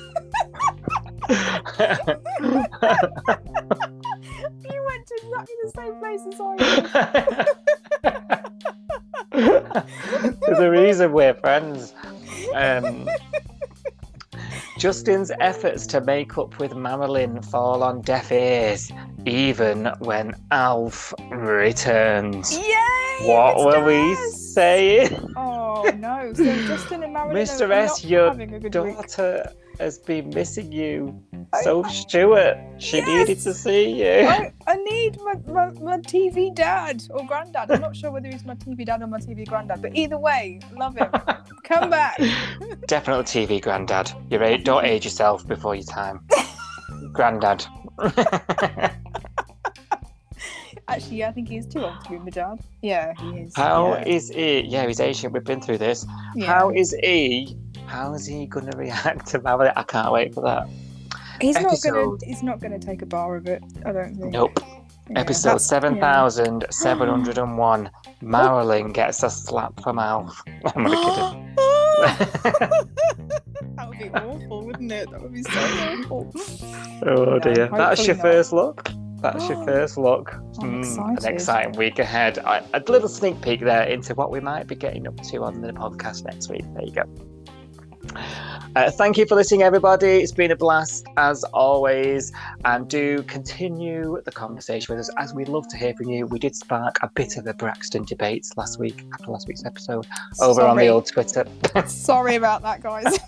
you 1.28 1.36
went 4.86 5.06
to 5.06 5.14
exactly 5.22 5.56
the 5.62 5.70
same 5.74 5.94
place 5.98 6.22
as 6.26 6.40
I 6.40 6.56
did. 9.32 10.40
There's 10.40 10.58
a 10.58 10.70
reason 10.70 11.12
we're 11.12 11.34
friends. 11.34 11.94
Um, 12.54 13.08
Justin's 14.78 15.30
efforts 15.40 15.86
to 15.88 16.00
make 16.00 16.36
up 16.38 16.58
with 16.58 16.74
Marilyn 16.74 17.40
fall 17.42 17.82
on 17.84 18.00
deaf 18.00 18.32
ears, 18.32 18.90
even 19.26 19.92
when 20.00 20.34
Alf 20.50 21.14
returns. 21.30 22.58
Yay! 22.58 23.28
What 23.28 23.64
were 23.64 23.84
we 23.84 24.16
S. 24.52 25.08
saying? 25.08 25.32
Oh 25.36 25.90
no! 25.98 26.32
So 26.34 26.44
Justin 26.66 27.02
and 27.04 27.12
Marilyn 27.16 27.36
Mr. 27.36 27.68
are 27.68 27.72
S, 27.72 28.04
your 28.04 28.28
having 28.28 28.54
a 28.54 28.60
good 28.60 28.74
week. 28.74 28.96
Daughter 28.96 29.52
has 29.80 29.98
been 29.98 30.28
missing 30.30 30.70
you. 30.70 31.18
I- 31.52 31.62
So, 31.62 31.82
Stewart, 31.84 32.56
she 32.78 32.98
Yes. 32.98 33.08
needed 33.28 33.42
to 33.42 33.54
see 33.54 33.90
you. 34.04 34.28
I, 34.28 34.52
I 34.66 34.76
need 34.76 35.18
my, 35.22 35.34
my, 35.46 35.70
my 35.80 35.98
TV 35.98 36.54
dad 36.54 37.02
or 37.10 37.26
granddad. 37.26 37.70
I'm 37.70 37.80
not 37.80 37.96
sure 37.96 38.10
whether 38.10 38.28
he's 38.28 38.44
my 38.44 38.54
TV 38.54 38.84
dad 38.84 39.02
or 39.02 39.06
my 39.06 39.18
TV 39.18 39.46
granddad, 39.48 39.80
but 39.82 39.96
either 39.96 40.18
way, 40.18 40.60
love 40.76 40.96
him. 40.96 41.10
Come 41.64 41.88
back. 41.90 42.20
Definitely 42.86 43.24
TV 43.24 43.62
granddad. 43.62 44.12
You're 44.30 44.42
a- 44.44 44.58
don't 44.58 44.84
age 44.92 45.04
yourself 45.04 45.46
before 45.48 45.74
your 45.74 45.84
time. 45.84 46.20
granddad. 47.12 47.64
Actually, 50.92 51.24
I 51.24 51.32
think 51.32 51.48
he 51.48 51.56
is 51.56 51.66
too 51.66 51.80
old 51.80 52.04
to 52.04 52.10
be 52.10 52.18
the 52.18 52.30
job. 52.30 52.60
Yeah, 52.82 53.14
he 53.18 53.40
is. 53.40 53.56
How 53.56 53.94
yeah. 53.94 54.04
is 54.04 54.28
he? 54.28 54.60
Yeah, 54.60 54.86
he's 54.86 55.00
Asian. 55.00 55.32
We've 55.32 55.42
been 55.42 55.62
through 55.62 55.78
this. 55.78 56.04
Yeah. 56.34 56.46
How 56.46 56.70
is 56.70 56.94
he? 57.02 57.56
How 57.86 58.12
is 58.12 58.26
he 58.26 58.46
going 58.46 58.66
to 58.70 58.76
react 58.76 59.26
to 59.28 59.40
Marilyn? 59.40 59.72
I 59.74 59.84
can't 59.84 60.12
wait 60.12 60.34
for 60.34 60.42
that. 60.42 60.68
he's 61.40 61.58
not 61.58 61.78
gonna 61.82 62.16
he's 62.22 62.42
not 62.42 62.60
gonna 62.60 62.78
take 62.78 63.00
a 63.00 63.06
bar 63.06 63.36
of 63.36 63.46
it. 63.46 63.62
I 63.86 63.92
don't 63.92 64.16
think. 64.16 64.32
Nope. 64.32 64.58
Yeah, 65.08 65.20
Episode 65.20 65.62
seven 65.62 65.98
thousand 65.98 66.66
seven 66.70 67.08
hundred 67.08 67.38
and 67.38 67.56
one. 67.56 67.90
Marilyn 68.20 68.92
gets 68.92 69.22
a 69.22 69.30
slap 69.30 69.82
from 69.82 69.98
Alf. 69.98 70.42
I'm 70.76 70.86
only 70.86 70.96
kidding. 70.96 71.54
that 73.76 73.86
would 73.88 73.98
be 73.98 74.10
awful, 74.10 74.66
wouldn't 74.66 74.92
it? 74.92 75.10
That 75.10 75.22
would 75.22 75.32
be 75.32 75.42
so 75.42 75.60
awful. 76.10 76.32
oh 77.06 77.38
dear. 77.38 77.68
That's 77.68 78.06
your 78.06 78.16
not. 78.16 78.22
first 78.22 78.52
look. 78.52 78.90
That's 79.22 79.48
your 79.48 79.64
first 79.64 79.96
look. 79.96 80.32
Mm, 80.56 81.24
exciting 81.24 81.72
week 81.78 81.98
ahead. 82.00 82.38
I, 82.40 82.62
a 82.74 82.80
little 82.88 83.08
sneak 83.08 83.40
peek 83.40 83.60
there 83.60 83.84
into 83.84 84.14
what 84.14 84.30
we 84.30 84.40
might 84.40 84.66
be 84.66 84.74
getting 84.74 85.06
up 85.06 85.16
to 85.22 85.42
on 85.44 85.60
the 85.60 85.72
podcast 85.72 86.24
next 86.24 86.50
week. 86.50 86.64
There 86.74 86.84
you 86.84 86.92
go. 86.92 88.48
Uh, 88.74 88.90
thank 88.90 89.18
you 89.18 89.26
for 89.26 89.34
listening, 89.34 89.62
everybody. 89.62 90.22
It's 90.22 90.32
been 90.32 90.50
a 90.50 90.56
blast 90.56 91.06
as 91.16 91.44
always. 91.44 92.32
And 92.64 92.88
do 92.88 93.22
continue 93.24 94.20
the 94.24 94.32
conversation 94.32 94.94
with 94.94 95.00
us 95.00 95.10
as 95.18 95.34
we'd 95.34 95.48
love 95.48 95.68
to 95.68 95.76
hear 95.76 95.94
from 95.94 96.08
you. 96.08 96.26
We 96.26 96.38
did 96.38 96.56
spark 96.56 96.96
a 97.02 97.08
bit 97.08 97.36
of 97.36 97.46
a 97.46 97.54
Braxton 97.54 98.04
debate 98.04 98.46
last 98.56 98.78
week 98.78 99.04
after 99.12 99.30
last 99.30 99.46
week's 99.46 99.64
episode 99.64 100.06
over 100.40 100.62
on 100.62 100.76
the 100.76 100.88
old 100.88 101.06
Twitter 101.06 101.44
Sorry 101.86 102.36
about 102.36 102.62
that, 102.62 102.82
guys. 102.82 103.18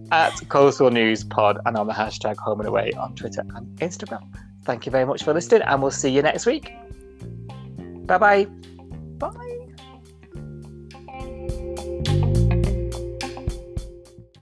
at 0.12 0.48
Coastal 0.48 0.90
News 0.90 1.24
Pod 1.24 1.58
and 1.66 1.76
on 1.76 1.86
the 1.86 1.92
hashtag 1.92 2.36
Home 2.38 2.60
and 2.60 2.68
Away 2.68 2.92
on 2.98 3.14
Twitter 3.14 3.42
and 3.54 3.66
Instagram. 3.78 4.26
Thank 4.64 4.86
you 4.86 4.92
very 4.92 5.04
much 5.04 5.22
for 5.22 5.32
listening, 5.34 5.62
and 5.62 5.82
we'll 5.82 5.90
see 5.90 6.10
you 6.10 6.22
next 6.22 6.46
week. 6.46 6.74
Bye 8.06 8.18
bye. 8.18 8.44
Bye. 9.18 9.59